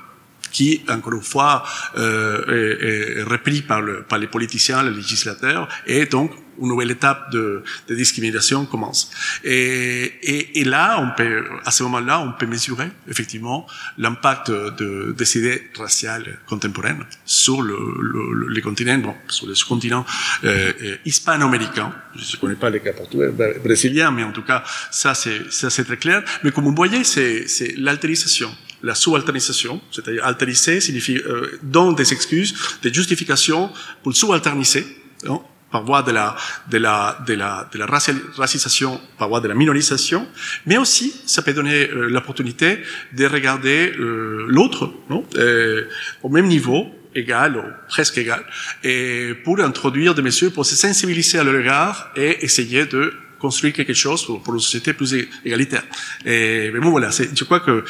qui, 0.53 0.83
encore 0.89 1.15
une 1.15 1.23
fois, 1.23 1.65
euh, 1.99 3.19
est, 3.19 3.23
repris 3.25 3.63
par, 3.63 3.83
le, 3.83 4.05
par 4.05 4.19
les 4.19 4.29
politiciens, 4.29 4.85
les 4.85 4.93
législateurs, 4.93 5.69
et 5.87 6.07
donc 6.07 6.31
une 6.61 6.69
nouvelle 6.69 6.91
étape 6.91 7.31
de, 7.33 7.63
de 7.89 7.95
discrimination 7.95 8.67
commence. 8.67 9.11
Et, 9.43 10.13
et, 10.23 10.61
et, 10.61 10.65
là, 10.65 11.01
on 11.01 11.17
peut, 11.17 11.45
à 11.65 11.71
ce 11.71 11.83
moment-là, 11.85 12.21
on 12.21 12.33
peut 12.33 12.47
mesurer 12.47 12.89
effectivement 13.09 13.67
l'impact 13.99 14.51
de, 14.51 15.15
des 15.17 15.39
idées 15.39 15.71
raciales 15.79 16.39
contemporaines 16.47 17.05
sur 17.25 17.63
le, 17.63 17.77
le, 18.01 18.49
le 18.49 18.61
continent, 18.61 18.99
bon, 18.99 19.15
sur 19.29 19.47
le 19.47 19.55
sous-continent 19.55 20.05
euh, 20.45 20.73
euh 20.83 20.97
hispano-américain. 21.05 21.93
Je 22.15 22.37
ne 22.37 22.41
connais 22.41 22.55
pas 22.55 22.71
les 22.71 22.81
cas 22.81 22.93
portugais, 22.93 23.31
brésiliens, 23.63 24.11
mais 24.11 24.25
en 24.25 24.33
tout 24.33 24.43
cas, 24.43 24.63
ça 24.91 25.15
c'est 25.15 25.85
très 25.85 25.97
clair. 25.97 26.23
Mais 26.43 26.51
comme 26.51 26.65
vous 26.65 26.75
voyez, 26.75 27.05
c'est 27.05 27.75
l'altérisation 27.77 28.51
la 28.85 28.95
subalternisation, 28.95 29.81
c'est-à-dire 29.91 30.25
alteriser 30.25 30.81
signifie 30.81 31.17
euh, 31.17 31.59
donne 31.63 31.95
des 31.95 32.13
excuses, 32.13 32.55
des 32.83 32.93
justifications 32.93 33.71
pour 34.03 34.15
subalterniser, 34.15 34.85
hein, 35.27 35.41
par 35.75 35.83
voie 35.85 36.03
de 36.09 36.13
la 36.13 36.37
de 36.71 36.79
la 36.79 37.19
de 37.27 37.35
la 37.35 37.69
de 37.73 37.79
la 37.83 37.87
racisation, 37.87 39.01
par 39.19 39.29
voie 39.29 39.41
de 39.41 39.49
la 39.49 39.57
minorisation, 39.57 40.23
mais 40.67 40.79
aussi 40.79 41.09
ça 41.27 41.43
peut 41.43 41.53
donner 41.53 41.81
euh, 41.89 42.09
l'opportunité 42.15 42.79
de 43.13 43.25
regarder 43.27 43.81
euh, 43.99 44.47
l'autre, 44.57 44.85
euh, 45.11 45.89
au 46.23 46.29
même 46.29 46.47
niveau 46.47 46.81
égal 47.17 47.57
ou 47.57 47.65
presque 47.89 48.19
égal, 48.19 48.43
et 48.85 49.35
pour 49.45 49.59
introduire 49.59 50.15
des 50.15 50.23
mesures 50.23 50.53
pour 50.53 50.65
se 50.65 50.77
sensibiliser 50.77 51.39
à 51.41 51.45
leur 51.45 51.55
regard 51.55 52.13
et 52.15 52.45
essayer 52.45 52.87
de 52.87 53.13
construire 53.41 53.75
quelque 53.75 53.95
chose 54.05 54.25
pour, 54.25 54.41
pour 54.45 54.55
une 54.55 54.61
société 54.61 54.93
plus 54.93 55.13
égalitaire. 55.45 55.85
Et, 56.25 56.71
mais 56.73 56.81
bon, 56.81 56.91
voilà, 56.91 57.11
je 57.11 57.45
crois 57.45 57.61
que, 57.67 57.85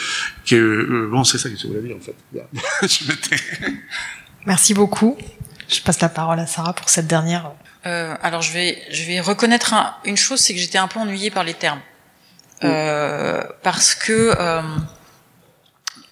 que 0.49 0.57
euh, 0.57 1.09
bon, 1.13 1.23
c'est 1.23 1.39
ça 1.43 1.51
que 1.51 1.57
je 1.61 1.67
voulais 1.67 1.83
dire, 1.83 1.97
en 2.01 2.05
fait. 2.07 2.17
Merci 4.47 4.73
beaucoup. 4.73 5.17
Je 5.69 5.81
passe 5.81 6.01
la 6.01 6.09
parole 6.09 6.39
à 6.39 6.47
Sarah 6.47 6.73
pour 6.73 6.89
cette 6.89 7.07
dernière. 7.07 7.53
Euh, 7.87 8.15
alors 8.23 8.43
je 8.43 8.53
vais, 8.53 8.83
je 8.91 9.05
vais 9.05 9.21
reconnaître 9.21 9.75
une 10.05 10.17
chose, 10.17 10.41
c'est 10.41 10.55
que 10.55 10.61
j'étais 10.61 10.79
un 10.79 10.89
peu 10.89 10.99
ennuyée 11.01 11.31
par 11.31 11.45
les 11.45 11.55
termes. 11.55 11.81
Euh, 12.63 13.43
parce 13.63 13.95
que 13.95 14.35
euh, 14.39 14.63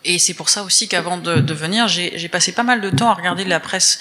et 0.04 0.18
c'est 0.18 0.34
pour 0.34 0.48
ça 0.48 0.62
aussi 0.62 0.88
qu'avant 0.88 1.16
de, 1.16 1.36
de, 1.36 1.54
venir, 1.54 1.86
j'ai 1.88 2.28
passé 2.28 2.52
pas 2.52 2.62
mal 2.62 2.80
de 2.80 2.90
temps 2.90 3.10
à 3.10 3.14
regarder 3.14 3.44
de 3.44 3.48
la 3.48 3.60
presse, 3.60 4.00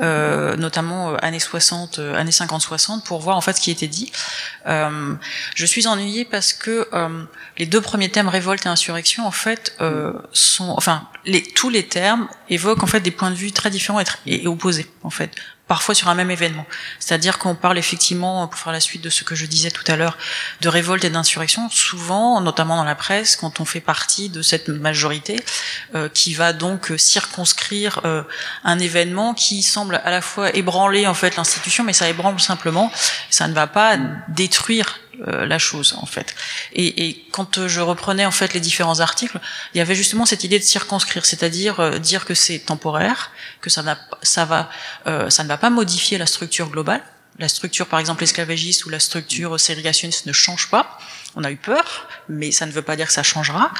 euh, 0.00 0.56
notamment 0.56 1.10
euh, 1.10 1.16
années 1.22 1.40
60, 1.40 1.98
euh, 1.98 2.14
années 2.14 2.30
50-60, 2.30 3.02
pour 3.02 3.20
voir 3.20 3.36
en 3.36 3.40
fait 3.40 3.54
ce 3.54 3.60
qui 3.60 3.70
était 3.70 3.88
dit. 3.88 4.12
Euh, 4.66 5.14
je 5.54 5.66
suis 5.66 5.86
ennuyée 5.86 6.24
parce 6.24 6.52
que 6.52 6.88
euh, 6.92 7.24
les 7.58 7.66
deux 7.66 7.80
premiers 7.80 8.10
thèmes, 8.10 8.28
révolte 8.28 8.66
et 8.66 8.68
insurrection, 8.68 9.26
en 9.26 9.30
fait, 9.30 9.76
sont, 10.32 10.70
enfin, 10.76 11.08
les, 11.24 11.42
tous 11.42 11.70
les 11.70 11.86
termes 11.86 12.28
évoquent 12.48 12.82
en 12.82 12.86
fait 12.86 13.00
des 13.00 13.10
points 13.10 13.30
de 13.30 13.36
vue 13.36 13.52
très 13.52 13.70
différents 13.70 14.00
et, 14.00 14.04
et 14.26 14.46
opposés, 14.46 14.86
en 15.02 15.10
fait 15.10 15.34
parfois 15.70 15.94
sur 15.94 16.08
un 16.08 16.16
même 16.16 16.32
événement. 16.32 16.66
C'est-à-dire 16.98 17.38
qu'on 17.38 17.54
parle 17.54 17.78
effectivement, 17.78 18.48
pour 18.48 18.58
faire 18.58 18.72
la 18.72 18.80
suite 18.80 19.02
de 19.02 19.08
ce 19.08 19.22
que 19.22 19.36
je 19.36 19.46
disais 19.46 19.70
tout 19.70 19.84
à 19.86 19.94
l'heure, 19.94 20.18
de 20.62 20.68
révolte 20.68 21.04
et 21.04 21.10
d'insurrection, 21.10 21.70
souvent, 21.70 22.40
notamment 22.40 22.76
dans 22.76 22.82
la 22.82 22.96
presse, 22.96 23.36
quand 23.36 23.60
on 23.60 23.64
fait 23.64 23.78
partie 23.78 24.30
de 24.30 24.42
cette 24.42 24.68
majorité, 24.68 25.36
euh, 25.94 26.08
qui 26.08 26.34
va 26.34 26.52
donc 26.52 26.92
circonscrire 26.96 28.00
euh, 28.04 28.24
un 28.64 28.80
événement 28.80 29.32
qui 29.32 29.62
semble 29.62 30.02
à 30.04 30.10
la 30.10 30.22
fois 30.22 30.52
ébranler 30.56 31.06
en 31.06 31.14
fait 31.14 31.36
l'institution, 31.36 31.84
mais 31.84 31.92
ça 31.92 32.08
ébranle 32.08 32.40
simplement, 32.40 32.90
ça 33.30 33.46
ne 33.46 33.54
va 33.54 33.68
pas 33.68 33.96
détruire 34.26 34.98
euh, 35.28 35.44
la 35.44 35.58
chose 35.58 35.94
en 35.98 36.06
fait. 36.06 36.34
Et, 36.72 37.08
et, 37.08 37.26
quand 37.30 37.66
je 37.66 37.80
reprenais 37.80 38.24
en 38.24 38.30
fait 38.30 38.54
les 38.54 38.60
différents 38.60 39.00
articles, 39.00 39.38
il 39.74 39.78
y 39.78 39.80
avait 39.80 39.94
justement 39.94 40.24
cette 40.24 40.44
idée 40.44 40.58
de 40.58 40.64
circonscrire, 40.64 41.26
c'est-à-dire 41.26 41.80
euh, 41.80 41.98
dire 41.98 42.24
que 42.24 42.34
c'est 42.34 42.58
temporaire, 42.58 43.30
que 43.60 43.68
ça, 43.68 43.82
ça 44.22 44.44
va, 44.44 44.70
euh, 45.06 45.28
ça 45.28 45.42
ne 45.44 45.48
va 45.48 45.58
pas 45.58 45.70
modifier 45.70 46.16
la 46.16 46.26
structure 46.26 46.70
globale. 46.70 47.02
La 47.38 47.48
structure, 47.48 47.86
par 47.86 48.00
exemple, 48.00 48.22
esclavagiste 48.22 48.84
ou 48.86 48.90
la 48.90 49.00
structure 49.00 49.58
ségrégationniste 49.58 50.26
ne 50.26 50.32
change 50.32 50.68
pas 50.70 50.98
on 51.36 51.44
a 51.44 51.50
eu 51.50 51.56
peur, 51.56 52.08
mais 52.28 52.50
ça 52.50 52.66
ne 52.66 52.72
veut 52.72 52.82
pas 52.82 52.96
dire 52.96 53.06
que 53.06 53.12
ça 53.12 53.22
changera. 53.22 53.70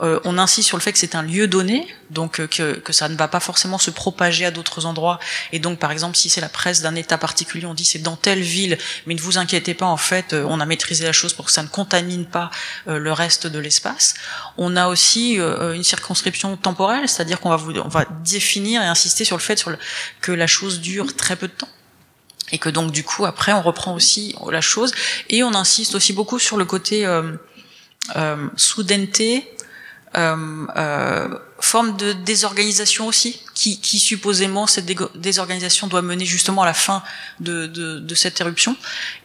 Euh, 0.00 0.20
on 0.24 0.38
insiste 0.38 0.68
sur 0.68 0.76
le 0.76 0.82
fait 0.82 0.92
que 0.92 0.98
c'est 0.98 1.14
un 1.14 1.22
lieu 1.22 1.48
donné, 1.48 1.86
donc 2.10 2.40
euh, 2.40 2.46
que, 2.46 2.74
que, 2.74 2.92
ça 2.92 3.08
ne 3.08 3.16
va 3.16 3.28
pas 3.28 3.40
forcément 3.40 3.78
se 3.78 3.90
propager 3.90 4.46
à 4.46 4.50
d'autres 4.50 4.86
endroits. 4.86 5.18
Et 5.52 5.58
donc, 5.58 5.78
par 5.78 5.90
exemple, 5.90 6.16
si 6.16 6.28
c'est 6.28 6.40
la 6.40 6.48
presse 6.48 6.82
d'un 6.82 6.94
État 6.94 7.18
particulier, 7.18 7.66
on 7.66 7.74
dit 7.74 7.84
c'est 7.84 7.98
dans 7.98 8.16
telle 8.16 8.40
ville, 8.40 8.78
mais 9.06 9.14
ne 9.14 9.20
vous 9.20 9.38
inquiétez 9.38 9.74
pas, 9.74 9.86
en 9.86 9.96
fait, 9.96 10.32
euh, 10.32 10.44
on 10.48 10.60
a 10.60 10.66
maîtrisé 10.66 11.04
la 11.04 11.12
chose 11.12 11.34
pour 11.34 11.46
que 11.46 11.52
ça 11.52 11.62
ne 11.62 11.68
contamine 11.68 12.26
pas 12.26 12.50
le 12.86 13.12
reste 13.12 13.46
de 13.46 13.58
l'espace. 13.58 14.14
On 14.56 14.76
a 14.76 14.88
aussi 14.88 15.34
une 15.34 15.84
circonscription 15.84 16.56
temporelle, 16.56 17.08
c'est-à-dire 17.08 17.40
qu'on 17.40 17.50
va, 17.50 17.56
vous, 17.56 17.72
on 17.78 17.88
va 17.88 18.04
définir 18.24 18.82
et 18.82 18.86
insister 18.86 19.24
sur 19.24 19.36
le 19.36 19.42
fait 19.42 19.56
sur 19.56 19.70
le, 19.70 19.78
que 20.20 20.32
la 20.32 20.46
chose 20.46 20.80
dure 20.80 21.14
très 21.14 21.36
peu 21.36 21.48
de 21.48 21.52
temps 21.52 21.68
et 22.52 22.58
que 22.58 22.68
donc 22.68 22.92
du 22.92 23.04
coup 23.04 23.24
après 23.26 23.52
on 23.52 23.62
reprend 23.62 23.94
aussi 23.94 24.34
la 24.50 24.60
chose. 24.60 24.92
Et 25.28 25.42
on 25.42 25.54
insiste 25.54 25.94
aussi 25.94 26.12
beaucoup 26.12 26.38
sur 26.38 26.56
le 26.56 26.64
côté 26.64 27.06
euh, 27.06 27.32
euh, 28.16 28.48
soudaineté 28.56 29.50
euh, 30.16 30.66
euh, 30.76 31.28
forme 31.60 31.96
de 31.96 32.12
désorganisation 32.12 33.06
aussi 33.06 33.40
qui, 33.54 33.80
qui 33.80 33.98
supposément 33.98 34.66
cette 34.66 34.86
désorganisation 35.14 35.86
doit 35.86 36.02
mener 36.02 36.24
justement 36.24 36.62
à 36.62 36.66
la 36.66 36.74
fin 36.74 37.02
de, 37.38 37.66
de, 37.66 38.00
de 38.00 38.14
cette 38.14 38.40
éruption. 38.40 38.76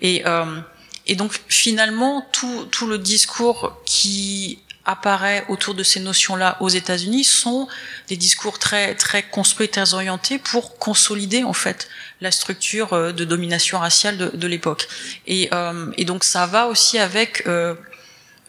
Et 0.02 0.24
euh, 0.26 0.60
et 1.08 1.16
donc 1.16 1.40
finalement 1.48 2.28
tout, 2.32 2.66
tout 2.72 2.88
le 2.88 2.98
discours 2.98 3.80
qui 3.86 4.60
apparaît 4.86 5.44
autour 5.49 5.74
de 5.74 5.84
ces 5.84 5.99
notions-là 5.99 6.57
aux 6.60 6.70
États-Unis 6.70 7.24
sont 7.24 7.68
des 8.07 8.18
discours 8.18 8.60
très 8.60 8.95
très 8.95 9.24
construits, 9.24 9.70
très 9.70 9.94
orientés 9.94 10.38
pour 10.38 10.78
consolider 10.78 11.44
en 11.44 11.53
fait 11.53 11.88
la 12.22 12.32
structure 12.32 12.94
euh, 12.94 13.12
de 13.12 13.26
domination 13.26 13.80
raciale 13.80 14.18
de, 14.18 14.30
de 14.34 14.48
l'époque. 14.48 14.88
Et, 15.28 15.49
euh, 15.53 15.91
et, 15.98 16.06
donc 16.06 16.24
ça 16.24 16.45
va 16.45 16.68
aussi 16.68 16.99
avec. 16.99 17.44
Euh, 17.48 17.76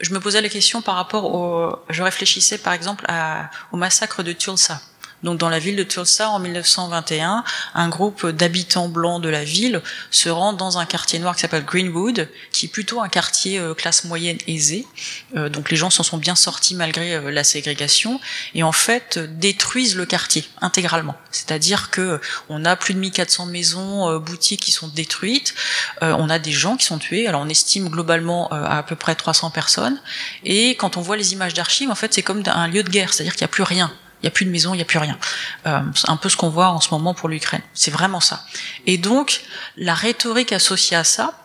je 0.01 0.13
me 0.13 0.21
posais 0.21 0.43
la 0.43 0.49
question 0.49 0.83
par 0.83 0.97
rapport 0.97 1.35
au. 1.35 1.75
Je 1.89 2.03
réfléchissais 2.03 2.59
par 2.59 2.75
exemple 2.75 3.05
à, 3.09 3.51
au 3.73 3.77
massacre 3.77 4.23
de 4.23 4.33
Tulsa 4.33 4.81
donc 5.27 5.39
dans 5.39 5.49
la 5.49 5.59
ville 5.59 5.75
de 5.75 5.83
Tulsa 5.83 6.31
en 6.31 6.39
1921, 6.39 7.43
un 7.75 7.89
groupe 7.89 8.29
d'habitants 8.29 8.89
blancs 8.89 9.21
de 9.21 9.29
la 9.29 9.43
ville 9.43 9.83
se 10.13 10.29
rend 10.29 10.53
dans 10.53 10.79
un 10.79 10.87
quartier 10.87 11.19
noir 11.19 11.35
qui 11.35 11.41
s'appelle 11.41 11.65
Greenwood, 11.65 12.29
qui 12.53 12.67
est 12.67 12.69
plutôt 12.69 13.01
un 13.01 13.09
quartier 13.09 13.59
euh, 13.59 13.75
classe 13.75 14.05
moyenne 14.05 14.39
aisée. 14.47 14.87
Euh, 15.35 15.49
donc 15.49 15.73
les 15.73 15.77
gens 15.77 15.91
s'en 15.91 16.05
sont 16.05 16.19
bien 16.19 16.37
sortis 16.37 16.77
malgré 16.77 17.17
euh, 17.17 17.33
la 17.33 17.43
ségrégation 17.43 18.21
et 18.55 18.63
en 18.63 18.71
fait 18.71 19.19
détruisent 19.19 19.97
le 19.97 20.07
quartier 20.07 20.45
intégralement. 20.61 21.17
C'est-à-dire 21.33 21.91
que 21.91 22.21
on 22.49 22.65
a 22.65 22.77
plus 22.77 22.95
de 22.95 23.01
1400 23.01 23.47
maisons, 23.47 24.19
boutiques 24.21 24.61
qui 24.61 24.71
sont 24.71 24.87
détruites, 24.87 25.55
on 26.03 26.31
a 26.31 26.39
des 26.39 26.53
gens 26.53 26.77
qui 26.77 26.87
sont 26.87 26.99
tués. 26.99 27.27
Alors 27.27 27.41
on 27.41 27.49
estime 27.49 27.89
globalement 27.89 28.49
à 28.53 28.77
à 28.77 28.83
peu 28.85 28.95
près 28.95 29.17
300 29.17 29.51
personnes. 29.51 30.01
Et 30.45 30.77
quand 30.77 30.97
on 30.97 31.01
voit 31.01 31.17
les 31.17 31.33
images 31.33 31.55
d'archives, 31.55 31.91
en 31.91 31.97
fait 31.97 32.15
c'est 32.15 32.23
comme 32.23 32.43
un 32.47 32.69
lieu 32.69 32.85
de 32.85 32.91
guerre, 32.91 33.13
c'est-à-dire 33.13 33.35
qu'il 33.35 33.43
n'y 33.43 33.51
a 33.51 33.55
plus 33.57 33.65
rien 33.65 33.93
il 34.23 34.27
n'y 34.27 34.29
a 34.29 34.31
plus 34.31 34.45
de 34.47 34.51
maison, 34.51 34.73
il 34.73 34.79
n'y 34.79 34.83
a 34.83 34.87
plus 34.87 34.99
rien. 34.99 35.19
Euh, 35.67 35.81
c'est 35.95 36.09
un 36.09 36.17
peu 36.17 36.29
ce 36.29 36.37
qu'on 36.37 36.49
voit 36.49 36.69
en 36.69 36.81
ce 36.81 36.91
moment 36.91 37.15
pour 37.15 37.29
l'Ukraine. 37.29 37.63
C'est 37.75 37.91
vraiment 37.91 38.21
ça. 38.21 38.45
Et 38.87 38.99
donc, 38.99 39.43
la 39.77 39.95
rhétorique 39.95 40.53
associée 40.53 40.97
à 40.97 41.05
ça 41.05 41.39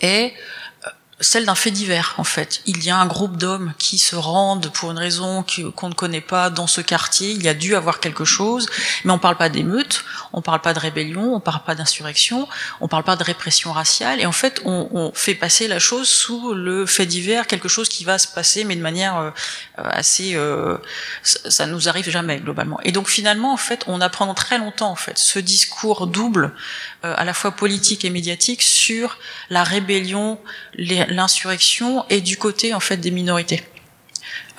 est 0.00 0.32
celle 1.20 1.44
d'un 1.46 1.54
fait 1.54 1.70
divers 1.70 2.14
en 2.18 2.24
fait. 2.24 2.62
Il 2.66 2.82
y 2.82 2.90
a 2.90 2.96
un 2.96 3.06
groupe 3.06 3.36
d'hommes 3.36 3.74
qui 3.78 3.98
se 3.98 4.16
rendent 4.16 4.70
pour 4.72 4.90
une 4.90 4.98
raison 4.98 5.44
qu'on 5.76 5.88
ne 5.88 5.94
connaît 5.94 6.20
pas 6.20 6.50
dans 6.50 6.66
ce 6.66 6.80
quartier. 6.80 7.30
Il 7.32 7.42
y 7.42 7.48
a 7.48 7.54
dû 7.54 7.74
avoir 7.74 8.00
quelque 8.00 8.24
chose, 8.24 8.68
mais 9.04 9.12
on 9.12 9.18
parle 9.18 9.36
pas 9.36 9.48
d'émeutes, 9.48 10.04
on 10.32 10.42
parle 10.42 10.60
pas 10.60 10.74
de 10.74 10.78
rébellion, 10.78 11.34
on 11.34 11.40
parle 11.40 11.62
pas 11.64 11.74
d'insurrection, 11.74 12.48
on 12.80 12.88
parle 12.88 13.04
pas 13.04 13.16
de 13.16 13.24
répression 13.24 13.72
raciale. 13.72 14.20
Et 14.20 14.26
en 14.26 14.32
fait, 14.32 14.60
on, 14.64 14.88
on, 14.92 15.12
fait 15.12 15.34
passer 15.34 15.68
la 15.68 15.78
chose 15.78 16.08
sous 16.08 16.54
le 16.54 16.86
fait 16.86 17.06
divers, 17.06 17.46
quelque 17.46 17.68
chose 17.68 17.88
qui 17.88 18.04
va 18.04 18.18
se 18.18 18.28
passer, 18.28 18.64
mais 18.64 18.76
de 18.76 18.82
manière 18.82 19.18
euh, 19.18 19.30
assez, 19.76 20.34
euh, 20.34 20.78
ça 21.22 21.66
nous 21.66 21.88
arrive 21.88 22.08
jamais 22.08 22.38
globalement. 22.38 22.80
Et 22.84 22.92
donc 22.92 23.08
finalement, 23.08 23.52
en 23.52 23.58
fait, 23.58 23.84
on 23.86 24.00
apprend 24.00 24.32
très 24.34 24.58
longtemps 24.58 24.90
en 24.90 24.96
fait 24.96 25.18
ce 25.18 25.38
discours 25.38 26.06
double, 26.06 26.52
à 27.02 27.24
la 27.24 27.32
fois 27.32 27.52
politique 27.52 28.04
et 28.04 28.10
médiatique, 28.10 28.62
sur 28.62 29.18
la 29.48 29.64
rébellion, 29.64 30.38
l'insurrection 30.74 32.04
est 32.08 32.20
du 32.20 32.36
côté 32.36 32.74
en 32.74 32.80
fait 32.80 32.98
des 32.98 33.10
minorités. 33.10 33.62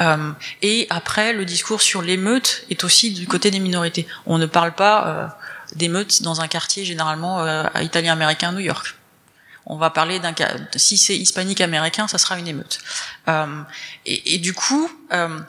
Euh, 0.01 0.31
et 0.61 0.87
après, 0.89 1.33
le 1.33 1.45
discours 1.45 1.81
sur 1.81 2.01
l'émeute 2.01 2.65
est 2.69 2.83
aussi 2.83 3.11
du 3.11 3.27
côté 3.27 3.51
des 3.51 3.59
minorités. 3.59 4.07
On 4.25 4.37
ne 4.37 4.45
parle 4.45 4.73
pas 4.73 5.07
euh, 5.07 5.27
d'émeute 5.75 6.23
dans 6.23 6.41
un 6.41 6.47
quartier 6.47 6.85
généralement 6.85 7.41
euh, 7.41 7.65
italien-américain 7.81 8.51
New 8.51 8.59
York. 8.59 8.95
On 9.65 9.77
va 9.77 9.91
parler 9.91 10.19
d'un 10.19 10.33
cas. 10.33 10.53
Si 10.75 10.97
c'est 10.97 11.15
hispanique-américain, 11.15 12.07
ça 12.07 12.17
sera 12.17 12.39
une 12.39 12.47
émeute. 12.47 12.79
Euh, 13.27 13.61
et, 14.05 14.35
et, 14.35 14.37
du 14.39 14.53
coup, 14.53 14.89
euh, 15.13 15.39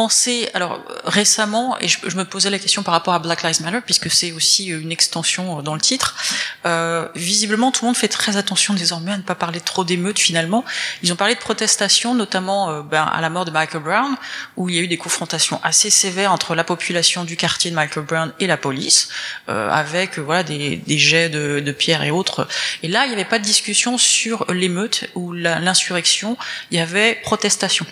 penser, 0.00 0.48
alors 0.54 0.80
récemment, 1.04 1.78
et 1.78 1.86
je, 1.86 1.98
je, 2.06 2.16
me 2.16 2.24
posais 2.24 2.48
la 2.48 2.58
question 2.58 2.82
par 2.82 2.94
rapport 2.94 3.12
à 3.12 3.18
Black 3.18 3.42
Lives 3.42 3.60
Matter, 3.60 3.80
puisque 3.84 4.10
c'est 4.10 4.32
aussi 4.32 4.68
une 4.68 4.92
extension 4.92 5.58
euh, 5.58 5.62
dans 5.62 5.74
le 5.74 5.80
titre, 5.82 6.16
euh, 6.64 7.06
visiblement 7.14 7.70
tout 7.70 7.84
le 7.84 7.88
monde 7.88 7.98
fait 7.98 8.08
très 8.08 8.38
attention 8.38 8.72
désormais 8.72 9.12
à 9.12 9.18
ne 9.18 9.22
pas 9.22 9.34
parler 9.34 9.60
trop 9.60 9.84
d'émeutes 9.84 10.18
finalement. 10.18 10.64
Ils 11.02 11.12
ont 11.12 11.16
parlé 11.16 11.34
de 11.34 11.40
protestations, 11.40 12.14
notamment 12.14 12.70
euh, 12.70 12.80
ben, 12.80 13.02
à 13.02 13.20
la 13.20 13.28
mort 13.28 13.44
de 13.44 13.50
Michael 13.50 13.82
Brown, 13.82 14.16
où 14.56 14.70
il 14.70 14.76
y 14.76 14.78
a 14.78 14.82
eu 14.82 14.88
des 14.88 14.96
confrontations 14.96 15.60
assez 15.62 15.90
sévères 15.90 16.32
entre 16.32 16.54
la 16.54 16.64
population 16.64 17.24
du 17.24 17.36
quartier 17.36 17.70
de 17.70 17.76
Michael 17.76 18.04
Brown 18.04 18.32
et 18.40 18.46
la 18.46 18.56
police, 18.56 19.10
euh, 19.50 19.68
avec 19.70 20.18
voilà 20.18 20.44
des, 20.44 20.76
des 20.76 20.98
jets 20.98 21.28
de, 21.28 21.60
de 21.60 21.72
pierres 21.72 22.04
et 22.04 22.10
autres. 22.10 22.48
Et 22.82 22.88
là, 22.88 23.04
il 23.04 23.08
n'y 23.08 23.14
avait 23.14 23.26
pas 23.26 23.38
de 23.38 23.44
discussion 23.44 23.98
sur 23.98 24.50
l'émeute 24.50 25.10
ou 25.14 25.32
l'insurrection, 25.34 26.38
il 26.70 26.78
y 26.78 26.80
avait 26.80 27.16
protestation. 27.22 27.84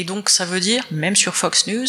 Et 0.00 0.04
donc 0.04 0.30
ça 0.30 0.46
veut 0.46 0.60
dire, 0.60 0.82
même 0.90 1.14
sur 1.14 1.36
Fox 1.36 1.66
News, 1.66 1.84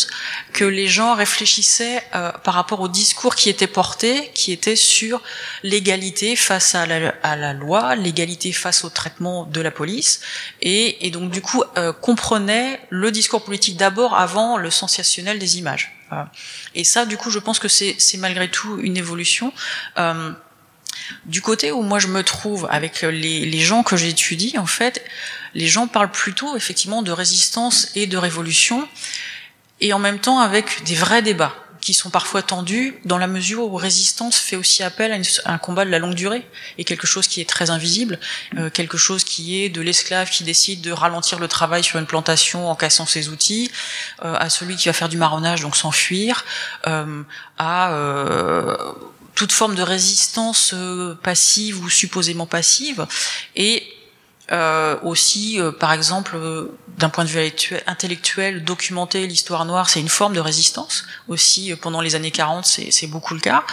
que 0.52 0.66
les 0.66 0.90
gens 0.90 1.16
réfléchissaient 1.16 2.04
euh, 2.14 2.30
par 2.44 2.56
rapport 2.56 2.82
au 2.82 2.90
discours 2.90 3.36
qui 3.36 3.50
était 3.50 3.68
porté, 3.68 4.32
qui 4.34 4.52
était 4.52 4.76
sur 4.76 5.22
l'égalité 5.64 6.36
face 6.36 6.76
à 6.76 6.86
la, 6.86 7.54
loi, 7.54 7.96
l'égalité 7.96 8.52
face 8.52 8.84
au 8.84 8.90
traitement 8.90 9.46
de 9.46 9.62
la 9.62 9.72
police, 9.72 10.20
et, 10.62 11.08
et 11.08 11.10
donc 11.10 11.32
du 11.32 11.42
coup 11.42 11.64
euh, 11.78 11.94
comprenaient 11.94 12.82
le 12.90 13.12
discours 13.12 13.46
politique 13.46 13.78
d'abord 13.78 14.14
avant 14.18 14.58
le 14.58 14.70
sensationnel 14.72 15.40
des 15.40 15.58
images. 15.58 15.96
Euh, 16.12 16.24
et 16.76 16.84
ça, 16.84 17.06
du 17.06 17.16
coup, 17.16 17.32
je 17.32 17.40
pense 17.40 17.60
que 17.60 17.70
c'est 17.70 18.18
malgré 18.18 18.52
tout 18.52 18.78
une 18.82 18.98
évolution. 18.98 19.54
Euh, 19.98 20.34
du 21.26 21.42
côté 21.42 21.72
où 21.72 21.82
moi 21.82 22.00
je 22.00 22.08
me 22.08 22.24
trouve 22.24 22.68
avec 22.70 23.04
les, 23.04 23.46
les 23.46 23.60
gens 23.60 23.84
que 23.84 23.96
j'étudie, 23.96 24.58
en 24.58 24.66
fait, 24.66 25.02
les 25.54 25.68
gens 25.68 25.88
parlent 25.88 26.12
plutôt 26.12 26.56
effectivement 26.56 27.02
de 27.02 27.12
résistance 27.12 27.90
et 27.96 28.08
de 28.08 28.18
révolution, 28.18 28.88
et 29.80 29.94
en 29.94 30.00
même 30.00 30.20
temps 30.20 30.40
avec 30.40 30.84
des 30.84 30.96
vrais 30.96 31.22
débats. 31.22 31.56
qui 31.82 31.96
sont 31.96 32.12
parfois 32.12 32.44
tendues 32.44 32.94
dans 33.06 33.18
la 33.18 33.26
mesure 33.26 33.64
où 33.64 33.76
résistance 33.76 34.38
fait 34.38 34.56
aussi 34.56 34.84
appel 34.84 35.12
à, 35.12 35.52
un 35.52 35.58
combat 35.58 35.84
de 35.84 35.90
la 35.90 35.98
longue 35.98 36.14
durée 36.14 36.48
et 36.78 36.84
quelque 36.84 37.08
chose 37.08 37.28
qui 37.28 37.42
est 37.42 37.50
très 37.50 37.72
invisible, 37.72 38.20
euh, 38.56 38.70
quelque 38.70 39.00
chose 39.00 39.24
qui 39.24 39.60
est 39.64 39.70
de 39.70 39.82
l'esclave 39.82 40.30
qui 40.30 40.44
décide 40.44 40.82
de 40.82 40.92
ralentir 40.92 41.40
le 41.40 41.48
travail 41.48 41.84
sur 41.84 41.98
une 41.98 42.06
plantation 42.06 42.70
en 42.70 42.76
cassant 42.76 43.08
ses 43.08 43.30
outils, 43.30 43.72
euh, 44.24 44.36
à 44.38 44.52
celui 44.52 44.76
qui 44.76 44.90
va 44.90 44.94
faire 44.94 45.10
du 45.10 45.18
marronnage 45.18 45.62
donc 45.62 45.76
s'enfuir, 45.76 46.46
euh, 46.86 47.24
à 47.58 47.94
euh, 47.94 48.78
toute 49.36 49.52
forme 49.52 49.76
de 49.76 49.82
résistance 49.82 50.72
euh, 50.74 51.16
passive 51.16 51.84
ou 51.84 51.90
supposément 51.90 52.46
passive 52.46 53.08
et 53.56 53.84
euh, 54.52 54.98
aussi, 55.04 55.62
euh, 55.62 55.72
par 55.72 55.94
exemple, 55.94 56.36
euh, 56.36 56.78
d'un 56.98 57.10
point 57.10 57.24
de 57.24 57.30
vue 57.30 57.40
intellectuel, 57.88 58.66
documenter 58.66 59.26
l'histoire 59.26 59.64
noire, 59.64 59.90
c'est 59.90 60.02
une 60.02 60.10
forme 60.10 60.34
de 60.34 60.42
résistance. 60.42 61.06
Aussi, 61.30 61.74
pendant 61.82 62.02
les 62.02 62.16
années 62.16 62.32
40, 62.32 62.66
c'est 62.66 63.08
beaucoup 63.08 63.34
le 63.34 63.40
cas. 63.40 63.64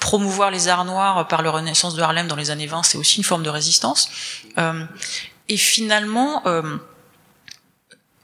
promouvoir 0.00 0.50
les 0.50 0.68
arts 0.68 0.86
noirs 0.86 1.28
par 1.28 1.42
la 1.42 1.50
Renaissance 1.50 1.94
de 1.94 2.02
Harlem 2.02 2.28
dans 2.28 2.36
les 2.36 2.50
années 2.50 2.66
20, 2.66 2.82
c'est 2.82 2.98
aussi 2.98 3.18
une 3.18 3.24
forme 3.24 3.42
de 3.42 3.50
résistance. 3.50 4.08
et 5.48 5.56
finalement, 5.56 6.42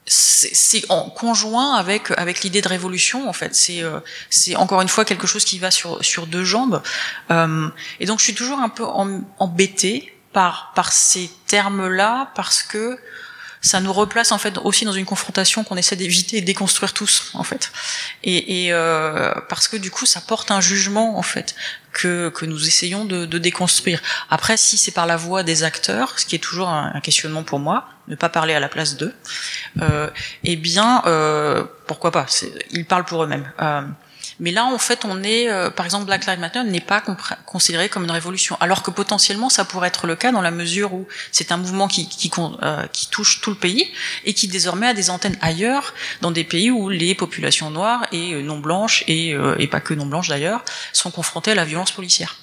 c'est 0.05 0.89
en 0.89 1.09
conjoint 1.09 1.75
avec 1.75 2.11
avec 2.17 2.41
l'idée 2.41 2.61
de 2.61 2.67
révolution 2.67 3.29
en 3.29 3.33
fait 3.33 3.53
c'est 3.53 3.83
c'est 4.31 4.55
encore 4.55 4.81
une 4.81 4.87
fois 4.87 5.05
quelque 5.05 5.27
chose 5.27 5.45
qui 5.45 5.59
va 5.59 5.69
sur 5.69 6.03
sur 6.03 6.25
deux 6.25 6.43
jambes 6.43 6.81
et 7.29 8.05
donc 8.07 8.17
je 8.17 8.23
suis 8.23 8.33
toujours 8.33 8.57
un 8.57 8.69
peu 8.69 8.85
embêtée 9.37 10.11
par 10.33 10.71
par 10.75 10.91
ces 10.91 11.29
termes-là 11.47 12.31
parce 12.35 12.63
que 12.63 12.99
ça 13.61 13.81
nous 13.81 13.91
replace 13.91 14.31
en 14.31 14.37
fait 14.37 14.57
aussi 14.63 14.85
dans 14.85 14.93
une 14.93 15.05
confrontation 15.05 15.63
qu'on 15.63 15.75
essaie 15.75 15.95
d'éviter 15.95 16.37
et 16.37 16.41
de 16.41 16.45
déconstruire 16.45 16.93
tous 16.93 17.31
en 17.33 17.43
fait. 17.43 17.71
Et, 18.23 18.65
et 18.65 18.73
euh, 18.73 19.33
parce 19.49 19.67
que 19.67 19.75
du 19.77 19.91
coup 19.91 20.05
ça 20.05 20.21
porte 20.21 20.51
un 20.51 20.61
jugement 20.61 21.17
en 21.17 21.21
fait 21.21 21.55
que, 21.91 22.29
que 22.29 22.45
nous 22.45 22.67
essayons 22.67 23.05
de, 23.05 23.25
de 23.25 23.37
déconstruire. 23.37 24.01
Après 24.29 24.55
si 24.55 24.77
c'est 24.77 24.91
par 24.91 25.05
la 25.07 25.17
voix 25.17 25.43
des 25.43 25.63
acteurs 25.63 26.19
ce 26.19 26.25
qui 26.25 26.35
est 26.35 26.39
toujours 26.39 26.69
un, 26.69 26.99
questionnement 27.01 27.43
pour 27.43 27.59
moi 27.59 27.89
ne 28.07 28.15
pas 28.15 28.29
parler 28.29 28.53
à 28.53 28.59
la 28.59 28.69
place 28.69 28.95
d'eux 28.97 29.13
euh, 29.81 30.09
eh 30.43 30.55
bien 30.55 31.03
euh, 31.05 31.65
pourquoi 31.85 32.11
pas 32.11 32.25
ils 32.71 32.85
parlent 32.85 33.05
pour 33.05 33.23
eux-mêmes. 33.23 33.51
Euh, 33.61 33.81
mais 34.39 34.51
là, 34.51 34.65
en 34.65 34.77
fait, 34.77 35.03
on 35.03 35.21
est, 35.21 35.49
euh, 35.49 35.69
par 35.69 35.85
exemple, 35.85 36.05
Black 36.05 36.25
Lives 36.25 36.39
Matter 36.39 36.63
n'est 36.63 36.79
pas 36.79 37.03
considéré 37.45 37.89
comme 37.89 38.05
une 38.05 38.11
révolution, 38.11 38.55
alors 38.61 38.83
que 38.83 38.91
potentiellement, 38.91 39.49
ça 39.49 39.65
pourrait 39.65 39.89
être 39.89 40.07
le 40.07 40.15
cas 40.15 40.31
dans 40.31 40.41
la 40.41 40.51
mesure 40.51 40.93
où 40.93 41.07
c'est 41.31 41.51
un 41.51 41.57
mouvement 41.57 41.87
qui, 41.87 42.07
qui, 42.07 42.31
euh, 42.63 42.85
qui, 42.93 43.09
touche 43.09 43.41
tout 43.41 43.49
le 43.49 43.57
pays 43.57 43.91
et 44.23 44.33
qui 44.33 44.47
désormais 44.47 44.87
a 44.87 44.93
des 44.93 45.09
antennes 45.09 45.37
ailleurs, 45.41 45.93
dans 46.21 46.31
des 46.31 46.45
pays 46.45 46.71
où 46.71 46.89
les 46.89 47.15
populations 47.15 47.69
noires 47.69 48.07
et 48.13 48.33
euh, 48.33 48.41
non 48.41 48.59
blanches 48.59 49.03
et, 49.07 49.35
et 49.57 49.67
pas 49.67 49.79
que 49.79 49.93
non 49.93 50.05
blanches 50.05 50.29
d'ailleurs 50.29 50.63
sont 50.93 51.11
confrontées 51.11 51.51
à 51.51 51.55
la 51.55 51.65
violence 51.65 51.91
policière. 51.91 52.37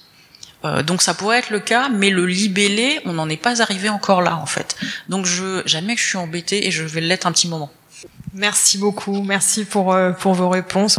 donc 0.84 1.02
ça 1.02 1.14
pourrait 1.14 1.38
être 1.38 1.50
le 1.50 1.60
cas, 1.60 1.88
mais 1.88 2.10
le 2.10 2.26
libellé, 2.26 3.00
on 3.04 3.14
n'en 3.14 3.28
est 3.28 3.36
pas 3.36 3.62
arrivé 3.62 3.88
encore 3.88 4.22
là 4.22 4.36
en 4.36 4.46
fait. 4.46 4.76
Donc 5.08 5.26
je, 5.26 5.62
jamais 5.66 5.94
que 5.94 6.00
je 6.00 6.06
suis 6.06 6.18
embêtée 6.18 6.66
et 6.66 6.70
je 6.70 6.82
vais 6.82 7.00
l'être 7.00 7.26
un 7.26 7.32
petit 7.32 7.48
moment. 7.48 7.70
Merci 8.34 8.78
beaucoup, 8.78 9.22
merci 9.22 9.64
pour, 9.64 9.96
pour 10.18 10.34
vos 10.34 10.48
réponses. 10.48 10.98